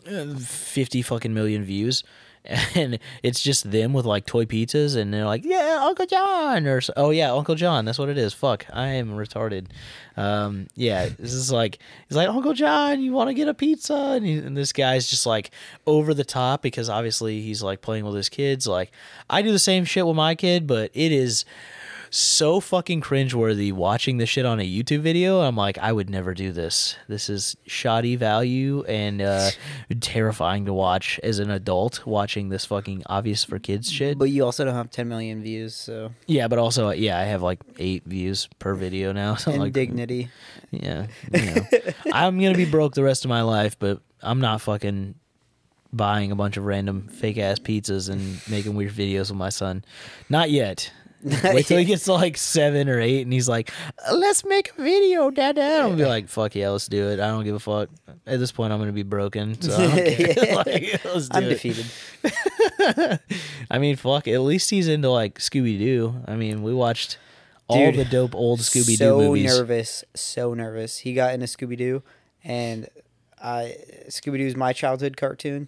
uh, 0.09 0.33
50 0.35 1.01
fucking 1.03 1.33
million 1.33 1.63
views 1.63 2.03
and 2.75 2.97
it's 3.21 3.41
just 3.41 3.69
them 3.69 3.93
with 3.93 4.05
like 4.05 4.25
toy 4.25 4.45
pizzas 4.45 4.95
and 4.95 5.13
they're 5.13 5.25
like 5.25 5.45
yeah 5.45 5.79
uncle 5.81 6.07
john 6.07 6.65
or 6.65 6.81
oh 6.97 7.11
yeah 7.11 7.31
uncle 7.31 7.53
john 7.53 7.85
that's 7.85 7.99
what 7.99 8.09
it 8.09 8.17
is. 8.17 8.33
Fuck 8.33 8.65
i 8.73 8.87
am 8.87 9.11
retarded. 9.11 9.67
Um 10.17 10.67
yeah 10.75 11.07
this 11.19 11.33
is 11.33 11.51
like 11.51 11.77
he's 12.07 12.17
like 12.17 12.29
uncle 12.29 12.53
john 12.53 13.01
you 13.01 13.11
want 13.11 13.29
to 13.29 13.35
get 13.35 13.47
a 13.47 13.53
pizza? 13.53 13.93
And, 13.93 14.25
he, 14.25 14.37
and 14.39 14.57
this 14.57 14.73
guy's 14.73 15.07
just 15.07 15.25
like 15.25 15.51
over 15.85 16.13
the 16.13 16.23
top 16.23 16.63
because 16.63 16.89
obviously 16.89 17.41
he's 17.41 17.61
like 17.61 17.81
playing 17.81 18.05
with 18.05 18.15
his 18.15 18.29
kids. 18.29 18.65
Like 18.65 18.91
i 19.29 19.41
do 19.41 19.51
the 19.51 19.59
same 19.59 19.85
shit 19.85 20.07
with 20.07 20.15
my 20.15 20.33
kid 20.33 20.65
but 20.65 20.89
it 20.93 21.11
is 21.11 21.45
so 22.13 22.59
fucking 22.59 22.99
cringeworthy 22.99 23.71
watching 23.71 24.17
this 24.17 24.27
shit 24.27 24.45
on 24.45 24.59
a 24.59 24.69
YouTube 24.69 24.99
video. 24.99 25.39
I'm 25.39 25.55
like, 25.55 25.77
I 25.77 25.93
would 25.93 26.09
never 26.09 26.33
do 26.33 26.51
this. 26.51 26.97
This 27.07 27.29
is 27.29 27.55
shoddy 27.65 28.17
value 28.17 28.83
and 28.83 29.21
uh, 29.21 29.51
terrifying 30.01 30.65
to 30.65 30.73
watch 30.73 31.21
as 31.23 31.39
an 31.39 31.49
adult 31.49 32.05
watching 32.05 32.49
this 32.49 32.65
fucking 32.65 33.03
obvious 33.05 33.45
for 33.45 33.59
kids 33.59 33.89
shit. 33.89 34.17
But 34.17 34.29
you 34.29 34.43
also 34.43 34.65
don't 34.65 34.75
have 34.75 34.91
10 34.91 35.07
million 35.07 35.41
views, 35.41 35.73
so 35.73 36.11
yeah, 36.27 36.49
but 36.49 36.59
also, 36.59 36.89
yeah, 36.89 37.17
I 37.17 37.23
have 37.23 37.41
like 37.41 37.61
eight 37.79 38.03
views 38.05 38.49
per 38.59 38.75
video 38.75 39.13
now. 39.13 39.35
So 39.41 39.49
like, 39.51 39.67
indignity. 39.67 40.29
yeah, 40.69 41.07
you 41.33 41.41
know, 41.41 41.65
I'm 42.13 42.39
gonna 42.39 42.53
be 42.53 42.65
broke 42.65 42.93
the 42.93 43.03
rest 43.03 43.25
of 43.25 43.29
my 43.29 43.41
life, 43.41 43.79
but 43.79 44.01
I'm 44.21 44.39
not 44.39 44.61
fucking 44.61 45.15
buying 45.93 46.31
a 46.31 46.35
bunch 46.35 46.57
of 46.57 46.65
random 46.65 47.07
fake 47.07 47.37
ass 47.37 47.57
pizzas 47.57 48.09
and 48.09 48.39
making 48.49 48.75
weird 48.75 48.91
videos 48.91 49.29
with 49.29 49.37
my 49.37 49.49
son. 49.49 49.83
Not 50.29 50.51
yet. 50.51 50.91
Wait 51.23 51.65
till 51.65 51.77
he 51.77 51.85
gets 51.85 52.05
to 52.05 52.13
like 52.13 52.37
seven 52.37 52.89
or 52.89 52.99
eight, 52.99 53.21
and 53.21 53.31
he's 53.33 53.47
like, 53.49 53.71
"Let's 54.11 54.43
make 54.45 54.71
a 54.77 54.81
video, 54.81 55.29
Dad." 55.29 55.55
Dad." 55.55 55.81
I'll 55.81 55.95
be 55.95 56.05
like, 56.05 56.27
"Fuck 56.27 56.55
yeah, 56.55 56.69
let's 56.69 56.87
do 56.87 57.09
it." 57.09 57.19
I 57.19 57.27
don't 57.27 57.43
give 57.43 57.55
a 57.55 57.59
fuck. 57.59 57.89
At 58.25 58.39
this 58.39 58.51
point, 58.51 58.73
I'm 58.73 58.79
gonna 58.79 58.91
be 58.91 59.03
broken, 59.03 59.59
so 59.61 59.75
I 59.75 59.85
like, 60.65 61.05
let's 61.05 61.29
do 61.29 61.37
I'm 61.37 61.43
it. 61.45 61.49
defeated. 61.49 61.85
I 63.69 63.77
mean, 63.79 63.95
fuck. 63.95 64.27
At 64.27 64.41
least 64.41 64.69
he's 64.69 64.87
into 64.87 65.09
like 65.09 65.39
Scooby 65.39 65.77
Doo. 65.77 66.15
I 66.27 66.35
mean, 66.35 66.63
we 66.63 66.73
watched 66.73 67.17
all 67.67 67.77
Dude, 67.91 67.95
the 67.95 68.05
dope 68.05 68.35
old 68.35 68.59
Scooby 68.59 68.97
Doo 68.97 69.05
so 69.05 69.17
movies. 69.17 69.45
nervous, 69.57 70.03
so 70.15 70.53
nervous. 70.53 70.99
He 70.99 71.13
got 71.13 71.33
into 71.33 71.45
Scooby 71.45 71.77
Doo, 71.77 72.03
and 72.43 72.87
I 73.41 73.77
Scooby 74.09 74.37
Doo's 74.37 74.55
my 74.55 74.73
childhood 74.73 75.17
cartoon. 75.17 75.67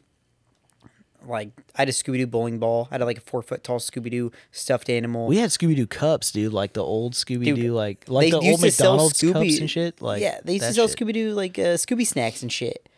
Like 1.25 1.49
I 1.75 1.81
had 1.81 1.89
a 1.89 1.91
Scooby 1.91 2.17
Doo 2.17 2.27
bowling 2.27 2.59
ball. 2.59 2.87
I 2.91 2.95
had 2.95 3.01
like 3.01 3.17
a 3.17 3.21
four 3.21 3.41
foot 3.41 3.63
tall 3.63 3.79
Scooby 3.79 4.11
Doo 4.11 4.31
stuffed 4.51 4.89
animal. 4.89 5.27
We 5.27 5.37
had 5.37 5.49
Scooby 5.49 5.75
Doo 5.75 5.87
cups, 5.87 6.31
dude, 6.31 6.53
like 6.53 6.73
the 6.73 6.83
old 6.83 7.13
Scooby 7.13 7.55
Doo, 7.55 7.73
like 7.73 8.05
like 8.07 8.31
the 8.31 8.37
old 8.37 8.61
McDonald's 8.61 9.21
cups 9.21 9.59
and 9.59 9.69
shit. 9.69 10.01
Like 10.01 10.21
yeah, 10.21 10.39
they 10.43 10.53
used 10.53 10.65
to 10.65 10.73
sell. 10.73 10.87
Scooby 10.87 11.13
Doo 11.13 11.33
like 11.33 11.57
uh, 11.57 11.75
Scooby 11.77 12.05
snacks 12.05 12.41
and 12.41 12.51
shit. 12.51 12.89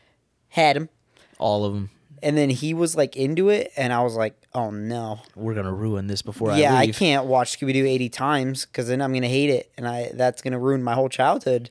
Had 0.50 0.76
them, 0.78 0.90
all 1.38 1.66
of 1.66 1.74
them. 1.74 1.90
and 2.24 2.38
then 2.38 2.50
he 2.50 2.74
was 2.74 2.96
like 2.96 3.16
into 3.18 3.50
it, 3.50 3.72
and 3.76 3.92
I 3.92 4.02
was 4.04 4.16
like, 4.16 4.36
oh 4.54 4.72
no. 4.72 5.20
We're 5.36 5.54
gonna 5.54 5.74
ruin 5.74 6.08
this 6.08 6.22
before 6.22 6.52
I 6.52 6.58
yeah, 6.60 6.74
I 6.74 6.78
I 6.78 6.86
leave. 6.86 6.96
can't 6.98 7.26
watch 7.26 7.60
Scooby 7.60 7.74
Doo 7.74 7.86
eighty 7.86 8.10
times 8.10 8.66
because 8.66 8.88
then 8.88 9.02
I'm 9.02 9.14
gonna 9.14 9.28
hate 9.28 9.50
it, 9.50 9.72
and 9.78 9.88
I 9.88 10.12
that's 10.14 10.42
gonna 10.42 10.60
ruin 10.60 10.82
my 10.82 10.94
whole 10.94 11.10
childhood. 11.10 11.70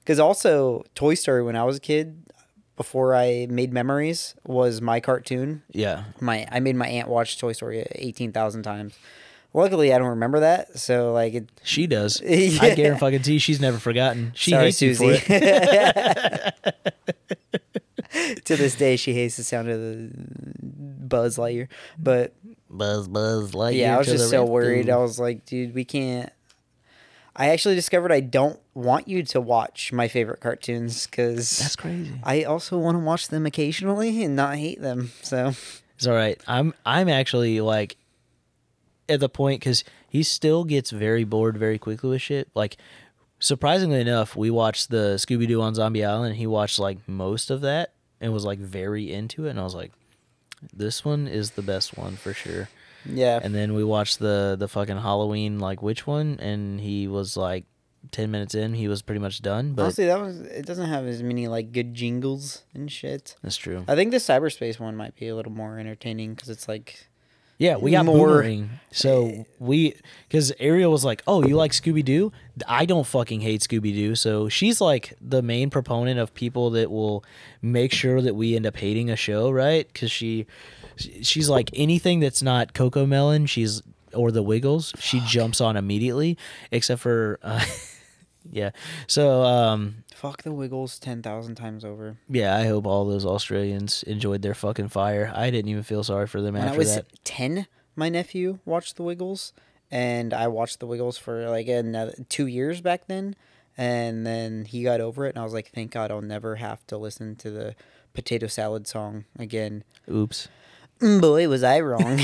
Because 0.00 0.18
also 0.18 0.84
Toy 0.94 1.14
Story 1.14 1.42
when 1.42 1.56
I 1.56 1.64
was 1.64 1.76
a 1.76 1.80
kid, 1.80 2.22
before 2.80 3.14
I 3.14 3.46
made 3.50 3.74
memories, 3.74 4.34
was 4.46 4.80
my 4.80 5.00
cartoon. 5.00 5.60
Yeah, 5.70 6.04
My 6.18 6.46
I 6.50 6.60
made 6.60 6.76
my 6.76 6.88
aunt 6.88 7.08
watch 7.10 7.38
Toy 7.38 7.52
Story 7.52 7.86
eighteen 7.92 8.32
thousand 8.32 8.62
times. 8.62 8.98
Luckily, 9.52 9.92
I 9.92 9.98
don't 9.98 10.08
remember 10.08 10.40
that, 10.40 10.78
so 10.78 11.12
like 11.12 11.34
it. 11.34 11.48
she 11.62 11.86
does. 11.86 12.22
Yeah. 12.24 12.62
I 12.62 12.74
guarantee 12.74 13.38
she's 13.38 13.60
never 13.60 13.76
forgotten. 13.76 14.32
She 14.34 14.52
Sorry, 14.52 14.64
hates 14.64 14.80
you 14.80 14.94
for 14.94 15.14
Susie. 15.14 15.22
it. 15.28 16.54
to 18.46 18.56
this 18.56 18.74
day, 18.76 18.96
she 18.96 19.12
hates 19.12 19.36
the 19.36 19.44
sound 19.44 19.68
of 19.68 19.78
the 19.78 20.10
Buzz 20.62 21.36
Lightyear. 21.36 21.68
But 21.98 22.32
Buzz, 22.70 23.08
buzz, 23.08 23.52
Lightyear. 23.52 23.76
yeah, 23.76 23.94
I 23.94 23.98
was 23.98 24.06
just 24.06 24.30
so 24.30 24.46
worried. 24.46 24.88
I 24.88 24.96
was 24.96 25.18
like, 25.18 25.44
dude, 25.44 25.74
we 25.74 25.84
can't. 25.84 26.32
I 27.40 27.48
actually 27.48 27.74
discovered 27.74 28.12
I 28.12 28.20
don't 28.20 28.60
want 28.74 29.08
you 29.08 29.22
to 29.22 29.40
watch 29.40 29.94
my 29.94 30.08
favorite 30.08 30.40
cartoons 30.40 31.06
because 31.06 31.58
That's 31.58 31.74
crazy. 31.74 32.12
I 32.22 32.44
also 32.44 32.76
want 32.76 32.96
to 32.96 32.98
watch 32.98 33.28
them 33.28 33.46
occasionally 33.46 34.22
and 34.22 34.36
not 34.36 34.56
hate 34.56 34.82
them. 34.82 35.10
So 35.22 35.54
It's 35.96 36.06
all 36.06 36.12
right. 36.12 36.38
I'm 36.46 36.74
I'm 36.84 37.08
actually 37.08 37.62
like 37.62 37.96
at 39.08 39.20
the 39.20 39.30
point 39.30 39.60
because 39.60 39.84
he 40.10 40.22
still 40.22 40.64
gets 40.64 40.90
very 40.90 41.24
bored 41.24 41.56
very 41.56 41.78
quickly 41.78 42.10
with 42.10 42.20
shit. 42.20 42.50
Like 42.54 42.76
surprisingly 43.38 44.02
enough, 44.02 44.36
we 44.36 44.50
watched 44.50 44.90
the 44.90 45.14
Scooby 45.16 45.48
Doo 45.48 45.62
on 45.62 45.74
Zombie 45.74 46.04
Island. 46.04 46.36
He 46.36 46.46
watched 46.46 46.78
like 46.78 46.98
most 47.08 47.50
of 47.50 47.62
that 47.62 47.94
and 48.20 48.34
was 48.34 48.44
like 48.44 48.58
very 48.58 49.10
into 49.10 49.46
it. 49.46 49.50
And 49.50 49.60
I 49.60 49.64
was 49.64 49.74
like, 49.74 49.92
this 50.74 51.06
one 51.06 51.26
is 51.26 51.52
the 51.52 51.62
best 51.62 51.96
one 51.96 52.16
for 52.16 52.34
sure. 52.34 52.68
Yeah, 53.06 53.40
And 53.42 53.54
then 53.54 53.74
we 53.74 53.84
watched 53.84 54.18
the 54.18 54.56
the 54.58 54.68
fucking 54.68 54.98
Halloween 54.98 55.58
like 55.58 55.82
which 55.82 56.06
one, 56.06 56.38
and 56.40 56.80
he 56.80 57.06
was 57.08 57.36
like 57.36 57.64
ten 58.10 58.30
minutes 58.30 58.54
in, 58.54 58.74
he 58.74 58.88
was 58.88 59.02
pretty 59.02 59.20
much 59.20 59.42
done. 59.42 59.74
But 59.74 59.82
honestly, 59.82 60.06
that 60.06 60.20
was 60.20 60.40
it. 60.40 60.66
Doesn't 60.66 60.88
have 60.88 61.06
as 61.06 61.22
many 61.22 61.48
like 61.48 61.72
good 61.72 61.94
jingles 61.94 62.62
and 62.74 62.90
shit. 62.90 63.36
that's 63.42 63.56
true. 63.56 63.84
I 63.88 63.94
think 63.94 64.10
the 64.10 64.16
cyberspace 64.18 64.80
one 64.80 64.96
might 64.96 65.14
be 65.16 65.28
a 65.28 65.34
little 65.36 65.52
more 65.52 65.78
entertaining 65.78 66.34
because 66.34 66.48
it's 66.48 66.66
like 66.68 67.08
Yeah, 67.58 67.76
we 67.76 67.90
got 67.90 68.06
more- 68.06 68.26
boomerang. 68.28 68.70
So 68.90 69.26
eh. 69.26 69.42
we, 69.58 69.94
because 70.26 70.50
Ariel 70.58 70.90
was 70.90 71.04
like, 71.04 71.22
"Oh, 71.26 71.44
you 71.46 71.56
like 71.56 71.72
Scooby 71.72 72.02
Doo? 72.04 72.32
I 72.66 72.86
don't 72.86 73.06
fucking 73.06 73.42
hate 73.42 73.60
Scooby 73.60 73.92
Doo." 73.94 74.14
So 74.14 74.48
she's 74.48 74.80
like 74.80 75.12
the 75.20 75.42
main 75.42 75.68
proponent 75.68 76.18
of 76.18 76.32
people 76.32 76.70
that 76.70 76.90
will 76.90 77.22
make 77.60 77.92
sure 77.92 78.22
that 78.22 78.34
we 78.34 78.56
end 78.56 78.64
up 78.66 78.76
hating 78.78 79.10
a 79.10 79.16
show, 79.16 79.50
right? 79.50 79.86
Because 79.92 80.10
she, 80.10 80.46
she's 81.22 81.48
like 81.48 81.70
anything 81.74 82.20
that's 82.20 82.42
not 82.42 82.74
Coco 82.74 83.06
Melon, 83.06 83.46
she's 83.46 83.82
or 84.12 84.30
the 84.32 84.42
Wiggles, 84.42 84.92
she 84.98 85.20
jumps 85.26 85.60
on 85.60 85.76
immediately, 85.76 86.36
except 86.72 87.00
for, 87.00 87.38
uh, 87.42 87.64
yeah. 88.50 88.70
So 89.06 89.42
um, 89.42 90.02
fuck 90.14 90.42
the 90.42 90.52
Wiggles 90.52 90.98
ten 90.98 91.22
thousand 91.22 91.54
times 91.54 91.84
over. 91.84 92.16
yeah, 92.28 92.56
I 92.56 92.66
hope 92.66 92.86
all 92.86 93.04
those 93.04 93.24
Australians 93.24 94.02
enjoyed 94.04 94.42
their 94.42 94.54
fucking 94.54 94.88
fire. 94.88 95.32
I 95.34 95.50
didn't 95.50 95.68
even 95.70 95.82
feel 95.84 96.02
sorry 96.02 96.26
for 96.26 96.40
them 96.40 96.54
When 96.54 96.62
I 96.64 96.66
after 96.66 96.78
was 96.78 96.94
that. 96.96 97.06
ten, 97.24 97.66
my 97.96 98.08
nephew 98.08 98.58
watched 98.64 98.96
the 98.96 99.02
Wiggles, 99.04 99.52
and 99.90 100.34
I 100.34 100.48
watched 100.48 100.80
the 100.80 100.86
Wiggles 100.86 101.16
for 101.16 101.48
like 101.48 101.68
another 101.68 102.14
two 102.28 102.46
years 102.46 102.80
back 102.80 103.06
then. 103.06 103.36
And 103.78 104.26
then 104.26 104.64
he 104.66 104.82
got 104.82 105.00
over 105.00 105.24
it, 105.24 105.30
and 105.30 105.38
I 105.38 105.44
was 105.44 105.54
like, 105.54 105.70
"Thank 105.72 105.92
God, 105.92 106.10
I'll 106.10 106.20
never 106.20 106.56
have 106.56 106.84
to 106.88 106.98
listen 106.98 107.36
to 107.36 107.50
the 107.50 107.74
potato 108.12 108.46
salad 108.48 108.86
song 108.88 109.24
again. 109.38 109.84
Oops. 110.10 110.48
Boy, 111.00 111.48
was 111.48 111.62
I 111.62 111.80
wrong. 111.80 112.20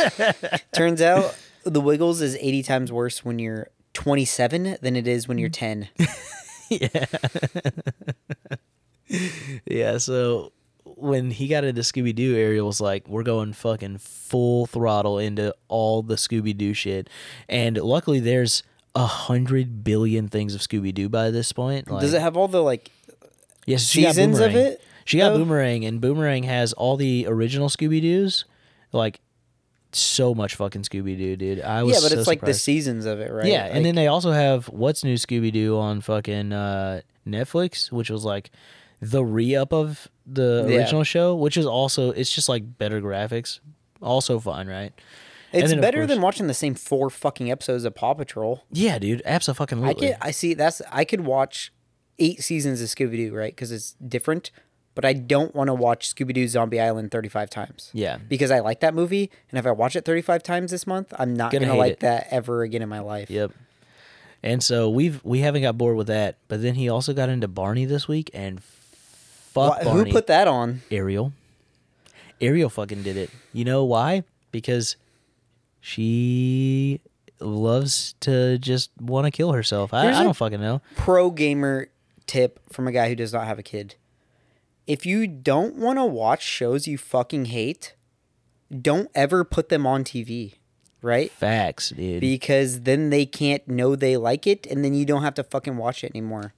Turns 0.72 1.00
out 1.00 1.36
the 1.64 1.80
Wiggles 1.80 2.20
is 2.20 2.36
80 2.36 2.62
times 2.62 2.92
worse 2.92 3.24
when 3.24 3.38
you're 3.38 3.68
27 3.94 4.76
than 4.80 4.96
it 4.96 5.06
is 5.06 5.28
when 5.28 5.38
you're 5.38 5.48
10. 5.48 5.88
yeah. 6.68 7.04
yeah, 9.66 9.98
so 9.98 10.52
when 10.84 11.30
he 11.30 11.48
got 11.48 11.64
into 11.64 11.80
Scooby 11.82 12.14
Doo, 12.14 12.36
Ariel 12.36 12.66
was 12.66 12.80
like, 12.80 13.08
We're 13.08 13.22
going 13.22 13.52
fucking 13.52 13.98
full 13.98 14.66
throttle 14.66 15.18
into 15.18 15.54
all 15.68 16.02
the 16.02 16.16
Scooby 16.16 16.56
Doo 16.56 16.74
shit. 16.74 17.08
And 17.48 17.76
luckily 17.76 18.20
there's 18.20 18.62
a 18.94 19.06
hundred 19.06 19.84
billion 19.84 20.28
things 20.28 20.54
of 20.54 20.60
Scooby 20.60 20.94
Doo 20.94 21.08
by 21.08 21.30
this 21.30 21.52
point. 21.52 21.90
Like, 21.90 22.02
Does 22.02 22.14
it 22.14 22.20
have 22.20 22.36
all 22.36 22.48
the 22.48 22.62
like 22.62 22.90
yes, 23.66 23.84
seasons 23.84 24.38
of 24.38 24.54
it, 24.54 24.82
She 25.04 25.18
got 25.18 25.30
though? 25.30 25.38
Boomerang, 25.38 25.84
and 25.84 26.00
Boomerang 26.00 26.44
has 26.44 26.72
all 26.72 26.96
the 26.96 27.26
original 27.28 27.68
Scooby 27.68 28.00
Doos. 28.00 28.44
Like, 28.92 29.20
so 29.92 30.34
much 30.34 30.54
fucking 30.54 30.82
Scooby 30.82 31.16
Doo, 31.18 31.36
dude. 31.36 31.60
I 31.60 31.82
was 31.82 31.94
Yeah, 31.94 32.00
but 32.00 32.12
so 32.12 32.18
it's 32.18 32.26
like 32.28 32.40
the 32.40 32.54
seasons 32.54 33.04
of 33.04 33.20
it, 33.20 33.30
right? 33.30 33.46
Yeah, 33.46 33.64
and 33.66 33.84
then 33.84 33.94
they 33.94 34.06
also 34.06 34.32
have 34.32 34.66
What's 34.66 35.04
New 35.04 35.14
Scooby 35.14 35.52
Doo 35.52 35.78
on 35.78 36.00
fucking 36.00 36.52
uh, 36.52 37.00
Netflix, 37.26 37.92
which 37.92 38.08
was 38.10 38.24
like 38.24 38.50
the 39.00 39.24
re 39.24 39.54
up 39.56 39.72
of 39.72 40.08
the 40.26 40.66
Yeah. 40.68 40.76
original 40.76 41.04
show, 41.04 41.34
which 41.34 41.56
is 41.56 41.66
also 41.66 42.10
it's 42.10 42.32
just 42.32 42.48
like 42.48 42.78
better 42.78 43.00
graphics, 43.02 43.60
also 44.00 44.38
fun, 44.40 44.66
right? 44.68 44.92
it's 45.52 45.68
then, 45.70 45.82
better 45.82 45.98
course- 45.98 46.08
than 46.08 46.22
watching 46.22 46.46
the 46.46 46.54
same 46.54 46.74
four 46.74 47.10
fucking 47.10 47.50
episodes 47.50 47.84
of 47.84 47.94
Paw 47.94 48.14
Patrol. 48.14 48.62
Yeah, 48.72 48.98
dude, 48.98 49.20
absolutely. 49.26 49.82
I 49.88 49.92
could 49.94 50.16
I 50.22 50.30
see 50.30 50.54
that's 50.54 50.80
I 50.90 51.04
could 51.04 51.22
watch 51.22 51.72
eight 52.18 52.42
seasons 52.42 52.80
of 52.80 52.88
Scooby 52.88 53.16
Doo, 53.16 53.34
right? 53.34 53.52
Because 53.54 53.70
it's 53.72 53.92
different. 54.06 54.50
But 54.94 55.04
I 55.06 55.14
don't 55.14 55.54
want 55.54 55.68
to 55.68 55.74
watch 55.74 56.14
Scooby 56.14 56.34
Doo 56.34 56.46
Zombie 56.46 56.78
Island 56.78 57.10
35 57.10 57.48
times. 57.48 57.90
Yeah. 57.94 58.18
Because 58.28 58.50
I 58.50 58.58
like 58.60 58.80
that 58.80 58.92
movie, 58.94 59.30
and 59.50 59.58
if 59.58 59.66
I 59.66 59.70
watch 59.70 59.96
it 59.96 60.04
35 60.04 60.42
times 60.42 60.70
this 60.70 60.86
month, 60.86 61.14
I'm 61.18 61.34
not 61.34 61.50
Gonna 61.50 61.66
gonna, 61.66 61.78
like 61.78 61.92
it. 61.94 62.00
that 62.00 62.26
ever 62.30 62.62
again 62.62 62.82
in 62.82 62.88
my 62.90 63.00
life. 63.00 63.30
Yep. 63.30 63.52
And 64.42 64.62
so 64.62 64.90
we've 64.90 65.24
we 65.24 65.38
haven't 65.38 65.62
got 65.62 65.78
bored 65.78 65.96
with 65.96 66.08
that, 66.08 66.36
but 66.48 66.60
then 66.60 66.74
he 66.74 66.88
also 66.88 67.14
got 67.14 67.28
into 67.28 67.48
Barney 67.48 67.84
this 67.86 68.06
week, 68.08 68.28
and 68.34 68.62
fuck 68.62 69.82
Barney. 69.82 70.10
who 70.10 70.12
put 70.12 70.26
that 70.26 70.46
on? 70.48 70.82
Ariel. 70.90 71.32
Ariel 72.40 72.68
fucking 72.68 73.02
did 73.02 73.16
it. 73.16 73.30
You 73.52 73.64
know 73.64 73.84
why? 73.84 74.24
Because 74.50 74.96
she 75.80 77.00
loves 77.40 78.14
to 78.20 78.58
just 78.58 78.90
want 79.00 79.26
to 79.26 79.30
kill 79.30 79.52
herself. 79.52 79.94
I, 79.94 80.08
I 80.12 80.22
don't 80.22 80.36
fucking 80.36 80.60
know. 80.60 80.82
Pro 80.96 81.30
gamer 81.30 81.88
tip 82.26 82.60
from 82.72 82.88
a 82.88 82.92
guy 82.92 83.08
who 83.08 83.14
does 83.14 83.32
not 83.32 83.46
have 83.46 83.58
a 83.58 83.62
kid. 83.62 83.94
If 84.86 85.06
you 85.06 85.26
don't 85.26 85.76
want 85.76 85.98
to 85.98 86.04
watch 86.04 86.42
shows 86.42 86.86
you 86.88 86.98
fucking 86.98 87.46
hate, 87.46 87.94
don't 88.80 89.10
ever 89.14 89.44
put 89.44 89.68
them 89.68 89.86
on 89.86 90.02
TV, 90.04 90.54
right? 91.00 91.30
Facts, 91.30 91.90
dude. 91.90 92.20
Because 92.20 92.80
then 92.82 93.10
they 93.10 93.26
can't 93.26 93.66
know 93.68 93.94
they 93.94 94.16
like 94.16 94.46
it, 94.46 94.66
and 94.66 94.84
then 94.84 94.94
you 94.94 95.04
don't 95.04 95.22
have 95.22 95.34
to 95.34 95.44
fucking 95.44 95.76
watch 95.76 96.02
it 96.02 96.12
anymore. 96.14 96.54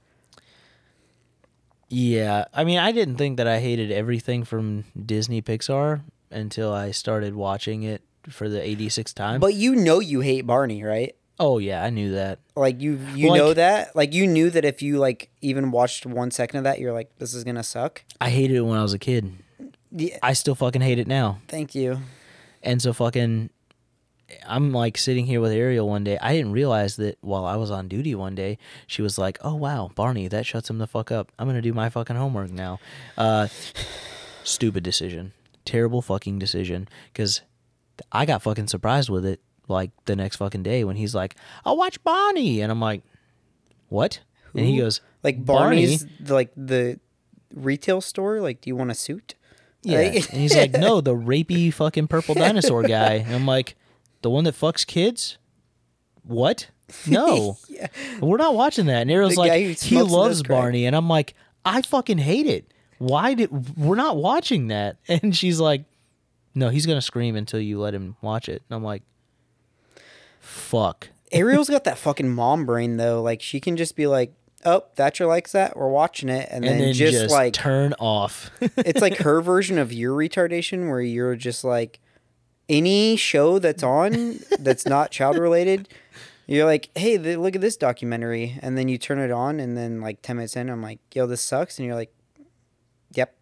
yeah, 1.90 2.46
I 2.52 2.64
mean, 2.64 2.78
I 2.78 2.92
didn't 2.92 3.16
think 3.16 3.36
that 3.36 3.46
I 3.46 3.60
hated 3.60 3.92
everything 3.92 4.44
from 4.44 4.84
Disney 5.04 5.42
Pixar 5.42 6.00
until 6.30 6.72
I 6.72 6.90
started 6.90 7.34
watching 7.34 7.82
it 7.82 8.02
for 8.28 8.48
the 8.48 8.58
86th 8.58 9.14
time. 9.14 9.40
But 9.40 9.54
you 9.54 9.74
know 9.74 10.00
you 10.00 10.20
hate 10.20 10.46
Barney, 10.46 10.82
right? 10.82 11.14
Oh 11.40 11.58
yeah, 11.58 11.82
I 11.82 11.90
knew 11.90 12.12
that. 12.12 12.38
Like 12.56 12.80
you 12.80 12.98
you 13.14 13.30
Like- 13.30 13.38
know 13.38 13.54
that? 13.54 13.94
Like 13.96 14.12
you 14.14 14.26
knew 14.26 14.50
that 14.50 14.64
if 14.64 14.82
you 14.82 14.98
like 14.98 15.30
even 15.40 15.70
watched 15.70 16.06
one 16.06 16.30
second 16.30 16.58
of 16.58 16.64
that, 16.64 16.78
you're 16.78 16.92
like, 16.92 17.10
this 17.18 17.34
is 17.34 17.44
gonna 17.44 17.62
suck. 17.62 18.02
I 18.20 18.30
hated 18.30 18.56
it 18.56 18.60
when 18.62 18.78
I 18.78 18.82
was 18.82 18.92
a 18.92 18.98
kid. 18.98 19.32
Yeah, 19.90 20.18
I 20.22 20.32
still 20.32 20.54
fucking 20.54 20.82
hate 20.82 20.98
it 20.98 21.06
now. 21.06 21.38
thank 21.48 21.74
you. 21.74 22.00
And 22.62 22.80
so 22.82 22.92
fucking 22.92 23.50
I'm 24.48 24.72
like 24.72 24.96
sitting 24.96 25.26
here 25.26 25.40
with 25.40 25.52
Ariel 25.52 25.88
one 25.88 26.02
day. 26.02 26.18
I 26.20 26.32
didn't 26.34 26.52
realize 26.52 26.96
that 26.96 27.18
while 27.20 27.44
I 27.44 27.56
was 27.56 27.70
on 27.70 27.88
duty 27.88 28.14
one 28.14 28.34
day, 28.34 28.58
she 28.86 29.02
was 29.02 29.18
like, 29.18 29.38
"Oh 29.42 29.54
wow, 29.54 29.90
Barney, 29.94 30.28
that 30.28 30.46
shuts 30.46 30.68
him 30.70 30.78
the 30.78 30.86
fuck 30.86 31.12
up. 31.12 31.30
I'm 31.38 31.46
going 31.46 31.56
to 31.56 31.62
do 31.62 31.74
my 31.74 31.90
fucking 31.90 32.16
homework 32.16 32.50
now." 32.50 32.80
Uh 33.18 33.48
stupid 34.42 34.82
decision. 34.82 35.32
Terrible 35.64 36.02
fucking 36.02 36.38
decision 36.38 36.88
cuz 37.14 37.42
I 38.12 38.26
got 38.26 38.42
fucking 38.42 38.68
surprised 38.68 39.08
with 39.10 39.24
it 39.24 39.40
like 39.68 39.90
the 40.04 40.16
next 40.16 40.36
fucking 40.36 40.62
day 40.62 40.84
when 40.84 40.96
he's 40.96 41.14
like, 41.14 41.36
"I'll 41.64 41.76
watch 41.76 42.02
Barney." 42.04 42.60
And 42.60 42.70
I'm 42.70 42.80
like, 42.80 43.02
"What?" 43.88 44.20
And 44.54 44.64
he 44.66 44.78
goes, 44.78 45.00
Like 45.24 45.44
Barney? 45.44 45.76
Barney's 45.76 46.06
like 46.28 46.52
the 46.56 47.00
retail 47.54 48.00
store. 48.00 48.40
Like, 48.40 48.60
do 48.60 48.70
you 48.70 48.76
want 48.76 48.92
a 48.92 48.94
suit? 48.94 49.34
Yeah. 49.82 49.98
Like- 49.98 50.14
and 50.32 50.40
he's 50.40 50.54
like, 50.56 50.72
no, 50.72 51.00
the 51.00 51.14
rapey 51.14 51.72
fucking 51.74 52.06
purple 52.06 52.34
dinosaur 52.36 52.84
guy. 52.84 53.14
And 53.14 53.34
I'm 53.34 53.46
like, 53.46 53.74
the 54.22 54.30
one 54.30 54.44
that 54.44 54.54
fucks 54.54 54.86
kids? 54.86 55.38
What? 56.22 56.70
No. 57.06 57.58
Yeah. 57.68 57.88
We're 58.20 58.36
not 58.36 58.54
watching 58.54 58.86
that. 58.86 59.02
And 59.02 59.10
Ariel's 59.10 59.36
like, 59.36 59.78
he 59.80 60.00
loves. 60.00 60.42
Barney. 60.44 60.86
And 60.86 60.94
I'm 60.94 61.08
like, 61.08 61.34
I 61.64 61.82
fucking 61.82 62.18
hate 62.18 62.46
it. 62.46 62.72
Why 62.98 63.34
did 63.34 63.76
we're 63.76 63.96
not 63.96 64.16
watching 64.16 64.68
that? 64.68 64.98
And 65.08 65.34
she's 65.36 65.58
like, 65.58 65.84
no, 66.54 66.68
he's 66.68 66.86
gonna 66.86 67.02
scream 67.02 67.34
until 67.34 67.58
you 67.58 67.80
let 67.80 67.92
him 67.92 68.14
watch 68.22 68.48
it. 68.48 68.62
And 68.68 68.76
I'm 68.76 68.84
like, 68.84 69.02
fuck. 70.44 71.08
Ariel's 71.32 71.68
got 71.68 71.84
that 71.84 71.98
fucking 71.98 72.32
mom 72.32 72.64
brain 72.66 72.96
though. 72.96 73.22
Like 73.22 73.42
she 73.42 73.60
can 73.60 73.76
just 73.76 73.96
be 73.96 74.06
like, 74.06 74.32
"Oh, 74.64 74.84
Thatcher 74.94 75.26
likes 75.26 75.52
that. 75.52 75.76
We're 75.76 75.88
watching 75.88 76.28
it," 76.28 76.48
and, 76.50 76.64
And 76.64 76.74
then, 76.74 76.78
then 76.80 76.94
just, 76.94 77.12
just, 77.18 77.32
like 77.32 77.52
turn 77.54 77.92
off. 77.98 78.50
it's 78.60 79.00
like 79.00 79.16
her 79.18 79.40
version 79.40 79.78
of 79.78 79.92
your 79.92 80.16
retardation, 80.16 80.88
where 80.88 81.00
you're 81.00 81.34
just 81.36 81.64
like 81.64 82.00
any 82.68 83.16
show 83.16 83.58
that's 83.58 83.82
on 83.82 84.38
that's 84.60 84.86
not 84.86 85.10
child 85.10 85.36
related. 85.38 85.88
You're 86.46 86.66
like, 86.66 86.90
hey, 86.94 87.16
th- 87.16 87.38
look 87.38 87.54
at 87.54 87.62
this 87.62 87.78
documentary, 87.78 88.58
and 88.60 88.76
then 88.76 88.86
you 88.88 88.98
turn 88.98 89.18
it 89.18 89.30
on, 89.30 89.60
and 89.60 89.78
then 89.78 90.02
like 90.02 90.20
ten 90.20 90.36
minutes 90.36 90.56
in, 90.56 90.68
I'm 90.68 90.82
like, 90.82 90.98
yo, 91.14 91.26
this 91.26 91.40
sucks, 91.40 91.78
and 91.78 91.86
you're 91.86 91.94
like, 91.94 92.12
yep, 93.14 93.34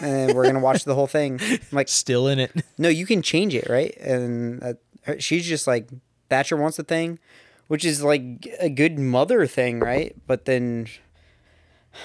and 0.00 0.14
then 0.30 0.34
we're 0.34 0.44
gonna 0.44 0.58
watch 0.58 0.84
the 0.84 0.94
whole 0.94 1.06
thing. 1.06 1.38
I'm 1.42 1.60
like, 1.72 1.88
Still 1.90 2.26
in 2.26 2.38
it. 2.38 2.52
no, 2.78 2.88
you 2.88 3.04
can 3.04 3.20
change 3.20 3.54
it, 3.54 3.68
right? 3.68 3.94
And 3.98 4.62
uh, 4.62 4.72
her- 5.02 5.20
she's 5.20 5.46
just 5.46 5.66
like, 5.66 5.90
Thatcher 6.28 6.56
wants 6.56 6.76
the 6.76 6.84
thing, 6.84 7.18
which 7.66 7.84
is 7.84 8.02
like 8.02 8.46
a 8.60 8.68
good 8.68 8.98
mother 8.98 9.46
thing, 9.46 9.80
right? 9.80 10.14
But 10.26 10.44
then 10.44 10.88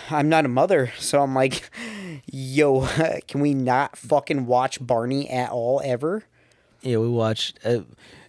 I'm 0.09 0.29
not 0.29 0.45
a 0.45 0.49
mother, 0.49 0.91
so 0.99 1.21
I'm 1.21 1.35
like, 1.35 1.69
yo, 2.31 2.87
can 3.27 3.41
we 3.41 3.53
not 3.53 3.97
fucking 3.97 4.45
watch 4.45 4.85
Barney 4.85 5.29
at 5.29 5.51
all 5.51 5.81
ever? 5.83 6.23
Yeah, 6.81 6.97
we 6.97 7.09
watched. 7.09 7.59
Uh, 7.63 7.81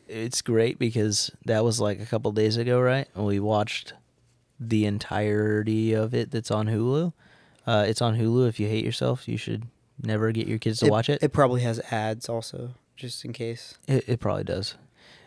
it's 0.07 0.43
great 0.43 0.79
because 0.79 1.31
that 1.47 1.65
was 1.65 1.81
like 1.81 2.01
a 2.01 2.07
couple 2.07 2.31
days 2.33 2.57
ago, 2.57 2.81
right? 2.81 3.09
And 3.15 3.27
we 3.27 3.41
watched 3.41 3.95
the 4.61 4.87
entirety 4.87 5.93
of 5.93 6.15
it. 6.15 6.31
That's 6.31 6.51
on 6.51 6.67
Hulu. 6.67 7.13
Uh, 7.67 7.85
it's 7.89 8.03
on 8.03 8.17
Hulu. 8.17 8.49
If 8.49 8.61
you 8.61 8.69
hate 8.69 8.85
yourself, 8.85 9.27
you 9.27 9.37
should 9.37 9.67
never 10.01 10.31
get 10.33 10.47
your 10.47 10.59
kids 10.59 10.81
to 10.81 10.91
watch 10.91 11.09
it. 11.09 11.23
It 11.23 11.33
probably 11.33 11.63
has 11.63 11.81
ads 11.91 12.29
also, 12.29 12.75
just 12.97 13.25
in 13.25 13.33
case. 13.33 13.79
It, 13.89 14.05
it 14.09 14.21
probably 14.21 14.45
does. 14.45 14.75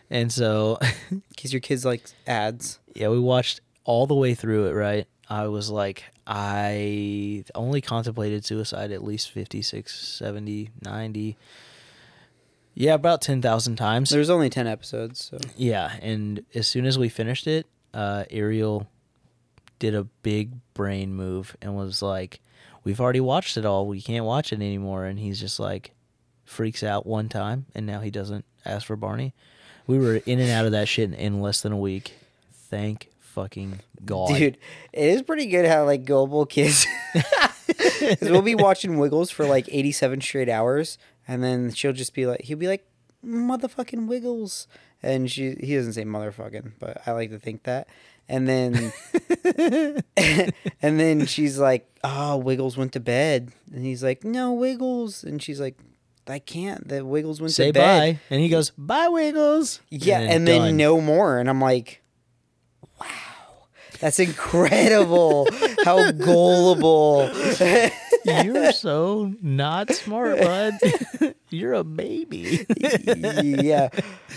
And 0.10 0.32
so, 0.32 0.80
because 1.30 1.52
your 1.52 1.60
kids 1.60 1.86
like 1.86 2.04
ads. 2.26 2.80
yeah, 2.96 3.10
we 3.10 3.20
watched 3.20 3.62
all 3.84 4.08
the 4.08 4.16
way 4.16 4.34
through 4.34 4.68
it. 4.68 4.74
Right? 4.74 5.08
I 5.30 5.48
was 5.48 5.70
like, 5.70 6.04
I 6.26 7.44
only 7.54 7.82
contemplated 7.82 8.46
suicide 8.46 8.92
at 8.92 9.04
least 9.04 9.32
56, 9.32 9.94
70, 9.94 10.70
90. 10.84 11.38
Yeah, 12.76 12.94
about 12.94 13.22
10,000 13.22 13.76
times. 13.76 14.12
There's 14.12 14.30
only 14.30 14.50
10 14.50 14.68
episodes, 14.68 15.26
so. 15.32 15.40
Yeah, 15.56 15.98
and 16.02 16.46
as 16.54 16.68
soon 16.68 16.86
as 16.86 16.98
we 17.00 17.10
finished 17.10 17.48
it, 17.48 17.66
uh, 17.94 18.26
Ariel 18.30 18.88
did 19.80 19.96
a 19.96 20.04
big 20.22 20.52
brain 20.74 21.14
move 21.14 21.58
and 21.62 21.76
was 21.76 22.02
like, 22.02 22.40
"We've 22.84 23.02
already 23.02 23.20
watched 23.20 23.58
it 23.58 23.66
all. 23.66 23.88
We 23.88 24.02
can't 24.02 24.26
watch 24.26 24.54
it 24.54 24.58
anymore." 24.58 25.06
And 25.06 25.18
he's 25.18 25.40
just 25.40 25.60
like, 25.60 25.92
freaks 26.46 26.82
out 26.84 27.06
one 27.06 27.30
time, 27.30 27.66
and 27.76 27.86
now 27.86 28.00
he 28.00 28.10
doesn't 28.10 28.46
ask 28.66 28.88
for 28.88 28.96
Barney. 28.96 29.34
We 29.88 29.98
were 29.98 30.18
in 30.26 30.40
and 30.40 30.52
out 30.52 30.66
of 30.66 30.74
that 30.74 30.88
shit 30.88 31.12
in, 31.12 31.16
in 31.16 31.42
less 31.42 31.62
than 31.62 31.72
a 31.72 31.78
week. 31.78 32.14
Thank 32.70 33.10
fucking 33.20 33.80
god, 34.04 34.36
Dude, 34.36 34.58
it 34.94 35.10
is 35.10 35.22
pretty 35.22 35.46
good 35.46 35.66
how 35.66 35.86
like 35.86 36.06
gullible 36.06 36.46
kids. 36.46 36.86
We'll 38.22 38.42
be 38.42 38.56
watching 38.56 38.98
Wiggles 38.98 39.32
for 39.32 39.46
like 39.46 39.68
87 39.70 40.22
straight 40.22 40.50
hours, 40.50 40.98
and 41.28 41.44
then 41.44 41.72
she'll 41.72 41.94
just 41.94 42.14
be 42.14 42.26
like, 42.26 42.42
he'll 42.42 42.58
be 42.58 42.68
like, 42.68 42.88
motherfucking 43.26 44.08
Wiggles, 44.08 44.68
and 45.04 45.30
she 45.30 45.56
he 45.60 45.76
doesn't 45.76 45.94
say 45.94 46.04
motherfucking, 46.04 46.74
but 46.80 47.02
I 47.06 47.12
like 47.12 47.30
to 47.32 47.40
think 47.40 47.64
that. 47.64 47.88
And 48.30 48.48
then, 48.48 48.92
and 50.82 51.00
then 51.00 51.26
she's 51.28 51.58
like, 51.60 51.90
"Oh, 52.04 52.36
Wiggles 52.36 52.76
went 52.76 52.92
to 52.94 53.00
bed," 53.00 53.54
and 53.74 53.86
he's 53.86 54.04
like, 54.04 54.26
"No, 54.26 54.52
Wiggles," 54.52 55.24
and 55.24 55.42
she's 55.42 55.62
like, 55.62 55.78
"I 56.30 56.40
can't. 56.40 56.88
The 56.88 57.04
Wiggles 57.06 57.40
went 57.42 57.54
say 57.54 57.68
to 57.68 57.74
bed." 57.74 58.00
bye, 58.16 58.20
and 58.30 58.42
he 58.42 58.50
goes, 58.50 58.72
"Bye, 58.78 59.08
Wiggles." 59.10 59.80
Yeah, 59.90 60.20
and 60.20 60.48
then, 60.48 60.62
done. 60.62 60.78
no 60.78 61.02
more, 61.02 61.38
and 61.40 61.50
I'm 61.50 61.62
like, 61.62 62.02
wow. 63.00 63.08
That's 64.00 64.20
incredible. 64.20 65.48
How 65.84 66.12
gullible. 66.12 67.32
You're 68.26 68.72
so 68.72 69.34
not 69.42 69.92
smart, 69.92 70.38
bud. 70.40 70.76
You're 71.50 71.74
a 71.74 71.84
baby. 71.84 72.68
yeah. 72.78 73.90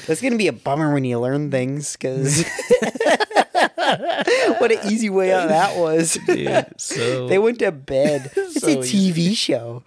That's 0.07 0.23
going 0.23 0.33
to 0.33 0.39
be 0.39 0.47
a 0.47 0.53
bummer 0.55 0.95
when 0.95 1.05
you 1.05 1.19
learn 1.21 1.51
things 1.51 1.93
because 1.95 2.43
what 4.59 4.73
an 4.73 4.79
easy 4.91 5.11
way 5.11 5.33
out 5.33 5.49
that 5.49 5.77
was. 5.77 6.19
Dude, 6.27 6.67
so 6.79 7.29
They 7.29 7.39
went 7.39 7.59
to 7.59 7.73
bed. 7.73 8.31
It's 8.37 8.61
So 8.61 8.69
a 8.69 8.77
TV 8.77 9.37
show. 9.37 9.83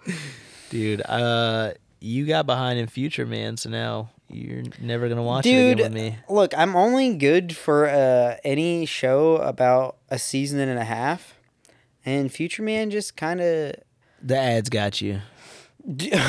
dude, 0.70 1.02
uh 1.02 1.72
you 2.04 2.26
got 2.26 2.44
behind 2.46 2.78
in 2.78 2.86
Future 2.86 3.24
Man, 3.24 3.56
so 3.56 3.70
now 3.70 4.10
you're 4.28 4.62
never 4.80 5.08
gonna 5.08 5.22
watch 5.22 5.46
it 5.46 5.72
again 5.72 5.76
with 5.78 5.92
me. 5.92 6.18
look, 6.28 6.52
I'm 6.56 6.76
only 6.76 7.16
good 7.16 7.56
for 7.56 7.86
uh, 7.88 8.36
any 8.44 8.84
show 8.84 9.36
about 9.36 9.96
a 10.10 10.18
season 10.18 10.60
and 10.60 10.78
a 10.78 10.84
half. 10.84 11.34
And 12.04 12.30
Future 12.30 12.62
Man 12.62 12.90
just 12.90 13.16
kind 13.16 13.40
of 13.40 13.74
The 14.22 14.36
ads 14.36 14.68
got 14.68 15.00
you. 15.00 15.20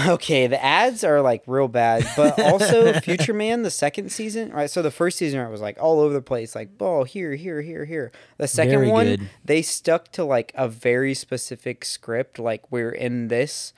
Okay, 0.07 0.47
the 0.47 0.61
ads 0.61 1.06
are 1.06 1.22
like 1.22 1.41
real 1.47 1.69
bad, 1.69 2.06
but 2.18 2.38
also 2.41 2.91
Future 2.99 3.34
Man, 3.34 3.61
the 3.61 3.72
second 3.72 4.11
season, 4.11 4.52
right? 4.52 4.69
So 4.69 4.81
the 4.81 4.91
first 4.91 5.18
season 5.18 5.39
I 5.39 5.47
was 5.47 5.61
like 5.61 5.77
all 5.81 6.02
over 6.02 6.14
the 6.14 6.22
place, 6.22 6.56
like 6.56 6.72
oh 6.81 7.06
here, 7.06 7.35
here, 7.35 7.61
here, 7.61 7.85
here. 7.85 8.11
The 8.38 8.49
second 8.49 8.80
Very 8.80 8.89
one, 8.89 9.06
good. 9.06 9.30
they 9.45 9.61
stuck 9.61 10.11
to 10.14 10.26
like 10.26 10.52
a 10.56 10.68
very 10.68 11.14
specific 11.14 11.85
script, 11.85 12.38
like 12.38 12.69
we're 12.69 12.91
in 12.91 13.30
this 13.30 13.72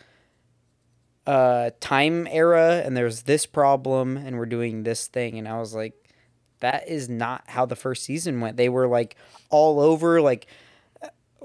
uh 1.27 1.69
time 1.79 2.25
era 2.31 2.81
and 2.85 2.95
there's 2.97 3.23
this 3.23 3.45
problem 3.45 4.17
and 4.17 4.37
we're 4.37 4.45
doing 4.47 4.83
this 4.83 5.07
thing 5.07 5.37
and 5.37 5.47
I 5.47 5.59
was 5.59 5.75
like 5.75 5.93
that 6.61 6.87
is 6.87 7.07
not 7.09 7.43
how 7.47 7.65
the 7.67 7.75
first 7.75 8.03
season 8.03 8.39
went. 8.39 8.57
They 8.57 8.69
were 8.69 8.87
like 8.87 9.15
all 9.51 9.79
over 9.79 10.21
like 10.21 10.47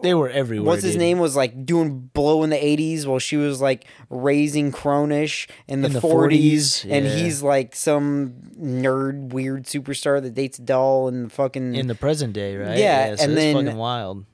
They 0.03 0.15
were 0.15 0.31
everywhere. 0.31 0.67
What's 0.67 0.83
his 0.83 0.93
dude. 0.95 1.01
name 1.01 1.19
was 1.19 1.37
like 1.37 1.67
doing 1.67 2.11
blow 2.15 2.43
in 2.45 2.51
the 2.51 2.57
80s 2.57 3.05
while 3.07 3.19
she 3.19 3.37
was 3.37 3.61
like 3.61 3.85
raising 4.09 4.73
Cronish 4.73 5.49
in 5.69 5.83
the, 5.83 5.89
40s, 5.91 6.87
40s, 6.87 6.91
and 6.91 7.07
he's 7.07 7.43
like 7.43 7.75
some 7.77 8.33
nerd 8.59 9.33
weird 9.35 9.65
superstar 9.65 10.23
that 10.23 10.33
dates 10.35 10.57
doll 10.59 11.09
and 11.09 11.31
fucking 11.31 11.75
in 11.75 11.89
the 11.89 11.95
present 11.95 12.33
day, 12.33 12.57
right? 12.57 12.79
Yeah, 12.79 13.15
so 13.17 13.25
and 13.25 13.37
then- 13.37 13.55
fucking 13.67 13.77
wild. 13.77 14.25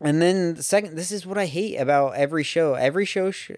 and 0.00 0.22
then 0.22 0.54
the 0.54 0.62
second 0.62 0.94
this 0.94 1.10
is 1.10 1.26
what 1.26 1.36
I 1.38 1.46
hate 1.46 1.76
about 1.76 2.14
every 2.14 2.44
show 2.44 2.74
every 2.74 3.04
show 3.04 3.30
sh- 3.32 3.50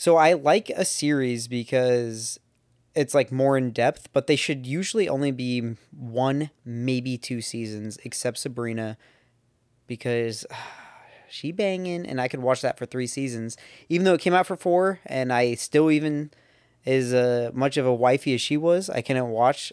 so 0.00 0.16
I 0.16 0.32
like 0.32 0.70
a 0.70 0.86
series 0.86 1.46
because 1.46 2.40
it's 2.94 3.14
like 3.14 3.30
more 3.30 3.58
in 3.58 3.70
depth 3.70 4.08
but 4.14 4.28
they 4.28 4.34
should 4.34 4.66
usually 4.66 5.10
only 5.10 5.30
be 5.30 5.76
one 5.90 6.48
maybe 6.64 7.18
two 7.18 7.42
seasons 7.42 7.98
except 8.02 8.38
Sabrina 8.38 8.96
because 9.86 10.46
she 11.28 11.52
banging 11.52 12.06
and 12.06 12.18
I 12.18 12.28
could 12.28 12.40
watch 12.40 12.62
that 12.62 12.78
for 12.78 12.86
3 12.86 13.06
seasons 13.06 13.58
even 13.90 14.06
though 14.06 14.14
it 14.14 14.22
came 14.22 14.32
out 14.32 14.46
for 14.46 14.56
4 14.56 15.00
and 15.04 15.34
I 15.34 15.54
still 15.56 15.90
even 15.90 16.30
as 16.86 17.12
uh, 17.12 17.50
much 17.52 17.76
of 17.76 17.84
a 17.84 17.92
wifey 17.92 18.32
as 18.32 18.40
she 18.40 18.56
was 18.56 18.88
I 18.88 19.02
couldn't 19.02 19.28
watch 19.28 19.70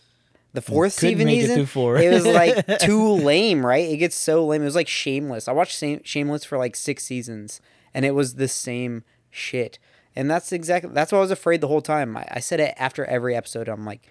the 0.52 0.62
fourth 0.62 0.92
season 0.92 1.30
it 1.30 1.68
four. 1.68 1.98
it 1.98 2.12
was 2.12 2.26
like 2.26 2.80
too 2.80 3.14
lame, 3.14 3.66
right? 3.66 3.88
It 3.88 3.98
gets 3.98 4.16
so 4.16 4.46
lame. 4.46 4.64
It 4.64 4.66
was 4.66 4.76
like 4.76 4.88
Shameless. 4.88 5.48
I 5.48 5.52
watched 5.52 5.84
Shameless 6.04 6.46
for 6.46 6.58
like 6.58 6.76
six 6.76 7.04
seasons, 7.04 7.62
and 7.94 8.06
it 8.06 8.16
was 8.16 8.36
the 8.36 8.48
same 8.48 9.04
shit. 9.30 9.78
And 10.18 10.32
that's 10.32 10.52
exactly 10.52 10.90
that's 10.94 11.12
what 11.12 11.20
I 11.20 11.22
was 11.22 11.30
afraid 11.30 11.62
the 11.62 11.68
whole 11.68 11.82
time. 11.82 12.18
I, 12.18 12.26
I 12.32 12.40
said 12.40 12.60
it 12.60 12.74
after 12.76 13.06
every 13.06 13.36
episode. 13.36 13.70
I'm 13.70 13.86
like, 13.86 14.10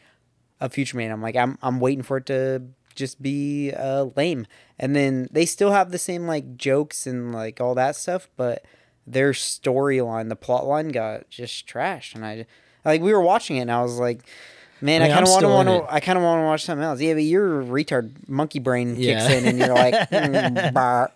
a 0.61 0.69
Future 0.69 0.97
Man. 0.97 1.11
I'm 1.11 1.21
like, 1.21 1.35
I'm 1.35 1.59
I'm 1.63 1.81
waiting 1.81 2.05
for 2.05 2.19
it 2.19 2.27
to 2.27 2.63
just 2.95 3.21
be 3.21 3.73
uh, 3.73 4.05
lame. 4.15 4.47
And 4.79 4.95
then 4.95 5.27
they 5.33 5.45
still 5.45 5.73
have 5.73 5.91
the 5.91 5.99
same 5.99 6.29
like 6.29 6.57
jokes 6.57 7.09
and 7.09 7.35
like 7.35 7.61
all 7.61 7.75
that 7.75 7.97
stuff, 7.97 8.29
but 8.37 8.65
their 9.05 9.33
storyline, 9.33 10.29
the 10.29 10.37
plot 10.37 10.65
line 10.65 10.91
got 10.91 11.29
just 11.29 11.67
trashed. 11.67 12.15
And 12.15 12.25
I 12.25 12.47
like 12.85 13.03
we 13.03 13.13
were 13.13 13.21
watching 13.21 13.57
it, 13.57 13.63
and 13.63 13.73
I 13.73 13.83
was 13.83 13.99
like. 13.99 14.23
Man, 14.83 15.01
I 15.01 15.07
I, 15.07 15.09
kind 15.09 15.23
of 15.23 15.31
want 15.31 15.43
to 15.43 15.49
want 15.49 15.69
to. 15.69 15.95
I 15.95 16.01
kind 16.01 16.19
of 16.19 16.23
want 16.23 16.41
to 16.41 16.45
watch 16.45 16.65
something 16.67 16.85
else. 16.85 17.01
Yeah, 17.01 17.15
but 17.15 17.23
your 17.23 17.63
retard 17.63 18.29
monkey 18.29 18.59
brain 18.59 18.95
kicks 18.95 19.27
Yeah. 19.27 19.33
in, 19.33 19.47
and 19.47 19.59
you're 19.59 19.75
like, 19.75 19.95
mm. 20.11 21.11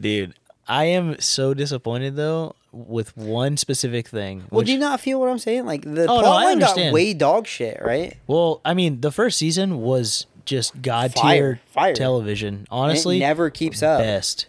Dude, 0.00 0.34
I 0.66 0.84
am 0.86 1.20
so 1.20 1.52
disappointed 1.52 2.16
though 2.16 2.54
with 2.72 3.16
one 3.16 3.56
specific 3.56 4.08
thing. 4.08 4.44
Well, 4.50 4.58
which- 4.60 4.66
do 4.66 4.72
you 4.72 4.78
not 4.78 5.00
feel 5.00 5.20
what 5.20 5.28
I'm 5.28 5.38
saying? 5.38 5.66
Like 5.66 5.82
the 5.82 6.04
Oh, 6.06 6.16
no, 6.16 6.20
plot 6.22 6.42
I 6.42 6.44
line 6.46 6.58
got 6.60 6.92
way 6.92 7.14
dog 7.14 7.46
shit, 7.46 7.80
right? 7.82 8.16
well, 8.26 8.60
I 8.64 8.74
mean, 8.74 9.00
the 9.00 9.10
first 9.10 9.38
season 9.38 9.80
was 9.80 10.26
just 10.44 10.80
god 10.82 11.14
tier 11.14 11.60
television. 11.94 12.54
And 12.54 12.66
Honestly, 12.70 13.16
it 13.18 13.20
never 13.20 13.50
keeps 13.50 13.82
up. 13.82 14.00
best. 14.00 14.46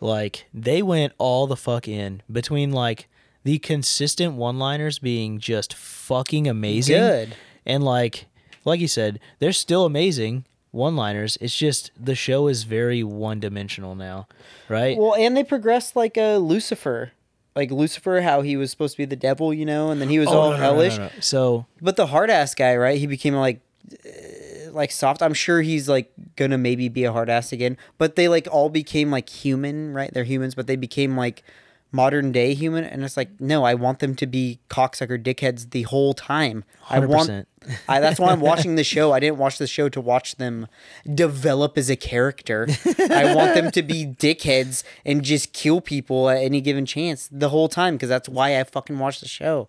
Like 0.00 0.46
they 0.54 0.82
went 0.82 1.12
all 1.18 1.46
the 1.46 1.56
fuck 1.56 1.88
in 1.88 2.22
between 2.30 2.70
like 2.72 3.08
the 3.44 3.58
consistent 3.58 4.34
one-liners 4.34 4.98
being 4.98 5.38
just 5.38 5.74
fucking 5.74 6.46
amazing. 6.46 6.96
Good. 6.98 7.36
And 7.66 7.82
like 7.84 8.26
like 8.64 8.80
you 8.80 8.88
said, 8.88 9.18
they're 9.38 9.52
still 9.52 9.84
amazing 9.84 10.44
one-liners. 10.70 11.38
It's 11.40 11.56
just 11.56 11.90
the 11.98 12.14
show 12.14 12.46
is 12.48 12.64
very 12.64 13.02
one-dimensional 13.02 13.94
now, 13.94 14.28
right? 14.68 14.96
Well, 14.98 15.14
and 15.14 15.36
they 15.36 15.42
progressed 15.44 15.96
like 15.96 16.16
a 16.16 16.36
Lucifer, 16.36 17.12
like 17.58 17.70
Lucifer, 17.70 18.20
how 18.22 18.40
he 18.42 18.56
was 18.56 18.70
supposed 18.70 18.94
to 18.94 18.98
be 18.98 19.04
the 19.04 19.16
devil, 19.16 19.52
you 19.52 19.66
know, 19.66 19.90
and 19.90 20.00
then 20.00 20.08
he 20.08 20.18
was 20.18 20.28
Oh, 20.28 20.38
all 20.38 20.50
no, 20.52 20.56
no, 20.56 20.62
hellish. 20.62 20.96
no, 20.96 21.04
no. 21.06 21.10
So 21.20 21.66
But 21.82 21.96
the 21.96 22.06
hard 22.06 22.30
ass 22.30 22.54
guy, 22.54 22.76
right? 22.76 22.98
He 22.98 23.06
became 23.06 23.34
like, 23.34 23.60
uh, 23.92 24.70
like 24.72 24.90
soft. 24.92 25.22
I'm 25.22 25.34
sure 25.34 25.60
he's 25.62 25.88
like 25.88 26.12
gonna 26.36 26.58
maybe 26.58 26.88
be 26.88 27.04
a 27.04 27.12
hard 27.12 27.28
ass 27.30 27.52
again. 27.52 27.76
But 27.98 28.14
they 28.16 28.28
like 28.28 28.46
all 28.50 28.68
became 28.70 29.10
like 29.10 29.28
human, 29.28 29.92
right? 29.92 30.12
They're 30.12 30.24
humans, 30.24 30.54
but 30.54 30.66
they 30.66 30.76
became 30.76 31.16
like 31.16 31.42
modern 31.90 32.32
day 32.32 32.54
human. 32.54 32.84
And 32.84 33.02
it's 33.04 33.16
like, 33.16 33.40
no, 33.40 33.64
I 33.64 33.74
want 33.74 33.98
them 34.00 34.14
to 34.16 34.26
be 34.26 34.58
cocksucker 34.68 35.22
dickheads 35.22 35.70
the 35.70 35.82
whole 35.82 36.14
time. 36.14 36.64
I 36.90 36.98
want. 37.00 37.30
100%. 37.30 37.46
I, 37.88 38.00
that's 38.00 38.18
why 38.20 38.30
I'm 38.30 38.40
watching 38.40 38.76
the 38.76 38.84
show. 38.94 39.12
I 39.12 39.20
didn't 39.20 39.38
watch 39.38 39.58
the 39.58 39.66
show 39.66 39.88
to 39.90 40.00
watch 40.00 40.36
them 40.36 40.68
develop 41.12 41.76
as 41.76 41.90
a 41.90 41.96
character. 41.96 42.68
I 43.10 43.34
want 43.34 43.54
them 43.54 43.70
to 43.72 43.82
be 43.82 44.06
dickheads 44.06 44.84
and 45.04 45.22
just 45.22 45.52
kill 45.52 45.80
people 45.80 46.28
at 46.30 46.38
any 46.42 46.60
given 46.60 46.86
chance 46.86 47.28
the 47.32 47.48
whole 47.48 47.68
time 47.68 47.94
because 47.96 48.08
that's 48.08 48.28
why 48.28 48.58
I 48.58 48.64
fucking 48.64 48.98
watch 48.98 49.20
the 49.20 49.28
show. 49.28 49.68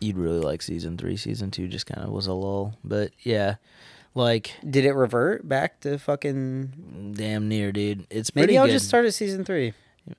you'd 0.00 0.16
really 0.16 0.40
like 0.40 0.62
season 0.62 0.96
3, 0.96 1.16
season 1.16 1.50
2 1.50 1.68
just 1.68 1.86
kind 1.86 2.02
of 2.02 2.10
was 2.10 2.26
a 2.26 2.32
lull, 2.32 2.74
but 2.82 3.10
yeah. 3.20 3.56
Like 4.14 4.52
Did 4.68 4.84
it 4.86 4.92
revert 4.94 5.48
back 5.48 5.78
to 5.82 5.96
fucking? 5.98 7.12
damn 7.16 7.46
near, 7.48 7.70
dude. 7.70 8.06
It's 8.10 8.34
Maybe 8.34 8.58
I'll 8.58 8.66
good. 8.66 8.72
just 8.72 8.88
start 8.88 9.04
at 9.06 9.14
season 9.14 9.44
three. 9.44 9.72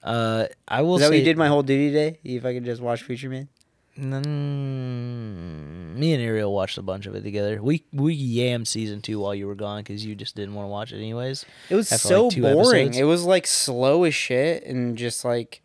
Uh 0.03 0.45
I 0.67 0.81
will 0.81 0.95
Is 0.95 1.01
that 1.01 1.05
say 1.07 1.11
what 1.11 1.17
you 1.19 1.25
did 1.25 1.37
my 1.37 1.47
whole 1.47 1.63
duty 1.63 1.91
day? 1.91 2.19
If 2.23 2.45
I 2.45 2.53
could 2.53 2.65
just 2.65 2.81
watch 2.81 3.03
Future 3.03 3.29
Man. 3.29 3.49
Mm, 3.99 5.97
me 5.97 6.13
and 6.13 6.23
Ariel 6.23 6.53
watched 6.53 6.77
a 6.77 6.81
bunch 6.81 7.05
of 7.05 7.15
it 7.15 7.21
together. 7.21 7.61
We 7.61 7.83
we 7.91 8.17
yammed 8.17 8.67
season 8.67 9.01
two 9.01 9.19
while 9.19 9.35
you 9.35 9.47
were 9.47 9.55
gone 9.55 9.81
because 9.81 10.05
you 10.05 10.15
just 10.15 10.35
didn't 10.35 10.55
want 10.55 10.65
to 10.65 10.69
watch 10.69 10.91
it 10.93 10.97
anyways. 10.97 11.45
It 11.69 11.75
was 11.75 11.89
so 11.89 12.27
like, 12.27 12.41
boring. 12.41 12.87
episodes? 12.87 12.97
It 12.97 13.03
was 13.03 13.25
like 13.25 13.45
slow 13.47 14.03
as 14.05 14.15
shit 14.15 14.63
and 14.63 14.97
just 14.97 15.25
like 15.25 15.61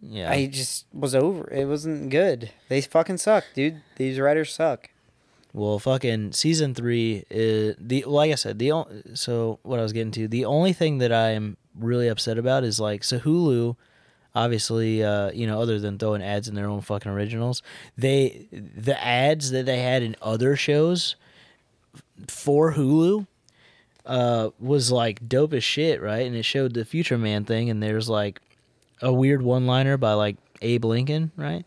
Yeah, 0.00 0.30
I 0.30 0.46
just 0.46 0.86
was 0.92 1.14
over. 1.14 1.50
It 1.52 1.66
wasn't 1.66 2.10
good. 2.10 2.50
They 2.68 2.80
fucking 2.80 3.18
suck, 3.18 3.44
dude. 3.54 3.82
These 3.96 4.18
writers 4.20 4.52
suck. 4.54 4.90
well, 5.52 5.78
fucking 5.78 6.32
season 6.32 6.74
three 6.74 7.24
is 7.28 7.74
the 7.80 8.04
like 8.06 8.30
I 8.30 8.36
said 8.36 8.58
the 8.58 8.70
only 8.72 9.02
so 9.14 9.58
what 9.62 9.80
I 9.80 9.82
was 9.82 9.92
getting 9.92 10.12
to 10.12 10.28
the 10.28 10.44
only 10.44 10.72
thing 10.72 10.98
that 10.98 11.12
I 11.12 11.30
am 11.30 11.56
really 11.78 12.08
upset 12.08 12.38
about 12.38 12.64
is 12.64 12.80
like 12.80 13.04
so 13.04 13.18
Hulu. 13.18 13.76
Obviously, 14.34 15.02
uh, 15.02 15.30
you 15.32 15.46
know, 15.46 15.62
other 15.62 15.78
than 15.78 15.98
throwing 15.98 16.22
ads 16.22 16.46
in 16.46 16.54
their 16.54 16.68
own 16.68 16.82
fucking 16.82 17.10
originals, 17.10 17.62
they 17.96 18.46
the 18.52 19.02
ads 19.02 19.50
that 19.50 19.64
they 19.64 19.80
had 19.80 20.02
in 20.02 20.14
other 20.20 20.56
shows 20.56 21.16
for 22.28 22.74
Hulu 22.74 23.26
uh, 24.04 24.50
was 24.60 24.92
like 24.92 25.26
dope 25.26 25.54
as 25.54 25.64
shit, 25.64 26.02
right? 26.02 26.26
And 26.26 26.36
it 26.36 26.44
showed 26.44 26.74
the 26.74 26.84
Future 26.84 27.16
Man 27.16 27.44
thing, 27.46 27.70
and 27.70 27.82
there's 27.82 28.10
like 28.10 28.40
a 29.00 29.12
weird 29.12 29.40
one 29.40 29.66
liner 29.66 29.96
by 29.96 30.12
like 30.12 30.36
Abe 30.60 30.84
Lincoln, 30.84 31.32
right? 31.36 31.64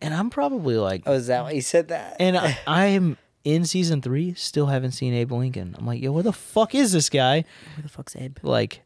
And 0.00 0.12
I'm 0.14 0.30
probably 0.30 0.76
like, 0.76 1.02
Oh, 1.06 1.12
is 1.12 1.26
that 1.28 1.42
why 1.44 1.52
you 1.52 1.60
said 1.62 1.88
that? 1.88 2.16
and 2.20 2.36
I, 2.36 2.58
I'm 2.66 3.16
in 3.44 3.64
season 3.64 4.00
three, 4.02 4.34
still 4.34 4.66
haven't 4.66 4.92
seen 4.92 5.12
Abe 5.14 5.32
Lincoln. 5.32 5.74
I'm 5.78 5.86
like, 5.86 6.00
yo, 6.02 6.12
where 6.12 6.22
the 6.22 6.32
fuck 6.32 6.74
is 6.74 6.92
this 6.92 7.08
guy? 7.10 7.44
Who 7.76 7.82
the 7.82 7.88
fuck's 7.88 8.16
Abe? 8.16 8.38
Like, 8.42 8.82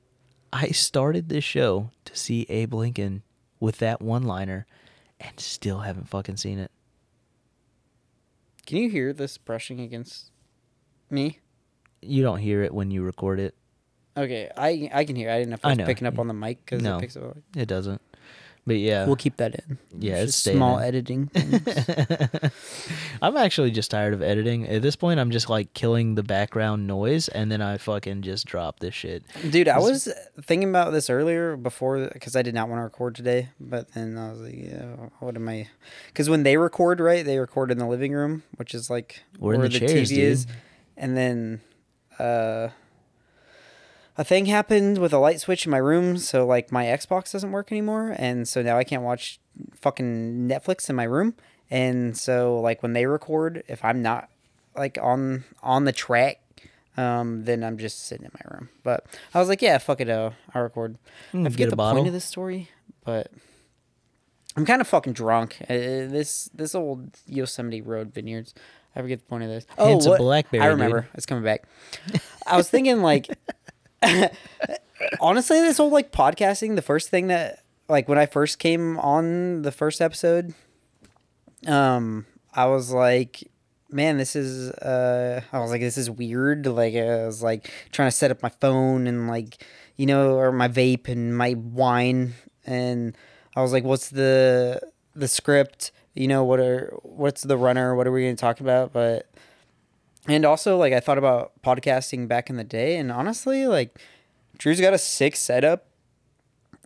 I 0.53 0.69
started 0.69 1.29
this 1.29 1.45
show 1.45 1.91
to 2.05 2.17
see 2.17 2.45
Abe 2.49 2.75
Lincoln 2.75 3.23
with 3.61 3.79
that 3.79 4.01
one 4.03 4.23
liner, 4.25 4.67
and 5.21 5.39
still 5.41 5.81
haven't 5.81 6.09
fucking 6.09 6.37
seen 6.37 6.59
it. 6.59 6.71
Can 8.67 8.79
you 8.79 8.91
hear 8.91 9.13
this 9.13 9.39
brushing 9.39 9.81
against 9.81 10.31
me? 11.11 11.39
You 12.03 12.23
don't 12.23 12.39
hear 12.39 12.63
it 12.63 12.73
when 12.75 12.91
you 12.91 13.03
record 13.03 13.41
it. 13.41 13.55
Okay, 14.17 14.51
I 14.57 14.91
I 14.93 15.05
can 15.05 15.17
hear. 15.17 15.31
I 15.31 15.39
didn't 15.39 15.51
know 15.51 15.55
if 15.55 15.65
I 15.65 15.69
I 15.69 15.73
was 15.73 15.79
know. 15.79 15.87
picking 15.87 16.07
up 16.07 16.19
on 16.19 16.27
the 16.29 16.35
mic 16.35 16.59
because 16.65 16.83
No. 16.83 16.99
it 16.99 17.01
picks 17.01 17.17
up. 17.17 17.37
It 17.57 17.67
doesn't. 17.67 18.01
But 18.69 18.77
yeah, 18.77 19.07
We'll 19.07 19.17
keep 19.17 19.39
that 19.39 19.55
in. 19.55 19.79
Yeah, 19.99 20.17
It's 20.17 20.37
small 20.37 20.79
editing. 20.79 21.31
I'm 23.23 23.37
actually 23.37 23.71
just 23.71 23.91
tired 23.91 24.13
of 24.13 24.21
editing. 24.23 24.69
At 24.69 24.83
this 24.83 24.95
point, 24.95 25.19
I'm 25.19 25.31
just 25.31 25.49
like 25.49 25.73
killing 25.73 26.15
the 26.17 26.23
background 26.23 26.87
noise, 26.87 27.29
and 27.29 27.51
then 27.51 27.63
I 27.63 27.79
fucking 27.79 28.21
just 28.23 28.47
drop 28.47 28.81
this 28.81 28.95
shit. 28.95 29.25
Dude, 29.51 29.69
I 29.69 29.79
was 29.79 30.13
thinking 30.43 30.69
about 30.69 30.93
this 30.93 31.09
earlier 31.09 31.57
before 31.57 32.11
because 32.13 32.37
I 32.37 32.43
did 32.43 32.55
not 32.55 32.69
want 32.69 32.81
to 32.81 32.85
record 32.85 33.15
today, 33.15 33.49
but 33.59 33.93
then 33.95 34.19
I 34.19 34.31
was 34.31 34.41
like, 34.41 34.55
yeah, 34.57 34.97
what 35.21 35.35
am 35.35 35.49
I? 35.49 35.69
Because 36.09 36.29
when 36.29 36.43
they 36.43 36.59
record, 36.59 37.01
right, 37.01 37.25
they 37.25 37.39
record 37.39 37.71
in 37.71 37.79
the 37.79 37.87
living 37.87 38.13
room, 38.13 38.43
which 38.57 38.75
is 38.75 38.91
like 38.91 39.23
We're 39.39 39.55
in 39.55 39.63
the 39.63 39.71
chairs, 39.71 40.11
dude. 40.11 40.45
and 40.97 41.17
then 41.17 41.61
uh, 42.19 42.69
a 44.19 44.25
thing 44.25 44.47
happened 44.47 44.99
with 44.99 45.15
a 45.15 45.19
light 45.19 45.41
switch 45.41 45.65
in 45.65 45.71
my 45.71 45.79
room, 45.79 46.19
so 46.19 46.45
like 46.47 46.71
my 46.71 46.85
Xbox 46.85 47.33
doesn't 47.33 47.53
work 47.53 47.73
anymore, 47.73 48.15
and 48.19 48.47
so 48.47 48.61
now 48.61 48.77
I 48.77 48.85
can't 48.85 49.03
watch 49.03 49.41
fucking 49.75 50.47
Netflix 50.49 50.91
in 50.91 50.97
my 50.97 51.05
room, 51.05 51.35
and 51.71 52.17
so 52.17 52.61
like 52.61 52.83
when 52.83 52.93
they 52.93 53.07
record, 53.07 53.63
if 53.69 53.83
I'm 53.83 54.03
not 54.03 54.29
like 54.77 54.99
on 55.01 55.45
on 55.63 55.85
the 55.85 55.93
track 55.93 56.41
um, 56.99 57.45
then 57.45 57.63
I'm 57.63 57.79
just 57.79 58.07
sitting 58.07 58.25
in 58.27 58.33
my 58.35 58.57
room. 58.57 58.69
But 58.83 59.07
I 59.33 59.39
was 59.39 59.49
like, 59.49 59.63
yeah, 59.63 59.79
fuck 59.79 60.01
it, 60.01 60.11
uh, 60.11 60.31
I'll 60.53 60.63
record. 60.63 60.99
Mm, 61.33 61.47
I 61.47 61.51
forget 61.51 61.71
the 61.71 61.77
bottle. 61.77 62.01
point 62.01 62.09
of 62.09 62.13
this 62.13 62.25
story, 62.25 62.71
but 63.05 63.31
I'm 64.57 64.67
kind 64.67 64.81
of 64.81 64.89
fucking 64.89 65.13
drunk. 65.13 65.59
Uh, 65.63 65.67
this 65.69 66.51
this 66.53 66.75
old 66.75 67.17
Yosemite 67.27 67.81
Road 67.81 68.13
vineyards. 68.13 68.53
I 68.97 69.01
forget 69.01 69.21
the 69.21 69.27
point 69.27 69.45
of 69.45 69.49
this. 69.49 69.65
Oh, 69.79 69.99
of 69.99 70.07
what- 70.07 70.19
blackberry, 70.19 70.65
I 70.65 70.67
remember. 70.67 71.09
It's 71.15 71.25
coming 71.27 71.45
back. 71.45 71.63
I 72.47 72.57
was 72.57 72.69
thinking 72.69 73.01
like, 73.01 73.29
honestly, 75.21 75.61
this 75.61 75.79
whole 75.79 75.91
like 75.91 76.13
podcasting. 76.13 76.77
The 76.77 76.83
first 76.83 77.09
thing 77.11 77.29
that 77.29 77.63
like 77.89 78.09
when 78.09 78.19
I 78.19 78.27
first 78.27 78.59
came 78.59 78.99
on 78.99 79.63
the 79.63 79.73
first 79.73 80.01
episode, 80.01 80.55
um, 81.67 82.27
I 82.55 82.67
was 82.67 82.93
like, 82.93 83.45
man, 83.91 84.19
this 84.19 84.37
is 84.37 84.71
uh, 84.71 85.43
I 85.53 85.59
was 85.59 85.71
like, 85.71 85.81
this 85.81 85.99
is 85.99 86.11
weird. 86.11 86.67
Like 86.67 86.95
I 86.95 87.27
was 87.27 87.43
like 87.43 87.71
trying 87.93 88.09
to 88.09 88.17
set 88.17 88.31
up 88.31 88.43
my 88.43 88.51
phone 88.51 89.07
and 89.07 89.29
like 89.29 89.65
you 89.97 90.07
know, 90.07 90.37
or 90.37 90.53
my 90.53 90.69
vape 90.69 91.09
and 91.09 91.37
my 91.37 91.55
wine, 91.55 92.35
and 92.65 93.17
I 93.57 93.63
was 93.63 93.73
like, 93.73 93.85
what's 93.85 94.11
the 94.11 94.81
the 95.15 95.29
script? 95.29 95.91
You 96.15 96.29
know, 96.29 96.45
what 96.45 96.61
are 96.61 96.93
what's 97.03 97.43
the 97.43 97.57
runner? 97.57 97.95
What 97.95 98.07
are 98.07 98.13
we 98.13 98.23
going 98.23 98.37
to 98.37 98.41
talk 98.41 98.61
about? 98.61 98.93
But 98.93 99.27
and 100.29 100.45
also 100.45 100.77
like 100.77 100.93
I 100.93 101.01
thought 101.01 101.19
about 101.19 101.53
podcasting 101.63 102.29
back 102.29 102.51
in 102.51 102.57
the 102.57 102.65
day, 102.65 102.97
and 102.97 103.11
honestly, 103.11 103.67
like 103.67 103.99
Drew's 104.59 104.81
got 104.81 104.93
a 104.95 104.99
sick 104.99 105.37
setup. 105.37 105.85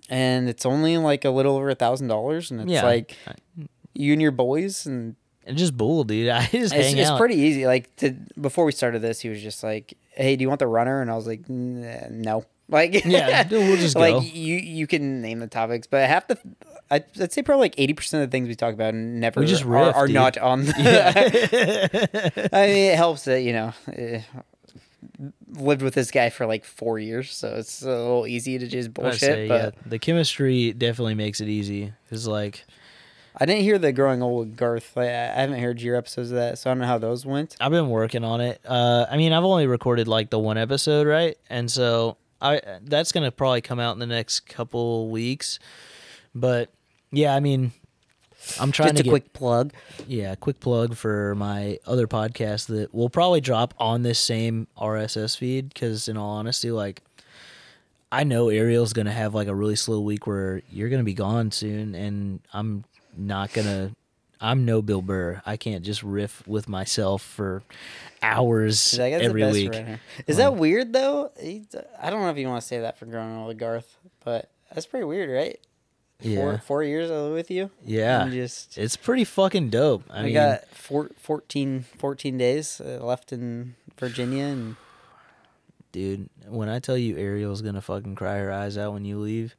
And 0.09 0.48
it's 0.48 0.66
only 0.66 0.98
like 0.98 1.24
a 1.24 1.31
little 1.31 1.56
over 1.56 1.70
a 1.70 1.74
thousand 1.74 2.09
dollars, 2.09 2.51
and 2.51 2.60
it's 2.60 2.70
Yeah. 2.70 2.85
like 2.85 3.16
you 3.94 4.12
and 4.12 4.20
your 4.20 4.32
boys, 4.32 4.85
and 4.85 5.16
And 5.47 5.56
just 5.56 5.77
bull, 5.77 6.05
dude. 6.05 6.28
I 6.31 6.47
just 6.47 6.74
it's, 6.74 6.93
it's 6.93 7.10
pretty 7.12 7.36
easy. 7.36 7.66
Like 7.66 7.94
to 7.97 8.10
before 8.39 8.64
we 8.64 8.73
started 8.73 9.01
this, 9.01 9.20
he 9.20 9.28
was 9.28 9.40
just 9.43 9.62
like, 9.62 9.94
"Hey, 10.10 10.36
do 10.36 10.43
you 10.43 10.48
want 10.48 10.59
the 10.59 10.66
runner?" 10.66 11.01
And 11.01 11.10
I 11.10 11.14
was 11.14 11.27
like, 11.27 11.48
"No." 11.48 12.44
Like, 12.72 13.04
Yeah, 13.04 13.46
we'll 13.50 13.76
just 13.76 13.94
like 14.04 14.14
go. 14.14 14.20
you 14.22 14.56
you 14.56 14.86
can 14.88 15.20
name 15.22 15.38
the 15.38 15.46
topics, 15.46 15.86
but 15.86 16.08
half 16.08 16.26
the 16.26 16.38
I'd, 16.90 17.04
I'd 17.20 17.32
say 17.32 17.42
probably 17.42 17.66
like 17.66 17.74
eighty 17.78 17.92
percent 17.92 18.24
of 18.24 18.30
the 18.30 18.34
things 18.34 18.48
we 18.48 18.54
talk 18.54 18.74
about 18.74 18.94
never 18.94 19.40
We 19.40 19.46
just 19.46 19.64
are, 19.64 19.68
riff, 19.68 19.94
are 19.96 20.06
dude. 20.06 20.14
not 20.14 20.38
on. 20.38 20.64
The, 20.64 22.48
I 22.52 22.66
mean, 22.66 22.76
it 22.92 22.96
helps 22.96 23.24
that 23.26 23.42
you 23.42 23.52
know. 23.52 23.72
eh, 23.92 24.22
lived 25.54 25.82
with 25.82 25.94
this 25.94 26.10
guy 26.10 26.30
for 26.30 26.46
like 26.46 26.64
four 26.64 26.98
years, 26.98 27.30
so 27.34 27.54
it's 27.56 27.82
a 27.82 27.86
little 27.88 28.26
easy 28.26 28.58
to 28.58 28.66
just 28.66 28.92
bullshit. 28.94 29.20
say, 29.20 29.48
but 29.48 29.74
yeah, 29.74 29.80
the 29.90 29.98
chemistry 29.98 30.72
definitely 30.72 31.14
makes 31.14 31.40
it 31.40 31.48
easy. 31.48 31.92
Cause 32.10 32.26
like 32.26 32.64
I 33.38 33.46
didn't 33.46 33.62
hear 33.62 33.78
the 33.78 33.92
growing 33.92 34.22
old 34.22 34.48
with 34.48 34.56
Garth. 34.56 34.96
Like, 34.96 35.08
I 35.08 35.24
I 35.24 35.40
haven't 35.40 35.60
heard 35.60 35.80
your 35.80 35.96
episodes 35.96 36.30
of 36.30 36.36
that, 36.36 36.58
so 36.58 36.70
I 36.70 36.74
don't 36.74 36.80
know 36.80 36.86
how 36.86 36.98
those 36.98 37.24
went. 37.26 37.56
I've 37.60 37.70
been 37.70 37.90
working 37.90 38.24
on 38.24 38.40
it. 38.40 38.60
Uh, 38.66 39.06
I 39.10 39.16
mean, 39.16 39.32
I've 39.32 39.44
only 39.44 39.66
recorded 39.66 40.08
like 40.08 40.30
the 40.30 40.38
one 40.38 40.56
episode, 40.58 41.06
right? 41.06 41.36
And 41.50 41.70
so 41.70 42.16
I 42.43 42.60
that's 42.82 43.12
gonna 43.12 43.31
probably 43.31 43.60
come 43.60 43.78
out 43.81 43.93
in 43.93 43.98
the 44.01 44.06
next 44.06 44.40
couple 44.40 45.09
weeks. 45.10 45.59
But 46.35 46.70
yeah, 47.10 47.35
I 47.35 47.40
mean, 47.40 47.73
I'm 48.60 48.73
trying 48.73 48.89
Just 48.89 48.97
to 48.97 49.01
a 49.02 49.05
get 49.05 49.10
quick 49.10 49.32
plug. 49.32 49.73
yeah, 50.09 50.35
quick 50.35 50.59
plug 50.60 50.97
for 50.97 51.35
my 51.36 51.78
other 51.86 52.06
podcast 52.06 52.66
that 52.66 52.93
will 52.93 53.10
probably 53.10 53.40
drop 53.40 53.74
on 53.78 54.02
this 54.02 54.19
same 54.19 54.66
RSS 54.78 55.36
feed. 55.36 55.69
Because 55.69 56.09
in 56.09 56.16
all 56.16 56.31
honesty, 56.31 56.70
like 56.70 57.02
I 58.10 58.24
know 58.24 58.48
Ariel's 58.48 58.93
gonna 58.93 59.12
have 59.12 59.35
like 59.35 59.48
a 59.48 59.55
really 59.55 59.77
slow 59.77 60.01
week 60.01 60.27
where 60.27 60.62
you're 60.70 60.89
gonna 60.89 61.05
be 61.05 61.14
gone 61.14 61.51
soon, 61.52 61.94
and 61.94 62.40
I'm 62.52 62.85
not 63.16 63.52
gonna. 63.52 63.93
I'm 64.43 64.64
no 64.64 64.82
Bill 64.82 65.01
Burr. 65.02 65.40
I 65.47 65.56
can't 65.56 65.85
just 65.85 66.02
riff 66.02 66.47
with 66.47 66.69
myself 66.69 67.23
for 67.23 67.62
hours 68.23 68.97
guy's 68.97 69.23
every 69.23 69.44
week. 69.51 69.73
Is 70.27 70.36
that 70.39 70.56
weird 70.56 70.93
though? 70.93 71.31
I 71.40 72.10
don't 72.10 72.20
know 72.23 72.31
if 72.31 72.36
you 72.36 72.48
want 72.48 72.60
to 72.60 72.66
say 72.66 72.81
that 72.81 72.98
for 72.98 73.06
growing 73.06 73.36
old 73.36 73.48
with 73.48 73.59
Garth, 73.59 73.97
but 74.24 74.51
that's 74.74 74.86
pretty 74.86 75.05
weird, 75.05 75.31
right? 75.31 75.59
Yeah, 76.20 76.36
Four, 76.36 76.59
four 76.59 76.85
years 76.85 77.10
with 77.32 77.51
you. 77.51 77.70
yeah. 77.85 78.28
Just 78.28 78.78
It's 78.78 78.97
pretty 78.97 79.24
fucking 79.24 79.70
dope. 79.70 80.05
I 80.09 80.20
I 80.20 80.23
mean, 80.23 80.35
got 80.35 80.69
four, 80.69 81.10
14, 81.19 81.85
14 81.98 82.39
days 82.39 82.81
uh, 82.81 83.05
left 83.05 83.32
in 83.32 83.74
Virginia, 83.98 84.44
and 84.44 84.77
dude, 85.93 86.28
when 86.47 86.69
I 86.69 86.78
tell 86.78 86.97
you 86.97 87.16
Ariel's 87.16 87.60
gonna 87.62 87.81
fucking 87.81 88.14
cry 88.14 88.39
her 88.39 88.52
eyes 88.52 88.78
out 88.78 88.93
when 88.93 89.05
you 89.05 89.19
leave, 89.19 89.56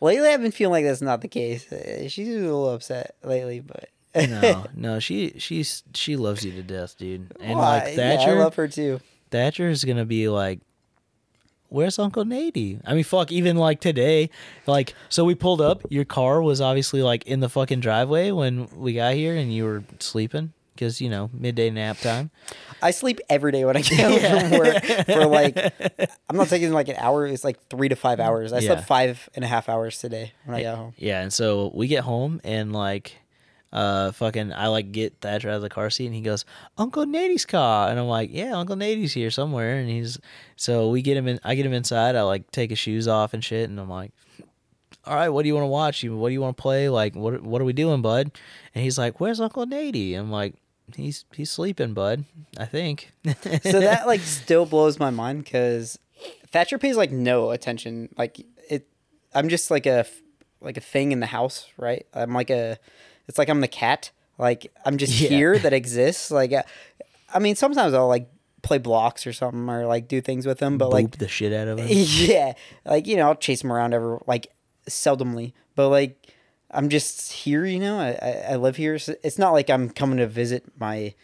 lately 0.00 0.28
I've 0.28 0.42
been 0.42 0.52
feeling 0.52 0.72
like 0.72 0.84
that's 0.84 1.02
not 1.02 1.20
the 1.20 1.28
case. 1.28 1.70
Uh, 1.70 2.08
She's 2.08 2.28
a 2.28 2.32
little 2.40 2.70
upset 2.70 3.14
lately, 3.22 3.60
but 3.60 3.88
no, 4.14 4.66
no, 4.74 4.98
she 5.00 5.34
she's 5.38 5.82
she 5.94 6.16
loves 6.16 6.44
you 6.44 6.52
to 6.52 6.62
death, 6.62 6.96
dude. 6.98 7.32
And 7.40 7.58
Why? 7.58 7.78
like 7.78 7.96
Yeah, 7.96 8.16
Thatcher, 8.16 8.36
I 8.36 8.42
love 8.42 8.54
her 8.56 8.68
too. 8.68 9.00
Thatcher 9.30 9.68
is 9.68 9.84
gonna 9.84 10.04
be 10.04 10.28
like, 10.28 10.60
"Where's 11.68 11.98
Uncle 11.98 12.24
Nady?" 12.24 12.80
I 12.84 12.94
mean, 12.94 13.04
fuck. 13.04 13.30
Even 13.30 13.56
like 13.56 13.80
today, 13.80 14.30
like, 14.66 14.94
so 15.08 15.24
we 15.24 15.34
pulled 15.34 15.60
up. 15.60 15.84
Your 15.90 16.04
car 16.04 16.42
was 16.42 16.60
obviously 16.60 17.02
like 17.02 17.24
in 17.26 17.40
the 17.40 17.48
fucking 17.48 17.80
driveway 17.80 18.32
when 18.32 18.68
we 18.74 18.94
got 18.94 19.14
here, 19.14 19.36
and 19.36 19.54
you 19.54 19.64
were 19.64 19.84
sleeping 20.00 20.52
because 20.74 21.00
you 21.00 21.08
know 21.08 21.30
midday 21.32 21.70
nap 21.70 21.98
time. 21.98 22.30
I 22.82 22.90
sleep 22.92 23.20
every 23.28 23.52
day 23.52 23.64
when 23.64 23.76
I 23.76 23.82
get 23.82 24.00
home 24.30 24.50
from 24.50 24.58
work 24.58 24.84
for 25.06 25.26
like 25.26 25.56
I'm 26.28 26.36
not 26.36 26.48
taking 26.48 26.72
like 26.72 26.88
an 26.88 26.96
hour. 26.98 27.26
It's 27.26 27.44
like 27.44 27.68
three 27.68 27.88
to 27.88 27.96
five 27.96 28.20
hours. 28.20 28.52
I 28.52 28.58
Yeah. 28.60 28.68
slept 28.74 28.86
five 28.86 29.28
and 29.34 29.44
a 29.44 29.48
half 29.48 29.68
hours 29.68 29.98
today 29.98 30.32
when 30.44 30.56
I 30.56 30.62
got 30.62 30.76
home. 30.78 30.94
Yeah, 30.96 31.20
and 31.22 31.32
so 31.32 31.70
we 31.74 31.86
get 31.88 32.04
home 32.04 32.40
and 32.44 32.72
like 32.72 33.16
uh 33.72 34.10
fucking 34.10 34.52
I 34.52 34.66
like 34.66 34.90
get 34.90 35.20
Thatcher 35.20 35.48
out 35.48 35.54
of 35.56 35.62
the 35.62 35.68
car 35.68 35.90
seat 35.90 36.06
and 36.06 36.14
he 36.14 36.22
goes, 36.22 36.44
Uncle 36.76 37.06
Nady's 37.06 37.44
car 37.46 37.88
and 37.90 38.00
I'm 38.00 38.08
like, 38.08 38.30
Yeah, 38.32 38.56
Uncle 38.56 38.74
Nady's 38.76 39.12
here 39.12 39.30
somewhere 39.30 39.76
and 39.76 39.88
he's 39.88 40.18
so 40.56 40.88
we 40.90 41.02
get 41.02 41.16
him 41.16 41.28
in 41.28 41.38
I 41.44 41.54
get 41.54 41.66
him 41.66 41.72
inside, 41.72 42.16
I 42.16 42.22
like 42.22 42.50
take 42.50 42.70
his 42.70 42.78
shoes 42.80 43.06
off 43.06 43.32
and 43.34 43.44
shit 43.44 43.68
and 43.70 43.78
I'm 43.78 43.88
like 43.88 44.12
all 45.06 45.14
right, 45.14 45.28
what 45.30 45.42
do 45.42 45.48
you 45.48 45.54
want 45.54 45.64
to 45.64 45.68
watch? 45.68 46.04
What 46.04 46.28
do 46.28 46.32
you 46.32 46.40
want 46.40 46.56
to 46.56 46.60
play? 46.60 46.88
Like, 46.88 47.14
what 47.14 47.42
what 47.42 47.60
are 47.60 47.64
we 47.64 47.72
doing, 47.72 48.02
bud? 48.02 48.30
And 48.74 48.84
he's 48.84 48.98
like, 48.98 49.20
"Where's 49.20 49.40
Uncle 49.40 49.66
Nady?" 49.66 50.14
I'm 50.18 50.30
like, 50.30 50.54
"He's 50.94 51.24
he's 51.34 51.50
sleeping, 51.50 51.94
bud. 51.94 52.24
I 52.58 52.66
think." 52.66 53.12
so 53.62 53.80
that 53.80 54.06
like 54.06 54.20
still 54.20 54.66
blows 54.66 54.98
my 54.98 55.10
mind 55.10 55.44
because 55.44 55.98
Thatcher 56.48 56.78
pays 56.78 56.96
like 56.96 57.10
no 57.12 57.50
attention. 57.50 58.08
Like 58.18 58.40
it, 58.68 58.86
I'm 59.34 59.48
just 59.48 59.70
like 59.70 59.86
a 59.86 60.04
like 60.60 60.76
a 60.76 60.80
thing 60.82 61.12
in 61.12 61.20
the 61.20 61.26
house, 61.26 61.66
right? 61.78 62.06
I'm 62.12 62.34
like 62.34 62.50
a, 62.50 62.78
it's 63.26 63.38
like 63.38 63.48
I'm 63.48 63.60
the 63.62 63.68
cat. 63.68 64.10
Like 64.38 64.70
I'm 64.84 64.98
just 64.98 65.18
Yeah. 65.20 65.28
here 65.30 65.58
that 65.58 65.72
exists. 65.72 66.30
Like, 66.30 66.52
I, 66.52 66.64
I 67.32 67.38
mean, 67.38 67.56
sometimes 67.56 67.94
I'll 67.94 68.08
like 68.08 68.28
play 68.62 68.76
blocks 68.76 69.26
or 69.26 69.32
something 69.32 69.68
or 69.70 69.86
like 69.86 70.08
do 70.08 70.20
things 70.20 70.44
with 70.46 70.60
him, 70.60 70.76
but 70.76 70.88
Boop 70.88 70.92
like 70.92 71.18
the 71.18 71.28
shit 71.28 71.52
out 71.54 71.68
of 71.68 71.78
him. 71.78 71.86
yeah, 71.90 72.52
like 72.84 73.06
you 73.06 73.16
know, 73.16 73.28
I'll 73.28 73.34
chase 73.34 73.64
him 73.64 73.72
around 73.72 73.94
ever 73.94 74.20
like 74.26 74.48
seldomly, 74.90 75.52
but 75.74 75.88
like 75.88 76.34
I'm 76.70 76.88
just 76.88 77.32
here. 77.32 77.64
You 77.64 77.78
know, 77.78 77.98
I 77.98 78.18
I, 78.20 78.52
I 78.52 78.56
live 78.56 78.76
here. 78.76 78.98
So 78.98 79.14
it's 79.22 79.38
not 79.38 79.52
like 79.52 79.70
I'm 79.70 79.90
coming 79.90 80.18
to 80.18 80.26
visit 80.26 80.64
my 80.78 81.14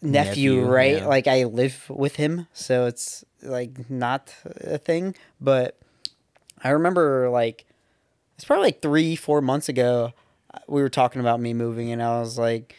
nephew, 0.00 0.56
Nephew, 0.56 0.66
right? 0.66 0.96
yeah. 0.98 1.06
Like 1.06 1.26
I 1.26 1.44
live 1.44 1.84
with 1.88 2.16
him, 2.16 2.46
so 2.52 2.86
it's 2.86 3.24
like 3.42 3.90
not 3.90 4.34
a 4.60 4.78
thing. 4.78 5.14
But 5.40 5.78
I 6.62 6.70
remember 6.70 7.28
like 7.30 7.66
it's 8.36 8.44
probably 8.44 8.66
like 8.66 8.82
three, 8.82 9.16
four 9.16 9.40
months 9.40 9.68
ago. 9.68 10.12
We 10.66 10.80
were 10.80 10.88
talking 10.88 11.20
about 11.20 11.40
me 11.40 11.54
moving, 11.54 11.92
and 11.92 12.02
I 12.02 12.20
was 12.20 12.38
like, 12.38 12.76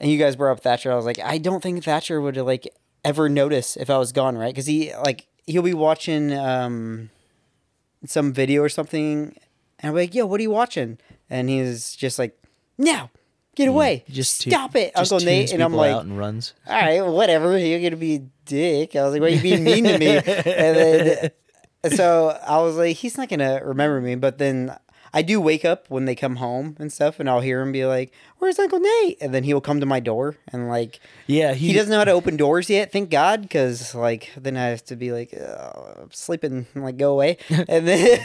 and 0.00 0.10
you 0.10 0.18
guys 0.18 0.36
brought 0.36 0.52
up 0.52 0.60
Thatcher. 0.60 0.92
I 0.92 0.96
was 0.96 1.06
like, 1.06 1.18
I 1.20 1.38
don't 1.38 1.62
think 1.62 1.82
Thatcher 1.84 2.20
would 2.20 2.36
like 2.36 2.68
ever 3.04 3.28
notice 3.28 3.76
if 3.76 3.88
I 3.88 3.98
was 3.98 4.12
gone, 4.12 4.36
right? 4.36 4.52
Because 4.52 4.66
he 4.66 4.92
like 4.94 5.26
he'll 5.46 5.62
be 5.62 5.74
watching 5.74 6.32
um 6.32 7.10
some 8.06 8.32
video 8.32 8.62
or 8.62 8.68
something, 8.68 9.36
and 9.78 9.88
I'm 9.90 9.94
like, 9.94 10.14
Yo, 10.14 10.26
what 10.26 10.40
are 10.40 10.42
you 10.42 10.50
watching? 10.50 10.98
And 11.30 11.48
he's 11.48 11.94
just 11.96 12.18
like, 12.18 12.36
No, 12.78 13.10
get 13.54 13.68
away, 13.68 14.04
just 14.08 14.40
stop 14.40 14.74
it, 14.76 14.92
just 14.96 15.12
Uncle 15.12 15.24
Nate. 15.24 15.40
tunes 15.48 15.52
And 15.52 15.62
I'm 15.62 15.70
people 15.72 15.78
like, 15.80 15.92
out 15.94 16.04
and 16.04 16.18
runs. 16.18 16.54
all 16.66 16.74
right, 16.80 17.00
whatever. 17.02 17.56
You're 17.58 17.80
gonna 17.80 17.96
be 17.96 18.14
a 18.16 18.22
dick. 18.44 18.96
I 18.96 19.02
was 19.04 19.12
like, 19.12 19.20
why 19.22 19.28
are 19.28 19.30
you 19.30 19.40
being 19.42 19.64
mean 19.64 19.84
to 19.84 19.98
me? 19.98 20.08
and 20.16 20.22
then, 20.26 21.30
so 21.96 22.28
I 22.46 22.58
was 22.60 22.76
like, 22.76 22.96
he's 22.96 23.16
not 23.16 23.28
gonna 23.28 23.60
remember 23.64 24.00
me. 24.00 24.14
But 24.16 24.38
then 24.38 24.76
I 25.14 25.22
do 25.22 25.40
wake 25.40 25.64
up 25.64 25.90
when 25.90 26.06
they 26.06 26.14
come 26.14 26.36
home 26.36 26.76
and 26.78 26.92
stuff, 26.92 27.20
and 27.20 27.28
I'll 27.28 27.40
hear 27.40 27.60
him 27.60 27.70
be 27.70 27.84
like, 27.84 28.12
"Where's 28.38 28.58
Uncle 28.58 28.80
Nate?" 28.80 29.18
And 29.20 29.34
then 29.34 29.44
he'll 29.44 29.60
come 29.60 29.80
to 29.80 29.86
my 29.86 30.00
door, 30.00 30.36
and 30.52 30.68
like 30.68 31.00
Yeah, 31.26 31.52
he, 31.54 31.72
doesn't 31.72 31.90
know 31.90 31.98
how 31.98 32.04
to 32.04 32.12
open 32.12 32.36
doors 32.36 32.70
yet. 32.70 32.92
Thank 32.92 33.10
God, 33.10 33.42
because 33.42 33.94
like 33.94 34.30
then 34.36 34.56
I 34.56 34.66
have 34.66 34.84
to 34.86 34.96
be 34.96 35.12
like, 35.12 35.34
oh, 35.34 36.02
I'm 36.02 36.12
sleeping, 36.12 36.66
I'm 36.74 36.82
like 36.82 36.96
go 36.96 37.12
away, 37.12 37.36
and 37.50 37.86
then 37.86 38.20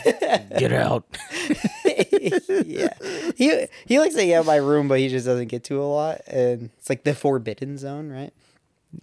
get 0.58 0.72
out. 0.72 1.06
yeah, 1.86 2.94
he 3.36 3.68
he 3.86 4.00
likes 4.00 4.16
to 4.16 4.26
get 4.26 4.36
out 4.36 4.42
of 4.42 4.46
my 4.46 4.56
room, 4.56 4.88
but 4.88 5.00
he 5.00 5.10
just 5.10 5.26
doesn't 5.26 5.48
get 5.48 5.66
to 5.66 5.82
a 5.82 5.86
lot, 5.86 6.22
and 6.28 6.70
it's 6.78 6.90
like 6.90 7.04
the 7.04 7.14
forbidden 7.14 7.78
zone, 7.78 8.10
right? 8.10 8.34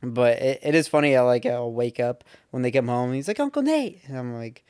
But 0.03 0.39
it, 0.39 0.61
it 0.63 0.75
is 0.75 0.89
funny. 0.89 1.17
I 1.17 1.21
like 1.21 1.45
I'll 1.47 1.73
wake 1.73 2.01
up 2.01 2.25
when 2.51 2.63
they 2.63 2.71
come 2.71 2.89
home. 2.89 3.09
And 3.11 3.17
he's 3.17 3.29
like 3.29 3.41
Uncle 3.41 3.63
Nate, 3.63 4.01
and 4.07 4.19
I'm 4.19 4.35
like, 4.35 4.65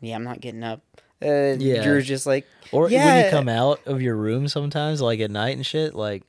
yeah, 0.00 0.16
I'm 0.16 0.24
not 0.24 0.40
getting 0.40 0.62
up. 0.62 0.82
Uh, 1.22 1.56
Yeah. 1.58 1.82
Drew's 1.82 2.06
just 2.06 2.26
like, 2.26 2.46
Or 2.72 2.88
when 2.88 3.24
you 3.24 3.30
come 3.30 3.48
out 3.48 3.80
of 3.86 4.00
your 4.02 4.16
room 4.16 4.48
sometimes, 4.48 5.00
like 5.00 5.20
at 5.20 5.30
night 5.30 5.56
and 5.56 5.64
shit, 5.66 5.94
like 5.94 6.22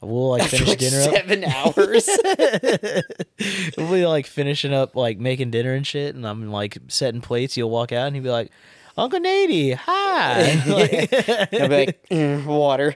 we'll 0.00 0.28
like 0.30 0.44
finish 0.48 0.68
like 0.68 0.78
dinner 0.78 1.00
up. 1.02 1.10
seven 1.12 1.44
hours. 1.44 2.08
we'll 3.76 3.92
be 3.92 4.06
like 4.06 4.26
finishing 4.26 4.72
up 4.72 4.94
like 4.96 5.18
making 5.18 5.50
dinner 5.50 5.72
and 5.74 5.86
shit, 5.86 6.14
and 6.14 6.26
I'm 6.26 6.50
like 6.50 6.78
setting 6.88 7.20
plates. 7.20 7.56
You'll 7.56 7.70
walk 7.70 7.92
out 7.92 8.06
and 8.06 8.14
he'll 8.16 8.22
be 8.24 8.30
like, 8.30 8.50
"Uncle 8.96 9.20
Nady, 9.20 9.74
hi." 9.74 10.62
Like, 10.66 11.12
I'll 11.60 11.68
be 11.68 11.86
like, 11.86 12.08
"Mm, 12.10 12.44
water. 12.46 12.94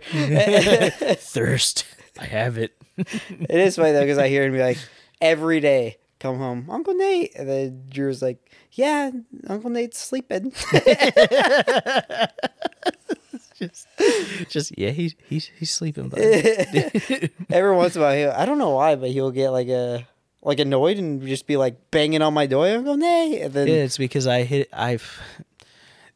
Thirst. 1.16 1.86
I 2.20 2.24
have 2.26 2.58
it. 2.58 2.72
It 2.96 3.50
is 3.50 3.76
funny 3.76 3.92
though 3.92 4.02
because 4.02 4.18
I 4.18 4.28
hear 4.28 4.44
him 4.44 4.52
be 4.52 4.60
like 4.60 4.78
every 5.20 5.60
day, 5.60 5.96
come 6.22 6.38
home, 6.38 6.70
Uncle 6.70 6.94
Nate, 6.94 7.34
and 7.34 7.48
then 7.48 7.82
Drew's 7.88 8.22
like, 8.22 8.38
yeah, 8.72 9.10
Uncle 9.48 9.70
Nate's 9.70 9.98
sleeping. 9.98 10.52
Just, 13.58 13.86
just 14.48 14.76
yeah, 14.76 14.90
he's 14.90 15.14
he's 15.28 15.48
he's 15.56 15.70
sleeping. 15.70 16.12
Every 17.50 17.76
once 17.76 17.94
in 17.94 18.02
a 18.02 18.04
while, 18.04 18.16
he'll, 18.16 18.32
I 18.32 18.44
don't 18.44 18.58
know 18.58 18.70
why, 18.70 18.96
but 18.96 19.10
he'll 19.10 19.30
get 19.30 19.50
like 19.50 19.68
a 19.68 20.04
like 20.42 20.58
annoyed 20.58 20.98
and 20.98 21.24
just 21.24 21.46
be 21.46 21.56
like 21.56 21.76
banging 21.92 22.22
on 22.22 22.34
my 22.34 22.46
door, 22.46 22.66
Uncle 22.66 22.96
Nate, 22.96 23.42
and 23.42 23.54
then 23.54 23.68
yeah, 23.68 23.84
it's 23.84 23.98
because 23.98 24.26
I 24.26 24.42
hit. 24.42 24.68
I've. 24.72 25.20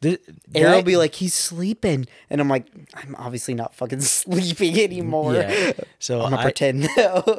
The, 0.01 0.19
Aaron 0.53 0.75
will 0.75 0.83
be 0.83 0.97
like, 0.97 1.15
he's 1.15 1.33
sleeping, 1.33 2.05
and 2.29 2.39
I'm 2.39 2.47
like, 2.47 2.67
I'm 2.93 3.15
obviously 3.15 3.55
not 3.55 3.73
fucking 3.73 4.01
sleeping 4.01 4.79
anymore. 4.79 5.33
Yeah. 5.33 5.73
So 5.99 6.21
I'm 6.21 6.29
gonna 6.29 6.37
I, 6.37 6.43
pretend. 6.43 6.87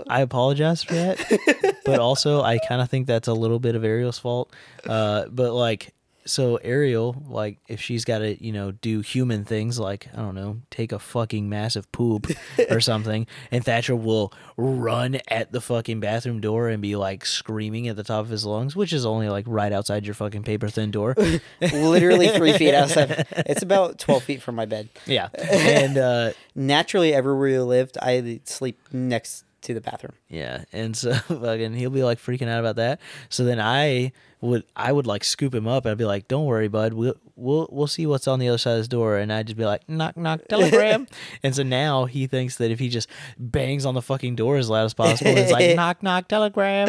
I 0.09 0.21
apologize 0.21 0.83
for 0.83 0.95
that, 0.95 1.81
but 1.85 2.01
also 2.01 2.43
I 2.43 2.59
kind 2.59 2.81
of 2.81 2.91
think 2.91 3.07
that's 3.07 3.29
a 3.29 3.35
little 3.35 3.61
bit 3.61 3.77
of 3.77 3.85
Ariel's 3.85 4.19
fault. 4.19 4.53
Uh, 4.87 5.27
but 5.31 5.53
like, 5.53 5.95
so 6.29 6.57
Ariel, 6.57 7.23
like, 7.29 7.59
if 7.69 7.81
she's 7.81 8.05
got 8.05 8.19
to, 8.19 8.45
you 8.45 8.53
know, 8.53 8.71
do 8.71 9.01
human 9.01 9.45
things 9.45 9.79
like 9.79 10.09
I 10.13 10.19
don't 10.19 10.35
know, 10.35 10.61
take 10.71 10.93
a 10.93 10.99
fucking 10.99 11.49
massive 11.49 11.91
poop 11.93 12.27
or 12.71 12.81
something, 12.81 13.27
and 13.51 13.65
Thatcher 13.65 13.97
will 13.97 14.33
run 14.57 15.21
at 15.29 15.53
the 15.53 15.61
fucking 15.61 16.01
bathroom 16.01 16.41
door 16.41 16.69
and 16.69 16.83
be 16.83 16.97
like 16.97 17.25
screaming 17.25 17.89
at 17.89 17.97
the 17.97 18.05
top 18.05 18.21
of 18.21 18.29
his 18.29 18.45
lungs, 18.45 18.77
which 18.77 18.93
is 18.93 19.07
only 19.07 19.29
like 19.29 19.45
right 19.49 19.73
outside 19.73 20.05
your 20.05 20.15
fucking 20.15 20.43
paper 20.43 20.69
thin 20.69 20.91
door. 20.91 21.15
Literally 21.61 22.29
three 22.29 22.53
feet 22.53 22.75
outside. 22.75 23.27
It's 23.47 23.63
about 23.63 23.99
twelve 23.99 24.23
feet 24.23 24.43
from 24.43 24.55
my 24.55 24.67
bed. 24.67 24.89
yeah, 25.07 25.29
and 25.39 25.97
uh, 25.99 26.33
Naturally, 26.59 27.15
everywhere 27.15 27.49
you 27.49 27.63
lived, 27.63 27.97
I 28.03 28.41
sleep 28.43 28.81
next 28.91 29.45
to 29.63 29.75
the 29.75 29.81
bathroom. 29.81 30.13
Yeah, 30.29 30.65
and 30.73 30.97
so 30.97 31.13
fucking 31.15 31.75
he'll 31.75 31.91
be 31.91 32.03
like 32.05 32.19
freaking 32.19 32.49
out 32.49 32.61
about 32.61 32.77
that. 32.77 33.01
So 33.29 33.45
then 33.45 33.61
I 33.61 34.13
would 34.41 34.63
I 34.77 34.93
would 34.93 35.07
like 35.07 35.25
scoop 35.25 35.53
him 35.55 35.67
up 35.67 35.85
and 35.85 35.91
I'd 35.93 35.99
be 35.99 36.05
like, 36.05 36.29
"Don't 36.29 36.45
worry, 36.47 36.69
bud. 36.69 36.93
We'll 36.93 37.15
we'll 37.35 37.69
we'll 37.73 37.89
see 37.89 38.07
what's 38.07 38.29
on 38.29 38.39
the 38.39 38.49
other 38.49 38.59
side 38.59 38.73
of 38.75 38.79
this 38.79 38.89
door." 38.89 39.17
And 39.19 39.33
I'd 39.33 39.49
just 39.49 39.57
be 39.57 39.65
like, 39.65 39.89
"Knock 39.89 40.17
knock 40.17 40.43
telegram." 40.49 41.09
and 41.43 41.57
so 41.57 41.65
now 41.65 42.05
he 42.05 42.29
thinks 42.29 42.57
that 42.59 42.71
if 42.71 42.79
he 42.79 42.89
just 42.89 43.09
bangs 43.37 43.85
on 43.85 43.95
the 43.95 44.03
fucking 44.03 44.37
door 44.37 44.57
as 44.57 44.71
loud 44.71 44.85
as 44.85 44.95
possible, 44.95 45.37
it's 45.37 45.51
like 45.51 45.75
knock 45.77 46.03
knock 46.05 46.29
telegram, 46.29 46.89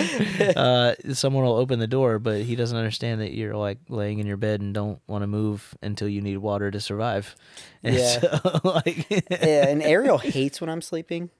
uh, 0.55 0.93
someone 1.13 1.43
will 1.43 1.55
open 1.57 1.79
the 1.79 1.87
door. 1.87 2.19
But 2.19 2.41
he 2.41 2.55
doesn't 2.55 2.77
understand 2.77 3.21
that 3.21 3.33
you're 3.33 3.55
like 3.55 3.79
laying 3.89 4.19
in 4.19 4.27
your 4.27 4.37
bed 4.37 4.61
and 4.61 4.71
don't 4.73 4.99
want 5.07 5.23
to 5.23 5.27
move 5.27 5.73
until 5.81 6.07
you 6.07 6.21
need 6.21 6.37
water 6.37 6.69
to 6.69 6.79
survive. 6.79 7.35
And 7.81 7.95
Yeah. 7.95 8.19
so, 8.19 8.59
like 8.63 9.09
yeah, 9.31 9.69
and 9.69 9.81
Ariel 9.81 10.19
hates 10.19 10.61
when 10.61 10.69
I'm 10.69 10.81
sleeping. 10.83 11.31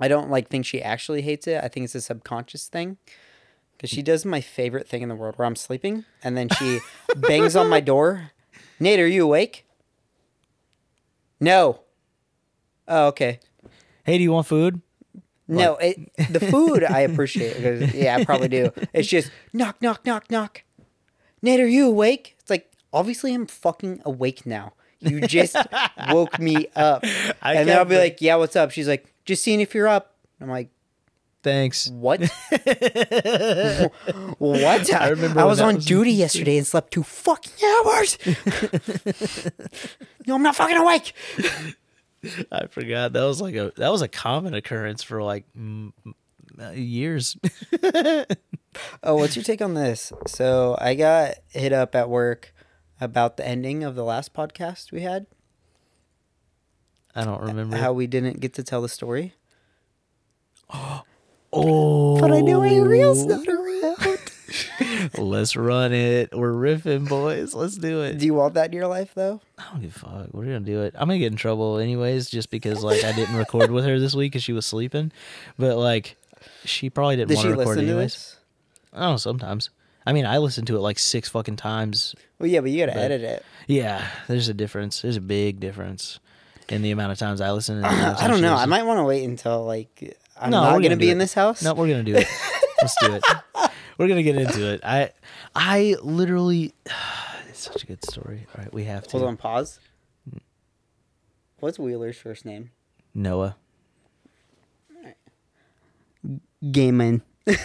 I 0.00 0.08
don't 0.08 0.30
like 0.30 0.48
think 0.48 0.66
she 0.66 0.82
actually 0.82 1.22
hates 1.22 1.46
it. 1.46 1.62
I 1.62 1.68
think 1.68 1.84
it's 1.84 1.94
a 1.94 2.00
subconscious 2.00 2.68
thing. 2.68 2.98
Because 3.76 3.90
she 3.90 4.02
does 4.02 4.24
my 4.24 4.40
favorite 4.40 4.88
thing 4.88 5.02
in 5.02 5.08
the 5.08 5.14
world 5.14 5.36
where 5.36 5.46
I'm 5.46 5.56
sleeping 5.56 6.04
and 6.22 6.36
then 6.36 6.48
she 6.48 6.80
bangs 7.16 7.56
on 7.56 7.68
my 7.68 7.80
door. 7.80 8.30
Nate, 8.78 9.00
are 9.00 9.06
you 9.06 9.24
awake? 9.24 9.66
No. 11.40 11.80
Oh, 12.86 13.06
okay. 13.08 13.40
hey, 14.04 14.18
do 14.18 14.22
you 14.22 14.32
want 14.32 14.46
food? 14.46 14.80
No, 15.46 15.76
it, 15.76 16.10
the 16.30 16.40
food 16.40 16.84
I 16.84 17.00
appreciate 17.10 17.56
because 17.56 17.94
yeah, 17.94 18.16
I 18.16 18.24
probably 18.24 18.48
do. 18.48 18.70
It's 18.92 19.08
just 19.08 19.30
knock, 19.52 19.80
knock, 19.82 20.06
knock, 20.06 20.30
knock. 20.30 20.62
Nate, 21.42 21.60
are 21.60 21.68
you 21.68 21.86
awake? 21.86 22.36
It's 22.40 22.50
like 22.50 22.70
obviously 22.92 23.34
I'm 23.34 23.46
fucking 23.46 24.00
awake 24.04 24.46
now. 24.46 24.72
You 25.00 25.20
just 25.20 25.56
woke 26.08 26.38
me 26.38 26.68
up, 26.74 27.04
I 27.42 27.54
and 27.54 27.68
then 27.68 27.76
I'll 27.76 27.84
be 27.84 27.98
like, 27.98 28.22
"Yeah, 28.22 28.36
what's 28.36 28.56
up?" 28.56 28.70
She's 28.70 28.88
like, 28.88 29.13
"Just 29.24 29.42
seeing 29.42 29.60
if 29.60 29.74
you're 29.74 29.88
up." 29.88 30.14
I'm 30.40 30.48
like, 30.48 30.70
Thanks. 31.42 31.90
"What? 31.90 32.20
what?" 34.38 34.94
I, 34.94 35.08
remember 35.10 35.40
I 35.40 35.44
was 35.44 35.60
on 35.60 35.76
was- 35.76 35.84
duty 35.84 36.12
yesterday 36.12 36.56
and 36.56 36.66
slept 36.66 36.92
two 36.92 37.02
fucking 37.02 37.52
hours. 37.84 38.18
no, 40.26 40.34
I'm 40.36 40.42
not 40.42 40.56
fucking 40.56 40.76
awake. 40.76 41.12
I 42.50 42.66
forgot 42.68 43.12
that 43.12 43.22
was 43.24 43.40
like 43.42 43.54
a 43.54 43.72
that 43.76 43.92
was 43.92 44.00
a 44.00 44.08
common 44.08 44.54
occurrence 44.54 45.02
for 45.02 45.22
like 45.22 45.44
mm, 45.56 45.92
uh, 46.60 46.70
years. 46.70 47.36
Oh, 49.04 49.14
what's 49.14 49.36
your 49.36 49.44
take 49.44 49.62
on 49.62 49.74
this? 49.74 50.12
So 50.26 50.76
I 50.80 50.94
got 50.96 51.34
hit 51.50 51.72
up 51.72 51.94
at 51.94 52.08
work 52.10 52.52
about 53.00 53.36
the 53.36 53.46
ending 53.46 53.84
of 53.84 53.94
the 53.94 54.02
last 54.02 54.34
podcast 54.34 54.90
we 54.90 55.02
had. 55.02 55.26
I 57.16 57.24
don't 57.24 57.40
remember. 57.42 57.76
How 57.76 57.92
we 57.92 58.06
didn't 58.06 58.40
get 58.40 58.54
to 58.54 58.62
tell 58.62 58.82
the 58.82 58.88
story. 58.88 59.34
oh, 61.52 62.20
But 62.20 62.32
I 62.32 62.40
know 62.40 62.62
Ariel's 62.62 63.24
not 63.26 63.46
around. 63.46 64.18
Let's 65.18 65.56
run 65.56 65.92
it. 65.92 66.30
We're 66.36 66.52
riffing, 66.52 67.08
boys. 67.08 67.54
Let's 67.54 67.76
do 67.76 68.02
it. 68.02 68.18
Do 68.18 68.26
you 68.26 68.34
want 68.34 68.54
that 68.54 68.66
in 68.66 68.72
your 68.72 68.86
life 68.86 69.12
though? 69.14 69.40
I 69.58 69.64
don't 69.72 69.82
give 69.82 69.96
a 69.96 69.98
fuck. 69.98 70.28
We're 70.32 70.44
gonna 70.44 70.60
do 70.60 70.82
it. 70.82 70.94
I'm 70.96 71.08
gonna 71.08 71.18
get 71.18 71.32
in 71.32 71.36
trouble 71.38 71.78
anyways, 71.78 72.30
just 72.30 72.50
because 72.50 72.82
like 72.82 73.04
I 73.04 73.12
didn't 73.12 73.36
record 73.36 73.70
with 73.70 73.84
her 73.84 73.98
this 73.98 74.14
week 74.14 74.32
because 74.32 74.42
she 74.42 74.52
was 74.52 74.66
sleeping. 74.66 75.12
But 75.58 75.76
like, 75.76 76.16
she 76.64 76.88
probably 76.90 77.16
didn't 77.16 77.28
Did 77.28 77.34
want 77.36 77.44
she 77.44 77.48
to 77.52 77.56
record 77.58 77.66
listen 77.76 77.84
to 77.86 77.90
anyways. 77.92 78.12
this? 78.14 78.36
I 78.92 79.00
don't 79.00 79.10
know. 79.12 79.16
Sometimes. 79.16 79.70
I 80.06 80.12
mean, 80.12 80.26
I 80.26 80.38
listened 80.38 80.66
to 80.68 80.76
it 80.76 80.80
like 80.80 80.98
six 80.98 81.28
fucking 81.28 81.56
times. 81.56 82.14
Well, 82.38 82.48
yeah, 82.48 82.60
but 82.60 82.70
you 82.70 82.78
gotta 82.84 82.92
But- 82.92 83.02
edit 83.10 83.22
it. 83.22 83.44
Yeah, 83.66 84.06
there's 84.28 84.48
a 84.48 84.54
difference. 84.54 85.00
There's 85.02 85.16
a 85.16 85.20
big 85.22 85.60
difference 85.60 86.18
in 86.68 86.82
the 86.82 86.90
amount 86.90 87.12
of 87.12 87.18
times 87.18 87.40
I 87.40 87.50
listen. 87.52 87.76
And 87.78 87.86
I 87.86 88.26
don't 88.28 88.40
know. 88.40 88.54
I 88.54 88.66
might 88.66 88.84
want 88.84 88.98
to 88.98 89.04
wait 89.04 89.24
until 89.24 89.64
like 89.64 90.16
I'm 90.40 90.50
No, 90.50 90.60
not 90.62 90.70
gonna, 90.72 90.82
gonna 90.84 90.96
be 90.96 91.06
do 91.06 91.12
in 91.12 91.18
this 91.18 91.34
house. 91.34 91.62
No, 91.62 91.74
we're 91.74 91.88
gonna 91.88 92.02
do 92.02 92.16
it. 92.16 92.26
Let's 92.80 92.96
do 93.00 93.14
it. 93.14 93.24
We're 93.96 94.08
gonna 94.08 94.24
get 94.24 94.34
into 94.36 94.72
it. 94.72 94.80
I, 94.82 95.10
I 95.54 95.94
literally, 96.02 96.74
it's 97.48 97.60
such 97.60 97.84
a 97.84 97.86
good 97.86 98.04
story. 98.04 98.44
All 98.54 98.64
right, 98.64 98.74
we 98.74 98.84
have 98.84 99.04
to. 99.04 99.10
Hold 99.12 99.22
on, 99.28 99.36
pause. 99.36 99.78
What's 101.60 101.78
Wheeler's 101.78 102.18
first 102.18 102.44
name? 102.44 102.72
Noah. 103.14 103.54
Gaiman. 106.64 107.22
All 107.48 107.56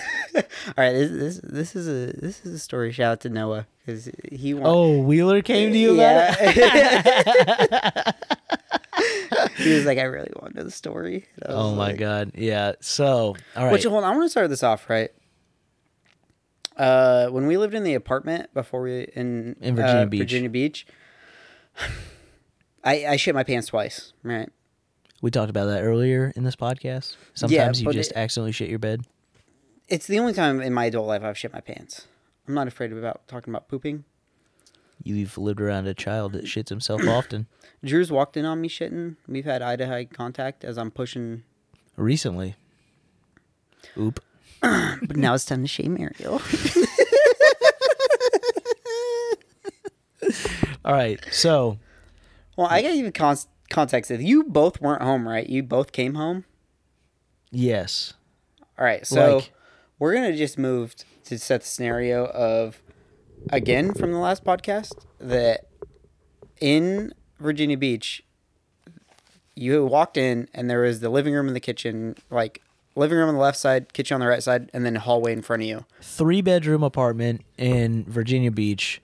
right, 0.78 0.92
this, 0.94 1.10
this 1.12 1.42
this 1.44 1.76
is 1.76 1.88
a 1.88 2.14
this 2.16 2.46
is 2.46 2.54
a 2.54 2.60
story. 2.60 2.92
Shout 2.92 3.14
out 3.14 3.20
to 3.22 3.30
Noah 3.30 3.66
because 3.86 4.10
he 4.32 4.54
won. 4.54 4.64
Oh, 4.66 5.00
Wheeler 5.02 5.42
came 5.42 5.72
to 5.72 5.78
you 5.78 5.96
about 5.96 6.36
it. 6.40 8.16
yeah. 9.32 9.48
he 9.58 9.74
was 9.74 9.86
like, 9.86 9.98
I 9.98 10.04
really 10.04 10.32
want 10.42 10.54
to 10.54 10.60
know 10.60 10.64
the 10.66 10.72
story. 10.72 11.26
And 11.42 11.52
I 11.54 11.56
was 11.56 11.66
Oh 11.66 11.76
my 11.76 11.88
like- 11.90 11.98
god. 11.98 12.32
Yeah. 12.36 12.74
So, 12.82 13.36
all 13.56 13.64
right. 13.66 13.72
Which 13.72 13.84
hold 13.84 14.04
on, 14.04 14.12
I 14.12 14.16
want 14.16 14.24
to 14.26 14.30
start 14.30 14.50
this 14.50 14.64
off 14.64 14.90
right. 14.90 15.10
Uh, 16.78 17.28
when 17.30 17.46
we 17.48 17.58
lived 17.58 17.74
in 17.74 17.84
the 17.84 17.94
apartment 17.94 18.54
before 18.54 18.82
we 18.82 19.02
in 19.16 19.56
In 19.60 19.76
Virginia 19.76 20.02
uh, 20.04 20.06
Beach. 20.06 20.20
Virginia 20.22 20.50
Beach, 20.50 20.88
I 22.84 23.06
I 23.06 23.16
shit 23.18 23.36
my 23.36 23.44
pants 23.44 23.68
twice. 23.68 24.14
Right. 24.24 24.50
we 25.22 25.30
talked 25.30 25.50
about 25.50 25.66
that 25.66 25.82
earlier 25.82 26.32
in 26.38 26.44
this 26.44 26.56
podcast. 26.56 27.16
Sometimes 27.34 27.82
you 27.82 27.92
just 27.92 28.12
it- 28.12 28.18
accidentally 28.18 28.54
shit 28.54 28.70
your 28.70 28.80
bed. 28.80 29.02
It's 29.90 30.08
the 30.08 30.20
only 30.20 30.34
time 30.34 30.62
in 30.62 30.72
my 30.74 30.86
adult 30.86 31.08
life 31.08 31.24
I've 31.24 31.38
shit 31.38 31.52
my 31.52 31.62
pants. 31.62 32.08
I'm 32.48 32.54
not 32.54 32.68
afraid 32.68 32.94
about 32.94 33.28
talking 33.28 33.52
about 33.54 33.68
pooping. 33.68 34.06
You've 35.04 35.38
lived 35.38 35.62
around 35.62 35.88
a 35.88 35.94
child 35.94 36.34
that 36.34 36.46
shits 36.46 36.70
himself 36.70 37.02
often. 37.08 37.48
Drew's 37.84 38.12
walked 38.12 38.36
in 38.38 38.46
on 38.46 38.60
me 38.62 38.68
shitting. 38.70 39.16
We've 39.28 39.46
had 39.46 39.62
eye 39.62 39.76
to 39.78 39.92
eye 39.94 40.06
contact 40.06 40.64
as 40.66 40.78
I'm 40.78 40.92
pushing. 40.92 41.44
Recently. 41.96 42.56
Oop. 43.98 44.20
But 44.62 45.16
now 45.16 45.34
it's 45.36 45.46
time 45.46 45.62
to 45.62 45.68
shame 45.70 45.96
Ariel. 45.98 46.42
All 50.86 50.94
right. 50.94 51.20
So, 51.32 51.78
Well, 52.58 52.68
I 52.68 52.82
gotta 52.82 52.96
give 52.96 53.06
you 53.06 53.12
con- 53.12 53.38
context. 53.70 54.12
If 54.12 54.22
you 54.22 54.44
both 54.44 54.82
weren't 54.82 55.02
home, 55.02 55.28
right? 55.28 55.48
You 55.48 55.64
both 55.64 55.92
came 55.92 56.16
home. 56.16 56.46
Yes. 57.52 58.14
All 58.78 58.86
right, 58.86 59.06
so 59.08 59.38
Like- 59.38 59.52
we're 59.98 60.14
gonna 60.14 60.36
just 60.36 60.58
move 60.58 60.96
to 61.26 61.38
set 61.40 61.62
the 61.62 61.68
scenario 61.68 62.26
of 62.28 62.82
again 63.50 63.94
from 63.94 64.12
the 64.12 64.18
last 64.20 64.44
podcast 64.44 65.06
that 65.20 65.62
in 66.60 67.14
Virginia 67.40 67.78
Beach, 67.78 68.24
you 69.56 69.86
walked 69.86 70.18
in 70.18 70.48
and 70.54 70.70
there 70.70 70.82
was 70.82 71.00
the 71.00 71.10
living 71.10 71.34
room 71.34 71.48
and 71.48 71.56
the 71.56 71.60
kitchen, 71.62 72.16
like 72.30 72.62
living 72.96 73.18
room 73.18 73.30
on 73.30 73.36
the 73.36 73.42
left 73.42 73.58
side, 73.58 73.94
kitchen 73.94 74.16
on 74.16 74.22
the 74.22 74.28
right 74.28 74.44
side, 74.44 74.70
and 74.74 74.86
then 74.86 74.96
a 74.96 75.00
hallway 75.00 75.34
in 75.34 75.42
front 75.42 75.62
of 75.64 75.68
you. 75.68 75.86
Three 76.02 76.42
bedroom 76.42 76.84
apartment 76.84 77.42
in 77.58 78.04
Virginia 78.06 78.52
Beach 78.52 79.02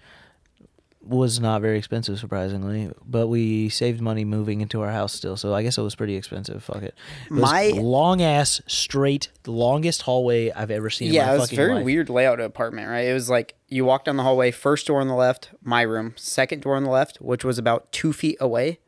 was 1.01 1.39
not 1.39 1.61
very 1.61 1.77
expensive, 1.77 2.17
surprisingly, 2.17 2.91
but 3.05 3.27
we 3.27 3.69
saved 3.69 4.01
money 4.01 4.25
moving 4.25 4.61
into 4.61 4.81
our 4.81 4.91
house 4.91 5.13
still, 5.13 5.37
so 5.37 5.53
I 5.53 5.61
guess 5.61 5.77
it 5.77 5.81
was 5.83 5.93
pretty 5.93 6.15
expensive. 6.15 6.63
Fuck 6.63 6.77
it. 6.81 6.95
it 7.27 7.31
My- 7.31 7.73
long 7.75 8.21
ass, 8.23 8.59
straight, 8.65 9.29
longest 9.45 10.01
hallway 10.03 10.49
I've 10.51 10.71
ever 10.71 10.89
seen. 10.89 11.09
in 11.09 11.13
Yeah, 11.13 11.33
it 11.35 11.37
was 11.39 11.51
very 11.51 11.75
life. 11.75 11.85
weird 11.85 12.09
layout 12.09 12.39
of 12.39 12.47
apartment, 12.47 12.89
right? 12.89 13.05
It 13.07 13.13
was 13.13 13.29
like 13.29 13.54
you 13.75 13.85
walk 13.85 14.05
down 14.05 14.15
the 14.17 14.23
hallway, 14.23 14.51
first 14.51 14.87
door 14.87 15.01
on 15.01 15.07
the 15.07 15.15
left, 15.15 15.49
my 15.61 15.81
room, 15.81 16.13
second 16.17 16.61
door 16.61 16.75
on 16.75 16.83
the 16.83 16.89
left, 16.89 17.17
which 17.21 17.43
was 17.43 17.57
about 17.57 17.91
two 17.91 18.13
feet 18.13 18.37
away, 18.39 18.79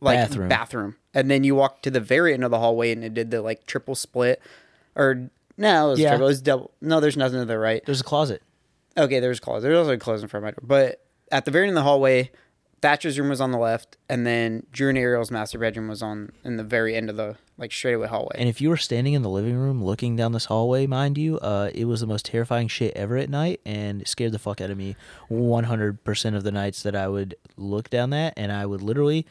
like 0.00 0.18
Bathroom. 0.18 0.48
bathroom, 0.48 0.96
and 1.14 1.30
then 1.30 1.44
you 1.44 1.54
walk 1.54 1.82
to 1.82 1.90
the 1.90 2.00
very 2.00 2.34
end 2.34 2.44
of 2.44 2.50
the 2.50 2.58
hallway, 2.58 2.92
and 2.92 3.02
it 3.04 3.14
did 3.14 3.30
the 3.30 3.40
like 3.42 3.66
triple 3.66 3.94
split, 3.94 4.40
or 4.94 5.30
no, 5.56 5.86
it 5.88 5.90
was 5.92 6.00
Yeah. 6.00 6.10
triple, 6.10 6.26
it 6.26 6.30
was 6.30 6.42
double. 6.42 6.70
No, 6.80 7.00
there's 7.00 7.16
nothing 7.16 7.38
to 7.38 7.44
the 7.46 7.58
right. 7.58 7.82
There's 7.86 8.00
a 8.00 8.04
closet. 8.04 8.42
Okay, 8.98 9.20
there's 9.20 9.38
a 9.38 9.40
closet. 9.40 9.68
There's 9.68 9.78
also 9.78 9.92
a 9.92 9.98
closet 9.98 10.24
in 10.24 10.28
front 10.28 10.44
of 10.44 10.46
my 10.48 10.50
door, 10.52 10.60
but 10.62 11.02
at 11.32 11.44
the 11.44 11.50
very 11.50 11.64
end 11.68 11.70
of 11.70 11.74
the 11.76 11.82
hallway, 11.88 12.30
Thatcher's 12.86 13.18
room 13.18 13.30
was 13.30 13.40
on 13.40 13.50
the 13.50 13.58
left, 13.58 13.96
and 14.08 14.24
then 14.24 14.64
Drew 14.70 14.90
and 14.90 14.96
Ariel's 14.96 15.32
master 15.32 15.58
bedroom 15.58 15.88
was 15.88 16.04
on 16.04 16.30
in 16.44 16.56
the 16.56 16.62
very 16.62 16.94
end 16.94 17.10
of 17.10 17.16
the 17.16 17.34
like 17.58 17.72
straightaway 17.72 18.06
hallway. 18.06 18.36
And 18.38 18.48
if 18.48 18.60
you 18.60 18.68
were 18.68 18.76
standing 18.76 19.14
in 19.14 19.22
the 19.22 19.28
living 19.28 19.56
room 19.56 19.82
looking 19.82 20.14
down 20.14 20.30
this 20.30 20.44
hallway, 20.44 20.86
mind 20.86 21.18
you, 21.18 21.40
uh, 21.40 21.70
it 21.74 21.86
was 21.86 22.00
the 22.00 22.06
most 22.06 22.26
terrifying 22.26 22.68
shit 22.68 22.94
ever 22.94 23.16
at 23.16 23.28
night 23.28 23.60
and 23.66 24.02
it 24.02 24.06
scared 24.06 24.30
the 24.30 24.38
fuck 24.38 24.60
out 24.60 24.70
of 24.70 24.78
me 24.78 24.94
100% 25.28 26.36
of 26.36 26.44
the 26.44 26.52
nights 26.52 26.84
that 26.84 26.94
I 26.94 27.08
would 27.08 27.34
look 27.56 27.90
down 27.90 28.10
that 28.10 28.34
and 28.36 28.52
I 28.52 28.66
would 28.66 28.82
literally 28.82 29.26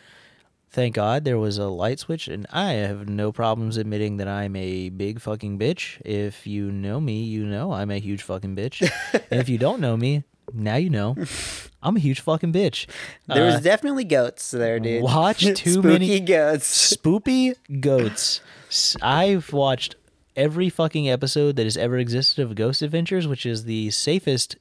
thank 0.70 0.94
God 0.94 1.24
there 1.24 1.40
was 1.40 1.58
a 1.58 1.68
light 1.68 2.00
switch 2.00 2.28
and 2.28 2.46
I 2.52 2.74
have 2.74 3.08
no 3.08 3.32
problems 3.32 3.78
admitting 3.78 4.18
that 4.18 4.28
I'm 4.28 4.58
a 4.58 4.90
big 4.90 5.22
fucking 5.22 5.58
bitch. 5.58 6.02
If 6.04 6.46
you 6.46 6.74
know 6.74 7.00
me, 7.00 7.24
you 7.24 7.46
know 7.46 7.72
I'm 7.72 7.90
a 7.90 8.00
huge 8.00 8.24
fucking 8.24 8.58
bitch. 8.58 8.82
and 9.14 9.24
if 9.40 9.48
you 9.48 9.58
don't 9.58 9.80
know 9.80 9.96
me, 9.96 10.26
now 10.54 10.76
you 10.76 10.90
know. 10.90 11.16
I'm 11.84 11.96
a 11.98 12.00
huge 12.00 12.20
fucking 12.22 12.52
bitch. 12.54 12.88
there 13.28 13.46
was 13.46 13.56
Uh, 13.56 13.60
definitely 13.60 14.06
goats 14.06 14.50
there, 14.52 14.80
dude. 14.80 15.04
watch 15.04 15.42
too 15.56 15.74
Spooky 15.74 15.88
many- 15.88 16.20
goats. 16.20 16.96
Spoopy 16.96 17.54
goats. 17.80 18.42
S- 18.70 18.98
I've 19.02 19.54
watched 19.54 19.96
every 20.36 20.70
fucking 20.70 21.08
episode 21.10 21.56
that 21.58 21.64
has 21.66 21.78
ever 21.78 21.98
existed 21.98 22.42
of 22.44 22.56
Ghost 22.56 22.82
Adventures, 22.82 23.28
which 23.28 23.46
is 23.46 23.66
the 23.66 23.92
safest 23.92 24.56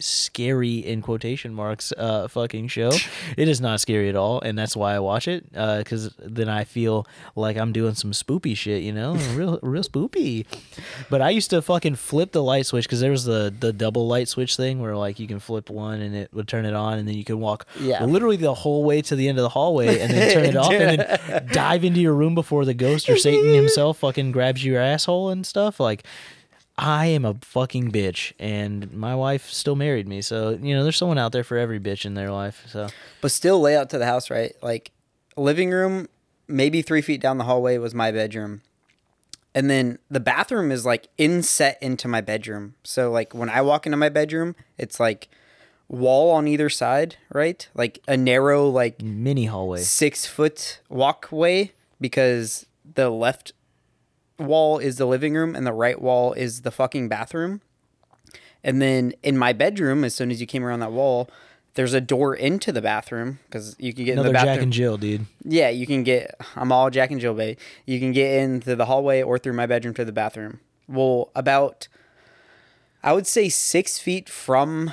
scary 0.00 0.76
in 0.78 1.02
quotation 1.02 1.52
marks 1.52 1.92
uh 1.96 2.28
fucking 2.28 2.68
show 2.68 2.90
it 3.36 3.48
is 3.48 3.60
not 3.60 3.80
scary 3.80 4.08
at 4.08 4.14
all 4.14 4.40
and 4.40 4.56
that's 4.56 4.76
why 4.76 4.94
i 4.94 4.98
watch 4.98 5.26
it 5.26 5.44
uh 5.56 5.78
because 5.78 6.14
then 6.20 6.48
i 6.48 6.62
feel 6.62 7.04
like 7.34 7.56
i'm 7.56 7.72
doing 7.72 7.94
some 7.94 8.12
spoopy 8.12 8.56
shit 8.56 8.82
you 8.82 8.92
know 8.92 9.14
real 9.34 9.58
real 9.62 9.82
spoopy 9.82 10.46
but 11.10 11.20
i 11.20 11.30
used 11.30 11.50
to 11.50 11.60
fucking 11.60 11.96
flip 11.96 12.30
the 12.32 12.42
light 12.42 12.64
switch 12.64 12.84
because 12.84 13.00
there 13.00 13.10
was 13.10 13.24
the 13.24 13.52
the 13.58 13.72
double 13.72 14.06
light 14.06 14.28
switch 14.28 14.56
thing 14.56 14.80
where 14.80 14.96
like 14.96 15.18
you 15.18 15.26
can 15.26 15.40
flip 15.40 15.68
one 15.68 16.00
and 16.00 16.14
it 16.14 16.32
would 16.32 16.46
turn 16.46 16.64
it 16.64 16.74
on 16.74 16.98
and 16.98 17.08
then 17.08 17.16
you 17.16 17.24
can 17.24 17.40
walk 17.40 17.66
Yeah. 17.80 18.04
literally 18.04 18.36
the 18.36 18.54
whole 18.54 18.84
way 18.84 19.02
to 19.02 19.16
the 19.16 19.28
end 19.28 19.38
of 19.38 19.42
the 19.42 19.48
hallway 19.48 19.98
and 19.98 20.12
then 20.12 20.32
turn 20.32 20.44
it 20.44 20.56
off 20.56 20.70
and 20.72 21.00
then 21.00 21.46
dive 21.52 21.84
into 21.84 22.00
your 22.00 22.14
room 22.14 22.34
before 22.36 22.64
the 22.64 22.74
ghost 22.74 23.08
or 23.08 23.16
Satan 23.16 23.52
himself 23.52 23.98
fucking 23.98 24.30
grabs 24.32 24.64
your 24.64 24.80
asshole 24.80 25.30
and 25.30 25.44
stuff. 25.44 25.80
Like, 25.80 26.04
I 26.80 27.06
am 27.06 27.24
a 27.24 27.34
fucking 27.34 27.90
bitch, 27.90 28.32
and 28.38 28.92
my 28.92 29.14
wife 29.16 29.50
still 29.50 29.74
married 29.74 30.06
me. 30.06 30.22
So 30.22 30.50
you 30.50 30.76
know, 30.76 30.84
there's 30.84 30.96
someone 30.96 31.18
out 31.18 31.32
there 31.32 31.42
for 31.42 31.58
every 31.58 31.80
bitch 31.80 32.06
in 32.06 32.14
their 32.14 32.30
life. 32.30 32.64
So 32.68 32.88
But 33.20 33.32
still, 33.32 33.60
layout 33.60 33.90
to 33.90 33.98
the 33.98 34.06
house, 34.06 34.30
right? 34.30 34.54
Like, 34.62 34.92
living 35.36 35.70
room, 35.70 36.08
maybe 36.46 36.80
three 36.80 37.02
feet 37.02 37.20
down 37.20 37.36
the 37.36 37.44
hallway 37.44 37.78
was 37.78 37.94
my 37.94 38.12
bedroom. 38.12 38.62
And 39.54 39.68
then 39.68 39.98
the 40.08 40.20
bathroom 40.20 40.70
is 40.70 40.86
like 40.86 41.08
inset 41.18 41.78
into 41.82 42.06
my 42.06 42.20
bedroom. 42.20 42.74
So, 42.84 43.10
like, 43.10 43.34
when 43.34 43.50
I 43.50 43.60
walk 43.60 43.84
into 43.84 43.96
my 43.96 44.08
bedroom, 44.08 44.54
it's 44.76 45.00
like 45.00 45.28
wall 45.88 46.30
on 46.30 46.46
either 46.46 46.68
side, 46.68 47.16
right? 47.32 47.68
Like 47.74 47.98
a 48.06 48.16
narrow, 48.16 48.68
like 48.68 49.02
mini 49.02 49.46
hallway. 49.46 49.80
six 49.80 50.26
foot 50.26 50.80
walkway 50.88 51.72
because 52.00 52.66
the 52.94 53.10
left 53.10 53.52
wall 54.38 54.78
is 54.78 54.96
the 54.96 55.06
living 55.06 55.34
room 55.34 55.54
and 55.54 55.66
the 55.66 55.72
right 55.72 56.00
wall 56.00 56.32
is 56.32 56.62
the 56.62 56.70
fucking 56.70 57.08
bathroom. 57.08 57.60
And 58.64 58.82
then 58.82 59.12
in 59.22 59.38
my 59.38 59.52
bedroom, 59.52 60.04
as 60.04 60.14
soon 60.14 60.30
as 60.30 60.40
you 60.40 60.46
came 60.46 60.64
around 60.64 60.80
that 60.80 60.92
wall, 60.92 61.28
there's 61.74 61.94
a 61.94 62.00
door 62.00 62.34
into 62.34 62.72
the 62.72 62.82
bathroom 62.82 63.38
because 63.46 63.76
you 63.78 63.94
can 63.94 64.04
get 64.04 64.12
in 64.14 64.18
Another 64.18 64.30
the 64.30 64.32
bathroom. 64.32 64.54
Jack 64.56 64.62
and 64.62 64.72
Jill, 64.72 64.96
dude. 64.96 65.26
yeah, 65.44 65.68
you 65.68 65.86
can 65.86 66.02
get. 66.02 66.34
I'm 66.56 66.72
all 66.72 66.90
Jack 66.90 67.12
and 67.12 67.20
Jill, 67.20 67.34
baby. 67.34 67.56
You 67.86 68.00
can 68.00 68.10
get 68.12 68.42
into 68.42 68.74
the 68.74 68.86
hallway 68.86 69.22
or 69.22 69.38
through 69.38 69.52
my 69.52 69.66
bedroom 69.66 69.94
to 69.94 70.04
the 70.04 70.10
bathroom. 70.10 70.58
Well, 70.88 71.30
about, 71.36 71.86
I 73.02 73.12
would 73.12 73.28
say 73.28 73.48
six 73.48 74.00
feet 74.00 74.28
from 74.28 74.92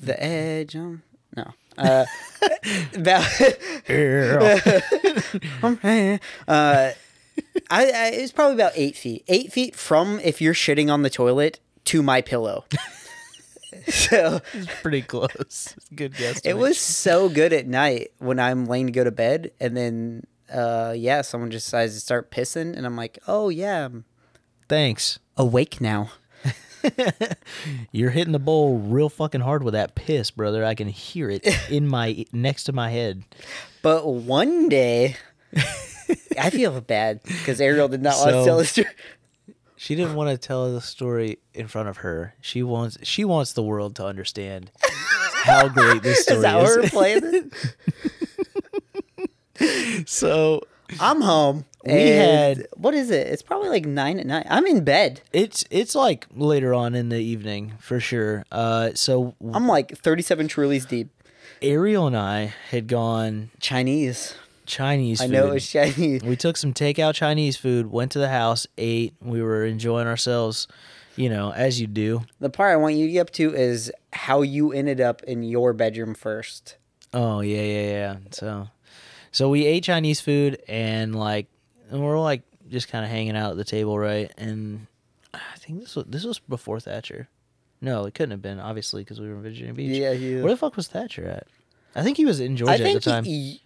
the 0.00 0.22
edge. 0.22 0.76
Um, 0.76 1.02
no. 1.36 1.52
Uh, 1.76 2.04
about, 2.94 3.26
uh, 6.48 6.90
I, 7.70 7.86
I 7.90 8.06
it's 8.14 8.32
probably 8.32 8.54
about 8.54 8.72
eight 8.74 8.96
feet. 8.96 9.24
Eight 9.28 9.52
feet 9.52 9.76
from 9.76 10.20
if 10.20 10.40
you're 10.40 10.54
shitting 10.54 10.90
on 10.92 11.02
the 11.02 11.10
toilet 11.10 11.60
to 11.86 12.02
my 12.02 12.20
pillow. 12.20 12.64
so 13.88 14.40
it's 14.54 14.66
Pretty 14.82 15.02
close. 15.02 15.74
Good 15.94 16.16
guess. 16.16 16.40
it 16.40 16.54
was 16.54 16.78
so 16.78 17.28
good 17.28 17.52
at 17.52 17.66
night 17.66 18.12
when 18.18 18.38
I'm 18.38 18.64
laying 18.66 18.86
to 18.86 18.92
go 18.92 19.04
to 19.04 19.10
bed, 19.10 19.50
and 19.60 19.76
then 19.76 20.24
uh, 20.52 20.94
yeah, 20.96 21.20
someone 21.22 21.50
just 21.50 21.66
decides 21.66 21.94
to 21.94 22.00
start 22.00 22.30
pissing, 22.30 22.76
and 22.76 22.86
I'm 22.86 22.96
like, 22.96 23.18
oh 23.26 23.48
yeah, 23.50 23.84
I'm 23.86 24.04
Thanks. 24.68 25.18
awake 25.36 25.80
now. 25.80 26.10
You're 27.92 28.10
hitting 28.10 28.32
the 28.32 28.38
bowl 28.38 28.78
real 28.78 29.08
fucking 29.08 29.40
hard 29.40 29.62
with 29.62 29.74
that 29.74 29.94
piss, 29.94 30.30
brother. 30.30 30.64
I 30.64 30.74
can 30.74 30.88
hear 30.88 31.28
it 31.28 31.46
in 31.70 31.86
my 31.88 32.24
next 32.32 32.64
to 32.64 32.72
my 32.72 32.90
head. 32.90 33.24
But 33.82 34.06
one 34.06 34.68
day, 34.68 35.16
I 36.38 36.50
feel 36.50 36.80
bad 36.80 37.22
because 37.24 37.60
Ariel 37.60 37.88
did 37.88 38.02
not 38.02 38.16
want 38.18 38.30
to 38.30 38.44
tell 38.44 38.58
the 38.58 38.64
story. 38.64 38.88
She 39.76 39.94
didn't 39.94 40.14
want 40.16 40.30
to 40.30 40.36
tell 40.38 40.72
the 40.72 40.80
story 40.80 41.38
in 41.54 41.68
front 41.68 41.88
of 41.88 41.98
her. 41.98 42.34
She 42.40 42.62
wants 42.62 42.98
she 43.02 43.24
wants 43.24 43.52
the 43.52 43.62
world 43.62 43.94
to 43.96 44.04
understand 44.04 44.70
how 45.34 45.68
great 45.68 46.02
this 46.02 46.22
story 46.24 46.36
Is 46.38 46.42
that 46.42 46.56
what 46.56 46.64
we're 46.64 46.80
is. 46.80 46.90
playing? 46.90 47.52
so 50.06 50.62
I'm 51.00 51.20
home. 51.20 51.64
We 51.84 51.92
had- 52.08 52.66
what 52.76 52.94
is 52.94 53.10
it? 53.10 53.28
It's 53.28 53.42
probably 53.42 53.68
like 53.68 53.86
nine 53.86 54.18
at 54.18 54.26
night. 54.26 54.46
I'm 54.50 54.66
in 54.66 54.84
bed. 54.84 55.20
it's 55.32 55.64
it's 55.70 55.94
like 55.94 56.26
later 56.34 56.74
on 56.74 56.94
in 56.94 57.08
the 57.08 57.18
evening 57.20 57.74
for 57.78 58.00
sure. 58.00 58.44
Uh, 58.50 58.90
so 58.94 59.34
I'm 59.52 59.66
like 59.68 59.96
37 59.96 60.48
Trulies 60.48 60.88
deep. 60.88 61.08
Ariel 61.62 62.06
and 62.06 62.16
I 62.16 62.52
had 62.70 62.86
gone 62.88 63.50
Chinese. 63.60 64.34
Chinese. 64.68 65.20
I 65.20 65.26
know 65.26 65.48
it 65.48 65.54
was 65.54 65.68
Chinese. 65.68 66.22
We 66.22 66.36
took 66.36 66.56
some 66.56 66.72
takeout 66.72 67.14
Chinese 67.14 67.56
food, 67.56 67.86
went 67.90 68.12
to 68.12 68.18
the 68.18 68.28
house, 68.28 68.66
ate. 68.76 69.14
We 69.20 69.42
were 69.42 69.64
enjoying 69.64 70.06
ourselves, 70.06 70.68
you 71.16 71.28
know, 71.28 71.52
as 71.52 71.80
you 71.80 71.86
do. 71.86 72.22
The 72.38 72.50
part 72.50 72.72
I 72.72 72.76
want 72.76 72.94
you 72.94 73.06
to 73.06 73.12
get 73.12 73.20
up 73.22 73.30
to 73.32 73.54
is 73.54 73.90
how 74.12 74.42
you 74.42 74.72
ended 74.72 75.00
up 75.00 75.22
in 75.24 75.42
your 75.42 75.72
bedroom 75.72 76.14
first. 76.14 76.76
Oh 77.12 77.40
yeah, 77.40 77.62
yeah, 77.62 77.90
yeah. 77.90 78.16
So, 78.30 78.68
so 79.32 79.48
we 79.48 79.66
ate 79.66 79.82
Chinese 79.84 80.20
food 80.20 80.62
and 80.68 81.14
like, 81.14 81.46
and 81.90 82.02
we're 82.04 82.20
like 82.20 82.42
just 82.68 82.88
kind 82.88 83.04
of 83.04 83.10
hanging 83.10 83.36
out 83.36 83.50
at 83.52 83.56
the 83.56 83.64
table, 83.64 83.98
right? 83.98 84.30
And 84.36 84.86
I 85.34 85.56
think 85.58 85.80
this 85.80 85.96
was 85.96 86.04
this 86.06 86.24
was 86.24 86.38
before 86.38 86.80
Thatcher. 86.80 87.28
No, 87.80 88.04
it 88.06 88.14
couldn't 88.14 88.32
have 88.32 88.42
been 88.42 88.58
obviously 88.60 89.02
because 89.02 89.20
we 89.20 89.28
were 89.28 89.36
in 89.36 89.42
Virginia 89.42 89.72
Beach. 89.72 89.96
Yeah, 89.96 90.12
he- 90.14 90.40
Where 90.40 90.52
the 90.52 90.56
fuck 90.56 90.76
was 90.76 90.88
Thatcher 90.88 91.24
at? 91.26 91.46
I 91.94 92.02
think 92.02 92.16
he 92.16 92.24
was 92.26 92.38
in 92.40 92.56
Georgia 92.56 92.74
I 92.74 92.76
think 92.78 92.96
at 92.96 93.02
the 93.04 93.10
time. 93.10 93.24
He, 93.24 93.62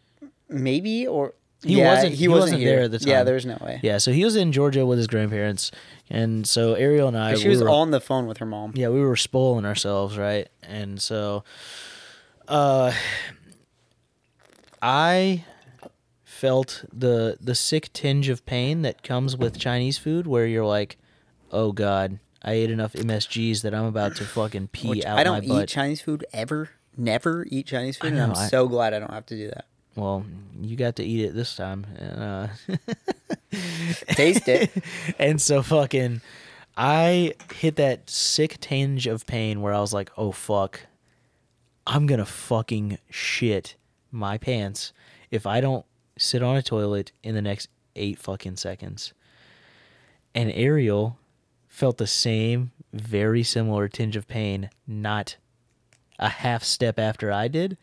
maybe 0.53 1.07
or 1.07 1.35
He 1.65 1.77
Yeah, 1.79 1.95
wasn't- 1.95 2.15
he 2.15 2.27
wasn't 2.29 2.61
here. 2.61 2.75
there 2.77 2.85
at 2.87 2.91
the 2.91 2.99
time. 2.99 3.09
Yeah, 3.09 3.23
there 3.23 3.35
was 3.35 3.47
no 3.47 3.57
way. 3.61 3.79
yeah, 3.85 3.99
so 3.99 4.11
he 4.13 4.25
was 4.25 4.35
in 4.35 4.51
Georgia 4.51 4.85
with 4.85 4.99
his 4.99 5.07
grandparents, 5.07 5.71
and 6.11 6.45
so 6.45 6.75
Ariel 6.75 7.07
and 7.07 7.17
I. 7.17 7.35
she 7.37 7.45
we 7.45 7.51
was 7.51 7.63
were, 7.63 7.69
on 7.71 7.93
the 7.93 8.01
phone 8.01 8.27
with 8.27 8.39
her 8.39 8.47
mom. 8.47 8.73
yeah 8.75 8.89
we 8.89 9.01
were 9.01 9.15
spoiling 9.15 9.65
ourselves 9.65 10.19
right 10.19 10.49
and 10.65 11.01
so 11.01 11.45
uh 12.49 12.93
i 14.81 15.45
felt 16.25 16.85
the 16.93 17.37
the 17.41 17.55
sick 17.55 17.93
tinge 17.93 18.29
of 18.29 18.45
pain 18.45 18.83
that 18.83 19.03
comes 19.03 19.37
with 19.37 19.59
chinese 19.59 19.99
food 19.99 20.27
where 20.27 20.47
you're 20.47 20.65
like 20.67 20.97
oh 21.53 21.71
god 21.73 22.19
i 22.43 22.53
ate 22.53 22.71
enough 22.71 22.93
msgs 22.95 23.63
that 23.63 23.73
i'm 23.75 23.85
about 23.85 24.17
to 24.17 24.25
fucking 24.25 24.67
pee 24.69 24.89
Which 24.89 25.05
out 25.05 25.19
I 25.19 25.25
don't 25.25 25.47
my 25.47 25.55
butt 25.55 25.63
eat 25.65 25.69
Chinese 25.69 26.01
food 26.01 26.25
ever. 26.33 26.71
never 26.97 27.47
eat 27.49 27.67
Chinese 27.67 27.97
food, 27.97 28.09
and 28.09 28.17
know, 28.17 28.25
I'm 28.25 28.33
I- 28.33 28.49
so 28.49 28.67
glad 28.69 28.93
I 28.95 28.99
don't 28.99 29.13
have 29.13 29.27
to 29.27 29.37
do 29.37 29.47
that. 29.49 29.67
Well, 29.95 30.25
you 30.61 30.77
got 30.77 30.97
to 30.97 31.05
eat 31.05 31.25
it 31.25 31.35
this 31.35 31.55
time. 31.55 31.87
And, 31.99 32.23
uh, 32.23 32.49
Taste 34.09 34.49
it. 34.49 34.71
and 35.19 35.41
so 35.41 35.63
fucking 35.63 36.21
I 36.77 37.35
hit 37.55 37.77
that 37.77 38.09
sick 38.09 38.59
tinge 38.61 39.07
of 39.07 39.27
pain 39.27 39.61
where 39.61 39.75
I 39.75 39.81
was 39.81 39.93
like, 39.93 40.11
"Oh 40.17 40.33
fuck. 40.33 40.81
I'm 41.87 42.07
going 42.07 42.21
to 42.21 42.25
fucking 42.25 42.99
shit 43.11 43.75
my 44.11 44.39
pants 44.39 44.93
if 45.31 45.47
I 45.47 45.61
don't 45.61 45.85
sit 46.17 46.43
on 46.43 46.57
a 46.57 46.63
toilet 46.63 47.11
in 47.23 47.35
the 47.35 47.43
next 47.43 47.69
8 47.97 48.19
fucking 48.19 48.57
seconds." 48.57 49.13
And 50.35 50.51
Ariel 50.53 51.19
felt 51.69 51.99
the 51.99 52.07
same 52.07 52.73
very 52.93 53.43
similar 53.43 53.89
tinge 53.89 54.17
of 54.17 54.29
pain 54.29 54.71
not 54.87 55.37
a 56.19 56.29
half 56.29 56.63
step 56.63 56.99
after 56.99 57.33
I 57.33 57.49
did. 57.49 57.77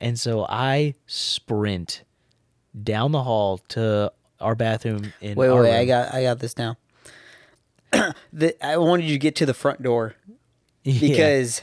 And 0.00 0.18
so 0.18 0.46
I 0.48 0.94
sprint 1.06 2.02
down 2.82 3.12
the 3.12 3.22
hall 3.22 3.58
to 3.68 4.12
our 4.40 4.54
bathroom 4.54 5.12
in 5.20 5.34
Wait, 5.36 5.48
our 5.48 5.62
wait, 5.62 5.78
I 5.78 5.84
got, 5.84 6.14
I 6.14 6.22
got 6.22 6.38
this 6.38 6.56
now. 6.56 6.76
the, 8.32 8.54
I 8.64 8.76
wanted 8.78 9.04
you 9.06 9.12
to 9.12 9.18
get 9.18 9.34
to 9.36 9.46
the 9.46 9.54
front 9.54 9.82
door 9.82 10.14
Yeah. 10.84 11.00
because 11.00 11.62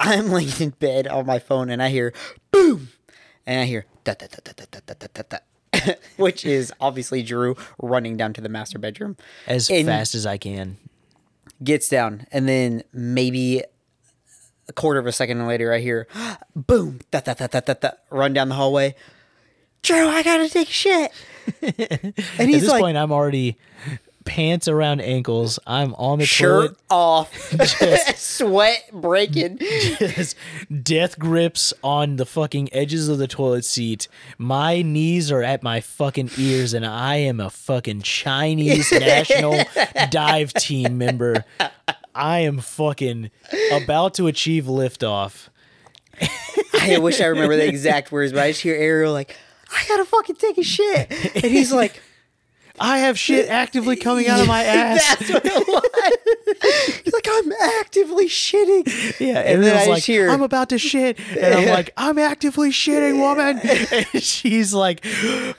I'm 0.00 0.28
laying 0.30 0.50
in 0.60 0.70
bed 0.70 1.06
on 1.06 1.24
my 1.26 1.38
phone 1.38 1.70
and 1.70 1.82
I 1.82 1.88
hear 1.88 2.12
boom, 2.50 2.88
and 3.46 3.60
I 3.60 3.64
hear 3.64 3.86
da 4.04 4.14
da 4.14 4.26
da 4.26 4.38
da 4.44 4.64
da 4.70 4.80
da 4.86 4.94
da 4.98 5.22
da 5.22 5.38
da, 5.80 5.92
which 6.16 6.44
is 6.44 6.72
obviously 6.80 7.22
Drew 7.22 7.56
running 7.80 8.16
down 8.16 8.32
to 8.34 8.40
the 8.40 8.48
master 8.48 8.78
bedroom. 8.78 9.16
as 9.46 9.68
fast 9.68 10.14
as 10.14 10.26
I 10.26 10.36
can. 10.36 10.76
gets 11.62 11.88
down, 11.88 12.26
and 12.32 12.48
then 12.48 12.82
maybe 12.92 13.62
a 14.68 14.72
quarter 14.72 14.98
of 15.00 15.06
a 15.06 15.12
second 15.12 15.46
later, 15.46 15.72
I 15.72 15.78
hear 15.80 16.06
boom, 16.56 17.00
that 17.10 17.24
that 17.24 17.38
that 17.38 17.52
that 17.52 17.66
that 17.66 17.80
that 17.80 18.04
run 18.10 18.32
down 18.32 18.48
the 18.48 18.54
hallway. 18.54 18.94
Drew, 19.82 20.08
I 20.08 20.22
gotta 20.22 20.48
take 20.48 20.68
shit. 20.68 21.12
and 21.62 22.14
At 22.38 22.48
he's 22.48 22.62
this 22.62 22.70
like, 22.70 22.80
point, 22.80 22.96
I'm 22.96 23.12
already 23.12 23.56
pants 24.24 24.68
around 24.68 25.00
ankles. 25.00 25.58
I'm 25.66 25.94
on 25.94 26.18
the 26.18 26.26
shirt 26.26 26.70
toilet. 26.70 26.76
off, 26.90 27.32
sweat 28.16 28.90
breaking. 28.92 29.58
Just 29.58 30.36
death 30.82 31.18
grips 31.18 31.72
on 31.82 32.16
the 32.16 32.26
fucking 32.26 32.68
edges 32.74 33.08
of 33.08 33.18
the 33.18 33.26
toilet 33.26 33.64
seat. 33.64 34.06
My 34.36 34.82
knees 34.82 35.32
are 35.32 35.42
at 35.42 35.62
my 35.62 35.80
fucking 35.80 36.30
ears, 36.36 36.74
and 36.74 36.84
I 36.84 37.16
am 37.16 37.40
a 37.40 37.48
fucking 37.48 38.02
Chinese 38.02 38.92
national 38.92 39.60
dive 40.10 40.52
team 40.54 40.98
member. 40.98 41.44
I 42.18 42.40
am 42.40 42.58
fucking 42.58 43.30
about 43.72 44.14
to 44.14 44.26
achieve 44.26 44.64
liftoff. 44.64 45.48
I 46.74 46.98
wish 46.98 47.20
I 47.20 47.26
remember 47.26 47.54
the 47.56 47.68
exact 47.68 48.10
words, 48.10 48.32
but 48.32 48.42
I 48.42 48.50
just 48.50 48.60
hear 48.60 48.74
Ariel 48.74 49.12
like, 49.12 49.36
I 49.72 49.84
gotta 49.86 50.04
fucking 50.04 50.36
take 50.36 50.58
a 50.58 50.64
shit. 50.64 51.10
And 51.36 51.44
he's 51.44 51.72
like, 51.72 52.02
I 52.80 52.98
have 52.98 53.18
shit 53.18 53.48
actively 53.48 53.94
coming 53.96 54.26
out 54.26 54.40
of 54.40 54.48
my 54.48 54.62
ass. 54.64 55.16
That's 55.18 55.30
what 55.32 55.42
it 55.44 55.68
was. 55.68 57.02
He's 57.04 57.12
like, 57.14 57.28
I'm 57.30 57.52
actively 57.52 58.26
shitting. 58.26 59.20
Yeah, 59.20 59.38
And 59.38 59.46
and, 59.48 59.62
then 59.62 59.74
then 59.74 59.76
I 59.76 59.80
was 59.80 59.88
like, 59.88 60.02
hear, 60.04 60.28
I'm 60.28 60.42
about 60.42 60.70
to 60.70 60.78
shit," 60.78 61.18
and 61.36 61.54
I'm 61.54 61.68
like, 61.68 61.90
"I'm 61.96 62.18
actively 62.18 62.70
shitting, 62.70 63.18
woman." 63.20 63.60
And 64.12 64.22
she's 64.22 64.72
like, 64.74 65.04
"Hurry 65.04 65.52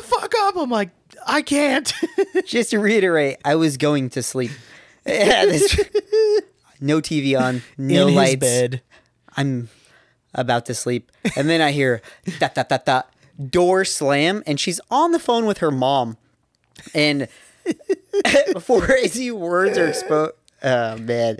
the 0.00 0.02
fuck 0.04 0.32
up!" 0.42 0.56
I'm 0.56 0.70
like, 0.70 0.90
"I 1.26 1.42
can't." 1.42 1.92
Just 2.46 2.70
to 2.70 2.78
reiterate, 2.78 3.38
I 3.44 3.54
was 3.56 3.76
going 3.76 4.10
to 4.10 4.22
sleep. 4.22 4.50
Yeah, 5.06 5.44
this- 5.46 5.80
no 6.80 7.00
TV 7.00 7.38
on, 7.40 7.62
no 7.78 8.08
In 8.08 8.14
lights. 8.14 8.30
his 8.32 8.40
bed. 8.40 8.82
I'm 9.36 9.68
about 10.34 10.66
to 10.66 10.74
sleep. 10.74 11.10
And 11.36 11.48
then 11.48 11.60
I 11.60 11.72
hear 11.72 12.02
that 12.40 12.54
da 12.54 12.62
da 12.64 12.78
da 12.78 13.02
door 13.50 13.84
slam 13.84 14.42
and 14.46 14.58
she's 14.60 14.80
on 14.90 15.12
the 15.12 15.18
phone 15.18 15.46
with 15.46 15.58
her 15.58 15.70
mom. 15.70 16.16
And 16.94 17.28
before 18.52 18.90
any 18.92 19.30
words 19.30 19.78
are 19.78 19.88
exposed, 19.88 20.32
oh 20.62 20.96
man, 20.98 21.38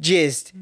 just 0.00 0.52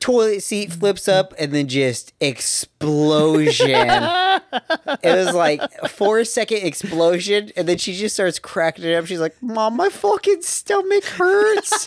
toilet 0.00 0.42
seat 0.42 0.72
flips 0.72 1.08
up 1.08 1.34
and 1.38 1.52
then 1.52 1.68
just 1.68 2.12
explosion. 2.20 3.70
it 3.70 5.04
was 5.04 5.34
like 5.34 5.60
a 5.82 5.88
four 5.88 6.24
second 6.24 6.58
explosion 6.58 7.50
and 7.56 7.68
then 7.68 7.78
she 7.78 7.94
just 7.94 8.14
starts 8.14 8.38
cracking 8.38 8.84
it 8.84 8.94
up. 8.94 9.06
She's 9.06 9.20
like, 9.20 9.40
Mom, 9.42 9.76
my 9.76 9.88
fucking 9.88 10.42
stomach 10.42 11.04
hurts. 11.04 11.86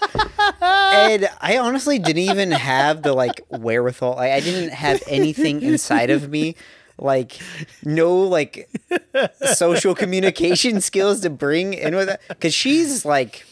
and 0.61 1.29
I 1.39 1.57
honestly 1.57 1.99
didn't 1.99 2.23
even 2.23 2.51
have 2.51 3.03
the 3.03 3.13
like 3.13 3.41
wherewithal. 3.49 4.15
Like, 4.15 4.31
I 4.31 4.39
didn't 4.39 4.71
have 4.71 5.01
anything 5.07 5.61
inside 5.61 6.09
of 6.09 6.29
me. 6.29 6.55
Like 6.97 7.39
no 7.83 8.15
like 8.19 8.69
social 9.53 9.95
communication 9.95 10.81
skills 10.81 11.21
to 11.21 11.29
bring 11.31 11.73
in 11.73 11.95
with 11.95 12.07
that. 12.07 12.39
Cause 12.39 12.53
she's 12.53 13.05
like 13.05 13.45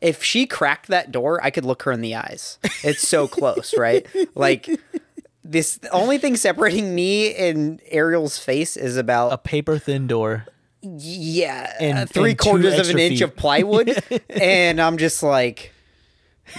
if 0.00 0.22
she 0.22 0.46
cracked 0.46 0.88
that 0.88 1.10
door, 1.12 1.40
I 1.42 1.50
could 1.50 1.64
look 1.64 1.82
her 1.84 1.92
in 1.92 2.00
the 2.00 2.14
eyes. 2.14 2.58
It's 2.84 3.06
so 3.06 3.26
close, 3.28 3.74
right? 3.76 4.06
Like 4.34 4.68
this 5.44 5.76
the 5.76 5.90
only 5.90 6.18
thing 6.18 6.36
separating 6.36 6.94
me 6.94 7.34
and 7.34 7.80
Ariel's 7.90 8.38
face 8.38 8.76
is 8.76 8.96
about 8.96 9.32
A 9.32 9.38
paper 9.38 9.78
thin 9.78 10.06
door. 10.06 10.46
yeah, 10.82 11.72
And- 11.80 11.98
uh, 11.98 12.06
three 12.06 12.30
and 12.30 12.38
quarters 12.38 12.78
of 12.78 12.88
an 12.90 12.98
inch 12.98 13.20
of 13.20 13.36
plywood, 13.36 14.02
and 14.30 14.80
I'm 14.80 14.98
just 14.98 15.22
like, 15.22 15.72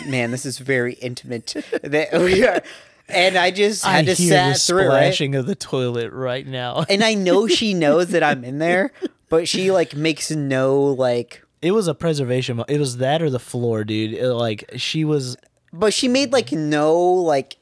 man, 0.07 0.31
this 0.31 0.45
is 0.45 0.57
very 0.59 0.93
intimate. 0.95 1.53
That 1.83 2.13
we 2.21 2.45
are, 2.45 2.61
and 3.09 3.37
I 3.37 3.51
just 3.51 3.85
I 3.85 3.91
had 3.93 4.05
to 4.07 4.13
hear 4.13 4.29
the 4.49 4.53
sat 4.55 4.67
through 4.67 4.87
right? 4.87 5.05
splashing 5.07 5.35
of 5.35 5.45
the 5.45 5.55
toilet 5.55 6.11
right 6.13 6.45
now. 6.47 6.85
And 6.89 7.03
I 7.03 7.13
know 7.15 7.47
she 7.47 7.73
knows 7.83 8.09
that 8.09 8.23
I'm 8.23 8.43
in 8.43 8.59
there, 8.59 8.91
but 9.29 9.47
she 9.47 9.71
like 9.71 9.95
makes 9.95 10.31
no 10.31 10.83
like. 10.83 11.41
It 11.64 11.72
was 11.72 11.88
a 11.88 11.95
preservation. 11.95 12.57
mo- 12.57 12.65
It 12.68 12.77
was 12.80 12.98
that 12.98 13.22
or 13.22 13.30
the 13.30 13.40
floor, 13.40 13.84
dude. 13.85 14.14
It, 14.14 14.34
like 14.34 14.69
she 14.76 15.06
was. 15.06 15.38
But 15.72 15.94
she 15.94 16.07
made 16.10 16.34
like 16.34 16.52
no 16.52 16.94
like 17.02 17.56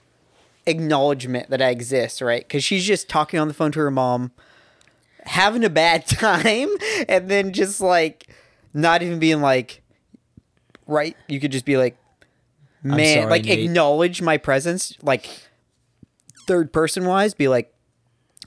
acknowledgement 0.66 1.52
that 1.52 1.62
I 1.62 1.70
exist, 1.70 2.20
right? 2.20 2.42
Because 2.46 2.64
she's 2.64 2.84
just 2.84 3.08
talking 3.08 3.40
on 3.40 3.48
the 3.48 3.54
phone 3.54 3.72
to 3.74 3.80
her 3.80 3.92
mom, 3.92 4.32
having 5.26 5.64
a 5.64 5.70
bad 5.70 6.08
time, 6.08 6.70
and 7.08 7.30
then 7.30 7.54
just 7.54 7.80
like 7.80 8.28
not 8.74 9.04
even 9.04 9.20
being 9.20 9.40
like, 9.40 9.84
right? 10.88 11.16
You 11.28 11.40
could 11.40 11.52
just 11.52 11.66
be 11.66 11.78
like, 11.78 11.96
man, 12.84 13.20
sorry, 13.20 13.30
like 13.30 13.46
Nate." 13.46 13.60
acknowledge 13.60 14.22
my 14.22 14.38
presence, 14.38 14.98
like 15.04 15.30
third 16.48 16.74
person 16.74 17.06
wise, 17.06 17.34
be 17.36 17.48
like. 17.48 17.74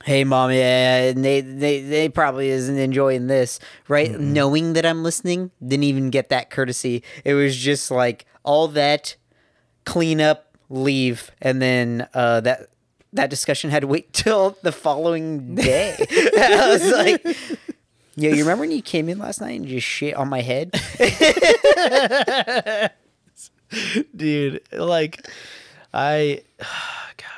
Hey 0.05 0.22
mom, 0.22 0.52
yeah, 0.52 1.12
they, 1.12 1.40
they 1.40 1.81
they 1.81 2.09
probably 2.10 2.51
isn't 2.51 2.76
enjoying 2.76 3.26
this, 3.26 3.59
right? 3.89 4.10
Knowing 4.20 4.74
that 4.74 4.85
I'm 4.85 5.02
listening, 5.02 5.51
didn't 5.66 5.85
even 5.85 6.10
get 6.10 6.28
that 6.28 6.51
courtesy. 6.51 7.02
It 7.24 7.32
was 7.32 7.56
just 7.56 7.90
like 7.90 8.26
all 8.43 8.68
that 8.68 9.16
clean 9.86 10.20
up, 10.20 10.59
leave, 10.68 11.31
and 11.40 11.62
then 11.62 12.06
uh, 12.12 12.40
that 12.43 12.68
that 13.14 13.31
discussion 13.31 13.70
had 13.70 13.81
to 13.81 13.86
wait 13.86 14.12
till 14.12 14.59
the 14.62 14.72
following 14.72 15.55
day. 15.55 15.97
I 16.10 16.68
was 16.68 16.93
like, 16.93 17.24
"Yo, 18.14 18.28
you 18.28 18.43
remember 18.43 18.60
when 18.60 18.72
you 18.72 18.82
came 18.82 19.09
in 19.09 19.18
last 19.18 19.40
night 19.40 19.59
and 19.59 19.66
just 19.66 19.86
shit 19.86 20.14
on 20.16 20.28
my 20.28 20.43
head?" 20.43 20.70
dude 24.14 24.60
like 24.72 25.26
i 25.93 26.40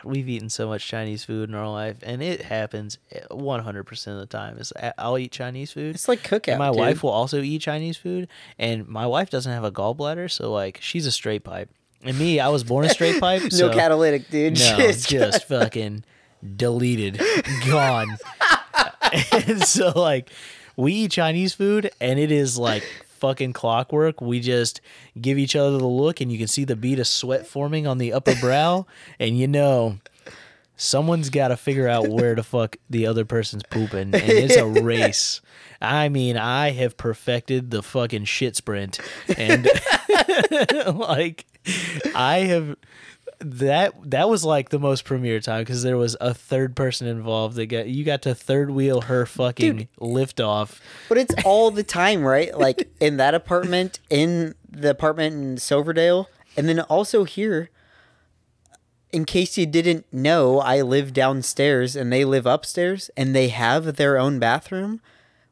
god 0.03 0.11
we've 0.11 0.29
eaten 0.29 0.49
so 0.49 0.69
much 0.69 0.87
chinese 0.87 1.25
food 1.25 1.49
in 1.49 1.55
our 1.55 1.71
life 1.71 1.97
and 2.03 2.23
it 2.23 2.43
happens 2.43 2.99
eh, 3.13 3.21
100% 3.31 4.07
of 4.09 4.19
the 4.19 4.27
time 4.27 4.59
is 4.59 4.73
eh, 4.77 4.93
i'll 4.99 5.19
eat 5.19 5.33
chinese 5.33 5.73
food 5.73 5.95
It's 5.95 6.09
like 6.09 6.23
cookout. 6.23 6.59
my 6.59 6.69
dude. 6.71 6.79
wife 6.79 7.03
will 7.03 7.11
also 7.11 7.41
eat 7.43 7.61
chinese 7.63 7.97
food 7.97 8.29
and 8.59 8.87
my 8.89 9.07
wife 9.07 9.31
doesn't 9.31 9.53
have 9.53 9.65
a 9.65 9.73
gallbladder 9.73 10.31
so 10.31 10.53
like 10.53 10.79
she's 10.81 11.07
a 11.07 11.13
straight 11.13 11.45
pipe 11.45 11.71
and 12.03 12.19
me 12.19 12.41
i 12.41 12.49
was 12.49 12.65
born 12.65 12.85
a 12.85 12.89
straight 12.89 13.21
pipe 13.21 13.43
no 13.45 13.49
so 13.49 13.73
catalytic, 13.73 14.29
dude. 14.31 14.55
no 14.59 14.59
Just- 14.77 15.09
just 15.09 15.49
fucking 15.49 16.05
deleted 16.57 17.21
gone 17.67 18.17
and 19.33 19.63
so 19.65 19.91
like 19.99 20.31
we 20.77 20.93
eat 20.93 21.11
chinese 21.13 21.55
food 21.55 21.91
and 22.01 22.19
it 22.19 22.31
is 22.31 22.59
like 22.59 22.85
fucking 23.17 23.53
clockwork. 23.53 24.21
We 24.21 24.41
just 24.41 24.81
give 25.21 25.39
each 25.39 25.57
other 25.57 25.79
the 25.79 25.87
look 25.87 26.21
and 26.21 26.31
you 26.31 26.39
can 26.39 26.49
see 26.49 26.65
the 26.65 26.77
bead 26.77 26.99
of 26.99 27.07
sweat 27.07 27.47
forming 27.47 27.87
on 27.87 27.99
the 27.99 28.13
upper 28.13 28.35
brow. 28.37 28.87
And 29.19 29.39
you 29.39 29.47
know 29.49 29.99
someone's 30.77 31.31
got 31.31 31.49
to 31.49 31.57
figure 31.57 31.89
out 31.89 32.09
where 32.09 32.35
the 32.35 32.43
fuck 32.43 32.77
the 32.91 33.07
other 33.07 33.25
person's 33.25 33.63
pooping. 33.65 34.15
And 34.15 34.15
it's 34.15 34.57
a 34.57 34.67
race. 34.83 35.41
I 35.81 36.09
mean 36.09 36.37
i 36.37 36.71
have 36.71 36.97
perfected 36.97 37.71
the 37.71 37.83
fucking 37.83 38.25
shit 38.25 38.57
sprint. 38.57 38.99
And 39.37 39.69
like 40.95 41.47
i 42.15 42.39
have 42.49 42.77
that 43.49 43.95
that 44.11 44.29
was 44.29 44.45
like 44.45 44.71
the 44.71 44.79
most 44.79 45.05
premiere 45.05 45.39
time 45.41 45.61
because 45.63 45.83
there 45.83 45.97
was 45.97 46.17
a 46.21 46.35
third 46.35 46.75
person 46.75 47.07
involved 47.07 47.55
that 47.57 47.67
got 47.67 47.87
you 47.87 48.05
got 48.05 48.23
to 48.23 48.35
third 48.35 48.71
wheel 48.71 49.03
her 49.03 49.25
fucking 49.25 49.89
lift 50.01 50.41
off 50.41 50.81
But 51.09 51.19
it's 51.19 51.35
all 51.45 51.71
the 51.71 51.85
time, 51.85 52.25
right? 52.25 52.57
Like 52.57 52.89
in 53.01 53.19
that 53.19 53.35
apartment, 53.35 54.01
in 54.11 54.55
the 54.69 54.91
apartment 54.91 55.35
in 55.37 55.59
Silverdale, 55.59 56.29
and 56.57 56.69
then 56.69 56.81
also 56.81 57.25
here. 57.25 57.71
in 59.13 59.25
case 59.25 59.57
you 59.57 59.65
didn't 59.67 60.05
know, 60.13 60.59
I 60.59 60.83
live 60.83 61.13
downstairs 61.13 61.97
and 61.97 62.13
they 62.13 62.25
live 62.25 62.45
upstairs 62.47 63.09
and 63.17 63.35
they 63.35 63.49
have 63.49 63.97
their 63.97 64.19
own 64.19 64.39
bathroom, 64.39 65.01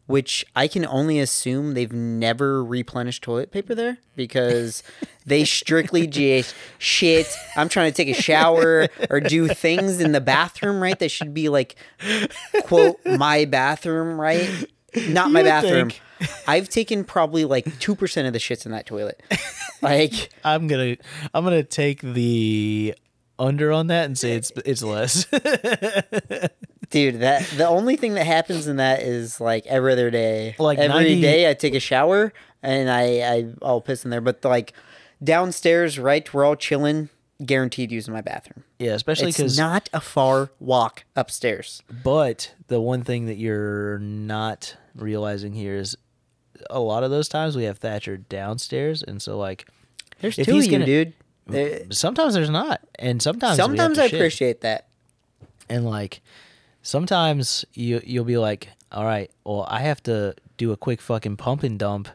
which 0.06 0.44
I 0.54 0.68
can 0.68 0.84
only 0.84 1.18
assume 1.18 1.74
they've 1.74 1.92
never 1.92 2.62
replenished 2.62 3.22
toilet 3.22 3.50
paper 3.50 3.74
there 3.74 3.98
because 4.16 4.82
they 5.24 5.44
strictly 5.44 6.06
just 6.08 6.54
shit. 6.78 7.26
I'm 7.56 7.68
trying 7.68 7.90
to 7.90 7.96
take 7.96 8.14
a 8.14 8.20
shower 8.20 8.88
or 9.10 9.20
do 9.20 9.48
things 9.48 10.00
in 10.00 10.12
the 10.12 10.20
bathroom, 10.20 10.82
right? 10.82 10.98
That 10.98 11.10
should 11.10 11.32
be 11.32 11.48
like, 11.48 11.76
quote, 12.64 12.96
my 13.04 13.44
bathroom, 13.46 14.20
right? 14.20 14.48
Not 15.08 15.30
my 15.30 15.42
bathroom. 15.42 15.90
think. 15.90 16.00
I've 16.46 16.68
taken 16.68 17.04
probably 17.04 17.44
like 17.44 17.64
2% 17.64 18.26
of 18.26 18.32
the 18.32 18.38
shits 18.38 18.66
in 18.66 18.72
that 18.72 18.86
toilet. 18.86 19.22
Like, 19.82 20.30
I'm 20.44 20.66
gonna 20.66 20.96
I'm 21.32 21.44
gonna 21.44 21.62
take 21.62 22.00
the 22.00 22.94
under 23.38 23.72
on 23.72 23.88
that 23.88 24.04
and 24.06 24.16
say 24.18 24.32
it's 24.32 24.52
it's 24.64 24.82
less. 24.82 25.24
Dude, 26.90 27.20
that 27.20 27.42
the 27.56 27.66
only 27.66 27.96
thing 27.96 28.14
that 28.14 28.26
happens 28.26 28.66
in 28.68 28.76
that 28.76 29.00
is 29.02 29.40
like 29.40 29.66
every 29.66 29.92
other 29.92 30.10
day. 30.10 30.54
Like 30.58 30.78
every 30.78 31.20
day, 31.20 31.42
90 31.44 31.48
I 31.48 31.54
take 31.54 31.74
a 31.74 31.80
shower 31.80 32.32
and 32.62 32.88
I 32.90 33.02
I 33.20 33.46
I'll 33.62 33.80
piss 33.80 34.04
in 34.04 34.10
there. 34.10 34.20
But 34.20 34.44
like 34.44 34.72
downstairs, 35.22 35.98
right, 35.98 36.32
we're 36.32 36.44
all 36.44 36.56
chilling. 36.56 37.08
Guaranteed 37.44 37.90
using 37.90 38.14
my 38.14 38.20
bathroom. 38.20 38.62
yeah, 38.78 38.92
especially 38.92 39.28
It's 39.30 39.38
because 39.38 39.58
not 39.58 39.88
a 39.92 40.00
far 40.00 40.50
walk 40.60 41.04
upstairs. 41.16 41.82
But 42.04 42.54
the 42.68 42.80
one 42.80 43.02
thing 43.02 43.26
that 43.26 43.38
you're 43.38 43.98
not 43.98 44.76
realizing 44.94 45.52
here 45.52 45.74
is 45.74 45.96
a 46.70 46.78
lot 46.78 47.02
of 47.02 47.10
those 47.10 47.28
times 47.28 47.56
we 47.56 47.64
have 47.64 47.78
Thatcher 47.78 48.16
downstairs, 48.16 49.02
and 49.02 49.20
so 49.20 49.36
like 49.36 49.66
There's 50.20 50.36
two 50.36 50.42
of 50.56 50.64
you, 50.64 50.70
gonna- 50.70 50.86
dude. 50.86 51.12
Uh, 51.52 51.84
sometimes 51.90 52.34
there's 52.34 52.50
not, 52.50 52.80
and 52.98 53.20
sometimes 53.20 53.56
Sometimes 53.56 53.98
I 53.98 54.06
shit. 54.08 54.18
appreciate 54.20 54.60
that. 54.62 54.86
and 55.68 55.84
like 55.84 56.20
sometimes 56.82 57.64
you 57.74 58.00
you'll 58.04 58.24
be 58.24 58.38
like, 58.38 58.68
all 58.92 59.04
right, 59.04 59.30
well 59.44 59.66
I 59.68 59.80
have 59.80 60.02
to 60.04 60.34
do 60.56 60.72
a 60.72 60.76
quick 60.76 61.00
fucking 61.00 61.36
pump 61.36 61.62
and 61.62 61.78
dump, 61.78 62.08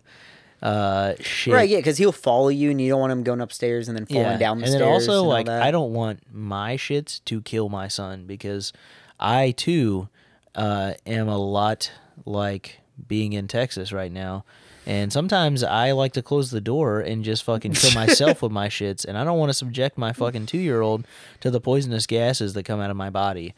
uh, 0.62 1.14
shit. 1.20 1.54
Right, 1.54 1.70
yeah, 1.70 1.78
because 1.78 1.98
he'll 1.98 2.12
follow 2.12 2.48
you 2.50 2.72
and 2.72 2.80
you 2.82 2.90
don't 2.90 3.00
want 3.00 3.12
him 3.12 3.24
going 3.24 3.42
upstairs 3.42 3.88
and 3.88 3.98
then 3.98 4.06
falling 4.06 4.40
down 4.40 4.60
the 4.60 4.64
and 4.66 4.72
stairs. 4.74 4.80
then 4.82 4.88
also 4.90 5.20
and 5.20 5.30
like. 5.30 5.50
I 5.50 5.72
don't 5.72 5.94
want 5.94 6.22
my 6.34 6.76
shits 6.78 7.24
to 7.26 7.42
kill 7.42 7.70
my 7.70 7.88
son 7.88 8.26
because 8.26 8.72
I 9.20 9.52
too 9.52 10.10
uh, 10.56 10.94
am 11.06 11.28
a 11.28 11.38
lot 11.38 11.92
like 12.26 12.80
being 13.08 13.34
in 13.34 13.48
Texas 13.48 13.92
right 13.92 14.12
now. 14.12 14.44
And 14.90 15.14
sometimes 15.14 15.64
I 15.64 15.92
like 15.92 16.14
to 16.14 16.24
close 16.24 16.50
the 16.50 16.60
door 16.60 17.00
and 17.00 17.24
just 17.24 17.44
fucking 17.44 17.74
kill 17.74 17.94
myself 17.94 18.42
with 18.42 18.52
my 18.52 18.70
shits. 18.70 19.06
And 19.06 19.20
I 19.20 19.24
don't 19.24 19.38
want 19.38 19.52
to 19.52 19.54
subject 19.54 20.00
my 20.00 20.14
fucking 20.14 20.48
two 20.48 20.58
year 20.58 20.82
old 20.82 21.06
to 21.42 21.52
the 21.52 21.62
poisonous 21.62 22.08
gases 22.08 22.56
that 22.56 22.64
come 22.64 22.80
out 22.80 22.90
of 22.90 22.98
my 22.98 23.12
body. 23.12 23.54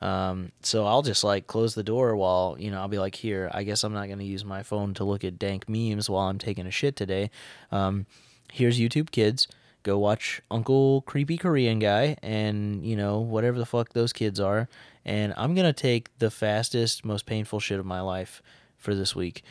Um, 0.00 0.50
so 0.62 0.84
I'll 0.84 1.02
just 1.02 1.22
like 1.22 1.46
close 1.46 1.76
the 1.76 1.84
door 1.84 2.16
while, 2.16 2.56
you 2.58 2.72
know, 2.72 2.80
I'll 2.80 2.88
be 2.88 2.98
like, 2.98 3.14
here, 3.14 3.48
I 3.54 3.62
guess 3.62 3.84
I'm 3.84 3.92
not 3.92 4.08
going 4.08 4.18
to 4.18 4.24
use 4.24 4.44
my 4.44 4.64
phone 4.64 4.92
to 4.94 5.04
look 5.04 5.22
at 5.22 5.38
dank 5.38 5.68
memes 5.68 6.10
while 6.10 6.26
I'm 6.26 6.40
taking 6.40 6.66
a 6.66 6.72
shit 6.72 6.96
today. 6.96 7.30
Um, 7.70 8.06
here's 8.52 8.80
YouTube 8.80 9.12
Kids. 9.12 9.46
Go 9.84 10.00
watch 10.00 10.42
Uncle 10.50 11.02
Creepy 11.02 11.36
Korean 11.36 11.78
Guy 11.78 12.16
and, 12.24 12.84
you 12.84 12.96
know, 12.96 13.20
whatever 13.20 13.56
the 13.56 13.66
fuck 13.66 13.92
those 13.92 14.12
kids 14.12 14.40
are. 14.40 14.68
And 15.04 15.32
I'm 15.36 15.54
going 15.54 15.72
to 15.72 15.72
take 15.72 16.08
the 16.18 16.30
fastest, 16.30 17.04
most 17.04 17.24
painful 17.24 17.60
shit 17.60 17.78
of 17.78 17.86
my 17.86 18.00
life 18.00 18.42
for 18.78 18.96
this 18.96 19.14
week. 19.14 19.44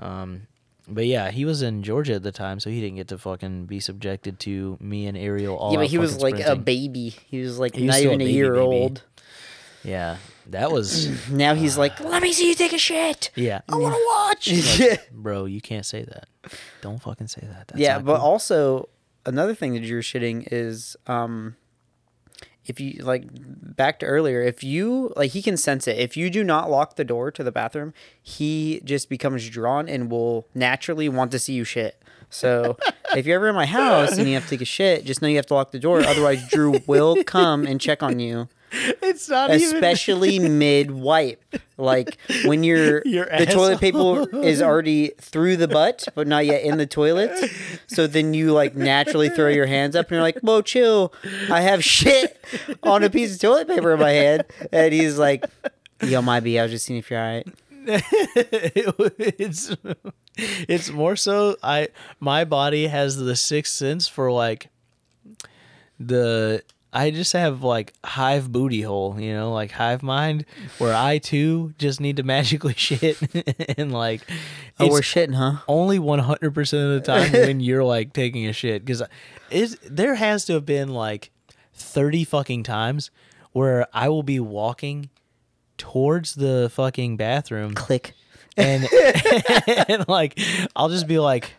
Um, 0.00 0.48
but 0.88 1.06
yeah, 1.06 1.30
he 1.30 1.44
was 1.44 1.62
in 1.62 1.82
Georgia 1.82 2.14
at 2.14 2.22
the 2.22 2.32
time, 2.32 2.60
so 2.60 2.70
he 2.70 2.80
didn't 2.80 2.96
get 2.96 3.08
to 3.08 3.18
fucking 3.18 3.66
be 3.66 3.80
subjected 3.80 4.38
to 4.40 4.76
me 4.80 5.06
and 5.06 5.16
Ariel 5.16 5.56
all 5.56 5.72
yeah, 5.72 5.78
but 5.78 5.86
he 5.88 5.98
was 5.98 6.20
like 6.22 6.38
a 6.40 6.56
baby. 6.56 7.08
He 7.26 7.40
was 7.40 7.58
like 7.58 7.74
He 7.74 7.86
was 7.86 7.96
not 7.96 8.00
a 8.00 8.02
even 8.04 8.14
a 8.20 8.24
baby, 8.24 8.32
year 8.32 8.52
baby. 8.54 8.60
old. 8.66 9.02
Yeah, 9.82 10.16
that 10.46 10.72
was 10.72 11.28
Now 11.30 11.54
he's 11.54 11.76
like, 11.76 12.00
let 12.00 12.22
me 12.22 12.32
see 12.32 12.48
you 12.48 12.54
take 12.54 12.72
a 12.72 12.78
shit. 12.78 13.30
yeah, 13.34 13.60
I 13.68 13.76
want 13.76 13.94
to 13.94 14.48
watch. 14.50 14.98
bro. 15.12 15.44
You 15.44 15.60
can't 15.60 15.84
say 15.86 16.04
that. 16.04 16.26
Don't 16.80 17.00
fucking 17.02 17.26
say 17.28 17.42
that. 17.42 17.68
That's 17.68 17.78
yeah, 17.80 17.98
but 17.98 18.16
cool. 18.16 18.24
also 18.24 18.88
another 19.26 19.54
thing 19.54 19.72
that 19.74 19.82
you're 19.82 20.02
shitting 20.02 20.48
is 20.50 20.96
um 21.06 21.56
if 22.66 22.80
you 22.80 23.02
like 23.02 23.24
back 23.32 23.98
to 24.00 24.06
earlier, 24.06 24.42
if 24.42 24.64
you 24.64 25.12
like 25.16 25.32
he 25.32 25.42
can 25.42 25.56
sense 25.56 25.86
it. 25.86 25.98
If 25.98 26.16
you 26.16 26.30
do 26.30 26.42
not 26.44 26.70
lock 26.70 26.96
the 26.96 27.04
door 27.04 27.30
to 27.30 27.42
the 27.42 27.52
bathroom, 27.52 27.92
he 28.22 28.80
just 28.84 29.08
becomes 29.08 29.48
drawn 29.50 29.88
and 29.88 30.10
will 30.10 30.46
naturally 30.54 31.08
want 31.08 31.30
to 31.32 31.38
see 31.38 31.54
you 31.54 31.64
shit. 31.64 32.02
So 32.30 32.76
if 33.16 33.26
you're 33.26 33.36
ever 33.36 33.48
in 33.48 33.54
my 33.54 33.66
house 33.66 34.16
and 34.16 34.26
you 34.28 34.34
have 34.34 34.44
to 34.44 34.50
take 34.50 34.62
a 34.62 34.66
shit, 34.66 35.04
just 35.04 35.22
know 35.22 35.28
you 35.28 35.36
have 35.36 35.46
to 35.46 35.54
lock 35.54 35.72
the 35.72 35.78
door. 35.78 36.00
Otherwise, 36.00 36.48
Drew 36.48 36.80
will 36.86 37.22
come 37.24 37.66
and 37.66 37.80
check 37.80 38.02
on 38.02 38.18
you, 38.18 38.48
it's 39.02 39.28
not 39.28 39.50
especially 39.50 40.38
mid 40.48 40.90
wipe. 40.90 41.42
Like 41.76 42.18
when 42.44 42.64
you're 42.64 43.02
Your 43.04 43.26
the 43.26 43.46
toilet 43.46 43.80
paper 43.80 44.28
is 44.44 44.62
already 44.62 45.12
through 45.20 45.56
the 45.56 45.68
butt, 45.68 46.06
but 46.14 46.26
not 46.26 46.46
yet 46.46 46.62
in 46.62 46.78
the 46.78 46.86
toilet. 46.86 47.50
So 47.86 48.06
then 48.06 48.34
you 48.34 48.52
like 48.52 48.74
naturally 48.74 49.28
throw 49.28 49.48
your 49.48 49.66
hands 49.66 49.96
up 49.96 50.06
and 50.06 50.12
you're 50.12 50.22
like, 50.22 50.38
"Whoa, 50.40 50.62
chill! 50.62 51.12
I 51.50 51.60
have 51.60 51.84
shit 51.84 52.40
on 52.82 53.02
a 53.02 53.10
piece 53.10 53.34
of 53.34 53.40
toilet 53.40 53.68
paper 53.68 53.92
in 53.92 54.00
my 54.00 54.10
hand." 54.10 54.44
And 54.72 54.92
he's 54.92 55.18
like, 55.18 55.44
"Yo, 56.02 56.22
my 56.22 56.40
B, 56.40 56.58
I 56.58 56.62
was 56.62 56.72
just 56.72 56.86
seeing 56.86 56.98
if 56.98 57.10
you're 57.10 57.20
alright." 57.20 57.46
it's 57.86 59.76
it's 60.38 60.90
more 60.90 61.16
so 61.16 61.56
I 61.62 61.88
my 62.18 62.44
body 62.44 62.86
has 62.86 63.18
the 63.18 63.36
sixth 63.36 63.74
sense 63.74 64.08
for 64.08 64.32
like 64.32 64.68
the 66.00 66.62
I 66.94 67.10
just 67.10 67.32
have 67.32 67.64
like 67.64 67.92
hive 68.04 68.52
booty 68.52 68.82
hole, 68.82 69.18
you 69.18 69.34
know, 69.34 69.52
like 69.52 69.72
hive 69.72 70.02
mind, 70.02 70.44
where 70.78 70.94
I 70.94 71.18
too 71.18 71.74
just 71.76 72.00
need 72.00 72.16
to 72.18 72.22
magically 72.22 72.74
shit 72.76 73.18
and 73.78 73.92
like 73.92 74.22
Oh, 74.78 74.88
we're 74.88 75.00
shitting, 75.00 75.34
huh? 75.34 75.62
only 75.68 75.98
one 75.98 76.20
hundred 76.20 76.54
percent 76.54 76.84
of 76.84 76.90
the 76.90 77.00
time 77.00 77.32
when 77.46 77.60
you're 77.60 77.84
like 77.84 78.12
taking 78.12 78.46
a 78.46 78.52
shit 78.52 78.84
because 78.84 79.02
is 79.50 79.76
there 79.88 80.14
has 80.14 80.44
to 80.46 80.54
have 80.54 80.64
been 80.66 80.88
like 80.88 81.30
thirty 81.72 82.22
fucking 82.24 82.62
times 82.62 83.10
where 83.52 83.86
I 83.92 84.08
will 84.08 84.22
be 84.22 84.38
walking 84.40 85.10
towards 85.76 86.34
the 86.36 86.70
fucking 86.72 87.16
bathroom 87.16 87.74
Click. 87.74 88.12
and 88.56 88.88
and 89.88 90.08
like 90.08 90.38
I'll 90.76 90.88
just 90.88 91.06
be 91.08 91.18
like 91.18 91.54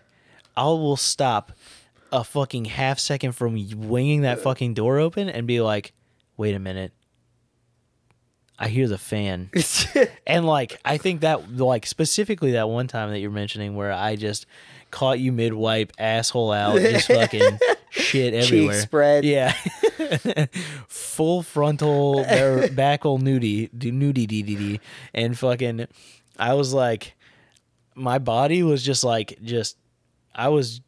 I 0.56 0.64
will 0.66 0.96
stop 0.98 1.52
a 2.16 2.24
fucking 2.24 2.66
half 2.66 2.98
second 3.00 3.34
from 3.34 3.54
winging 3.88 4.22
that 4.22 4.40
fucking 4.40 4.74
door 4.74 5.00
open 5.00 5.30
and 5.30 5.46
be 5.46 5.62
like 5.62 5.94
wait 6.38 6.56
a 6.56 6.60
minute. 6.60 6.92
I 8.58 8.70
hear 8.70 8.88
the 8.88 8.98
fan. 8.98 9.50
And 10.28 10.46
like 10.48 10.80
I 10.84 10.98
think 10.98 11.22
that 11.22 11.56
like 11.56 11.86
specifically 11.86 12.54
that 12.54 12.68
one 12.68 12.88
time 12.88 13.12
that 13.12 13.20
you're 13.20 13.30
mentioning 13.30 13.76
where 13.76 13.92
I 13.94 14.16
just 14.16 14.48
caught 14.92 15.20
you 15.20 15.32
mid 15.32 15.54
wipe 15.54 15.92
asshole 16.00 16.52
out 16.52 16.80
just 16.80 17.08
fucking 17.20 17.60
shit 17.92 18.34
everywhere. 18.34 18.82
spread. 18.82 19.24
yeah. 19.24 19.52
Full 20.88 21.44
frontal 21.44 22.24
bare- 22.24 22.70
backle 22.70 23.20
nudie 23.20 23.70
nudie 23.72 24.28
ddd 24.28 24.80
and 25.14 25.38
fucking 25.38 25.86
I 26.40 26.54
was 26.56 26.74
like 26.74 27.14
my 27.94 28.18
body 28.18 28.64
was 28.64 28.84
just 28.84 29.04
like 29.04 29.38
just 29.44 29.78
I 30.34 30.50
was 30.50 30.82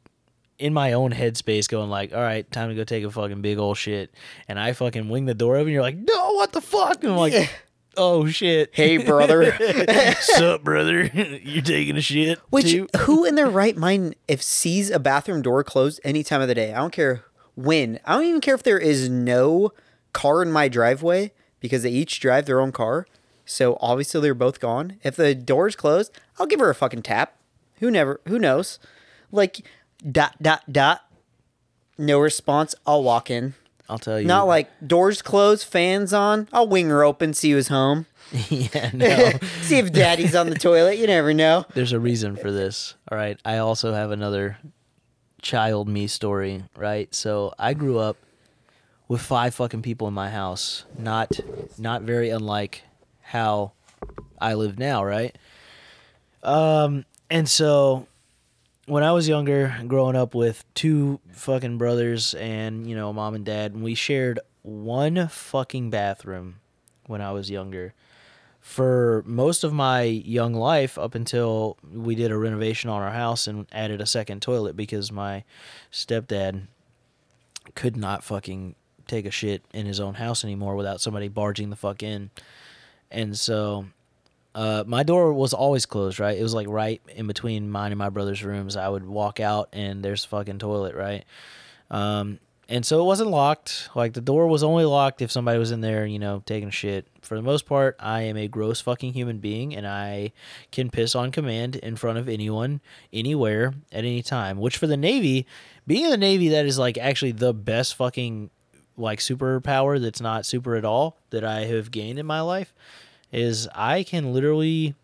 in 0.59 0.73
my 0.73 0.93
own 0.93 1.11
headspace 1.11 1.67
going 1.69 1.89
like, 1.89 2.13
all 2.13 2.21
right, 2.21 2.49
time 2.51 2.69
to 2.69 2.75
go 2.75 2.83
take 2.83 3.03
a 3.03 3.11
fucking 3.11 3.41
big 3.41 3.57
old 3.57 3.77
shit. 3.77 4.13
And 4.47 4.59
I 4.59 4.73
fucking 4.73 5.09
wing 5.09 5.25
the 5.25 5.33
door 5.33 5.55
open. 5.57 5.71
You're 5.71 5.81
like, 5.81 5.97
no, 5.97 6.33
what 6.33 6.51
the 6.51 6.61
fuck? 6.61 7.03
And 7.03 7.13
I'm 7.13 7.17
like, 7.17 7.49
oh 7.95 8.27
shit. 8.27 8.71
Hey, 8.73 8.97
brother. 8.97 9.55
Sup, 10.19 10.63
brother? 10.63 11.05
You're 11.43 11.61
taking 11.63 11.97
a 11.97 12.01
shit 12.01 12.39
Which 12.49 12.71
too? 12.71 12.87
who 13.01 13.25
in 13.25 13.35
their 13.35 13.49
right 13.49 13.77
mind 13.77 14.15
if 14.27 14.41
sees 14.41 14.89
a 14.89 14.99
bathroom 14.99 15.41
door 15.41 15.63
closed 15.63 15.99
any 16.03 16.23
time 16.23 16.41
of 16.41 16.47
the 16.47 16.55
day? 16.55 16.73
I 16.73 16.77
don't 16.77 16.93
care 16.93 17.23
when. 17.55 17.99
I 18.05 18.15
don't 18.15 18.25
even 18.25 18.41
care 18.41 18.55
if 18.55 18.63
there 18.63 18.79
is 18.79 19.09
no 19.09 19.73
car 20.13 20.41
in 20.41 20.51
my 20.51 20.67
driveway 20.67 21.31
because 21.59 21.83
they 21.83 21.91
each 21.91 22.19
drive 22.19 22.45
their 22.45 22.61
own 22.61 22.71
car. 22.71 23.05
So 23.45 23.77
obviously 23.79 24.21
they're 24.21 24.33
both 24.33 24.59
gone. 24.59 24.97
If 25.03 25.15
the 25.15 25.33
door's 25.33 25.75
closed, 25.75 26.11
I'll 26.39 26.47
give 26.47 26.59
her 26.59 26.69
a 26.69 26.75
fucking 26.75 27.03
tap. 27.03 27.35
Who 27.79 27.91
never 27.91 28.19
who 28.27 28.39
knows? 28.39 28.79
Like 29.31 29.61
dot 29.99 30.35
dot 30.41 30.63
dot. 30.71 31.01
No 31.97 32.19
response. 32.19 32.75
I'll 32.85 33.03
walk 33.03 33.29
in. 33.31 33.55
I'll 33.89 33.99
tell 33.99 34.19
you. 34.19 34.27
Not 34.27 34.47
like 34.47 34.69
doors 34.85 35.21
closed, 35.21 35.65
fans 35.65 36.13
on. 36.13 36.47
I'll 36.51 36.67
wing 36.67 36.89
her 36.89 37.03
open, 37.03 37.33
see 37.33 37.51
who's 37.51 37.69
home. 37.69 38.05
yeah, 38.49 38.91
no. 38.93 39.31
see 39.61 39.77
if 39.77 39.91
daddy's 39.93 40.35
on 40.35 40.49
the 40.49 40.55
toilet. 40.59 40.97
You 40.97 41.07
never 41.07 41.33
know. 41.33 41.65
There's 41.73 41.93
a 41.93 41.99
reason 41.99 42.35
for 42.35 42.51
this. 42.51 42.95
All 43.09 43.17
right. 43.17 43.39
I 43.45 43.57
also 43.57 43.93
have 43.93 44.11
another 44.11 44.57
child 45.41 45.87
me 45.87 46.07
story, 46.07 46.63
right? 46.75 47.13
So 47.15 47.53
I 47.57 47.73
grew 47.73 47.97
up 47.99 48.17
with 49.07 49.21
five 49.21 49.55
fucking 49.55 49.81
people 49.81 50.07
in 50.07 50.13
my 50.13 50.29
house. 50.29 50.83
Not 50.97 51.39
not 51.77 52.01
very 52.01 52.29
unlike 52.29 52.83
how 53.21 53.71
I 54.39 54.55
live 54.55 54.77
now, 54.77 55.03
right? 55.03 55.35
Um 56.43 57.05
and 57.29 57.47
so 57.47 58.07
when 58.87 59.03
I 59.03 59.11
was 59.11 59.27
younger, 59.27 59.75
growing 59.85 60.15
up 60.15 60.33
with 60.33 60.63
two 60.73 61.19
fucking 61.31 61.77
brothers 61.77 62.33
and, 62.33 62.87
you 62.87 62.95
know, 62.95 63.11
mom 63.11 63.35
and 63.35 63.45
dad, 63.45 63.73
and 63.73 63.83
we 63.83 63.95
shared 63.95 64.39
one 64.61 65.27
fucking 65.27 65.89
bathroom 65.89 66.61
when 67.05 67.21
I 67.21 67.33
was 67.33 67.51
younger. 67.51 67.93
For 68.61 69.23
most 69.25 69.65
of 69.65 69.73
my 69.73 70.03
young 70.03 70.53
life, 70.53 70.97
up 70.97 71.15
until 71.15 71.77
we 71.93 72.15
did 72.15 72.31
a 72.31 72.37
renovation 72.37 72.89
on 72.89 73.01
our 73.01 73.11
house 73.11 73.45
and 73.45 73.67
added 73.73 73.99
a 73.99 74.05
second 74.05 74.41
toilet 74.41 74.75
because 74.77 75.11
my 75.11 75.43
stepdad 75.91 76.67
could 77.75 77.97
not 77.97 78.23
fucking 78.23 78.75
take 79.05 79.25
a 79.25 79.31
shit 79.31 79.63
in 79.73 79.85
his 79.85 79.99
own 79.99 80.15
house 80.15 80.45
anymore 80.45 80.75
without 80.75 81.01
somebody 81.01 81.27
barging 81.27 81.69
the 81.69 81.75
fuck 81.75 82.03
in. 82.03 82.29
And 83.11 83.37
so 83.37 83.87
uh, 84.57 84.83
my 84.87 85.03
door 85.03 85.31
was 85.33 85.53
always 85.53 85.85
closed, 85.85 86.19
right? 86.19 86.35
It 86.35 86.41
was 86.41 86.55
like 86.55 86.67
right 86.67 86.99
in 87.09 87.27
between 87.27 87.69
mine 87.69 87.91
and 87.91 87.99
my 87.99 88.09
brother's 88.09 88.43
rooms. 88.43 88.75
I 88.75 88.89
would 88.89 89.05
walk 89.05 89.39
out 89.39 89.69
and 89.71 90.03
there's 90.03 90.25
a 90.25 90.27
fucking 90.29 90.57
toilet, 90.57 90.95
right? 90.95 91.25
Um, 91.91 92.39
and 92.67 92.83
so 92.83 92.99
it 92.99 93.03
wasn't 93.03 93.29
locked. 93.29 93.89
Like 93.93 94.13
the 94.13 94.19
door 94.21 94.47
was 94.47 94.63
only 94.63 94.83
locked 94.83 95.21
if 95.21 95.31
somebody 95.31 95.59
was 95.59 95.69
in 95.69 95.81
there, 95.81 96.07
you 96.07 96.17
know, 96.17 96.41
taking 96.43 96.71
shit. 96.71 97.07
For 97.21 97.35
the 97.35 97.43
most 97.43 97.67
part, 97.67 97.97
I 97.99 98.21
am 98.21 98.35
a 98.35 98.47
gross 98.47 98.81
fucking 98.81 99.13
human 99.13 99.37
being 99.37 99.75
and 99.75 99.85
I 99.85 100.31
can 100.71 100.89
piss 100.89 101.13
on 101.13 101.31
command 101.31 101.75
in 101.75 101.95
front 101.95 102.17
of 102.17 102.27
anyone, 102.27 102.81
anywhere, 103.13 103.75
at 103.91 103.99
any 103.99 104.23
time. 104.23 104.57
Which 104.57 104.77
for 104.77 104.87
the 104.87 104.97
Navy, 104.97 105.45
being 105.85 106.05
in 106.05 106.09
the 106.09 106.17
Navy, 106.17 106.49
that 106.49 106.65
is 106.65 106.79
like 106.79 106.97
actually 106.97 107.33
the 107.33 107.53
best 107.53 107.93
fucking 107.93 108.49
like 108.97 109.19
superpower 109.19 110.01
that's 110.01 110.19
not 110.19 110.47
super 110.47 110.75
at 110.75 110.83
all 110.83 111.19
that 111.29 111.43
I 111.43 111.65
have 111.65 111.91
gained 111.91 112.17
in 112.17 112.25
my 112.25 112.41
life 112.41 112.73
is 113.31 113.67
I 113.73 114.03
can 114.03 114.33
literally 114.33 114.95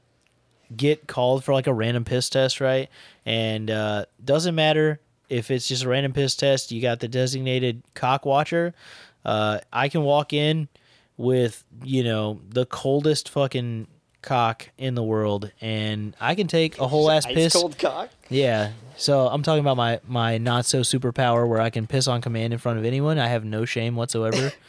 get 0.75 1.07
called 1.07 1.43
for 1.43 1.53
like 1.53 1.67
a 1.67 1.73
random 1.73 2.05
piss 2.05 2.29
test, 2.29 2.61
right? 2.61 2.89
And 3.25 3.69
uh, 3.69 4.05
doesn't 4.23 4.55
matter 4.55 4.99
if 5.29 5.51
it's 5.51 5.67
just 5.67 5.83
a 5.83 5.89
random 5.89 6.13
piss 6.13 6.35
test. 6.35 6.71
You 6.71 6.81
got 6.81 6.99
the 6.99 7.07
designated 7.07 7.83
cock 7.93 8.25
watcher. 8.25 8.73
Uh, 9.25 9.59
I 9.71 9.89
can 9.89 10.03
walk 10.03 10.33
in 10.33 10.67
with 11.17 11.63
you 11.83 12.03
know 12.03 12.39
the 12.49 12.65
coldest 12.65 13.29
fucking 13.29 13.87
cock 14.21 14.69
in 14.77 14.95
the 14.95 15.03
world, 15.03 15.51
and 15.61 16.15
I 16.19 16.35
can 16.35 16.47
take 16.47 16.79
a 16.79 16.87
whole 16.87 17.09
ass 17.09 17.25
piss. 17.25 17.53
Cold 17.53 17.77
cock. 17.77 18.09
Yeah. 18.29 18.71
So 18.95 19.27
I'm 19.27 19.43
talking 19.43 19.61
about 19.61 19.77
my 19.77 19.99
my 20.07 20.37
not 20.37 20.65
so 20.65 20.81
superpower 20.81 21.47
where 21.47 21.61
I 21.61 21.69
can 21.69 21.87
piss 21.87 22.07
on 22.07 22.21
command 22.21 22.53
in 22.53 22.59
front 22.59 22.79
of 22.79 22.85
anyone. 22.85 23.19
I 23.19 23.27
have 23.27 23.45
no 23.45 23.65
shame 23.65 23.95
whatsoever. 23.95 24.51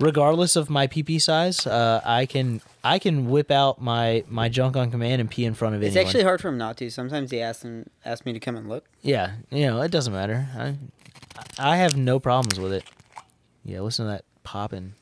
Regardless 0.00 0.56
of 0.56 0.70
my 0.70 0.86
pee 0.86 1.02
pee 1.02 1.18
size, 1.18 1.66
uh, 1.66 2.00
I 2.04 2.24
can 2.26 2.62
I 2.82 2.98
can 2.98 3.28
whip 3.28 3.50
out 3.50 3.80
my 3.80 4.24
my 4.28 4.48
junk 4.48 4.76
on 4.76 4.90
command 4.90 5.20
and 5.20 5.30
pee 5.30 5.44
in 5.44 5.54
front 5.54 5.74
of 5.74 5.82
anyone. 5.82 5.88
It's 5.88 5.96
anyone. 5.96 6.08
actually 6.08 6.24
hard 6.24 6.40
for 6.40 6.48
him 6.48 6.58
not 6.58 6.78
to. 6.78 6.90
Sometimes 6.90 7.30
he 7.30 7.40
asks 7.40 7.62
him, 7.64 7.88
asks 8.04 8.24
me 8.24 8.32
to 8.32 8.40
come 8.40 8.56
and 8.56 8.68
look. 8.68 8.86
yeah, 9.02 9.32
you 9.50 9.66
know 9.66 9.82
it 9.82 9.90
doesn't 9.90 10.12
matter. 10.12 10.48
I 10.56 10.76
I 11.58 11.76
have 11.76 11.96
no 11.96 12.18
problems 12.18 12.58
with 12.58 12.72
it. 12.72 12.84
Yeah, 13.62 13.80
listen 13.80 14.06
to 14.06 14.12
that 14.12 14.24
popping. 14.42 14.94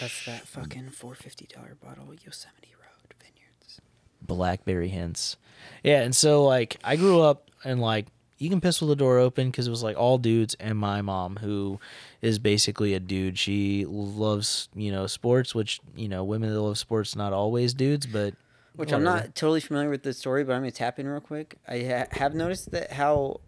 That's 0.00 0.24
that 0.26 0.48
fucking 0.48 0.90
four 0.90 1.14
fifty 1.14 1.46
dollar 1.46 1.76
bottle 1.80 2.12
Yosemite 2.12 2.74
Road 2.80 3.14
Vineyards. 3.20 3.80
blackberry 4.20 4.88
hints. 4.88 5.36
Yeah, 5.84 6.02
and 6.02 6.16
so 6.16 6.44
like 6.44 6.76
I 6.82 6.96
grew 6.96 7.20
up 7.20 7.48
and 7.62 7.80
like 7.80 8.06
you 8.38 8.50
can 8.50 8.60
piss 8.60 8.80
with 8.80 8.88
the 8.88 8.96
door 8.96 9.18
open 9.18 9.50
because 9.50 9.68
it 9.68 9.70
was 9.70 9.84
like 9.84 9.96
all 9.96 10.18
dudes 10.18 10.56
and 10.58 10.76
my 10.76 11.00
mom 11.02 11.36
who 11.36 11.78
is 12.22 12.38
basically 12.38 12.94
a 12.94 13.00
dude. 13.00 13.38
She 13.38 13.84
loves 13.86 14.68
you 14.74 14.90
know 14.90 15.06
sports, 15.06 15.54
which 15.54 15.80
you 15.94 16.08
know 16.08 16.24
women 16.24 16.50
that 16.52 16.60
love 16.60 16.78
sports 16.78 17.14
not 17.14 17.32
always 17.32 17.74
dudes, 17.74 18.06
but 18.06 18.34
Which 18.76 18.92
I'm 18.92 19.04
not 19.04 19.34
totally 19.34 19.60
familiar 19.60 19.90
with 19.90 20.04
the 20.04 20.14
story, 20.14 20.44
but 20.44 20.54
I'm 20.54 20.62
gonna 20.62 20.70
tap 20.70 20.98
in 20.98 21.08
real 21.08 21.20
quick. 21.20 21.58
I 21.68 21.80
ha- 21.80 22.06
have 22.12 22.34
noticed 22.34 22.70
that 22.70 22.92
how 22.92 23.40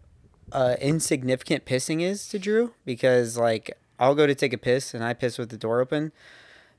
uh, 0.51 0.75
insignificant 0.79 1.65
pissing 1.65 2.01
is 2.01 2.27
to 2.29 2.37
Drew 2.37 2.73
because 2.85 3.37
like 3.37 3.71
I'll 3.97 4.13
go 4.15 4.27
to 4.27 4.35
take 4.35 4.53
a 4.53 4.57
piss 4.57 4.93
and 4.93 5.03
I 5.03 5.13
piss 5.13 5.37
with 5.37 5.49
the 5.49 5.57
door 5.57 5.79
open, 5.79 6.11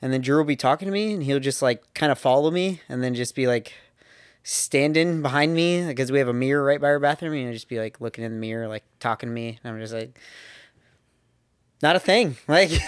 and 0.03 0.13
then 0.13 0.21
Drew 0.21 0.37
will 0.37 0.45
be 0.45 0.55
talking 0.57 0.87
to 0.87 0.93
me 0.93 1.15
and 1.15 1.23
he'll 1.23 1.41
just 1.41 1.63
like 1.63 1.83
kind 1.95 2.13
of 2.13 2.19
follow 2.19 2.51
me 2.51 2.83
and 2.89 3.03
then 3.03 3.15
just 3.15 3.35
be 3.35 3.47
like 3.47 3.73
standing 4.43 5.23
behind 5.23 5.55
me 5.55 5.85
because 5.87 6.13
we 6.13 6.21
have 6.21 6.29
a 6.29 6.33
mirror 6.33 6.63
right 6.63 6.81
by 6.81 6.87
our 6.87 7.01
bathroom 7.01 7.33
and 7.33 7.43
he'll 7.43 7.53
just 7.53 7.69
be 7.69 7.81
like 7.81 8.01
looking 8.01 8.23
in 8.23 8.33
the 8.33 8.39
mirror 8.39 8.69
like 8.69 8.85
talking 9.01 9.29
to 9.29 9.33
me 9.33 9.59
and 9.65 9.75
I'm 9.75 9.81
just 9.81 9.93
like 9.93 10.21
not 11.83 11.97
a 11.97 12.01
thing 12.01 12.37
like 12.49 12.71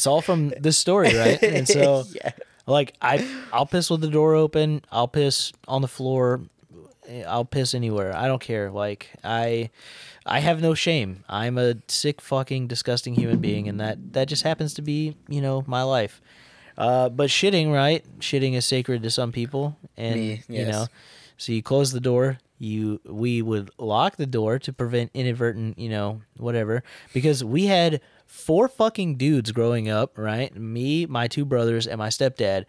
It's 0.00 0.06
all 0.06 0.22
from 0.22 0.48
this 0.58 0.78
story, 0.78 1.14
right? 1.14 1.42
And 1.42 1.68
so 1.68 2.04
yeah. 2.14 2.30
like 2.66 2.94
I 3.02 3.26
I'll 3.52 3.66
piss 3.66 3.90
with 3.90 4.00
the 4.00 4.08
door 4.08 4.34
open, 4.34 4.82
I'll 4.90 5.08
piss 5.08 5.52
on 5.68 5.82
the 5.82 5.88
floor, 5.88 6.40
I'll 7.26 7.44
piss 7.44 7.74
anywhere. 7.74 8.16
I 8.16 8.26
don't 8.26 8.40
care. 8.40 8.70
Like 8.70 9.10
I 9.22 9.68
I 10.24 10.40
have 10.40 10.62
no 10.62 10.72
shame. 10.74 11.24
I'm 11.28 11.58
a 11.58 11.74
sick 11.88 12.22
fucking 12.22 12.66
disgusting 12.66 13.14
human 13.14 13.40
being 13.40 13.68
and 13.68 13.78
that 13.80 14.14
that 14.14 14.28
just 14.28 14.42
happens 14.42 14.72
to 14.74 14.82
be, 14.82 15.16
you 15.28 15.42
know, 15.42 15.64
my 15.66 15.82
life. 15.82 16.22
Uh, 16.78 17.10
but 17.10 17.28
shitting, 17.28 17.70
right? 17.70 18.02
Shitting 18.20 18.54
is 18.54 18.64
sacred 18.64 19.02
to 19.02 19.10
some 19.10 19.32
people 19.32 19.76
and 19.98 20.14
Me, 20.14 20.42
you 20.48 20.64
know. 20.64 20.86
So 21.36 21.52
you 21.52 21.62
close 21.62 21.92
the 21.92 22.00
door, 22.00 22.38
you 22.60 23.00
we 23.06 23.40
would 23.42 23.70
lock 23.78 24.16
the 24.16 24.26
door 24.26 24.58
to 24.60 24.72
prevent 24.72 25.10
inadvertent, 25.14 25.78
you 25.78 25.88
know, 25.88 26.20
whatever. 26.36 26.82
Because 27.12 27.42
we 27.42 27.66
had 27.66 28.00
four 28.26 28.68
fucking 28.68 29.16
dudes 29.16 29.50
growing 29.50 29.88
up, 29.88 30.16
right? 30.16 30.54
Me, 30.54 31.06
my 31.06 31.26
two 31.26 31.44
brothers, 31.44 31.86
and 31.86 31.98
my 31.98 32.08
stepdad. 32.08 32.66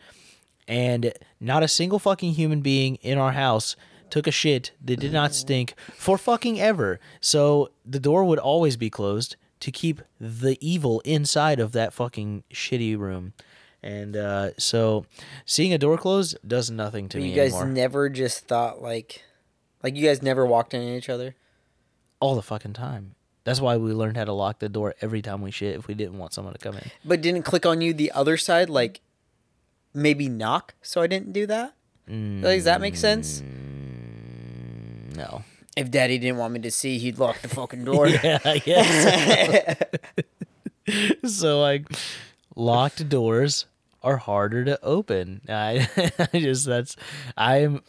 And 0.67 1.11
not 1.39 1.61
a 1.61 1.67
single 1.67 1.99
fucking 1.99 2.33
human 2.33 2.61
being 2.61 2.95
in 2.97 3.17
our 3.17 3.33
house 3.33 3.75
took 4.09 4.27
a 4.27 4.31
shit 4.31 4.71
that 4.83 4.99
did 4.99 5.11
not 5.11 5.33
stink 5.33 5.73
for 5.93 6.17
fucking 6.17 6.59
ever. 6.59 6.99
So 7.19 7.71
the 7.85 7.99
door 7.99 8.23
would 8.23 8.39
always 8.39 8.77
be 8.77 8.89
closed 8.89 9.35
to 9.59 9.71
keep 9.71 10.01
the 10.19 10.57
evil 10.61 11.01
inside 11.01 11.59
of 11.59 11.73
that 11.73 11.93
fucking 11.93 12.43
shitty 12.53 12.97
room. 12.97 13.33
And 13.83 14.15
uh, 14.15 14.51
so 14.57 15.05
seeing 15.45 15.73
a 15.73 15.77
door 15.77 15.97
closed 15.97 16.37
does 16.47 16.69
nothing 16.71 17.09
to 17.09 17.17
you 17.17 17.23
me 17.23 17.29
You 17.31 17.35
guys 17.35 17.53
anymore. 17.53 17.73
never 17.73 18.09
just 18.09 18.47
thought 18.47 18.81
like 18.81 19.23
like 19.83 19.95
you 19.95 20.05
guys 20.05 20.21
never 20.21 20.45
walked 20.45 20.73
into 20.73 20.95
each 20.95 21.09
other 21.09 21.35
all 22.19 22.35
the 22.35 22.41
fucking 22.41 22.73
time. 22.73 23.15
That's 23.43 23.59
why 23.59 23.77
we 23.77 23.91
learned 23.93 24.17
how 24.17 24.25
to 24.25 24.33
lock 24.33 24.59
the 24.59 24.69
door 24.69 24.93
every 25.01 25.21
time 25.23 25.41
we 25.41 25.49
shit 25.49 25.75
if 25.75 25.87
we 25.87 25.95
didn't 25.95 26.17
want 26.19 26.33
someone 26.33 26.53
to 26.53 26.59
come 26.59 26.77
in. 26.77 26.91
but 27.03 27.21
didn't 27.21 27.41
click 27.43 27.65
on 27.65 27.81
you 27.81 27.93
the 27.93 28.11
other 28.11 28.37
side 28.37 28.69
like 28.69 29.01
maybe 29.93 30.29
knock 30.29 30.75
so 30.81 31.01
i 31.01 31.07
didn't 31.07 31.33
do 31.33 31.45
that 31.47 31.73
like, 32.07 32.41
does 32.57 32.63
that 32.65 32.79
make 32.81 32.95
sense 32.95 33.41
mm, 33.41 35.15
No. 35.17 35.43
if 35.75 35.89
daddy 35.89 36.17
didn't 36.19 36.37
want 36.37 36.53
me 36.53 36.59
to 36.61 36.71
see 36.71 36.97
he'd 36.99 37.17
lock 37.17 37.41
the 37.41 37.47
fucking 37.47 37.83
door 37.83 38.07
Yeah, 38.23 38.37
I 38.45 38.57
guess. 38.59 39.77
so 41.25 41.59
like 41.61 41.87
locked 42.55 43.07
doors 43.09 43.65
are 44.03 44.17
harder 44.17 44.65
to 44.65 44.79
open. 44.83 45.41
I, 45.47 45.87
I 46.33 46.39
just 46.39 46.65
that's 46.65 46.95
I'm 47.37 47.81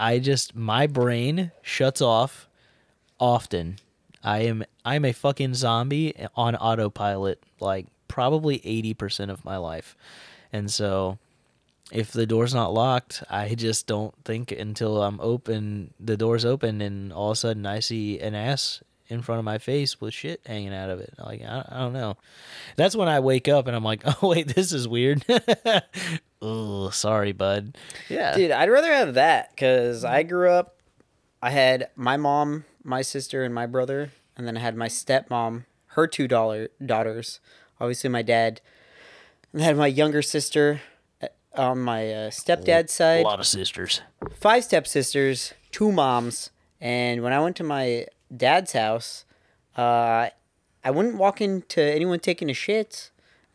I 0.00 0.18
just 0.18 0.56
my 0.56 0.86
brain 0.86 1.52
shuts 1.60 2.00
off 2.00 2.48
often. 3.20 3.76
I 4.24 4.40
am 4.40 4.64
I'm 4.84 5.04
a 5.04 5.12
fucking 5.12 5.54
zombie 5.54 6.14
on 6.34 6.56
autopilot 6.56 7.42
like 7.60 7.86
probably 8.08 8.58
80% 8.60 9.30
of 9.30 9.44
my 9.44 9.58
life. 9.58 9.94
And 10.52 10.70
so 10.70 11.18
if 11.92 12.12
the 12.12 12.26
door's 12.26 12.54
not 12.54 12.72
locked, 12.72 13.22
I 13.28 13.54
just 13.54 13.86
don't 13.86 14.14
think 14.24 14.52
until 14.52 15.02
I'm 15.02 15.20
open, 15.20 15.92
the 16.00 16.16
door's 16.16 16.44
open, 16.44 16.80
and 16.80 17.12
all 17.12 17.30
of 17.30 17.34
a 17.34 17.36
sudden 17.36 17.66
I 17.66 17.80
see 17.80 18.18
an 18.20 18.34
ass 18.34 18.82
in 19.08 19.22
front 19.22 19.40
of 19.40 19.44
my 19.44 19.58
face 19.58 20.00
with 20.00 20.14
shit 20.14 20.40
hanging 20.46 20.72
out 20.72 20.88
of 20.88 21.00
it. 21.00 21.12
Like 21.18 21.42
I, 21.42 21.64
I 21.68 21.78
don't 21.80 21.92
know. 21.92 22.16
That's 22.76 22.96
when 22.96 23.08
I 23.08 23.20
wake 23.20 23.48
up 23.48 23.66
and 23.66 23.76
I'm 23.76 23.84
like, 23.84 24.02
oh 24.22 24.28
wait, 24.28 24.48
this 24.48 24.72
is 24.72 24.88
weird. 24.88 25.24
oh, 26.42 26.90
sorry, 26.90 27.32
bud. 27.32 27.76
Yeah, 28.08 28.34
dude 28.36 28.50
i'd 28.50 28.70
rather 28.70 28.92
have 28.92 29.14
that 29.14 29.50
because 29.50 30.04
i 30.04 30.22
grew 30.22 30.50
up 30.50 30.76
i 31.42 31.50
had 31.50 31.88
my 31.96 32.16
mom 32.16 32.64
my 32.82 33.02
sister 33.02 33.44
and 33.44 33.54
my 33.54 33.66
brother 33.66 34.10
and 34.36 34.46
then 34.46 34.56
i 34.56 34.60
had 34.60 34.76
my 34.76 34.88
stepmom 34.88 35.64
her 35.88 36.06
two 36.06 36.28
dollar 36.28 36.68
daughters 36.84 37.40
obviously 37.80 38.10
my 38.10 38.22
dad 38.22 38.60
and 39.52 39.62
I 39.62 39.64
had 39.64 39.76
my 39.76 39.86
younger 39.86 40.22
sister 40.22 40.80
uh, 41.22 41.28
on 41.54 41.80
my 41.80 42.12
uh, 42.12 42.30
stepdad's 42.30 42.92
side. 42.92 43.20
a 43.22 43.28
lot 43.28 43.40
of 43.40 43.46
sisters. 43.46 44.00
five 44.34 44.64
stepsisters, 44.64 45.54
two 45.72 45.90
moms, 45.92 46.50
and 46.80 47.22
when 47.22 47.32
I 47.32 47.40
went 47.40 47.56
to 47.56 47.64
my 47.64 48.06
dad's 48.34 48.72
house, 48.72 49.24
uh, 49.76 50.28
I 50.84 50.90
wouldn't 50.90 51.16
walk 51.16 51.40
into 51.40 51.82
anyone 51.82 52.20
taking 52.20 52.48
a 52.48 52.54
shit, 52.54 53.10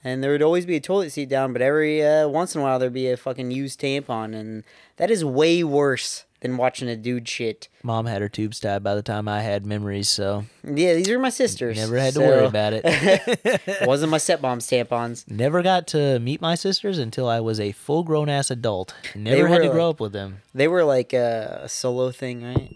and 0.06 0.24
there 0.24 0.32
would 0.32 0.42
always 0.42 0.66
be 0.66 0.78
a 0.78 0.80
toilet 0.80 1.10
seat 1.10 1.28
down, 1.28 1.52
but 1.52 1.62
every 1.62 2.02
uh, 2.06 2.30
once 2.30 2.56
in 2.56 2.62
a 2.62 2.64
while 2.64 2.80
there'd 2.80 2.94
be 2.94 3.10
a 3.10 3.18
fucking 3.18 3.52
used 3.52 3.82
tampon, 3.82 4.34
and 4.34 4.64
that 4.96 5.12
is 5.12 5.26
way 5.26 5.64
worse 5.66 6.24
than 6.42 6.58
watching 6.58 6.88
a 6.88 6.96
dude 6.96 7.28
shit. 7.28 7.70
Mom 7.82 8.06
had 8.06 8.22
her 8.22 8.30
tubes 8.30 8.60
tied 8.60 8.84
by 8.84 8.94
the 8.94 9.02
time 9.02 9.28
I 9.28 9.42
had 9.42 9.66
memories, 9.66 10.08
so 10.10 10.46
Yeah, 10.64 10.94
these 10.94 11.10
are 11.10 11.18
my 11.18 11.32
sisters. 11.32 11.76
never 11.78 11.98
had 11.98 12.14
to 12.14 12.20
so- 12.20 12.28
worry 12.28 12.46
about 12.46 12.74
it. 12.76 12.84
wasn't 13.88 14.12
my 14.12 14.18
stepmom's 14.20 14.68
tampons. 14.70 15.28
never 15.30 15.64
got 15.64 15.88
to 15.88 16.20
meet 16.20 16.42
my 16.42 16.54
sisters 16.54 17.00
until 17.00 17.28
I 17.28 17.40
was 17.40 17.60
a 17.60 17.72
full 17.72 18.04
grown 18.04 18.30
ass 18.30 18.52
adult. 18.52 18.94
Never 19.16 19.48
had 19.48 19.58
to 19.58 19.64
like- 19.64 19.72
grow 19.72 19.90
up 19.90 20.00
with 20.00 20.12
them. 20.14 20.42
They 20.54 20.68
were 20.68 20.84
like 20.84 21.14
a, 21.14 21.62
a 21.64 21.70
solo 21.70 22.12
thing, 22.12 22.44
right? 22.44 22.70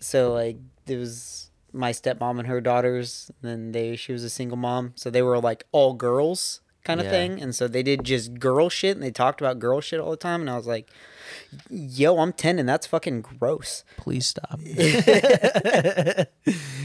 So 0.00 0.32
like 0.32 0.56
it 0.86 0.96
was 0.96 1.49
my 1.72 1.92
stepmom 1.92 2.38
and 2.38 2.48
her 2.48 2.60
daughters. 2.60 3.30
And 3.42 3.50
then 3.50 3.72
they 3.72 3.96
she 3.96 4.12
was 4.12 4.24
a 4.24 4.30
single 4.30 4.56
mom, 4.56 4.92
so 4.96 5.10
they 5.10 5.22
were 5.22 5.38
like 5.40 5.64
all 5.72 5.94
girls 5.94 6.60
kind 6.82 6.98
of 6.98 7.04
Yeah. 7.06 7.12
thing. 7.12 7.42
And 7.42 7.54
so 7.54 7.68
they 7.68 7.82
did 7.82 8.04
just 8.04 8.34
girl 8.40 8.68
shit, 8.70 8.96
and 8.96 9.04
they 9.04 9.10
talked 9.10 9.40
about 9.40 9.58
girl 9.58 9.80
shit 9.80 10.00
all 10.00 10.10
the 10.10 10.16
time. 10.16 10.40
And 10.40 10.48
I 10.50 10.56
was 10.56 10.66
like, 10.66 10.88
"Yo, 11.68 12.18
I'm 12.18 12.32
ten, 12.32 12.58
and 12.58 12.68
that's 12.68 12.86
fucking 12.86 13.20
gross." 13.20 13.84
Please 13.98 14.26
stop. 14.26 14.58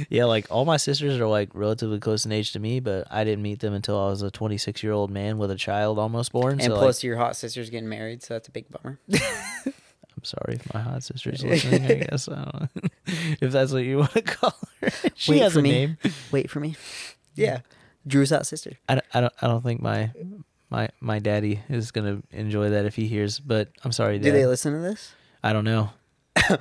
yeah, 0.10 0.26
like 0.26 0.48
all 0.50 0.66
my 0.66 0.78
sisters 0.78 1.20
are 1.20 1.28
like 1.28 1.50
relatively 1.54 2.00
close 2.00 2.26
in 2.26 2.32
age 2.32 2.52
to 2.54 2.60
me, 2.60 2.80
but 2.80 3.08
I 3.10 3.24
didn't 3.24 3.42
meet 3.42 3.60
them 3.62 3.74
until 3.74 4.00
I 4.00 4.10
was 4.10 4.22
a 4.22 4.32
26 4.32 4.84
year 4.84 4.92
old 4.92 5.12
man 5.12 5.38
with 5.38 5.52
a 5.52 5.56
child 5.56 5.98
almost 6.00 6.32
born. 6.32 6.54
And 6.54 6.64
so 6.64 6.78
plus, 6.78 7.00
like, 7.00 7.04
your 7.04 7.18
hot 7.18 7.36
sister's 7.38 7.70
getting 7.70 7.90
married, 7.90 8.24
so 8.24 8.34
that's 8.36 8.48
a 8.48 8.52
big 8.52 8.66
bummer. 8.70 9.00
Sorry 10.26 10.56
if 10.56 10.74
my 10.74 10.82
hot 10.82 11.04
sister's 11.04 11.44
listening. 11.46 11.86
I 11.86 11.94
guess 12.06 12.28
I 12.28 12.36
don't 12.36 12.54
know 12.76 12.90
if 13.42 13.52
that's 13.52 13.72
what 13.72 13.84
you 13.84 14.00
want 14.00 14.12
to 14.14 14.22
call 14.22 14.56
her. 14.82 14.90
She 15.16 15.32
Wait 15.34 15.42
has 15.42 15.54
for 15.54 15.60
a 15.60 15.62
me. 15.62 15.72
name. 15.72 15.98
Wait 16.32 16.50
for 16.50 16.60
me. 16.60 16.76
Yeah, 17.36 17.60
Drew's 18.08 18.32
hot 18.32 18.46
sister. 18.48 18.74
I 18.90 18.96
don't, 18.96 19.06
I 19.14 19.22
don't. 19.22 19.34
I 19.42 19.48
don't 19.48 19.64
think 19.64 19.82
my 19.82 20.12
my 20.70 20.90
my 21.00 21.20
daddy 21.20 21.62
is 21.70 21.92
gonna 21.92 22.22
enjoy 22.32 22.70
that 22.72 22.86
if 22.86 22.96
he 22.96 23.08
hears. 23.08 23.40
But 23.40 23.70
I'm 23.84 23.92
sorry, 23.92 24.20
Do 24.20 24.32
they 24.32 24.46
listen 24.46 24.74
to 24.74 24.80
this? 24.80 25.14
I 25.44 25.54
don't 25.54 25.66
know. 25.66 25.92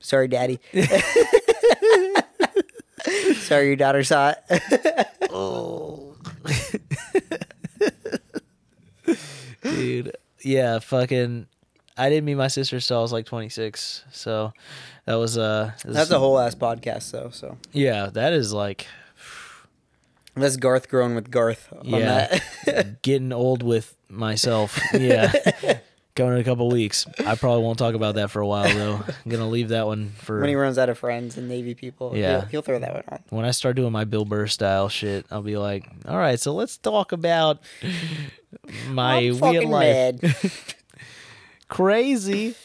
Sorry, 0.00 0.28
daddy. 0.28 0.60
Sorry, 3.36 3.66
your 3.68 3.76
daughter's 3.76 4.10
hot. 4.10 4.38
Oh, 5.30 6.14
dude. 9.62 10.16
Yeah, 10.42 10.78
fucking. 10.80 11.46
I 11.96 12.08
didn't 12.08 12.24
meet 12.24 12.34
my 12.34 12.48
sister 12.48 12.80
till 12.80 12.98
I 12.98 13.02
was 13.02 13.12
like 13.12 13.24
26. 13.26 14.04
So 14.12 14.52
that 15.06 15.14
was 15.14 15.38
uh. 15.38 15.72
That's 15.84 16.10
a 16.10 16.18
whole 16.18 16.38
ass 16.38 16.54
podcast, 16.54 17.10
though. 17.12 17.30
So 17.32 17.56
Yeah, 17.72 18.06
that 18.14 18.32
is 18.32 18.52
like 18.52 18.86
that's 20.34 20.56
Garth 20.56 20.88
growing 20.88 21.14
with 21.14 21.30
Garth. 21.30 21.72
On 21.72 21.84
Yeah. 21.86 22.38
that. 22.66 23.02
getting 23.02 23.32
old 23.32 23.62
with 23.62 23.96
myself. 24.08 24.78
Yeah. 24.94 25.32
Going 26.16 26.34
in 26.34 26.38
a 26.40 26.44
couple 26.44 26.68
weeks. 26.70 27.06
I 27.26 27.34
probably 27.34 27.64
won't 27.64 27.76
talk 27.76 27.94
about 27.96 28.14
that 28.16 28.30
for 28.30 28.40
a 28.40 28.46
while 28.46 28.72
though. 28.72 29.00
I'm 29.04 29.30
gonna 29.30 29.48
leave 29.48 29.70
that 29.70 29.86
one 29.86 30.10
for 30.18 30.38
when 30.40 30.48
he 30.48 30.54
runs 30.54 30.78
out 30.78 30.88
of 30.88 30.96
friends 30.96 31.36
and 31.36 31.48
Navy 31.48 31.74
people, 31.74 32.16
Yeah. 32.16 32.40
he'll, 32.42 32.48
he'll 32.48 32.62
throw 32.62 32.78
that 32.78 32.94
one 32.94 33.02
on. 33.08 33.18
when 33.30 33.44
I 33.44 33.50
start 33.50 33.74
doing 33.74 33.90
my 33.90 34.04
Bill 34.04 34.24
Burr 34.24 34.46
style 34.46 34.88
shit, 34.88 35.26
I'll 35.32 35.42
be 35.42 35.56
like, 35.56 35.88
all 36.06 36.16
right, 36.16 36.38
so 36.38 36.54
let's 36.54 36.76
talk 36.78 37.10
about 37.10 37.58
my 38.88 39.16
I'm 39.18 39.40
weird 39.40 39.64
life. 39.64 40.74
Crazy. 41.74 42.54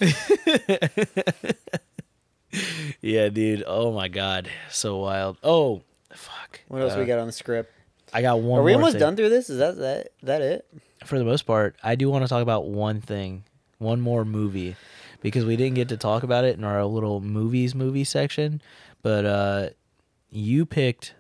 yeah, 3.01 3.29
dude. 3.29 3.63
Oh 3.65 3.91
my 3.91 4.07
god, 4.07 4.49
so 4.69 4.97
wild. 4.99 5.37
Oh, 5.43 5.81
fuck. 6.13 6.61
What 6.67 6.81
else 6.83 6.93
Uh, 6.95 6.99
we 6.99 7.05
got 7.05 7.17
on 7.19 7.25
the 7.27 7.33
script? 7.33 7.71
I 8.13 8.21
got 8.21 8.39
one. 8.39 8.59
Are 8.59 8.63
we 8.63 8.73
almost 8.73 8.93
thing. 8.93 8.99
done 8.99 9.15
through 9.15 9.29
this? 9.29 9.49
Is 9.49 9.57
that 9.57 9.77
that 9.77 10.09
that 10.23 10.41
it? 10.41 10.65
For 11.05 11.17
the 11.17 11.25
most 11.25 11.43
part, 11.43 11.75
I 11.83 11.95
do 11.95 12.09
want 12.09 12.23
to 12.23 12.29
talk 12.29 12.43
about 12.43 12.67
one 12.67 13.01
thing, 13.01 13.45
one 13.79 13.99
more 13.99 14.25
movie, 14.25 14.75
because 15.21 15.43
we 15.45 15.55
didn't 15.55 15.75
get 15.75 15.89
to 15.89 15.97
talk 15.97 16.23
about 16.23 16.43
it 16.43 16.57
in 16.57 16.63
our 16.63 16.85
little 16.85 17.19
movies 17.21 17.73
movie 17.73 18.03
section. 18.03 18.61
But 19.01 19.25
uh, 19.25 19.69
you 20.29 20.65
picked 20.67 21.15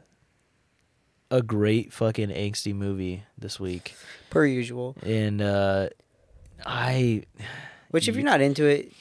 a 1.31 1.41
great 1.41 1.91
fucking 1.93 2.29
angsty 2.29 2.75
movie 2.75 3.23
this 3.37 3.59
week, 3.59 3.95
Per 4.29 4.45
usual. 4.45 4.95
and 5.03 5.41
uh, 5.41 5.89
I 6.65 7.23
Which, 7.89 8.07
if 8.07 8.15
you're 8.15 8.23
not 8.23 8.41
into 8.41 8.65
it, 8.65 8.91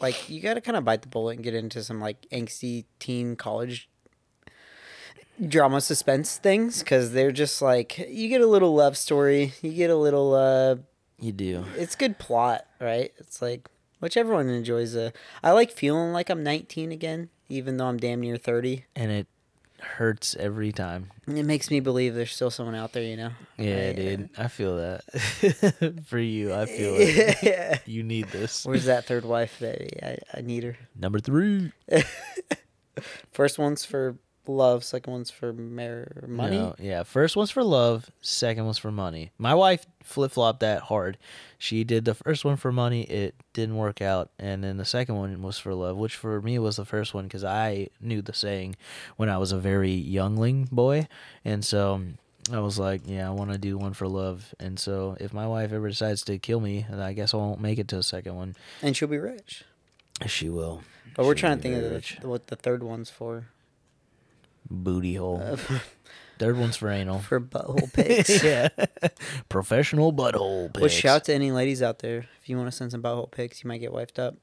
like 0.00 0.28
you 0.28 0.40
got 0.40 0.54
to 0.54 0.60
kind 0.60 0.76
of 0.76 0.84
bite 0.84 1.02
the 1.02 1.08
bullet 1.08 1.36
and 1.36 1.44
get 1.44 1.54
into 1.54 1.82
some 1.82 2.00
like 2.00 2.26
angsty 2.32 2.84
teen 2.98 3.36
college 3.36 3.88
drama 5.48 5.80
suspense 5.80 6.36
things 6.36 6.80
because 6.80 7.12
they're 7.12 7.32
just 7.32 7.60
like 7.62 7.98
you 8.08 8.28
get 8.28 8.40
a 8.40 8.46
little 8.46 8.74
love 8.74 8.96
story, 8.96 9.52
you 9.62 9.72
get 9.72 9.90
a 9.90 9.96
little. 9.96 10.34
uh 10.34 10.76
you 11.18 11.32
do. 11.32 11.64
It's 11.76 11.94
good 11.94 12.18
plot, 12.18 12.66
right? 12.80 13.12
It's 13.18 13.40
like 13.40 13.68
which 14.00 14.16
everyone 14.16 14.48
enjoys. 14.48 14.94
A 14.96 15.12
I 15.42 15.52
like 15.52 15.70
feeling 15.70 16.12
like 16.12 16.30
I'm 16.30 16.42
19 16.42 16.90
again, 16.90 17.30
even 17.48 17.76
though 17.76 17.86
I'm 17.86 17.96
damn 17.98 18.20
near 18.20 18.36
30. 18.36 18.84
and 18.96 19.10
it 19.12 19.26
hurts 19.82 20.34
every 20.36 20.72
time. 20.72 21.10
And 21.26 21.38
it 21.38 21.44
makes 21.44 21.70
me 21.70 21.80
believe 21.80 22.14
there's 22.14 22.32
still 22.34 22.50
someone 22.50 22.74
out 22.74 22.92
there, 22.92 23.02
you 23.02 23.16
know. 23.16 23.30
Yeah, 23.58 23.92
dude, 23.92 24.30
uh, 24.38 24.42
I 24.42 24.48
feel 24.48 24.76
that. 24.76 26.04
For 26.06 26.18
you, 26.18 26.54
I 26.54 26.66
feel 26.66 26.94
it. 26.98 27.36
yeah. 27.42 27.78
You 27.86 28.02
need 28.02 28.28
this. 28.28 28.64
Where's 28.64 28.86
that 28.86 29.04
third 29.06 29.24
wife 29.24 29.58
that 29.60 30.04
I, 30.04 30.38
I 30.38 30.40
need 30.40 30.64
her? 30.64 30.76
Number 30.98 31.20
three. 31.20 31.72
First 33.32 33.58
one's 33.58 33.84
for 33.84 34.16
love, 34.46 34.84
second 34.84 35.12
one's 35.12 35.30
for 35.30 35.52
mer- 35.52 36.24
money. 36.26 36.58
No, 36.58 36.74
yeah, 36.78 37.02
first 37.04 37.36
one's 37.36 37.50
for 37.50 37.62
love, 37.62 38.10
second 38.20 38.64
one's 38.64 38.78
for 38.78 38.90
money. 38.90 39.30
My 39.38 39.54
wife 39.54 39.86
flip 40.02 40.32
flopped 40.32 40.60
that 40.60 40.82
hard. 40.82 41.18
She 41.58 41.84
did 41.84 42.04
the 42.04 42.14
first 42.14 42.44
one 42.44 42.56
for 42.56 42.72
money, 42.72 43.02
it 43.04 43.34
didn't 43.52 43.76
work 43.76 44.02
out, 44.02 44.30
and 44.38 44.64
then 44.64 44.76
the 44.76 44.84
second 44.84 45.16
one 45.16 45.42
was 45.42 45.58
for 45.58 45.74
love, 45.74 45.96
which 45.96 46.16
for 46.16 46.40
me 46.42 46.58
was 46.58 46.76
the 46.76 46.84
first 46.84 47.14
one 47.14 47.24
because 47.24 47.44
I 47.44 47.88
knew 48.00 48.22
the 48.22 48.34
saying 48.34 48.76
when 49.16 49.28
I 49.28 49.38
was 49.38 49.52
a 49.52 49.58
very 49.58 49.92
youngling 49.92 50.68
boy, 50.72 51.06
and 51.44 51.64
so 51.64 52.02
I 52.52 52.58
was 52.58 52.78
like, 52.78 53.02
yeah, 53.04 53.28
I 53.28 53.30
want 53.30 53.52
to 53.52 53.58
do 53.58 53.78
one 53.78 53.92
for 53.94 54.08
love, 54.08 54.54
and 54.58 54.78
so 54.78 55.16
if 55.20 55.32
my 55.32 55.46
wife 55.46 55.72
ever 55.72 55.88
decides 55.88 56.22
to 56.24 56.38
kill 56.38 56.60
me, 56.60 56.86
I 56.92 57.12
guess 57.12 57.32
I 57.34 57.36
won't 57.36 57.60
make 57.60 57.78
it 57.78 57.88
to 57.88 57.96
the 57.96 58.02
second 58.02 58.34
one. 58.34 58.56
And 58.82 58.96
she'll 58.96 59.08
be 59.08 59.18
rich. 59.18 59.64
She 60.26 60.48
will. 60.48 60.82
But 61.14 61.26
we're 61.26 61.36
She'll 61.36 61.40
trying 61.40 61.56
to 61.58 61.62
think 61.62 61.74
very 61.76 61.96
of 61.96 62.24
what 62.24 62.46
the 62.46 62.56
third 62.56 62.82
one's 62.82 63.10
for. 63.10 63.46
Booty 64.72 65.14
hole. 65.16 65.40
Uh, 65.42 65.56
Third 66.38 66.56
one's 66.58 66.76
for 66.76 66.90
anal. 66.90 67.20
for 67.20 67.40
butthole 67.40 67.92
pics. 67.92 68.42
yeah, 68.44 68.68
professional 69.48 70.12
butthole 70.12 70.72
pics. 70.72 70.80
Which 70.82 70.92
shout 70.92 71.16
out 71.16 71.24
to 71.26 71.34
any 71.34 71.52
ladies 71.52 71.82
out 71.82 72.00
there. 72.00 72.26
If 72.42 72.48
you 72.48 72.56
want 72.56 72.68
to 72.68 72.76
send 72.76 72.90
some 72.90 73.02
butthole 73.02 73.30
pics, 73.30 73.62
you 73.62 73.68
might 73.68 73.78
get 73.78 73.92
wifed 73.92 74.18
up. 74.18 74.36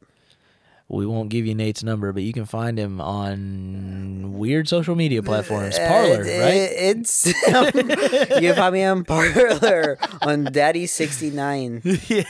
We 0.87 1.05
won't 1.05 1.29
give 1.29 1.45
you 1.45 1.53
Nate's 1.53 1.83
number, 1.83 2.11
but 2.13 2.23
you 2.23 2.33
can 2.33 2.45
find 2.45 2.79
him 2.79 2.99
on 3.01 4.33
weird 4.39 4.67
social 4.67 4.95
media 4.95 5.21
platforms. 5.21 5.77
Uh, 5.77 5.87
Parler, 5.87 6.23
it- 6.23 6.39
right? 6.39 6.71
It's 6.73 7.25
you 7.27 7.33
can 7.43 8.55
find 8.55 8.73
me 8.73 8.83
on 8.83 9.03
Parler 9.03 9.99
on 10.21 10.45
Daddy 10.45 10.85
sixty 10.87 11.29
nine. 11.31 11.81
yeah. 12.07 12.23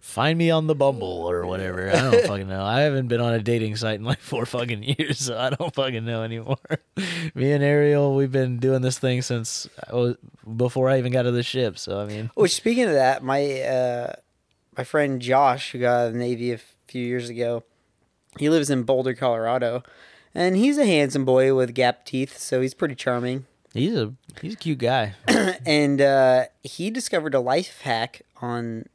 Find 0.00 0.38
me 0.38 0.50
on 0.50 0.66
the 0.66 0.74
Bumble 0.74 1.28
or 1.28 1.46
whatever. 1.46 1.90
I 1.90 2.00
don't 2.10 2.26
fucking 2.26 2.48
know. 2.48 2.64
I 2.64 2.80
haven't 2.80 3.08
been 3.08 3.20
on 3.20 3.32
a 3.34 3.40
dating 3.40 3.76
site 3.76 3.96
in 3.96 4.04
like 4.04 4.20
four 4.20 4.46
fucking 4.46 4.82
years, 4.82 5.18
so 5.20 5.38
I 5.38 5.50
don't 5.50 5.74
fucking 5.74 6.04
know 6.04 6.22
anymore. 6.22 6.58
Me 7.34 7.52
and 7.52 7.64
Ariel, 7.64 8.14
we've 8.14 8.32
been 8.32 8.58
doing 8.58 8.82
this 8.82 8.98
thing 8.98 9.22
since 9.22 9.68
I 9.88 9.94
was, 9.94 10.16
before 10.56 10.90
I 10.90 10.98
even 10.98 11.12
got 11.12 11.22
to 11.22 11.30
the 11.30 11.42
ship. 11.42 11.78
So 11.78 12.00
I 12.00 12.06
mean, 12.06 12.30
Which 12.34 12.54
speaking 12.54 12.84
of 12.84 12.92
that, 12.92 13.22
my 13.22 13.60
uh, 13.62 14.12
my 14.76 14.84
friend 14.84 15.20
Josh, 15.20 15.72
who 15.72 15.78
got 15.78 15.94
out 16.00 16.06
of 16.08 16.12
the 16.14 16.18
Navy 16.18 16.52
a 16.52 16.58
few 16.86 17.04
years 17.04 17.28
ago, 17.28 17.64
he 18.38 18.48
lives 18.48 18.70
in 18.70 18.82
Boulder, 18.82 19.14
Colorado, 19.14 19.82
and 20.34 20.56
he's 20.56 20.78
a 20.78 20.86
handsome 20.86 21.24
boy 21.24 21.54
with 21.54 21.74
gap 21.74 22.04
teeth, 22.04 22.38
so 22.38 22.60
he's 22.60 22.74
pretty 22.74 22.94
charming. 22.94 23.46
he's 23.72 23.94
a 23.96 24.12
he's 24.42 24.54
a 24.54 24.56
cute 24.56 24.78
guy. 24.78 25.14
and 25.66 26.00
uh, 26.00 26.44
he 26.62 26.90
discovered 26.90 27.34
a 27.34 27.40
life 27.40 27.80
hack 27.82 28.22
on 28.42 28.86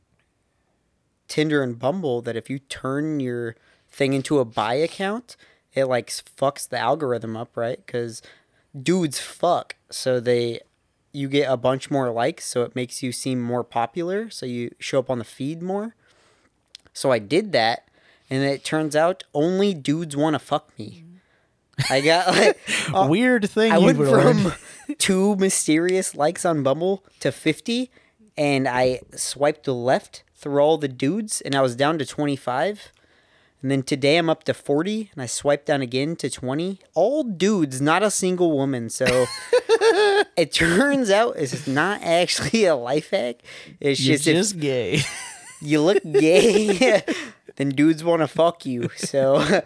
Tinder 1.29 1.63
and 1.63 1.79
Bumble 1.79 2.21
that 2.23 2.35
if 2.35 2.49
you 2.49 2.59
turn 2.59 3.21
your 3.21 3.55
thing 3.89 4.13
into 4.13 4.39
a 4.39 4.45
bi 4.45 4.73
account, 4.73 5.37
it 5.73 5.85
like 5.85 6.09
fucks 6.09 6.67
the 6.67 6.77
algorithm 6.77 7.37
up, 7.37 7.55
right? 7.55 7.83
Because 7.85 8.21
dudes 8.77 9.19
fuck, 9.19 9.75
so 9.89 10.19
they 10.19 10.59
you 11.11 11.27
get 11.27 11.51
a 11.51 11.57
bunch 11.57 11.89
more 11.89 12.11
likes, 12.11 12.45
so 12.45 12.63
it 12.63 12.75
makes 12.75 13.01
you 13.01 13.11
seem 13.11 13.41
more 13.41 13.63
popular, 13.63 14.29
so 14.29 14.45
you 14.45 14.71
show 14.79 14.99
up 14.99 15.09
on 15.09 15.17
the 15.17 15.23
feed 15.23 15.61
more. 15.61 15.95
So 16.93 17.11
I 17.11 17.19
did 17.19 17.51
that, 17.53 17.87
and 18.29 18.43
it 18.43 18.63
turns 18.63 18.95
out 18.95 19.23
only 19.33 19.73
dudes 19.73 20.15
want 20.15 20.35
to 20.35 20.39
fuck 20.39 20.77
me. 20.77 21.03
I 21.89 22.01
got 22.01 22.27
like 22.35 22.59
uh, 22.93 23.07
Weird 23.09 23.49
thing 23.49 23.71
I 23.71 23.77
went 23.77 23.97
from 23.97 24.53
two 24.97 25.35
mysterious 25.37 26.15
likes 26.15 26.45
on 26.45 26.63
Bumble 26.63 27.03
to 27.21 27.31
50, 27.31 27.89
and 28.37 28.67
I 28.67 29.01
swiped 29.15 29.65
the 29.65 29.73
left 29.73 30.23
through 30.39 30.59
all 30.59 30.77
the 30.77 30.87
dudes, 30.87 31.41
and 31.41 31.53
I 31.53 31.61
was 31.61 31.75
down 31.75 31.99
to 31.99 32.05
25. 32.05 32.91
And 33.61 33.69
then 33.69 33.83
today 33.83 34.15
I'm 34.17 34.29
up 34.29 34.45
to 34.45 34.53
40, 34.53 35.09
and 35.13 35.21
I 35.21 35.25
swipe 35.25 35.65
down 35.65 35.81
again 35.81 36.15
to 36.17 36.29
20. 36.29 36.79
All 36.93 37.23
dudes, 37.23 37.81
not 37.81 38.03
a 38.03 38.09
single 38.09 38.51
woman. 38.51 38.89
So 38.89 39.05
it 40.37 40.53
turns 40.53 41.09
out 41.09 41.35
it's 41.35 41.67
not 41.67 42.01
actually 42.01 42.63
a 42.63 42.75
life 42.75 43.09
hack. 43.09 43.41
It's 43.81 43.99
You're 43.99 44.15
just, 44.15 44.27
if 44.27 44.35
just 44.35 44.59
gay. 44.59 45.01
you 45.61 45.81
look 45.81 46.01
gay, 46.03 47.03
then 47.57 47.69
dudes 47.69 48.01
want 48.01 48.21
to 48.21 48.27
fuck 48.27 48.65
you. 48.65 48.89
So 48.95 49.39
that 49.39 49.65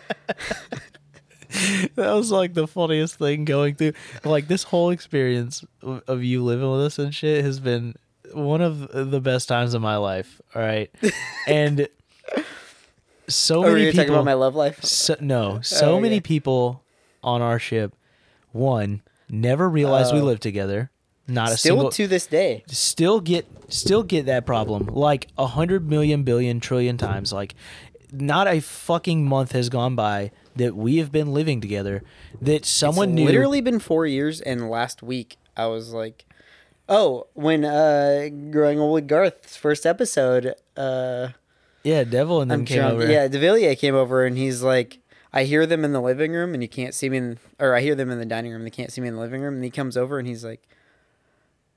was 1.95 2.31
like 2.31 2.55
the 2.55 2.65
funniest 2.65 3.19
thing 3.19 3.45
going 3.45 3.75
through. 3.75 3.93
Like 4.23 4.47
this 4.47 4.63
whole 4.63 4.89
experience 4.89 5.63
of 5.83 6.23
you 6.23 6.43
living 6.43 6.71
with 6.71 6.81
us 6.81 6.97
and 6.97 7.13
shit 7.13 7.45
has 7.45 7.59
been 7.59 7.93
one 8.33 8.61
of 8.61 9.11
the 9.11 9.19
best 9.21 9.47
times 9.47 9.73
of 9.73 9.81
my 9.81 9.97
life. 9.97 10.41
All 10.55 10.61
right, 10.61 10.89
and 11.47 11.87
so 13.27 13.63
oh, 13.65 13.71
many 13.73 13.85
people. 13.85 13.97
talking 13.97 14.13
about 14.13 14.25
my 14.25 14.33
love 14.33 14.55
life? 14.55 14.83
so, 14.83 15.15
no, 15.19 15.57
oh, 15.57 15.61
so 15.61 15.93
Oh, 15.95 15.99
many 15.99 16.15
yeah. 16.15 16.21
people 16.23 16.83
on 17.23 17.41
our 17.41 17.59
ship 17.59 17.95
one, 18.51 19.01
never 19.29 19.69
realized 19.69 20.13
we 20.13 20.19
Oh. 20.19 20.25
lived 20.25 20.41
together. 20.43 20.91
Not 21.25 21.51
a 21.53 21.57
Still 21.57 21.75
single. 21.77 21.91
to 21.91 22.07
this 22.07 22.27
day. 22.27 22.63
still 22.67 23.21
get 23.21 23.47
still 23.69 24.03
get 24.03 24.25
that 24.25 24.45
problem 24.45 24.87
like 24.87 25.29
a 25.37 25.47
hundred 25.47 25.89
million 25.89 26.23
billion 26.23 26.59
trillion 26.59 26.97
times 26.97 27.31
like 27.31 27.55
not 28.11 28.45
a 28.45 28.59
fucking 28.59 29.25
month 29.25 29.53
has 29.53 29.69
gone 29.69 29.95
by 29.95 30.31
that 30.57 30.75
we 30.75 30.97
have 30.97 31.11
been 31.13 31.33
living 31.33 31.61
together 31.61 32.03
that 32.41 32.65
someone 32.65 33.09
it's 33.11 33.15
knew 33.15 33.25
literally 33.25 33.61
been 33.61 33.79
four 33.79 34.05
years, 34.05 34.41
and 34.41 34.69
last 34.69 35.01
week 35.01 35.37
I 35.55 35.67
was 35.67 35.93
like, 35.93 36.25
"Oh, 36.89 37.27
when 37.33 37.63
uh, 37.65 38.29
growing 38.51 38.79
old 38.79 38.93
with 38.93 39.07
Garth's 39.07 39.55
first 39.55 39.85
episode, 39.85 40.53
uh, 40.77 41.29
yeah 41.83 42.03
devil 42.03 42.41
and 42.41 42.49
then 42.51 42.59
I'm 42.59 42.65
came 42.65 42.77
drunk. 42.79 42.93
over 43.01 43.07
Yeah, 43.11 43.27
Devilliers 43.27 43.77
came 43.79 43.95
over, 43.95 44.25
and 44.25 44.37
he's 44.37 44.61
like, 44.63 44.99
I 45.31 45.43
hear 45.45 45.65
them 45.65 45.83
in 45.83 45.93
the 45.93 46.01
living 46.01 46.31
room, 46.33 46.53
and 46.53 46.61
you 46.61 46.69
can't 46.69 46.93
see 46.93 47.09
me, 47.09 47.17
in, 47.17 47.39
or 47.59 47.75
I 47.75 47.81
hear 47.81 47.95
them 47.95 48.11
in 48.11 48.19
the 48.19 48.25
dining 48.25 48.51
room, 48.51 48.61
and 48.61 48.67
they 48.67 48.75
can't 48.75 48.91
see 48.91 49.01
me 49.01 49.07
in 49.07 49.15
the 49.15 49.21
living 49.21 49.41
room, 49.41 49.55
and 49.55 49.63
he 49.63 49.69
comes 49.71 49.97
over, 49.97 50.19
and 50.19 50.27
he's 50.27 50.43
like, 50.45 50.61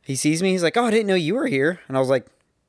he 0.03 0.15
sees 0.15 0.43
me, 0.43 0.51
he's 0.53 0.63
like, 0.63 0.77
"Oh, 0.77 0.85
I 0.85 0.91
didn't 0.91 1.07
know 1.09 1.15
you 1.17 1.35
were 1.35 1.47
here," 1.47 1.81
and 1.89 1.97
I 1.97 2.01
was 2.01 2.09
like, 2.09 2.27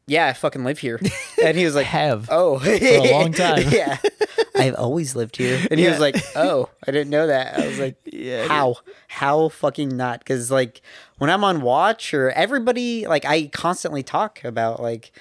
"Yeah, 0.08 0.26
I 0.28 0.34
fucking 0.34 0.64
live 0.64 0.80
here," 0.80 1.00
and 1.44 1.56
he 1.58 1.66
was 1.66 1.76
like, 1.76 1.86
have 1.86 2.28
"Oh, 2.32 2.58
for 2.60 2.68
a 2.96 3.12
long 3.12 3.32
time. 3.34 3.66
yeah." 3.72 3.98
I've 4.56 4.74
always 4.74 5.16
lived 5.16 5.38
here, 5.38 5.60
and 5.70 5.80
he 5.80 5.86
Yeah. 5.86 5.92
was 5.92 6.00
like, 6.00 6.16
"Oh, 6.36 6.70
I 6.88 6.90
didn't 6.92 7.12
know 7.12 7.28
that." 7.28 7.60
I 7.60 7.68
was 7.68 7.78
like, 7.78 7.96
Yeah, 8.06 8.48
how 8.48 8.78
how 9.08 9.50
fucking 9.50 9.96
not 9.96 10.18
because 10.20 10.50
like 10.50 10.82
when 11.18 11.30
i'm 11.30 11.44
on 11.44 11.62
watch 11.62 12.14
or 12.14 12.32
everybody 12.32 13.08
like 13.08 13.26
i 13.26 13.48
constantly 13.48 14.04
talk 14.04 14.44
about 14.44 14.82
like 14.82 15.12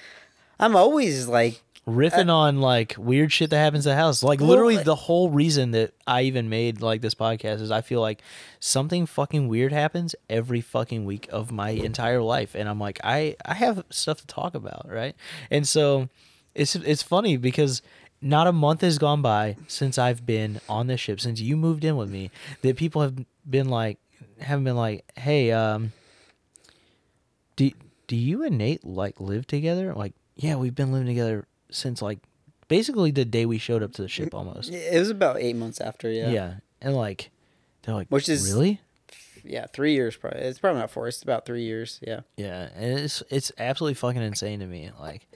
i'm 0.59 0.75
always 0.75 1.27
like 1.27 1.61
riffing 1.87 2.27
uh, 2.29 2.35
on 2.35 2.59
like 2.59 2.95
weird 2.97 3.31
shit 3.31 3.49
that 3.49 3.59
happens 3.59 3.87
at 3.87 3.91
the 3.91 3.95
house. 3.95 4.21
Like 4.21 4.41
literally 4.41 4.75
like- 4.75 4.83
the 4.85 4.95
whole 4.95 5.29
reason 5.29 5.71
that 5.71 5.93
i 6.05 6.23
even 6.23 6.49
made 6.49 6.81
like 6.81 6.99
this 6.99 7.15
podcast 7.15 7.61
is 7.61 7.71
i 7.71 7.79
feel 7.79 8.01
like 8.01 8.21
something 8.59 9.05
fucking 9.05 9.47
weird 9.47 9.71
happens 9.71 10.13
every 10.29 10.59
fucking 10.59 11.05
week 11.05 11.29
of 11.31 11.49
my 11.49 11.69
entire 11.69 12.21
life. 12.21 12.55
And 12.55 12.67
i'm 12.67 12.77
like 12.79 12.99
i 13.05 13.37
i 13.45 13.53
have 13.53 13.85
stuff 13.89 14.19
to 14.19 14.27
talk 14.27 14.53
about 14.53 14.85
right? 14.89 15.15
And 15.49 15.65
so 15.65 16.09
it's 16.53 16.75
it's 16.75 17.03
funny 17.03 17.37
because 17.37 17.81
not 18.21 18.47
a 18.47 18.51
month 18.51 18.81
has 18.81 18.97
gone 18.97 19.21
by 19.21 19.55
since 19.67 19.97
i've 19.97 20.25
been 20.25 20.59
on 20.67 20.87
this 20.87 20.99
ship 20.99 21.21
since 21.21 21.39
you 21.39 21.55
moved 21.55 21.85
in 21.85 21.95
with 21.95 22.09
me 22.09 22.31
that 22.63 22.75
people 22.75 23.01
have 23.01 23.15
been 23.49 23.69
like 23.69 23.97
haven't 24.39 24.63
been 24.65 24.75
like 24.75 25.03
hey 25.17 25.51
um 25.51 25.91
do 27.55 27.71
do 28.07 28.15
you 28.15 28.43
and 28.43 28.57
Nate 28.57 28.85
like 28.85 29.19
live 29.19 29.45
together? 29.47 29.93
Like, 29.93 30.13
yeah, 30.35 30.55
we've 30.55 30.75
been 30.75 30.91
living 30.93 31.07
together 31.07 31.45
since 31.69 32.01
like 32.01 32.19
basically 32.69 33.11
the 33.11 33.25
day 33.25 33.45
we 33.45 33.57
showed 33.57 33.83
up 33.83 33.91
to 33.93 34.01
the 34.01 34.07
ship 34.07 34.33
almost. 34.33 34.71
it 34.71 34.97
was 34.97 35.09
about 35.09 35.37
eight 35.39 35.55
months 35.55 35.81
after 35.81 36.09
yeah 36.09 36.29
Yeah. 36.29 36.53
And 36.81 36.95
like 36.95 37.31
they're 37.83 37.95
like 37.95 38.07
Which 38.09 38.29
is- 38.29 38.51
really? 38.53 38.79
yeah 39.43 39.65
three 39.65 39.93
years 39.93 40.17
probably 40.17 40.41
it's 40.41 40.59
probably 40.59 40.81
not 40.81 40.91
four 40.91 41.07
it's 41.07 41.23
about 41.23 41.45
three 41.45 41.63
years 41.63 41.99
yeah 42.05 42.21
Yeah. 42.35 42.69
And 42.75 42.99
it's 42.99 43.23
it's 43.29 43.51
absolutely 43.57 43.95
fucking 43.95 44.21
insane 44.21 44.59
to 44.59 44.65
me. 44.65 44.91
Like 44.99 45.27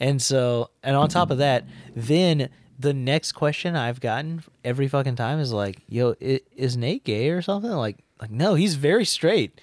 and 0.00 0.20
so 0.22 0.70
and 0.82 0.96
on 0.96 1.08
top 1.08 1.30
of 1.30 1.38
that, 1.38 1.64
then 1.94 2.48
the 2.78 2.94
next 2.94 3.32
question 3.32 3.76
I've 3.76 4.00
gotten 4.00 4.42
every 4.64 4.88
fucking 4.88 5.16
time 5.16 5.38
is 5.38 5.52
like, 5.52 5.82
"Yo, 5.88 6.14
is 6.20 6.78
Nate 6.78 7.04
gay 7.04 7.28
or 7.28 7.42
something?" 7.42 7.70
Like, 7.70 7.98
like 8.20 8.30
no, 8.30 8.54
he's 8.54 8.74
very 8.74 9.04
straight. 9.04 9.60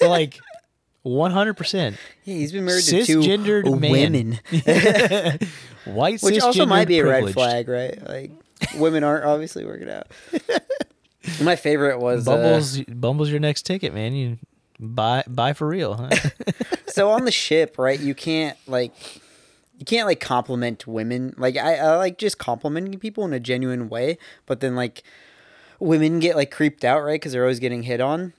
like, 0.00 0.38
one 1.02 1.32
hundred 1.32 1.54
percent 1.54 1.96
yeah 2.22 2.34
he's 2.36 2.52
been 2.52 2.64
married 2.64 2.84
to 2.84 3.04
two 3.04 3.20
women 3.64 4.38
white, 5.84 6.22
which 6.22 6.40
also 6.40 6.64
might 6.64 6.86
be 6.86 7.00
a 7.00 7.04
red 7.04 7.24
privileged. 7.24 7.34
flag 7.34 7.68
right 7.68 8.08
like 8.08 8.30
women 8.76 9.02
aren't 9.02 9.24
obviously 9.24 9.64
working 9.64 9.90
out 9.90 10.06
my 11.42 11.56
favorite 11.56 11.98
was 11.98 12.26
uh, 12.26 12.32
Bumble's 12.36 12.80
Bumble's 12.82 13.30
your 13.30 13.40
next 13.40 13.62
ticket, 13.62 13.94
man. 13.94 14.14
You 14.14 14.38
buy 14.78 15.24
buy 15.26 15.52
for 15.52 15.66
real, 15.66 15.94
huh? 15.94 16.10
so 16.86 17.10
on 17.10 17.24
the 17.24 17.32
ship, 17.32 17.78
right? 17.78 17.98
You 17.98 18.14
can't 18.14 18.56
like 18.66 18.92
you 19.78 19.84
can't 19.84 20.06
like 20.06 20.20
compliment 20.20 20.86
women. 20.86 21.34
Like 21.36 21.56
I, 21.56 21.76
I 21.76 21.96
like 21.96 22.18
just 22.18 22.38
complimenting 22.38 22.98
people 22.98 23.24
in 23.24 23.32
a 23.32 23.40
genuine 23.40 23.88
way, 23.88 24.18
but 24.46 24.60
then 24.60 24.74
like 24.74 25.02
women 25.82 26.20
get 26.20 26.36
like 26.36 26.50
creeped 26.50 26.84
out, 26.84 27.02
right? 27.02 27.14
Because 27.20 27.32
they're 27.32 27.42
always 27.42 27.60
getting 27.60 27.82
hit 27.82 28.00
on. 28.00 28.32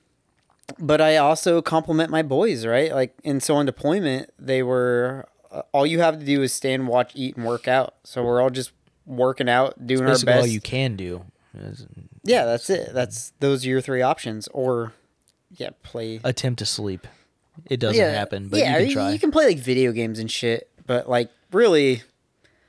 But 0.80 1.02
I 1.02 1.18
also 1.18 1.62
compliment 1.62 2.10
my 2.10 2.24
boys, 2.24 2.66
right? 2.66 2.94
Like, 2.94 3.14
and 3.26 3.44
so 3.44 3.56
on 3.56 3.66
deployment, 3.66 4.32
they 4.40 4.64
were 4.64 5.28
uh, 5.52 5.64
all 5.72 5.86
you 5.86 6.00
have 6.00 6.20
to 6.20 6.26
do 6.26 6.42
is 6.42 6.54
stand, 6.54 6.88
watch, 6.88 7.12
eat, 7.16 7.36
and 7.36 7.46
work 7.46 7.68
out. 7.68 7.96
So 8.04 8.24
we're 8.24 8.42
all 8.42 8.50
just 8.50 8.72
working 9.06 9.50
out, 9.50 9.86
doing 9.86 10.04
our 10.04 10.14
Basically, 10.14 10.34
all 10.34 10.48
you 10.48 10.62
can 10.62 10.96
do. 10.96 11.26
is 11.54 11.86
yeah, 12.24 12.46
that's 12.46 12.70
it. 12.70 12.94
That's 12.94 13.34
those 13.40 13.66
are 13.66 13.70
your 13.70 13.82
three 13.82 14.02
options, 14.02 14.48
or 14.50 14.94
yeah, 15.56 15.72
play 15.84 16.22
attempt 16.24 16.60
to 16.60 16.66
sleep. 16.66 17.08
It 17.70 17.80
doesn't 17.80 18.02
happen, 18.02 18.48
but 18.48 18.60
yeah, 18.60 18.78
you 18.78 18.86
can 18.86 18.94
try. 18.94 19.12
You 19.12 19.20
can 19.20 19.32
play 19.32 19.46
like 19.46 19.60
video 19.60 19.92
games 19.92 20.18
and 20.18 20.32
shit, 20.32 20.70
but 20.88 21.10
like 21.10 21.30
really, 21.52 22.02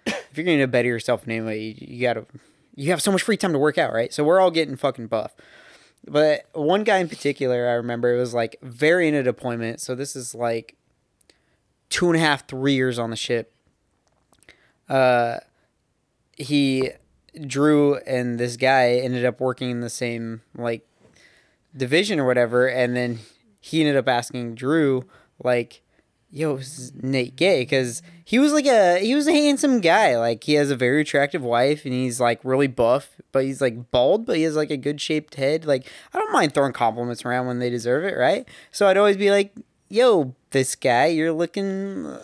if 0.05 0.30
you're 0.34 0.44
gonna 0.44 0.66
better 0.66 0.88
yourself 0.88 1.26
anyway, 1.26 1.60
you, 1.60 1.74
you 1.78 2.02
gotta. 2.02 2.26
You 2.74 2.90
have 2.90 3.02
so 3.02 3.12
much 3.12 3.22
free 3.22 3.36
time 3.36 3.52
to 3.52 3.59
work 3.59 3.78
out, 3.78 3.92
right? 3.92 4.12
So 4.12 4.24
we're 4.24 4.40
all 4.40 4.51
getting 4.51 4.76
fucking 4.76 5.06
buff. 5.06 5.34
But 6.06 6.46
one 6.52 6.84
guy 6.84 6.98
in 6.98 7.09
particular, 7.09 7.68
I 7.68 7.74
remember, 7.74 8.14
it 8.14 8.18
was 8.18 8.34
like 8.34 8.56
very 8.62 9.09
in 9.09 9.14
a 9.14 9.22
deployment. 9.22 9.80
So 9.80 9.94
this 9.94 10.14
is 10.16 10.34
like 10.34 10.76
two 11.88 12.09
and 12.09 12.16
a 12.16 12.20
half, 12.20 12.46
three 12.46 12.74
years 12.74 12.98
on 12.98 13.10
the 13.10 13.16
ship. 13.16 13.55
Uh, 14.88 15.38
he, 16.36 16.90
Drew, 17.46 17.96
and 18.06 18.38
this 18.38 18.56
guy 18.56 18.94
ended 18.94 19.24
up 19.24 19.40
working 19.40 19.70
in 19.70 19.80
the 19.80 19.88
same 19.88 20.42
like 20.56 20.86
division 21.76 22.20
or 22.20 22.26
whatever, 22.26 22.66
and 22.66 22.96
then 22.96 23.20
he 23.60 23.80
ended 23.80 23.96
up 23.96 24.09
asking 24.09 24.56
Drew 24.56 25.09
like, 25.42 25.80
"Yo, 26.35 26.59
Nate 27.01 27.36
gay?" 27.36 27.62
Because 27.62 28.02
he 28.24 28.39
was 28.39 28.52
like 28.52 28.66
a 28.66 28.98
he 28.98 29.15
was 29.15 29.28
a 29.28 29.32
handsome 29.32 29.81
guy. 29.81 30.19
Like 30.19 30.44
he 30.44 30.55
has 30.55 30.70
a 30.70 30.77
very 30.77 31.02
attractive 31.02 31.43
wife, 31.43 31.85
and 31.85 31.94
he's 31.94 32.20
like 32.20 32.40
really 32.44 32.66
buff, 32.66 33.11
but 33.32 33.44
he's 33.44 33.61
like 33.61 33.90
bald, 33.90 34.27
but 34.27 34.36
he 34.36 34.43
has 34.43 34.56
like 34.56 34.70
a 34.70 34.77
good 34.77 35.01
shaped 35.01 35.36
head. 35.36 35.65
Like 35.65 35.90
I 36.12 36.19
don't 36.19 36.32
mind 36.32 36.52
throwing 36.52 36.73
compliments 36.73 37.24
around 37.24 37.47
when 37.47 37.61
they 37.61 37.70
deserve 37.70 38.05
it, 38.05 38.16
right? 38.16 38.47
So 38.73 38.89
I'd 38.89 38.97
always 38.97 39.16
be 39.16 39.31
like, 39.31 39.55
"Yo, 39.89 40.35
this 40.51 40.74
guy, 40.74 41.06
you're 41.06 41.32
looking." 41.32 42.06
Uh, 42.06 42.23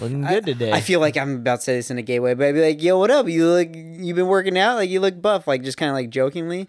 looking 0.00 0.24
I- 0.24 0.34
good 0.34 0.46
today. 0.46 0.72
I 0.72 0.80
feel 0.80 1.00
like 1.00 1.16
I'm 1.16 1.36
about 1.36 1.56
to 1.56 1.62
say 1.62 1.76
this 1.76 1.90
in 1.90 1.98
a 1.98 2.02
gay 2.02 2.18
way, 2.20 2.34
but 2.34 2.46
I'd 2.46 2.54
be 2.54 2.62
like, 2.62 2.82
"Yo, 2.82 2.98
what 2.98 3.10
up? 3.10 3.28
You 3.28 3.46
look, 3.48 3.68
you've 3.74 4.16
been 4.16 4.26
working 4.28 4.56
out? 4.58 4.76
Like 4.76 4.90
you 4.90 5.00
look 5.00 5.20
buff, 5.20 5.46
like 5.46 5.62
just 5.62 5.76
kind 5.76 5.90
of 5.90 5.94
like 5.94 6.10
jokingly." 6.10 6.68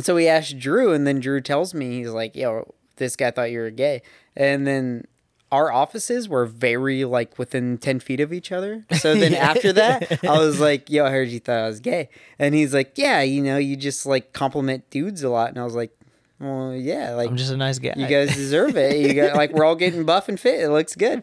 So 0.00 0.14
we 0.14 0.26
asked 0.28 0.58
Drew, 0.58 0.92
and 0.92 1.06
then 1.06 1.20
Drew 1.20 1.40
tells 1.40 1.72
me 1.72 1.98
he's 1.98 2.10
like, 2.10 2.34
"Yo, 2.36 2.74
this 2.96 3.16
guy 3.16 3.30
thought 3.30 3.50
you 3.50 3.60
were 3.60 3.70
gay," 3.70 4.02
and 4.36 4.66
then 4.66 5.04
our 5.54 5.70
offices 5.72 6.28
were 6.28 6.46
very 6.46 7.04
like 7.04 7.38
within 7.38 7.78
ten 7.78 8.00
feet 8.00 8.20
of 8.20 8.32
each 8.32 8.50
other. 8.50 8.84
So 9.04 9.14
then 9.14 9.34
after 9.34 9.72
that, 9.74 10.24
I 10.24 10.38
was 10.38 10.58
like, 10.60 10.90
"Yo, 10.90 11.04
I 11.04 11.10
heard 11.10 11.28
you 11.28 11.40
thought 11.40 11.58
I 11.58 11.66
was 11.66 11.80
gay," 11.80 12.08
and 12.38 12.54
he's 12.54 12.72
like, 12.74 12.92
"Yeah, 12.96 13.20
you 13.22 13.42
know, 13.42 13.58
you 13.58 13.76
just 13.76 14.04
like 14.06 14.32
compliment 14.32 14.88
dudes 14.90 15.22
a 15.22 15.28
lot," 15.28 15.50
and 15.50 15.58
I 15.58 15.64
was 15.64 15.74
like, 15.74 15.92
"Well, 16.40 16.74
yeah, 16.74 17.12
like 17.14 17.28
I'm 17.30 17.36
just 17.36 17.52
a 17.52 17.56
nice 17.56 17.78
guy. 17.78 17.92
you 17.96 18.06
guys 18.06 18.34
deserve 18.34 18.76
it. 18.76 18.96
You 18.96 19.14
got 19.14 19.36
like 19.36 19.52
we're 19.52 19.64
all 19.64 19.76
getting 19.76 20.04
buff 20.04 20.28
and 20.28 20.38
fit. 20.40 20.60
It 20.60 20.70
looks 20.70 20.94
good. 20.96 21.22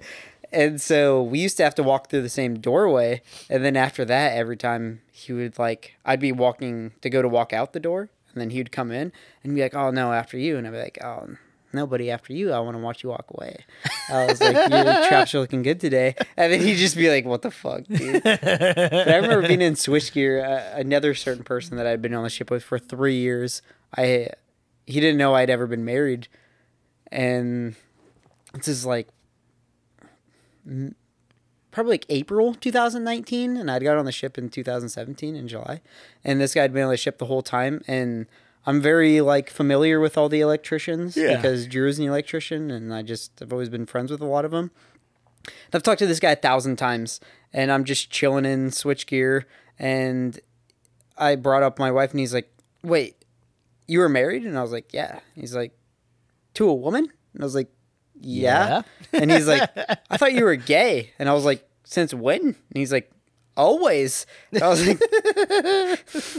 And 0.53 0.81
so 0.81 1.23
we 1.23 1.39
used 1.39 1.57
to 1.57 1.63
have 1.63 1.75
to 1.75 1.83
walk 1.83 2.09
through 2.09 2.23
the 2.23 2.29
same 2.29 2.59
doorway. 2.59 3.21
And 3.49 3.63
then 3.63 3.77
after 3.77 4.03
that, 4.05 4.35
every 4.35 4.57
time 4.57 5.01
he 5.13 5.31
would 5.31 5.57
like, 5.57 5.95
I'd 6.05 6.19
be 6.19 6.33
walking 6.33 6.91
to 7.01 7.09
go 7.09 7.21
to 7.21 7.29
walk 7.29 7.53
out 7.53 7.71
the 7.71 7.79
door, 7.79 8.09
and 8.33 8.41
then 8.41 8.49
he'd 8.49 8.71
come 8.71 8.91
in 8.91 9.11
and 9.43 9.55
be 9.55 9.61
like, 9.61 9.75
"Oh 9.75 9.91
no, 9.91 10.11
after 10.13 10.37
you," 10.37 10.57
and 10.57 10.67
I'd 10.67 10.73
be 10.73 10.79
like, 10.79 10.99
"Oh." 11.03 11.37
Nobody 11.73 12.11
after 12.11 12.34
you. 12.34 12.52
I 12.52 12.60
want 12.60 12.76
to 12.76 12.81
watch 12.81 13.03
you 13.03 13.10
walk 13.10 13.26
away. 13.30 13.65
I 14.10 14.26
was 14.26 14.41
like, 14.41 14.56
"Your 14.56 14.84
traps 15.07 15.34
are 15.34 15.39
looking 15.39 15.61
good 15.61 15.80
today," 15.80 16.15
and 16.38 16.52
then 16.52 16.61
he'd 16.61 16.76
just 16.76 16.95
be 16.95 17.10
like, 17.10 17.26
"What 17.26 17.41
the 17.41 17.52
fuck, 17.52 17.84
dude?" 17.85 18.23
But 18.23 18.43
I 19.10 19.15
remember 19.15 19.48
being 19.48 19.61
in 19.61 19.73
switchgear. 19.73 20.43
Uh, 20.43 20.80
another 20.80 21.14
certain 21.14 21.43
person 21.43 21.77
that 21.77 21.88
I'd 21.88 22.02
been 22.02 22.14
on 22.14 22.23
the 22.23 22.30
ship 22.30 22.52
with 22.52 22.64
for 22.64 22.77
three 22.77 23.15
years. 23.15 23.61
I 23.95 24.30
he 24.85 24.99
didn't 24.99 25.18
know 25.18 25.34
I'd 25.35 25.49
ever 25.49 25.68
been 25.68 25.85
married, 25.85 26.27
and 27.11 27.76
this 28.53 28.68
is 28.68 28.85
like 28.85 29.07
probably 31.72 31.93
like 31.93 32.06
April 32.10 32.53
2019, 32.53 33.57
and 33.57 33.72
I'd 33.72 33.84
got 33.84 33.98
on 33.98 34.06
the 34.06 34.11
ship 34.11 34.38
in 34.38 34.49
2017 34.49 35.35
in 35.35 35.48
July, 35.48 35.81
and 36.23 36.39
this 36.39 36.53
guy 36.53 36.61
had 36.64 36.73
been 36.73 36.84
on 36.84 36.89
the 36.89 36.98
ship 36.98 37.18
the 37.18 37.26
whole 37.26 37.41
time, 37.41 37.81
and 37.88 38.27
I'm 38.65 38.81
very 38.81 39.21
like 39.21 39.49
familiar 39.49 39.99
with 39.99 40.17
all 40.17 40.29
the 40.29 40.41
electricians 40.41 41.17
Yeah. 41.17 41.35
because 41.35 41.65
Drew's 41.67 41.97
an 41.99 42.05
electrician, 42.05 42.69
and 42.71 42.93
I 42.93 43.01
just 43.01 43.41
I've 43.41 43.51
always 43.51 43.69
been 43.69 43.85
friends 43.85 44.11
with 44.11 44.21
a 44.21 44.25
lot 44.25 44.45
of 44.45 44.51
them. 44.51 44.71
I've 45.73 45.81
talked 45.83 45.99
to 45.99 46.07
this 46.07 46.19
guy 46.19 46.31
a 46.31 46.35
thousand 46.35 46.75
times, 46.75 47.19
and 47.51 47.71
I'm 47.71 47.83
just 47.83 48.11
chilling 48.11 48.45
in 48.45 48.69
switchgear, 48.69 49.45
and 49.79 50.39
I 51.17 51.35
brought 51.35 51.63
up 51.63 51.79
my 51.79 51.91
wife, 51.91 52.11
and 52.11 52.19
he's 52.19 52.33
like, 52.33 52.51
"Wait, 52.83 53.15
you 53.88 53.97
were 53.99 54.09
married?" 54.09 54.43
And 54.45 54.57
I 54.57 54.61
was 54.61 54.71
like, 54.71 54.93
"Yeah." 54.93 55.19
He's 55.33 55.55
like, 55.55 55.75
"To 56.55 56.69
a 56.69 56.73
woman?" 56.75 57.11
And 57.33 57.41
I 57.41 57.45
was 57.45 57.55
like, 57.55 57.71
"Yeah." 58.19 58.83
and 59.11 59.31
he's 59.31 59.47
like, 59.47 59.67
"I 60.11 60.17
thought 60.17 60.33
you 60.33 60.43
were 60.45 60.55
gay," 60.55 61.11
and 61.17 61.27
I 61.27 61.33
was 61.33 61.45
like, 61.45 61.67
"Since 61.83 62.13
when?" 62.13 62.41
And 62.41 62.55
he's 62.75 62.91
like, 62.91 63.11
always. 63.55 64.25
I 64.61 64.67
was 64.67 64.87
like, 64.87 64.99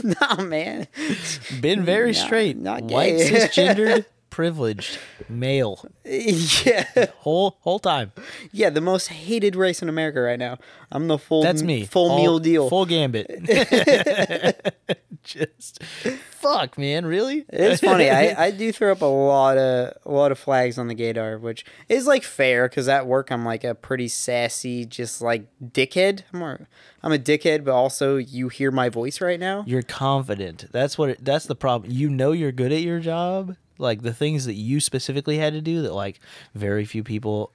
nah, 0.21 0.43
man. 0.43 0.87
Been 1.61 1.83
very 1.83 2.13
straight, 2.13 2.57
not 2.57 2.83
white, 2.83 3.13
cisgendered, 3.13 4.05
privileged, 4.33 4.97
male, 5.29 5.85
yeah, 6.03 6.87
whole 7.19 7.57
whole 7.61 7.77
time. 7.77 8.11
yeah, 8.51 8.71
the 8.71 8.81
most 8.81 9.09
hated 9.09 9.55
race 9.55 9.83
in 9.83 9.89
America 9.89 10.21
right 10.21 10.39
now. 10.39 10.57
I'm 10.91 11.07
the 11.07 11.19
full. 11.19 11.43
That's 11.43 11.61
me. 11.61 11.85
Full 11.85 12.09
All- 12.09 12.17
meal 12.17 12.39
deal. 12.39 12.67
Full 12.67 12.87
gambit. 12.87 13.27
Just 15.23 15.83
fuck, 15.83 16.79
man. 16.79 17.05
Really? 17.05 17.45
It's 17.49 17.79
funny. 17.79 18.09
I, 18.09 18.45
I 18.45 18.51
do 18.51 18.71
throw 18.71 18.91
up 18.91 19.01
a 19.01 19.05
lot 19.05 19.59
of 19.59 19.93
a 20.03 20.11
lot 20.11 20.31
of 20.31 20.39
flags 20.39 20.79
on 20.79 20.87
the 20.87 20.95
gaydar, 20.95 21.39
which 21.39 21.63
is 21.87 22.07
like 22.07 22.23
fair 22.23 22.67
because 22.67 22.89
at 22.89 23.05
work 23.05 23.31
I'm 23.31 23.45
like 23.45 23.63
a 23.63 23.75
pretty 23.75 24.07
sassy, 24.07 24.83
just 24.83 25.21
like 25.21 25.45
dickhead. 25.63 26.23
I'm 26.33 26.39
more, 26.39 26.67
I'm 27.03 27.11
a 27.13 27.19
dickhead, 27.19 27.63
but 27.63 27.73
also 27.73 28.17
you 28.17 28.49
hear 28.49 28.71
my 28.71 28.89
voice 28.89 29.21
right 29.21 29.39
now. 29.39 29.63
You're 29.67 29.83
confident. 29.83 30.65
That's 30.71 30.97
what. 30.97 31.09
It, 31.11 31.23
that's 31.23 31.45
the 31.45 31.55
problem. 31.55 31.91
You 31.91 32.09
know 32.09 32.31
you're 32.31 32.51
good 32.51 32.71
at 32.71 32.81
your 32.81 32.99
job. 32.99 33.55
Like 33.77 34.01
the 34.01 34.13
things 34.13 34.45
that 34.45 34.53
you 34.53 34.79
specifically 34.79 35.37
had 35.37 35.53
to 35.53 35.61
do 35.61 35.81
that 35.83 35.93
like 35.93 36.19
very 36.53 36.85
few 36.85 37.03
people 37.03 37.51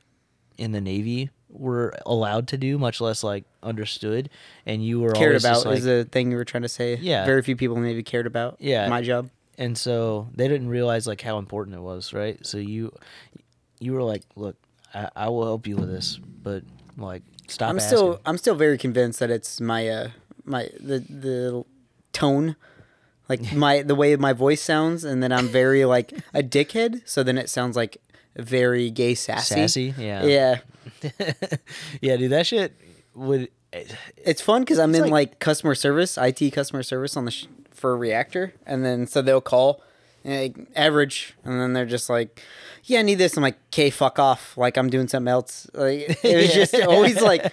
in 0.57 0.73
the 0.73 0.81
Navy 0.81 1.31
were 1.49 1.95
allowed 2.05 2.49
to 2.49 2.59
do, 2.59 2.79
much 2.79 3.01
less 3.01 3.23
like 3.23 3.45
understood. 3.63 4.29
And 4.67 4.85
you 4.85 5.01
were 5.01 5.13
Cared 5.13 5.31
always 5.31 5.43
just, 5.43 5.63
about 5.63 5.71
like, 5.71 5.79
is 5.79 5.85
the 5.85 6.05
thing 6.11 6.31
you 6.31 6.37
were 6.37 6.45
trying 6.45 6.63
to 6.63 6.69
say. 6.69 6.97
Yeah. 6.97 7.25
very 7.25 7.43
few 7.43 7.57
people 7.57 7.77
maybe 7.77 8.03
cared 8.03 8.27
about. 8.27 8.57
Yeah. 8.59 8.89
my 8.89 9.03
job. 9.03 9.31
and 9.57 9.77
so 9.77 10.29
they 10.35 10.49
didn't 10.49 10.69
realize 10.69 11.07
like 11.07 11.21
how 11.21 11.39
important 11.39 11.77
it 11.77 11.81
was, 11.81 12.13
right? 12.13 12.45
So 12.47 12.59
you 12.59 12.93
you 13.81 13.93
were 13.93 14.03
like, 14.03 14.23
look, 14.37 14.57
I, 14.95 15.09
I 15.15 15.29
will 15.29 15.45
help 15.45 15.67
you 15.67 15.77
with 15.77 15.89
this, 15.89 16.17
but 16.17 16.65
like 16.97 17.23
stop. 17.47 17.71
I'm 17.71 17.77
asking. 17.77 17.97
still 17.97 18.21
I'm 18.27 18.39
still 18.39 18.55
very 18.55 18.77
convinced 18.79 19.21
that 19.21 19.31
it's 19.31 19.61
my 19.61 19.89
uh 19.89 20.11
my 20.45 20.69
the 20.81 20.99
the 20.99 21.65
tone 22.13 22.57
like 23.29 23.53
my 23.53 23.83
the 23.83 23.95
way 23.95 24.15
my 24.17 24.33
voice 24.33 24.61
sounds 24.63 25.05
and 25.05 25.23
then 25.23 25.33
I'm 25.33 25.49
very 25.49 25.85
like 25.97 26.13
a 26.35 26.43
dickhead 26.43 27.03
so 27.05 27.23
then 27.23 27.39
it 27.39 27.49
sounds 27.51 27.77
like 27.77 27.99
very 28.37 28.91
gay 28.91 29.15
sassy. 29.15 29.55
sassy. 29.55 29.95
Yeah. 29.99 30.25
Yeah. 30.25 30.59
yeah, 32.01 32.17
dude. 32.17 32.31
That 32.31 32.47
shit 32.47 32.73
would. 33.15 33.49
Eh, 33.73 33.85
it's 34.17 34.41
fun 34.41 34.65
cuz 34.65 34.79
I'm 34.79 34.95
in 34.95 35.03
like- 35.03 35.11
like, 35.11 35.39
customer 35.41 35.75
service, 35.75 36.17
IT 36.17 36.51
customer 36.53 36.83
service 36.83 37.17
on 37.17 37.25
the 37.25 37.31
sh- 37.31 37.47
for 37.73 37.93
a 37.93 37.97
reactor 37.97 38.55
and 38.67 38.85
then 38.85 39.07
so 39.07 39.21
they'll 39.23 39.41
call 39.41 39.83
like, 40.25 40.57
average 40.75 41.35
and 41.45 41.61
then 41.61 41.73
they're 41.73 41.87
just 41.87 42.09
like 42.11 42.43
yeah, 42.85 43.01
I 43.01 43.03
need 43.03 43.17
this. 43.17 43.37
I'm 43.37 43.43
like, 43.43 43.59
okay, 43.67 43.91
fuck 43.91 44.19
off. 44.19 44.57
Like 44.57 44.79
I'm 44.79 44.89
doing 44.89 45.09
something 45.09 45.31
else. 45.31 45.69
Like 45.75 46.19
it 46.25 46.37
was 46.37 46.55
just 46.55 46.75
always 46.75 47.21
like 47.21 47.53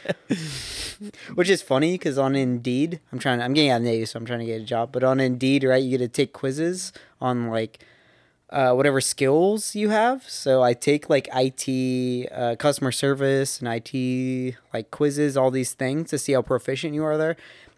which 1.34 1.50
is 1.50 1.62
funny 1.62 1.94
because 1.94 2.18
on 2.18 2.36
Indeed, 2.36 3.00
I'm 3.12 3.20
trying. 3.20 3.42
I'm 3.42 3.54
getting 3.54 3.72
out 3.72 3.78
of 3.78 3.84
Navy, 3.84 4.06
so 4.06 4.18
I'm 4.18 4.26
trying 4.26 4.40
to 4.40 4.46
get 4.46 4.62
a 4.62 4.66
job. 4.66 4.92
But 4.92 5.04
on 5.04 5.20
Indeed, 5.20 5.64
right, 5.64 5.82
you 5.82 5.98
get 5.98 5.98
to 6.00 6.08
take 6.08 6.34
quizzes 6.34 6.94
on 7.20 7.50
like 7.50 7.80
uh, 8.50 8.74
whatever 8.74 9.02
skills 9.02 9.76
you 9.76 9.90
have. 9.90 10.28
So 10.30 10.64
I 10.64 10.74
take 10.74 11.10
like 11.10 11.28
IT, 11.34 12.32
uh, 12.32 12.56
customer 12.58 12.92
service, 12.92 13.60
and 13.62 13.68
IT 13.70 14.56
like 14.74 14.92
quizzes, 14.92 15.36
all 15.36 15.52
these 15.52 15.74
things 15.74 16.10
to 16.12 16.18
see 16.18 16.34
how 16.34 16.42
proficient 16.42 16.94
you 16.94 17.04
are 17.04 17.18
there. 17.18 17.36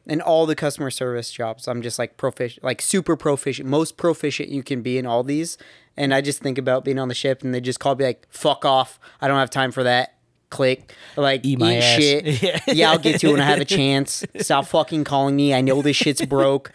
And 0.10 0.22
all 0.22 0.46
the 0.46 0.56
customer 0.56 0.90
service 0.90 1.32
jobs, 1.32 1.68
I'm 1.68 1.82
just 1.82 2.00
like 2.00 2.16
proficient, 2.16 2.64
like 2.64 2.82
super 2.82 3.18
proficient, 3.18 3.68
most 3.68 3.98
proficient 3.98 4.50
you 4.50 4.64
can 4.64 4.82
be 4.82 4.98
in 4.98 5.06
all 5.06 5.22
these. 5.24 5.58
And 5.98 6.14
I 6.14 6.22
just 6.22 6.42
think 6.42 6.58
about 6.58 6.86
being 6.86 6.98
on 7.00 7.08
the 7.10 7.14
ship, 7.16 7.44
and 7.44 7.54
they 7.54 7.60
just 7.60 7.80
call 7.80 7.96
me 7.96 8.06
like, 8.06 8.26
"Fuck 8.30 8.64
off! 8.66 9.00
I 9.20 9.28
don't 9.28 9.38
have 9.40 9.50
time 9.50 9.72
for 9.72 9.84
that." 9.84 10.14
Click, 10.50 10.94
like 11.18 11.46
Eat 11.46 11.60
eat, 11.62 11.82
shit. 11.82 12.26
Yeah. 12.42 12.60
yeah, 12.68 12.92
I'll 12.92 13.00
get 13.00 13.20
to 13.20 13.28
it 13.28 13.32
when 13.34 13.42
I 13.42 13.46
have 13.46 13.60
a 13.60 13.66
chance. 13.66 14.24
Stop 14.40 14.66
fucking 14.68 15.04
calling 15.04 15.36
me. 15.36 15.54
I 15.54 15.60
know 15.60 15.82
this 15.82 15.98
shit's 15.98 16.26
broke. 16.26 16.72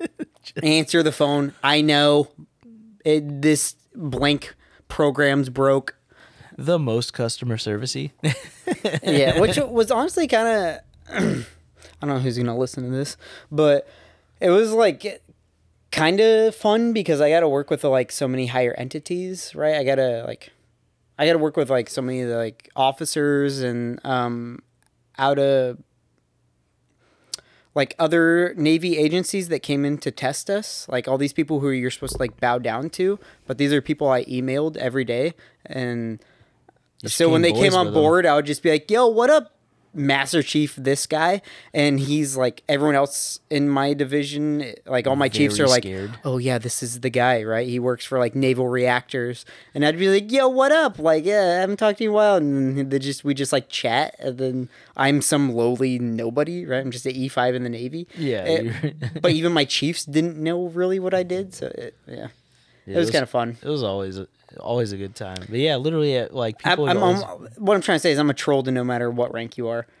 Answer 0.62 1.02
the 1.02 1.12
phone. 1.12 1.52
I 1.62 1.82
know 1.82 2.28
it, 3.04 3.42
this 3.42 3.74
blank 3.94 4.54
program's 4.88 5.50
broke. 5.50 5.94
the 6.56 6.78
most 6.78 7.12
customer 7.12 7.56
servicey. 7.58 8.12
Yeah, 9.02 9.38
which 9.40 9.58
was 9.58 9.90
honestly 9.90 10.26
kind 10.26 10.80
of. 11.10 11.46
I 12.02 12.06
don't 12.06 12.16
know 12.16 12.20
who's 12.20 12.36
gonna 12.36 12.56
listen 12.56 12.82
to 12.84 12.90
this, 12.90 13.16
but 13.50 13.88
it 14.40 14.50
was 14.50 14.72
like 14.72 15.22
kind 15.92 16.20
of 16.20 16.54
fun 16.54 16.92
because 16.92 17.20
I 17.20 17.30
got 17.30 17.40
to 17.40 17.48
work 17.48 17.70
with 17.70 17.84
like 17.84 18.10
so 18.10 18.26
many 18.26 18.46
higher 18.46 18.74
entities, 18.74 19.54
right? 19.54 19.76
I 19.76 19.84
gotta 19.84 20.24
like, 20.26 20.50
I 21.18 21.26
gotta 21.26 21.38
work 21.38 21.56
with 21.56 21.70
like 21.70 21.88
so 21.88 22.02
many 22.02 22.24
the 22.24 22.36
like 22.36 22.70
officers 22.74 23.60
and 23.60 24.04
um, 24.04 24.60
out 25.18 25.38
of 25.38 25.78
like 27.74 27.94
other 27.98 28.52
Navy 28.54 28.98
agencies 28.98 29.48
that 29.48 29.60
came 29.60 29.84
in 29.84 29.96
to 29.98 30.10
test 30.10 30.50
us, 30.50 30.86
like 30.88 31.06
all 31.06 31.18
these 31.18 31.32
people 31.32 31.60
who 31.60 31.70
you're 31.70 31.90
supposed 31.90 32.14
to 32.14 32.18
like 32.18 32.40
bow 32.40 32.58
down 32.58 32.90
to, 32.90 33.18
but 33.46 33.58
these 33.58 33.72
are 33.72 33.80
people 33.80 34.10
I 34.10 34.24
emailed 34.24 34.76
every 34.76 35.04
day, 35.04 35.34
and 35.64 36.18
so 37.06 37.28
when 37.28 37.42
they 37.42 37.52
came 37.52 37.74
on 37.74 37.92
board, 37.92 38.26
I 38.26 38.34
would 38.34 38.46
just 38.46 38.62
be 38.62 38.70
like, 38.70 38.90
"Yo, 38.90 39.06
what 39.06 39.30
up, 39.30 39.56
Master 39.94 40.42
Chief? 40.42 40.74
This 40.76 41.06
guy," 41.06 41.42
and 41.74 42.00
he's 42.00 42.36
like, 42.36 42.62
everyone 42.68 42.94
else 42.94 43.40
in 43.50 43.68
my 43.68 43.92
division, 43.94 44.74
like 44.86 45.06
all 45.06 45.16
my 45.16 45.28
chiefs 45.28 45.58
are 45.60 45.66
like, 45.68 45.82
scared. 45.82 46.18
"Oh 46.24 46.38
yeah, 46.38 46.58
this 46.58 46.82
is 46.82 47.00
the 47.00 47.10
guy, 47.10 47.42
right? 47.44 47.66
He 47.68 47.78
works 47.78 48.04
for 48.04 48.18
like 48.18 48.34
naval 48.34 48.68
reactors," 48.68 49.44
and 49.74 49.84
I'd 49.84 49.98
be 49.98 50.08
like, 50.08 50.30
"Yo, 50.32 50.48
what 50.48 50.72
up? 50.72 50.98
Like, 50.98 51.24
yeah, 51.24 51.40
I 51.58 51.60
haven't 51.60 51.76
talked 51.78 51.98
to 51.98 52.04
you 52.04 52.10
in 52.10 52.14
a 52.14 52.16
while," 52.16 52.36
and 52.36 52.90
they 52.90 52.98
just 52.98 53.24
we 53.24 53.34
just 53.34 53.52
like 53.52 53.68
chat, 53.68 54.14
and 54.18 54.38
then 54.38 54.68
I'm 54.96 55.20
some 55.22 55.52
lowly 55.54 55.98
nobody, 55.98 56.64
right? 56.66 56.80
I'm 56.80 56.90
just 56.90 57.06
an 57.06 57.12
E 57.16 57.28
five 57.28 57.54
in 57.54 57.62
the 57.62 57.68
Navy. 57.70 58.06
Yeah, 58.16 58.44
Eh, 58.46 58.60
you're- 58.62 58.94
but 59.20 59.32
even 59.32 59.52
my 59.52 59.64
chiefs 59.64 60.04
didn't 60.04 60.36
know 60.36 60.68
really 60.68 60.98
what 60.98 61.14
I 61.14 61.22
did, 61.22 61.54
so 61.54 61.66
it, 61.66 61.96
yeah, 62.06 62.28
Yeah, 62.86 62.96
it 62.96 62.98
was 62.98 63.10
kind 63.10 63.22
of 63.22 63.30
fun. 63.30 63.56
It 63.62 63.68
was 63.68 63.82
always 63.82 64.18
a, 64.18 64.26
always 64.58 64.92
a 64.92 64.96
good 64.96 65.14
time. 65.14 65.36
But 65.48 65.58
yeah, 65.58 65.76
literally, 65.76 66.18
uh, 66.18 66.28
like 66.30 66.56
I'm, 66.64 66.70
people. 66.72 66.88
I'm, 66.88 67.02
always- 67.02 67.22
I'm- 67.22 67.48
what 67.58 67.74
I'm 67.74 67.80
trying 67.82 67.96
to 67.96 68.00
say 68.00 68.12
is 68.12 68.18
I'm 68.18 68.30
a 68.30 68.34
troll 68.34 68.62
to 68.64 68.70
no 68.70 68.84
matter 68.84 69.10
what 69.10 69.32
rank 69.32 69.56
you 69.56 69.68
are. 69.68 69.86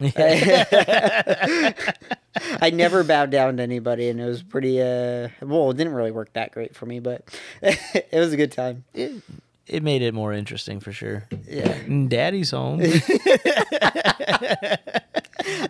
I 2.60 2.70
never 2.72 3.04
bowed 3.04 3.30
down 3.30 3.56
to 3.58 3.62
anybody, 3.62 4.08
and 4.08 4.20
it 4.20 4.24
was 4.26 4.42
pretty. 4.42 4.80
Uh, 4.80 5.28
well, 5.42 5.70
it 5.70 5.76
didn't 5.76 5.92
really 5.94 6.10
work 6.10 6.32
that 6.34 6.52
great 6.52 6.74
for 6.74 6.86
me, 6.86 6.98
but 7.00 7.22
it 7.62 8.08
was 8.12 8.32
a 8.32 8.36
good 8.36 8.52
time. 8.52 8.84
it, 8.94 9.22
it 9.66 9.82
made 9.82 10.02
it 10.02 10.12
more 10.12 10.32
interesting 10.32 10.80
for 10.80 10.92
sure. 10.92 11.28
Yeah, 11.48 11.76
Daddy's 12.08 12.50
home. 12.50 12.80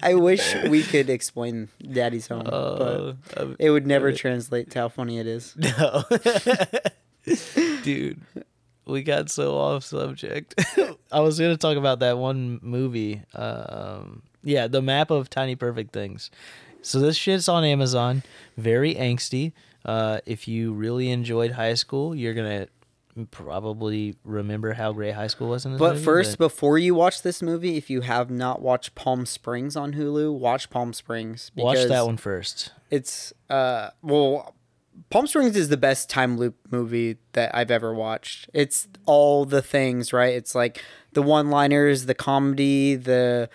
I 0.03 0.15
wish 0.15 0.55
we 0.69 0.83
could 0.83 1.09
explain 1.11 1.69
Daddy's 1.81 2.27
home, 2.29 2.47
Uh, 2.47 3.13
but 3.35 3.57
it 3.59 3.71
would 3.71 3.87
never 3.87 4.13
translate 4.13 4.71
to 4.73 4.79
how 4.81 4.89
funny 4.89 5.19
it 5.19 5.27
is. 5.27 5.55
no, 5.57 6.05
dude, 7.83 8.21
we 8.87 9.03
got 9.03 9.31
so 9.31 9.57
off 9.57 9.85
subject. 9.85 10.55
I 11.13 11.21
was 11.21 11.39
gonna 11.39 11.57
talk 11.57 11.77
about 11.77 12.01
that 12.01 12.19
one 12.19 12.59
movie. 12.63 13.23
Um, 13.35 14.23
yeah, 14.43 14.67
the 14.67 14.83
map 14.83 15.11
of 15.11 15.31
tiny 15.31 15.55
perfect 15.57 15.93
things. 15.93 16.31
So 16.83 16.99
this 16.99 17.17
shit's 17.17 17.49
on 17.49 17.65
Amazon. 17.65 18.23
Very 18.57 18.95
angsty. 18.95 19.53
Uh, 19.85 20.19
if 20.27 20.49
you 20.49 20.73
really 20.73 21.11
enjoyed 21.11 21.53
high 21.53 21.75
school, 21.75 22.15
you're 22.15 22.35
gonna 22.35 22.67
probably 23.31 24.17
remember 24.25 24.73
how 24.73 24.93
great 24.93 25.15
high 25.15 25.27
school 25.27 25.49
was 25.49 25.65
in 25.67 25.73
this 25.73 25.79
But 25.79 25.95
movie, 25.95 26.05
first, 26.05 26.39
before 26.39 26.79
you 26.79 26.95
watch 26.95 27.23
this 27.23 27.43
movie, 27.43 27.77
if 27.77 27.91
you 27.91 28.01
have 28.03 28.31
not 28.31 28.63
watched 28.63 28.95
Palm 28.95 29.27
Springs 29.27 29.77
on 29.77 29.93
Hulu, 29.95 30.37
watch 30.39 30.71
Palm 30.71 30.93
Springs. 30.93 31.51
watch 31.55 31.85
that 31.87 32.07
one 32.07 32.17
first. 32.17 32.73
it's 32.91 33.33
uh 33.51 33.91
well 34.03 34.55
Palm 35.11 35.27
Springs 35.27 35.57
is 35.57 35.69
the 35.69 35.77
best 35.77 36.09
time 36.09 36.39
loop 36.39 36.57
movie 36.71 37.17
that 37.33 37.55
I've 37.55 37.71
ever 37.71 37.95
watched. 37.95 38.49
It's 38.55 38.89
all 39.07 39.45
the 39.45 39.61
things, 39.63 40.13
right? 40.13 40.35
It's 40.35 40.55
like 40.55 40.83
the 41.13 41.23
one-liners, 41.23 42.07
the 42.07 42.15
comedy, 42.15 42.95
the 42.95 43.49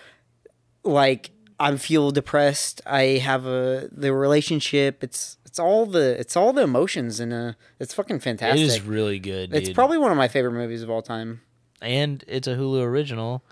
like 0.84 1.32
I'm 1.60 1.78
feel 1.78 2.12
depressed, 2.12 2.82
I 2.86 3.02
have 3.24 3.46
a 3.46 3.90
the 3.92 4.14
relationship. 4.14 5.04
It's 5.04 5.38
it's 5.46 5.58
all 5.60 5.86
the 5.88 6.20
it's 6.20 6.38
all 6.38 6.54
the 6.54 6.62
emotions 6.62 7.20
and 7.20 7.34
uh 7.34 7.54
it's 7.80 7.94
fucking 7.94 8.18
It 8.18 8.22
fantastic. 8.22 8.62
is 8.62 8.82
really 8.82 9.18
good. 9.20 9.54
it's 9.54 9.68
dude. 9.70 9.76
probably 9.76 9.98
one 9.98 10.12
of 10.12 10.18
my 10.18 10.28
favorite 10.28 10.52
movies 10.54 10.84
of 10.84 10.90
all 10.90 11.02
time. 11.02 11.42
and 11.82 12.24
it's 12.28 12.48
a 12.48 12.56
Hulu 12.56 12.82
original. 12.84 13.44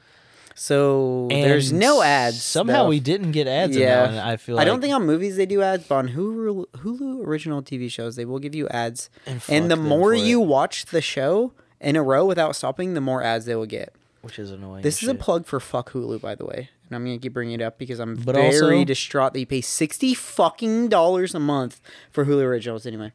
So 0.57 1.27
there's 1.29 1.73
no 1.73 2.01
ads. 2.01 2.41
Somehow 2.41 2.83
though. 2.83 2.89
we 2.89 3.01
didn't 3.01 3.33
get 3.33 3.45
ads. 3.45 3.75
Yeah. 3.75 3.85
Yeah, 4.03 4.07
in 4.07 4.15
that. 4.15 4.25
I 4.25 4.37
feel. 4.37 4.55
Like 4.55 4.61
I 4.67 4.69
Like, 4.69 4.73
don't 4.75 4.81
think 4.81 4.93
on 4.95 5.05
movies 5.05 5.35
they 5.35 5.45
do 5.45 5.61
ads, 5.61 5.85
but 5.85 5.95
on 5.95 6.09
Hulu, 6.09 6.65
Hulu 6.77 7.25
original 7.27 7.61
TV 7.61 7.91
shows 7.91 8.15
they 8.15 8.23
will 8.23 8.39
give 8.39 8.55
you 8.55 8.67
ads. 8.69 9.09
And 9.27 9.41
And, 9.49 9.69
the 9.69 9.75
more 9.75 10.13
you 10.15 10.41
it. 10.41 10.45
watch 10.47 10.85
the 10.85 11.01
show 11.01 11.51
in 11.81 11.97
a 11.97 12.01
row 12.03 12.25
without 12.25 12.55
stopping, 12.55 12.93
the 12.93 13.01
more 13.01 13.21
ads 13.21 13.43
they 13.45 13.55
will 13.55 13.65
get. 13.65 13.93
which 14.21 14.39
is 14.39 14.49
annoying. 14.49 14.81
This 14.81 15.03
is 15.03 15.09
a 15.09 15.13
plug 15.13 15.45
for 15.45 15.59
fuck 15.59 15.91
Hulu, 15.91 16.19
by 16.21 16.33
the 16.35 16.45
way, 16.45 16.69
and 16.87 16.95
I'm 16.95 17.03
gonna 17.03 17.19
keep 17.19 17.33
bringing 17.33 17.59
it 17.59 17.61
up 17.61 17.77
because 17.77 17.99
I'm 17.99 18.15
But 18.15 18.35
very 18.35 18.55
also- 18.77 18.85
distraught 18.85 19.33
that 19.33 19.39
you 19.41 19.45
pay 19.45 19.61
sixty 19.61 20.13
fucking 20.15 20.87
dollars 20.87 21.35
a 21.35 21.39
month 21.39 21.79
for 22.11 22.25
Hulu 22.25 22.41
originals. 22.41 22.85
Anyway, 22.87 23.11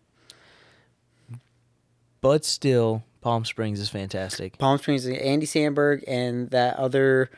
but 2.20 2.44
still, 2.44 3.02
Palm 3.20 3.44
Springs 3.44 3.80
is 3.80 3.88
fantastic. 3.90 4.58
Palm 4.58 4.78
Springs, 4.78 5.06
Andy 5.06 5.46
Samberg, 5.46 6.02
and 6.06 6.50
that 6.50 6.76
other 6.76 7.30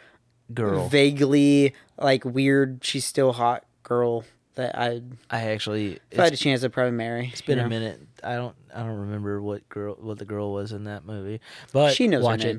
girl. 0.52 0.88
vaguely 0.88 1.74
like 1.98 2.24
weird. 2.24 2.84
She's 2.84 3.04
still 3.04 3.32
hot 3.32 3.64
girl 3.82 4.24
that 4.54 4.78
I 4.78 5.02
I 5.30 5.50
actually 5.50 5.98
if 6.10 6.18
I 6.18 6.24
had 6.24 6.32
a 6.34 6.36
chance 6.36 6.62
I'd 6.62 6.72
probably 6.72 6.92
marry. 6.92 7.30
it's 7.32 7.40
been 7.40 7.58
you 7.58 7.64
a 7.64 7.68
minute. 7.68 8.00
I 8.22 8.34
don't 8.34 8.54
I 8.74 8.80
don't 8.80 8.98
remember 9.00 9.40
what 9.40 9.68
girl 9.68 9.96
what 9.98 10.18
the 10.18 10.24
girl 10.24 10.52
was 10.52 10.72
in 10.72 10.84
that 10.84 11.04
movie, 11.04 11.40
but 11.72 11.94
She 11.94 12.06
knows 12.06 12.22
watch 12.22 12.44
it. 12.44 12.58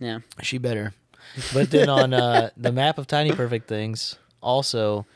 Yeah. 0.00 0.20
She 0.42 0.58
better. 0.58 0.92
But 1.52 1.70
then 1.72 1.88
on 1.88 2.14
uh, 2.14 2.50
the 2.56 2.70
map 2.70 2.98
of 2.98 3.08
tiny 3.08 3.32
perfect 3.32 3.66
things, 3.66 4.16
also 4.40 5.06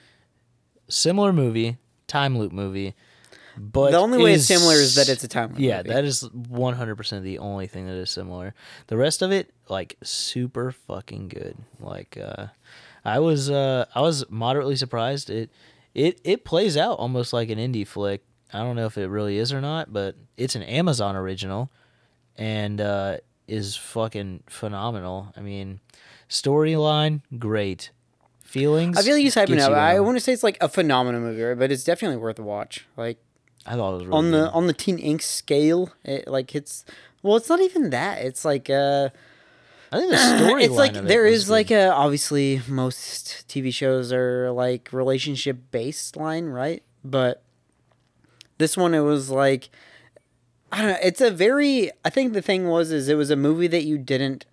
similar 0.88 1.32
movie, 1.32 1.78
time 2.08 2.36
loop 2.36 2.50
movie. 2.50 2.94
But 3.60 3.90
the 3.90 3.98
only 3.98 4.22
way 4.22 4.32
it's 4.32 4.46
similar 4.46 4.74
is 4.74 4.94
that 4.94 5.08
it's 5.08 5.22
a 5.22 5.28
time. 5.28 5.54
Yeah, 5.58 5.78
movie. 5.78 5.90
that 5.90 6.04
is 6.04 6.22
one 6.32 6.74
hundred 6.74 6.96
percent 6.96 7.24
the 7.24 7.38
only 7.38 7.66
thing 7.66 7.86
that 7.86 7.94
is 7.94 8.10
similar. 8.10 8.54
The 8.86 8.96
rest 8.96 9.20
of 9.20 9.32
it, 9.32 9.52
like 9.68 9.96
super 10.02 10.72
fucking 10.72 11.28
good. 11.28 11.56
Like 11.78 12.16
uh, 12.16 12.46
I 13.04 13.18
was 13.18 13.50
uh, 13.50 13.84
I 13.94 14.00
was 14.00 14.24
moderately 14.30 14.76
surprised. 14.76 15.28
It 15.28 15.50
it 15.94 16.20
it 16.24 16.44
plays 16.44 16.76
out 16.76 16.98
almost 16.98 17.32
like 17.32 17.50
an 17.50 17.58
indie 17.58 17.86
flick. 17.86 18.22
I 18.52 18.58
don't 18.58 18.76
know 18.76 18.86
if 18.86 18.96
it 18.96 19.08
really 19.08 19.36
is 19.36 19.52
or 19.52 19.60
not, 19.60 19.92
but 19.92 20.16
it's 20.36 20.54
an 20.54 20.62
Amazon 20.62 21.14
original 21.14 21.70
and 22.36 22.80
uh, 22.80 23.18
is 23.46 23.76
fucking 23.76 24.44
phenomenal. 24.48 25.32
I 25.36 25.40
mean, 25.40 25.80
storyline 26.28 27.20
great, 27.38 27.90
feelings. 28.42 28.96
I 28.96 29.02
feel 29.02 29.14
like 29.14 29.22
he's 29.22 29.34
hyping 29.34 29.60
up. 29.60 29.72
I 29.72 30.00
want 30.00 30.16
to 30.16 30.20
say 30.20 30.32
it's 30.32 30.42
like 30.42 30.58
a 30.60 30.68
phenomenal 30.68 31.20
movie, 31.20 31.54
but 31.54 31.70
it's 31.70 31.84
definitely 31.84 32.16
worth 32.16 32.38
a 32.38 32.42
watch. 32.42 32.86
Like 32.96 33.18
I 33.66 33.74
thought 33.76 33.92
it 33.92 33.96
was 33.96 34.06
really 34.06 34.16
on 34.18 34.24
good. 34.30 34.32
the 34.44 34.50
on 34.52 34.66
the 34.66 34.72
Teen 34.72 34.98
Ink 34.98 35.22
scale, 35.22 35.92
it 36.04 36.26
like 36.28 36.50
hits. 36.50 36.84
Well, 37.22 37.36
it's 37.36 37.48
not 37.48 37.60
even 37.60 37.90
that. 37.90 38.22
It's 38.22 38.44
like 38.44 38.70
uh, 38.70 39.10
I 39.92 39.98
think 39.98 40.10
the 40.10 40.16
storyline. 40.16 40.62
it's 40.62 40.74
like 40.74 40.92
there 40.94 41.24
was 41.24 41.34
is 41.34 41.44
good. 41.46 41.52
like 41.52 41.70
a 41.70 41.92
obviously 41.92 42.62
most 42.68 43.44
TV 43.48 43.72
shows 43.72 44.12
are 44.12 44.50
like 44.50 44.92
relationship 44.92 45.58
based 45.70 46.16
line, 46.16 46.46
right? 46.46 46.82
But 47.04 47.42
this 48.58 48.76
one 48.76 48.94
it 48.94 49.00
was 49.00 49.30
like 49.30 49.70
I 50.72 50.78
don't 50.78 50.90
know. 50.90 50.98
It's 51.02 51.20
a 51.20 51.30
very. 51.30 51.90
I 52.04 52.10
think 52.10 52.32
the 52.32 52.42
thing 52.42 52.68
was 52.68 52.92
is 52.92 53.08
it 53.08 53.16
was 53.16 53.30
a 53.30 53.36
movie 53.36 53.66
that 53.66 53.84
you 53.84 53.98
didn't. 53.98 54.46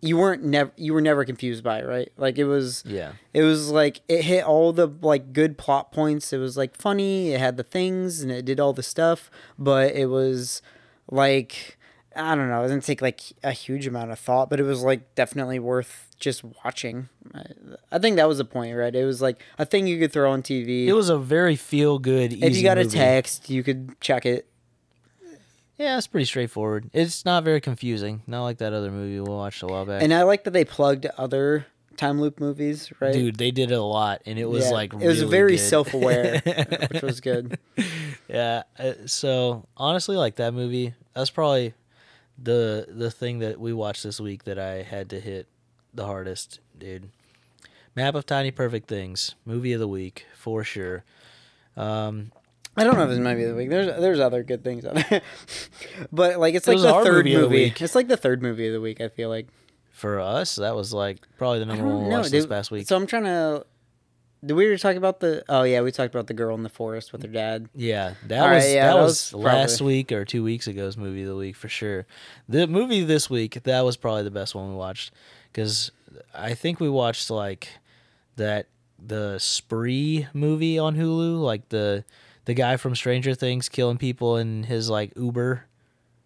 You 0.00 0.16
weren't 0.16 0.44
never. 0.44 0.70
You 0.76 0.94
were 0.94 1.00
never 1.00 1.24
confused 1.24 1.64
by, 1.64 1.80
it, 1.80 1.86
right? 1.86 2.12
Like 2.16 2.38
it 2.38 2.44
was. 2.44 2.84
yeah. 2.86 3.12
It 3.34 3.42
was 3.42 3.70
like 3.70 4.00
it 4.08 4.22
hit 4.22 4.44
all 4.44 4.72
the 4.72 4.86
like 4.86 5.32
good 5.32 5.58
plot 5.58 5.90
points. 5.92 6.32
It 6.32 6.38
was 6.38 6.56
like 6.56 6.76
funny. 6.76 7.32
It 7.32 7.40
had 7.40 7.56
the 7.56 7.64
things 7.64 8.22
and 8.22 8.30
it 8.30 8.44
did 8.44 8.60
all 8.60 8.72
the 8.72 8.82
stuff, 8.82 9.30
but 9.58 9.94
it 9.94 10.06
was 10.06 10.62
like 11.10 11.78
I 12.14 12.34
don't 12.34 12.48
know. 12.48 12.64
It 12.64 12.68
didn't 12.68 12.84
take 12.84 13.02
like 13.02 13.20
a 13.44 13.52
huge 13.52 13.86
amount 13.86 14.10
of 14.10 14.18
thought, 14.18 14.50
but 14.50 14.58
it 14.60 14.64
was 14.64 14.82
like 14.82 15.14
definitely 15.14 15.58
worth 15.58 16.10
just 16.18 16.42
watching. 16.64 17.08
I, 17.34 17.44
I 17.92 17.98
think 17.98 18.16
that 18.16 18.26
was 18.26 18.38
the 18.38 18.44
point, 18.44 18.76
right? 18.76 18.94
It 18.94 19.04
was 19.04 19.22
like 19.22 19.40
a 19.58 19.64
thing 19.64 19.86
you 19.86 19.98
could 19.98 20.12
throw 20.12 20.30
on 20.32 20.42
TV. 20.42 20.86
It 20.86 20.94
was 20.94 21.08
a 21.10 21.18
very 21.18 21.54
feel 21.56 21.98
good. 21.98 22.32
if 22.32 22.56
you 22.56 22.62
got 22.62 22.78
a 22.78 22.86
text, 22.86 23.50
you 23.50 23.62
could 23.62 24.00
check 24.00 24.26
it. 24.26 24.48
Yeah, 25.78 25.96
it's 25.96 26.08
pretty 26.08 26.24
straightforward. 26.24 26.90
It's 26.92 27.24
not 27.24 27.44
very 27.44 27.60
confusing. 27.60 28.22
Not 28.26 28.42
like 28.42 28.58
that 28.58 28.72
other 28.72 28.90
movie 28.90 29.20
we 29.20 29.28
watched 29.28 29.62
a 29.62 29.66
while 29.66 29.86
back. 29.86 30.02
And 30.02 30.12
I 30.12 30.24
like 30.24 30.44
that 30.44 30.50
they 30.50 30.64
plugged 30.64 31.06
other 31.16 31.66
time 31.96 32.20
loop 32.20 32.40
movies, 32.40 32.92
right? 33.00 33.12
Dude, 33.12 33.36
they 33.36 33.50
did 33.52 33.70
it 33.70 33.74
a 33.78 33.82
lot, 33.82 34.22
and 34.26 34.38
it 34.38 34.46
was 34.46 34.66
Yeah, 34.66 34.72
like 34.72 34.92
it 34.92 35.06
was 35.06 35.20
really 35.20 35.30
very 35.30 35.58
self-aware, 35.58 36.40
which 36.90 37.02
was 37.02 37.20
good. 37.20 37.58
yeah. 38.28 38.64
uh, 38.78 38.92
So 39.06 39.66
honestly, 39.76 40.16
like 40.16 40.36
that 40.36 40.52
movie, 40.52 40.94
that's 41.14 41.30
probably 41.30 41.74
the 42.40 42.86
the 42.88 43.10
thing 43.10 43.38
that 43.40 43.60
we 43.60 43.72
watched 43.72 44.02
this 44.02 44.20
week 44.20 44.44
that 44.44 44.58
I 44.58 44.82
had 44.82 45.10
to 45.10 45.20
hit 45.20 45.46
the 45.94 46.06
hardest, 46.06 46.60
dude. 46.78 47.10
Map 47.96 48.14
of 48.14 48.26
Tiny 48.26 48.50
Perfect 48.52 48.88
Things, 48.88 49.34
movie 49.44 49.72
of 49.72 49.80
the 49.80 49.88
week 49.88 50.24
for 50.36 50.62
sure. 50.62 51.04
Um, 51.76 52.30
I 52.78 52.84
don't 52.84 52.96
know 52.96 53.04
if 53.04 53.10
this 53.10 53.18
might 53.18 53.34
be 53.36 53.44
the 53.44 53.54
week. 53.54 53.70
There's 53.70 53.86
there's 54.00 54.20
other 54.20 54.42
good 54.42 54.62
things 54.64 54.84
out 54.86 54.94
there, 55.10 55.22
but 56.12 56.38
like 56.38 56.54
it's 56.54 56.66
It 56.68 56.76
like 56.76 56.82
the 56.82 57.04
third 57.04 57.24
movie 57.26 57.34
of 57.34 57.42
the 57.42 57.48
week. 57.48 57.80
It's 57.82 57.94
like 57.94 58.08
the 58.08 58.16
third 58.16 58.42
movie 58.42 58.66
of 58.68 58.72
the 58.72 58.80
week. 58.80 59.00
I 59.00 59.08
feel 59.08 59.28
like 59.28 59.48
for 59.90 60.20
us, 60.20 60.56
that 60.56 60.74
was 60.76 60.92
like 60.92 61.18
probably 61.38 61.58
the 61.60 61.66
number 61.66 61.84
one 61.86 62.04
we 62.04 62.10
watched 62.10 62.30
this 62.30 62.46
past 62.46 62.70
week. 62.70 62.86
So 62.86 62.96
I'm 62.96 63.06
trying 63.06 63.24
to. 63.24 63.66
Did 64.46 64.52
we 64.54 64.66
already 64.66 64.78
talk 64.80 64.94
about 64.94 65.18
the? 65.18 65.42
Oh 65.48 65.64
yeah, 65.64 65.80
we 65.80 65.90
talked 65.90 66.14
about 66.14 66.28
the 66.28 66.34
girl 66.34 66.54
in 66.54 66.62
the 66.62 66.68
forest 66.68 67.12
with 67.12 67.22
her 67.22 67.28
dad. 67.28 67.68
Yeah, 67.74 68.14
that 68.28 68.40
All 68.40 68.46
right, 68.48 68.54
was 68.56 68.72
yeah, 68.72 68.86
that 68.86 68.94
that 68.94 69.02
was, 69.02 69.32
was 69.32 69.34
last 69.34 69.78
probably- 69.78 69.94
week 69.96 70.12
or 70.12 70.24
two 70.24 70.44
weeks 70.44 70.68
ago's 70.68 70.96
movie 70.96 71.22
of 71.22 71.28
the 71.28 71.34
week 71.36 71.56
for 71.56 71.68
sure. 71.68 72.06
The 72.48 72.68
movie 72.68 73.02
this 73.02 73.28
week 73.28 73.60
that 73.64 73.80
was 73.80 73.96
probably 73.96 74.22
the 74.22 74.30
best 74.30 74.54
one 74.54 74.68
we 74.68 74.76
watched 74.76 75.12
because 75.52 75.90
I 76.32 76.54
think 76.54 76.78
we 76.78 76.88
watched 76.88 77.30
like 77.30 77.68
that 78.36 78.68
the 79.04 79.38
Spree 79.40 80.28
movie 80.32 80.78
on 80.78 80.94
Hulu, 80.96 81.40
like 81.42 81.68
the 81.70 82.04
the 82.48 82.54
guy 82.54 82.78
from 82.78 82.96
Stranger 82.96 83.34
Things 83.34 83.68
killing 83.68 83.98
people 83.98 84.38
in 84.38 84.62
his 84.62 84.88
like 84.88 85.12
Uber 85.16 85.66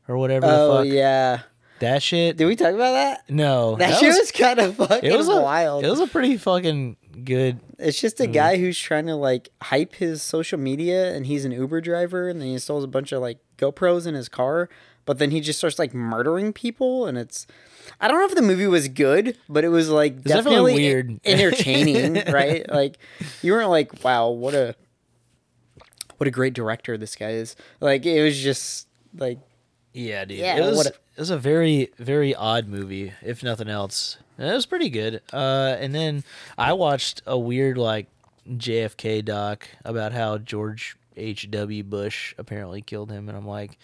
or 0.06 0.16
whatever. 0.16 0.46
Oh 0.46 0.68
the 0.68 0.84
fuck. 0.84 0.94
yeah, 0.94 1.40
that 1.80 2.00
shit. 2.00 2.36
did 2.36 2.46
we 2.46 2.54
talk 2.54 2.72
about 2.74 2.92
that? 2.92 3.28
no, 3.28 3.74
That, 3.74 3.98
shit 3.98 4.16
was, 4.16 4.30
kind 4.30 4.60
of 4.60 4.76
fucking 4.88 5.10
it 5.10 5.16
was 5.16 5.28
a, 5.28 5.40
wild. 5.40 5.84
It 5.84 5.90
was 5.90 5.98
a 5.98 6.06
pretty 6.06 6.36
fucking 6.36 6.96
good. 7.24 7.58
it's 7.76 8.00
just 8.00 8.20
a 8.20 8.28
guy 8.28 8.56
who's 8.56 8.78
trying 8.78 9.06
to 9.06 9.16
like 9.16 9.48
hype 9.62 9.96
his 9.96 10.22
social 10.22 10.60
media, 10.60 11.12
and 11.12 11.26
he's 11.26 11.44
an 11.44 11.50
Uber 11.50 11.80
driver, 11.80 12.28
and 12.28 12.40
then 12.40 12.46
he 12.46 12.54
installs 12.54 12.84
a 12.84 12.88
bunch 12.88 13.10
of 13.10 13.20
like 13.20 13.38
GoPros 13.58 14.06
in 14.06 14.14
his 14.14 14.28
car, 14.28 14.68
but 15.04 15.18
then 15.18 15.32
he 15.32 15.40
just 15.40 15.58
starts 15.58 15.80
like 15.80 15.92
murdering 15.92 16.52
people, 16.52 17.06
and 17.06 17.18
it's. 17.18 17.48
I 18.00 18.06
don't 18.06 18.20
know 18.20 18.26
if 18.26 18.36
the 18.36 18.42
movie 18.42 18.68
was 18.68 18.86
good, 18.86 19.36
but 19.48 19.64
it 19.64 19.70
was 19.70 19.88
like 19.88 20.22
definitely 20.22 20.52
definitely, 20.52 20.74
weird. 20.74 21.20
entertaining, 21.24 22.22
right? 22.32 22.64
Like 22.70 22.98
you 23.42 23.54
weren't 23.54 23.70
like, 23.70 24.04
wow, 24.04 24.28
what 24.28 24.54
a 24.54 24.76
what 26.22 26.28
a 26.28 26.30
great 26.30 26.54
director 26.54 26.96
this 26.96 27.16
guy 27.16 27.30
is. 27.30 27.56
Like 27.80 28.06
it 28.06 28.22
was 28.22 28.38
just 28.40 28.86
like 29.18 29.40
Yeah, 29.92 30.24
dude. 30.24 30.38
Yeah, 30.38 30.56
it 30.56 30.60
was 30.60 30.76
what 30.76 30.86
a- 30.86 30.90
it 31.16 31.18
was 31.18 31.30
a 31.30 31.36
very 31.38 31.90
very 31.98 32.32
odd 32.32 32.68
movie, 32.68 33.12
if 33.22 33.42
nothing 33.42 33.68
else. 33.68 34.18
And 34.38 34.48
it 34.48 34.54
was 34.54 34.66
pretty 34.66 34.88
good. 34.88 35.20
Uh, 35.32 35.76
and 35.80 35.92
then 35.94 36.22
I 36.56 36.74
watched 36.74 37.22
a 37.26 37.36
weird 37.36 37.76
like 37.76 38.06
JFK 38.48 39.24
doc 39.24 39.66
about 39.84 40.12
how 40.12 40.38
George 40.38 40.96
H. 41.16 41.50
W. 41.50 41.82
Bush 41.82 42.34
apparently 42.38 42.80
killed 42.82 43.10
him, 43.10 43.28
and 43.28 43.36
I'm 43.36 43.46
like, 43.46 43.76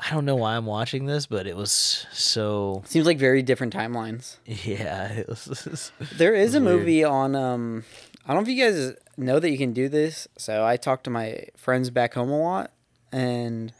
I 0.00 0.10
don't 0.10 0.24
know 0.24 0.36
why 0.36 0.56
I'm 0.56 0.66
watching 0.66 1.06
this, 1.06 1.26
but 1.26 1.46
it 1.46 1.56
was 1.56 2.06
so 2.12 2.82
seems 2.86 3.06
like 3.06 3.18
very 3.18 3.42
different 3.42 3.74
timelines. 3.74 4.36
yeah. 4.46 5.22
Was, 5.28 5.90
There 6.16 6.34
is 6.34 6.54
a 6.54 6.60
Weird. 6.60 6.78
movie 6.78 7.02
on 7.04 7.34
um 7.34 7.84
I 8.24 8.34
don't 8.34 8.44
know 8.44 8.48
if 8.50 8.56
you 8.56 8.62
guys 8.64 8.94
know 9.18 9.38
that 9.38 9.50
you 9.50 9.58
can 9.58 9.72
do 9.72 9.88
this. 9.88 10.28
So 10.36 10.64
I 10.64 10.76
talk 10.76 11.02
to 11.04 11.10
my 11.10 11.46
friends 11.56 11.90
back 11.90 12.14
home 12.14 12.30
a 12.30 12.38
lot 12.38 12.72
and 13.10 13.72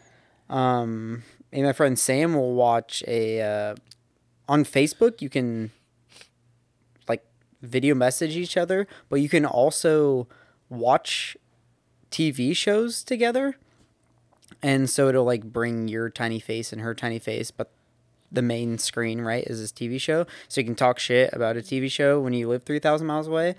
um 0.49 1.23
and 1.53 1.65
my 1.65 1.73
friend 1.73 1.99
Sam 1.99 2.35
will 2.35 2.55
watch 2.55 3.03
a 3.07 3.41
uh, 3.41 3.75
on 4.49 4.65
Facebook 4.65 5.21
you 5.21 5.29
can 5.29 5.71
like 7.09 7.25
video 7.63 7.95
message 7.95 8.37
each 8.37 8.57
other, 8.57 8.87
but 9.09 9.17
you 9.17 9.29
can 9.29 9.45
also 9.45 10.27
watch 10.69 11.37
TV 12.11 12.55
shows 12.57 13.03
together. 13.03 13.57
And 14.63 14.91
so 14.91 15.09
it'll 15.09 15.25
like 15.25 15.45
bring 15.45 15.89
your 15.89 16.11
tiny 16.11 16.41
face 16.41 16.73
and 16.73 16.83
her 16.83 16.95
tiny 16.95 17.19
face, 17.19 17.51
but 17.51 17.71
the 18.31 18.43
main 18.43 18.79
screen, 18.79 19.21
right, 19.21 19.45
is 19.47 19.61
this 19.61 19.73
TV 19.73 20.01
show. 20.01 20.27
So 20.49 20.61
you 20.61 20.65
can 20.65 20.75
talk 20.75 20.99
shit 20.99 21.33
about 21.33 21.57
a 21.57 21.61
TV 21.61 21.91
show 21.91 22.21
when 22.21 22.33
you 22.33 22.49
live 22.49 22.65
3,000 22.65 23.07
miles 23.07 23.29
away. 23.29 23.55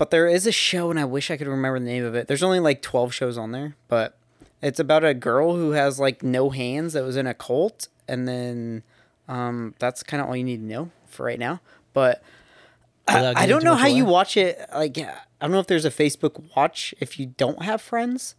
But 0.00 0.10
there 0.10 0.26
is 0.26 0.46
a 0.46 0.50
show, 0.50 0.90
and 0.90 0.98
I 0.98 1.04
wish 1.04 1.30
I 1.30 1.36
could 1.36 1.46
remember 1.46 1.78
the 1.78 1.84
name 1.84 2.06
of 2.06 2.14
it. 2.14 2.26
There's 2.26 2.42
only 2.42 2.58
like 2.58 2.80
12 2.80 3.12
shows 3.12 3.36
on 3.36 3.52
there, 3.52 3.76
but 3.86 4.16
it's 4.62 4.80
about 4.80 5.04
a 5.04 5.12
girl 5.12 5.56
who 5.56 5.72
has 5.72 6.00
like 6.00 6.22
no 6.22 6.48
hands 6.48 6.94
that 6.94 7.04
was 7.04 7.18
in 7.18 7.26
a 7.26 7.34
cult. 7.34 7.88
And 8.08 8.26
then 8.26 8.82
um, 9.28 9.74
that's 9.78 10.02
kind 10.02 10.22
of 10.22 10.28
all 10.30 10.34
you 10.34 10.42
need 10.42 10.60
to 10.60 10.64
know 10.64 10.90
for 11.06 11.26
right 11.26 11.38
now. 11.38 11.60
But 11.92 12.22
I, 13.06 13.42
I 13.42 13.46
don't 13.46 13.62
know 13.62 13.74
how 13.74 13.88
you 13.88 14.06
watch 14.06 14.38
it. 14.38 14.58
Like, 14.74 14.96
I 14.96 15.12
don't 15.42 15.50
know 15.50 15.60
if 15.60 15.66
there's 15.66 15.84
a 15.84 15.90
Facebook 15.90 16.56
watch 16.56 16.94
if 16.98 17.20
you 17.20 17.26
don't 17.26 17.62
have 17.62 17.82
friends. 17.82 18.36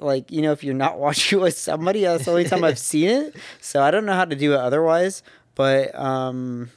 Like, 0.00 0.32
you 0.32 0.42
know, 0.42 0.50
if 0.50 0.64
you're 0.64 0.74
not 0.74 0.98
watching 0.98 1.38
with 1.38 1.56
somebody, 1.56 2.00
that's 2.00 2.24
the 2.24 2.32
only 2.32 2.44
time 2.46 2.64
I've 2.64 2.76
seen 2.80 3.08
it. 3.08 3.36
So 3.60 3.80
I 3.80 3.92
don't 3.92 4.04
know 4.04 4.14
how 4.14 4.24
to 4.24 4.34
do 4.34 4.54
it 4.54 4.58
otherwise. 4.58 5.22
But 5.54 5.94
um, 5.94 6.70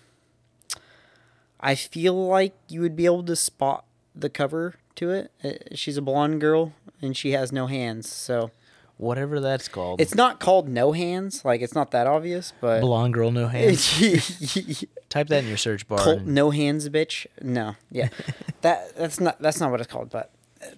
I 1.60 1.74
feel 1.74 2.28
like 2.28 2.54
you 2.70 2.82
would 2.82 2.96
be 2.96 3.06
able 3.06 3.24
to 3.24 3.36
spot 3.36 3.84
the 4.22 4.30
cover 4.30 4.76
to 4.96 5.12
it. 5.12 5.32
Uh, 5.44 5.52
She's 5.76 5.98
a 5.98 6.02
blonde 6.02 6.42
girl 6.42 6.74
and 7.02 7.16
she 7.16 7.32
has 7.32 7.52
no 7.52 7.68
hands. 7.68 8.10
So 8.12 8.52
whatever 8.98 9.40
that's 9.40 9.68
called. 9.68 10.02
it's 10.02 10.16
not 10.16 10.40
called 10.40 10.68
No 10.68 10.92
Hands. 10.92 11.46
Like, 11.46 11.62
it's 11.62 11.76
not 11.76 11.92
that 11.92 12.08
obvious, 12.08 12.52
but. 12.60 12.82
blonde 12.82 13.14
girl, 13.14 13.30
no 13.32 13.48
hands. 13.48 13.88
Type 15.10 15.28
that 15.28 15.44
in 15.44 15.48
your 15.48 15.58
search 15.58 15.88
bar. 15.88 16.00
And- 16.14 16.28
no 16.28 16.50
hands 16.52 16.90
bitch 16.90 17.26
no 17.42 17.76
yeah 17.92 18.10
that 18.62 18.96
that's 18.98 19.20
not 19.20 19.40
that's 19.42 19.60
not 19.60 19.72
what 19.72 19.80
it's 19.80 19.90
called 19.92 20.10
but 20.10 20.32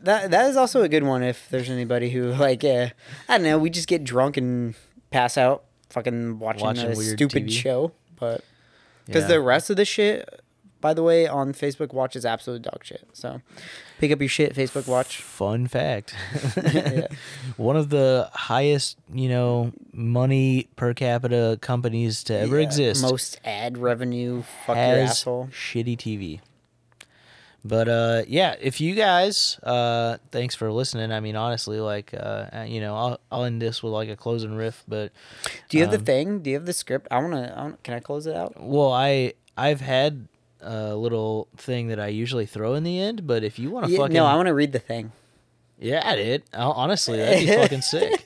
that 0.03 0.30
that 0.32 0.49
is 0.49 0.56
also 0.57 0.84
a 0.84 0.90
good 0.90 1.03
one 1.03 1.24
if 1.24 1.48
there's 1.49 1.70
anybody 1.70 2.11
who 2.11 2.26
like 2.34 2.64
uh, 2.64 2.90
i 3.28 3.38
don't 3.38 3.44
know 3.44 3.57
we 3.57 3.70
just 3.72 3.88
get 3.88 4.03
drunk 4.03 4.38
and 4.38 4.76
pass 5.10 5.36
out 5.38 5.64
fucking 5.90 6.38
watching, 6.38 6.64
Watching 6.64 6.91
a 6.91 6.95
stupid 6.95 7.48
TV. 7.48 7.52
show 7.52 7.91
but 8.20 8.44
because 9.07 9.24
Yeah. 9.24 9.30
the 9.30 9.41
rest 9.41 9.70
of 9.72 9.78
the 9.78 9.86
shit 9.86 10.30
by 10.81 10.93
the 10.93 11.03
way, 11.03 11.27
on 11.27 11.53
Facebook 11.53 11.93
Watch 11.93 12.15
is 12.15 12.26
absolute 12.26 12.61
dog 12.61 12.84
shit. 12.84 13.07
So 13.14 13.41
pick 13.99 14.11
up 14.11 14.19
your 14.19 14.30
shit, 14.30 14.56
Facebook 14.56 14.88
Watch. 14.88 15.22
Fun 15.22 15.68
fact. 15.68 16.15
Yeah. 16.73 17.07
One 17.57 17.76
of 17.76 17.89
the 17.89 18.30
highest, 18.34 18.97
you 19.14 19.30
know, 19.30 19.72
money 19.91 20.69
per 20.76 20.93
capita 20.93 21.57
companies 21.61 22.23
to 22.26 22.38
ever 22.38 22.57
Yeah, 22.57 22.65
exist 22.65 23.01
Most 23.01 23.39
ad 23.43 23.77
revenue. 23.77 24.43
Fuck 24.65 24.77
your 24.77 24.97
asshole. 24.99 25.49
shitty 25.51 25.97
TV. 25.97 26.39
But 27.65 27.89
uh 27.89 28.22
yeah, 28.26 28.56
if 28.61 28.80
you 28.80 28.95
guys 28.95 29.60
uh 29.64 30.18
thanks 30.31 30.56
for 30.56 30.72
listening. 30.72 31.11
I 31.11 31.19
mean 31.19 31.35
honestly 31.35 31.81
like 31.81 32.14
uh 32.14 32.18
uh, 32.53 32.65
you 32.65 32.80
know, 32.80 32.95
I'll 32.95 33.19
I'll 33.30 33.43
end 33.43 33.61
this 33.61 33.84
with 33.84 33.91
like 33.91 34.07
a 34.07 34.15
closing 34.15 34.56
riff, 34.56 34.84
but 34.88 35.11
Do 35.68 35.77
you 35.77 35.84
have 35.84 35.93
um, 35.93 35.99
the 35.99 36.06
thing? 36.06 36.39
Do 36.39 36.49
you 36.51 36.56
have 36.56 36.65
the 36.65 36.72
script? 36.73 37.10
I 37.11 37.19
wanna. 37.19 37.53
I 37.56 37.61
wanna 37.64 37.77
can 37.84 37.95
I 37.95 37.99
close 37.99 38.27
it 38.27 38.35
out? 38.35 38.53
well, 38.57 38.93
I 38.93 39.34
I've 39.57 39.81
had 39.81 40.30
a 40.61 40.95
little 40.95 41.48
thing 41.57 41.88
that 41.88 41.99
I 41.99 42.07
usually 42.07 42.45
throw 42.45 42.73
in 42.76 42.84
the 42.84 42.99
end, 42.99 43.26
but 43.27 43.44
if 43.44 43.60
you 43.60 43.72
want 43.72 43.86
to 43.86 43.91
Yeah, 43.91 43.98
fucking 43.99 44.14
no, 44.14 44.26
I 44.26 44.36
want 44.36 44.48
to 44.48 44.53
read 44.53 44.72
the 44.72 44.80
thing. 44.80 45.11
Yeah, 45.80 46.15
dude. 46.15 46.44
Hon- 46.53 46.73
Honestly, 46.76 47.18
that'd 47.19 47.48
be 47.48 47.53
fucking 47.53 47.81
sick. 47.81 48.26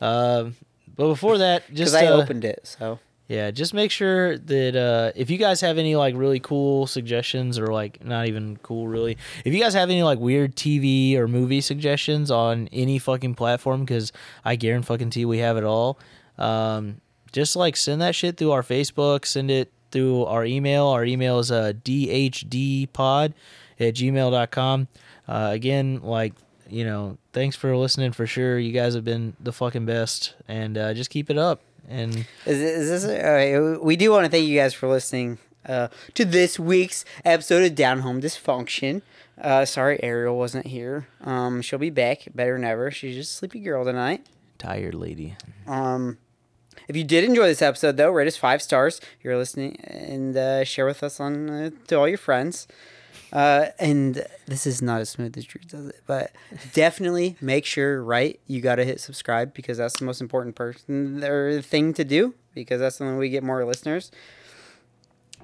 Um, 0.00 0.56
but 0.96 1.08
before 1.08 1.38
that, 1.38 1.64
Because 1.68 1.92
just 1.92 1.94
I 1.94 2.06
uh, 2.06 2.22
opened 2.22 2.44
it. 2.44 2.60
So 2.64 2.98
yeah, 3.28 3.50
just 3.50 3.74
make 3.74 3.90
sure 3.90 4.38
that 4.38 4.76
uh, 4.76 5.12
if 5.16 5.30
you 5.30 5.36
guys 5.36 5.60
have 5.60 5.78
any 5.78 5.96
like 5.96 6.14
really 6.16 6.38
cool 6.40 6.86
suggestions 6.86 7.58
or 7.58 7.66
like 7.66 8.04
not 8.04 8.28
even 8.28 8.56
cool 8.62 8.86
really, 8.88 9.18
if 9.44 9.52
you 9.52 9.60
guys 9.60 9.74
have 9.74 9.90
any 9.90 10.02
like 10.02 10.18
weird 10.18 10.54
TV 10.56 11.16
or 11.16 11.26
movie 11.28 11.60
suggestions 11.60 12.30
on 12.30 12.68
any 12.72 12.98
fucking 12.98 13.34
platform, 13.34 13.80
because 13.80 14.12
I 14.44 14.56
guarantee 14.56 14.86
fucking 14.86 15.10
T 15.10 15.24
we 15.24 15.38
have 15.38 15.56
it 15.56 15.64
all. 15.64 15.98
Um, 16.38 17.00
just 17.32 17.56
like 17.56 17.76
send 17.76 18.00
that 18.00 18.14
shit 18.14 18.36
through 18.36 18.52
our 18.52 18.62
Facebook, 18.62 19.26
send 19.26 19.50
it 19.50 19.72
through 19.90 20.24
our 20.24 20.44
email. 20.44 20.86
Our 20.86 21.04
email 21.04 21.38
is 21.38 21.50
uh, 21.50 21.72
dhdpod 21.84 23.32
at 23.78 23.94
gmail.com. 23.94 24.88
Uh, 25.28 25.50
again, 25.52 26.00
like, 26.02 26.32
you 26.68 26.84
know, 26.84 27.18
thanks 27.32 27.56
for 27.56 27.76
listening 27.76 28.12
for 28.12 28.26
sure. 28.26 28.58
You 28.58 28.72
guys 28.72 28.94
have 28.94 29.04
been 29.04 29.34
the 29.40 29.52
fucking 29.52 29.86
best, 29.86 30.34
and 30.48 30.76
uh, 30.78 30.94
just 30.94 31.10
keep 31.10 31.30
it 31.30 31.38
up. 31.38 31.60
And 31.88 32.26
is, 32.44 32.58
is 32.60 33.02
this? 33.02 33.24
All 33.24 33.32
right, 33.32 33.82
we 33.82 33.96
do 33.96 34.10
want 34.10 34.24
to 34.24 34.30
thank 34.30 34.46
you 34.46 34.58
guys 34.58 34.74
for 34.74 34.88
listening 34.88 35.38
uh, 35.66 35.88
to 36.14 36.24
this 36.24 36.58
week's 36.58 37.04
episode 37.24 37.64
of 37.64 37.74
Down 37.74 38.00
Home 38.00 38.20
Dysfunction. 38.20 39.02
Uh, 39.40 39.64
sorry, 39.64 40.02
Ariel 40.02 40.36
wasn't 40.36 40.66
here. 40.66 41.06
Um, 41.22 41.60
she'll 41.62 41.78
be 41.78 41.90
back 41.90 42.26
better 42.34 42.54
than 42.54 42.64
ever. 42.64 42.90
She's 42.90 43.14
just 43.14 43.34
a 43.34 43.36
sleepy 43.36 43.60
girl 43.60 43.84
tonight. 43.84 44.26
tired 44.58 44.94
lady. 44.94 45.36
Um, 45.66 46.18
if 46.88 46.96
you 46.96 47.04
did 47.04 47.24
enjoy 47.24 47.46
this 47.46 47.62
episode, 47.62 47.96
though, 47.96 48.10
rate 48.10 48.28
us 48.28 48.36
five 48.36 48.62
stars. 48.62 49.00
You're 49.22 49.36
listening 49.36 49.76
and 49.84 50.36
uh, 50.36 50.64
share 50.64 50.86
with 50.86 51.02
us 51.02 51.20
on 51.20 51.50
uh, 51.50 51.70
to 51.88 51.96
all 51.96 52.08
your 52.08 52.18
friends. 52.18 52.66
Uh, 53.32 53.66
and 53.78 54.24
this 54.46 54.66
is 54.66 54.80
not 54.80 55.00
as 55.00 55.10
smooth 55.10 55.36
as 55.36 55.44
Drew 55.44 55.60
does 55.66 55.88
it, 55.88 56.00
but 56.06 56.30
definitely 56.72 57.36
make 57.40 57.64
sure 57.64 58.02
right 58.02 58.38
you 58.46 58.60
got 58.60 58.76
to 58.76 58.84
hit 58.84 59.00
subscribe 59.00 59.52
because 59.52 59.78
that's 59.78 59.98
the 59.98 60.04
most 60.04 60.20
important 60.20 60.54
person 60.54 61.22
or 61.22 61.60
thing 61.60 61.92
to 61.94 62.04
do 62.04 62.34
because 62.54 62.80
that's 62.80 62.98
the 62.98 63.14
we 63.16 63.28
get 63.28 63.42
more 63.42 63.64
listeners. 63.64 64.10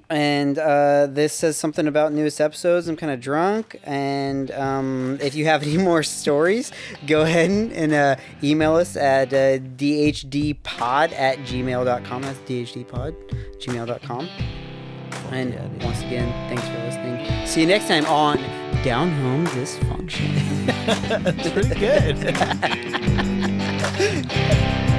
And 0.09 0.57
uh, 0.59 1.07
this 1.07 1.33
says 1.33 1.57
something 1.57 1.87
about 1.87 2.13
newest 2.13 2.39
episodes. 2.39 2.87
I'm 2.87 2.95
kind 2.95 3.11
of 3.11 3.19
drunk. 3.19 3.79
And 3.83 4.51
um, 4.51 5.17
if 5.21 5.35
you 5.35 5.45
have 5.45 5.63
any 5.63 5.77
more 5.89 6.03
stories, 6.03 6.71
go 7.07 7.21
ahead 7.21 7.49
and 7.49 7.93
uh, 7.93 8.15
email 8.43 8.75
us 8.75 8.95
at 8.95 9.33
uh, 9.33 9.57
dhdpod 9.59 11.13
at 11.13 11.37
gmail.com. 11.39 12.21
That's 12.21 12.39
dhdpod, 12.39 13.15
gmail.com. 13.59 14.29
And 15.31 15.53
yeah, 15.53 15.85
once 15.85 15.99
again, 16.01 16.29
thanks 16.49 16.67
for 16.67 16.77
listening. 16.85 17.47
See 17.47 17.61
you 17.61 17.67
next 17.67 17.87
time 17.87 18.05
on 18.05 18.37
Down 18.83 19.09
Home 19.11 19.47
Dysfunction. 19.47 20.65
That's 21.23 21.49
pretty 21.53 21.79
good. 21.79 22.17